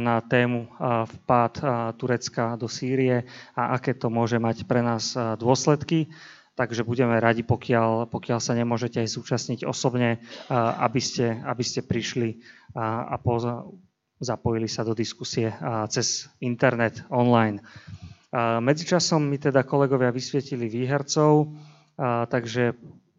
na 0.00 0.24
tému 0.24 0.64
vpád 0.80 1.54
Turecka 2.00 2.56
do 2.56 2.72
Sýrie 2.72 3.28
a 3.52 3.76
aké 3.76 3.92
to 3.92 4.08
môže 4.08 4.40
mať 4.40 4.64
pre 4.64 4.80
nás 4.80 5.12
dôsledky. 5.36 6.08
Takže 6.56 6.88
budeme 6.88 7.20
radi, 7.20 7.44
pokiaľ, 7.44 8.08
pokiaľ 8.08 8.40
sa 8.40 8.56
nemôžete 8.56 9.04
aj 9.04 9.12
zúčastniť 9.12 9.60
osobne, 9.68 10.24
aby 10.80 11.00
ste, 11.04 11.36
aby 11.44 11.60
ste 11.60 11.84
prišli 11.84 12.40
a, 12.72 13.12
a 13.12 13.16
poza, 13.20 13.68
zapojili 14.24 14.64
sa 14.64 14.80
do 14.80 14.96
diskusie 14.96 15.52
cez 15.92 16.32
internet 16.40 17.04
online. 17.12 17.60
Medzičasom 18.32 19.20
mi 19.20 19.36
teda 19.36 19.68
kolegovia 19.68 20.08
vysvietili 20.08 20.72
výhercov, 20.72 21.52
takže 22.32 22.72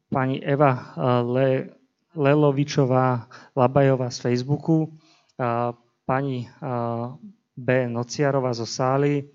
pani 0.10 0.40
Eva 0.44 0.96
Le, 1.24 1.70
Lelovičová 2.16 3.28
Labajová 3.56 4.10
z 4.10 4.20
Facebooku, 4.20 4.94
pani 6.06 6.50
B. 7.58 7.68
Nociarová 7.90 8.54
zo 8.54 8.66
Sály 8.66 9.30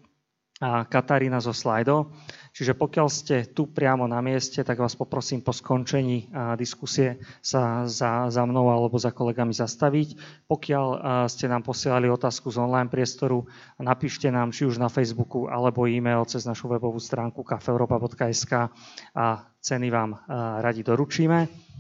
a 0.63 0.85
Katarína 0.87 1.41
zo 1.43 1.51
Slido. 1.55 2.11
Čiže 2.53 2.77
pokiaľ 2.77 3.09
ste 3.09 3.49
tu 3.49 3.65
priamo 3.65 4.05
na 4.05 4.21
mieste, 4.21 4.61
tak 4.61 4.77
vás 4.77 4.93
poprosím 4.93 5.41
po 5.41 5.57
skončení 5.57 6.29
diskusie 6.61 7.17
sa 7.41 7.89
za, 7.89 8.29
za 8.29 8.43
mnou 8.45 8.69
alebo 8.69 9.01
za 9.01 9.09
kolegami 9.09 9.57
zastaviť. 9.57 10.09
Pokiaľ 10.53 10.87
ste 11.33 11.49
nám 11.49 11.65
posielali 11.65 12.13
otázku 12.13 12.53
z 12.53 12.61
online 12.61 12.93
priestoru, 12.93 13.49
napíšte 13.81 14.29
nám 14.29 14.53
či 14.53 14.69
už 14.69 14.77
na 14.77 14.93
Facebooku 14.93 15.49
alebo 15.49 15.89
e-mail 15.89 16.29
cez 16.29 16.45
našu 16.45 16.69
webovú 16.69 17.01
stránku 17.01 17.41
kafeuropa.sk 17.41 18.69
a 19.17 19.27
ceny 19.57 19.89
vám 19.89 20.21
radi 20.61 20.85
doručíme. 20.85 21.72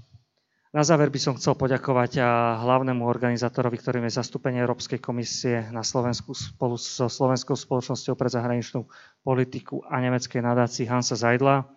Na 0.72 0.80
záver 0.80 1.12
by 1.12 1.20
som 1.20 1.36
chcel 1.36 1.52
poďakovať 1.52 2.16
hlavnému 2.64 3.04
organizátorovi, 3.04 3.76
ktorým 3.76 4.08
je 4.08 4.16
zastúpenie 4.16 4.64
Európskej 4.64 5.04
komisie 5.04 5.68
na 5.68 5.84
Slovensku 5.84 6.32
spolu 6.32 6.80
so 6.80 7.12
Slovenskou 7.12 7.52
spoločnosťou 7.52 8.16
pre 8.16 8.32
zahraničnú 8.32 8.88
politiku 9.20 9.84
a 9.84 10.00
nemeckej 10.00 10.40
nadácii 10.40 10.88
Hansa 10.88 11.12
Zajdla, 11.12 11.68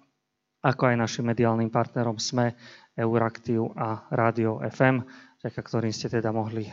ako 0.64 0.82
aj 0.88 0.96
našim 0.96 1.28
mediálnym 1.28 1.68
partnerom 1.68 2.16
SME, 2.16 2.56
Euraktiv 2.96 3.68
a 3.76 4.08
Rádio 4.16 4.64
FM, 4.64 5.04
vďaka 5.44 5.60
ktorým 5.60 5.92
ste 5.92 6.08
teda 6.08 6.32
mohli 6.32 6.64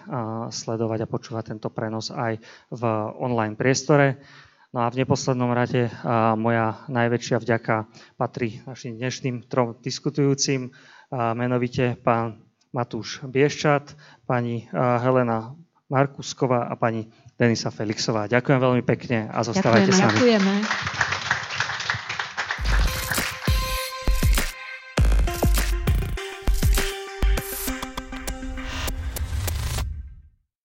sledovať 0.46 1.02
a 1.02 1.10
počúvať 1.10 1.58
tento 1.58 1.74
prenos 1.74 2.14
aj 2.14 2.38
v 2.70 2.82
online 3.18 3.58
priestore. 3.58 4.22
No 4.70 4.86
a 4.86 4.94
v 4.94 5.02
neposlednom 5.02 5.50
rade 5.50 5.90
moja 6.38 6.86
najväčšia 6.86 7.42
vďaka 7.42 7.90
patrí 8.14 8.62
našim 8.62 8.94
dnešným 8.94 9.50
trom 9.50 9.74
diskutujúcim, 9.82 10.70
a 11.12 11.36
menovite 11.36 11.94
pán 12.00 12.40
Matúš 12.72 13.20
Bieščat, 13.28 13.92
pani 14.24 14.64
Helena 14.72 15.52
Markusková 15.92 16.72
a 16.72 16.74
pani 16.74 17.04
Denisa 17.36 17.68
Felixová. 17.68 18.24
Ďakujem 18.32 18.58
veľmi 18.58 18.80
pekne 18.80 19.28
a 19.28 19.44
zostávajte 19.44 19.92
Ďakujeme. 19.92 20.00
s 20.00 20.00
nami. 20.00 20.16
Ďakujeme. 20.16 20.54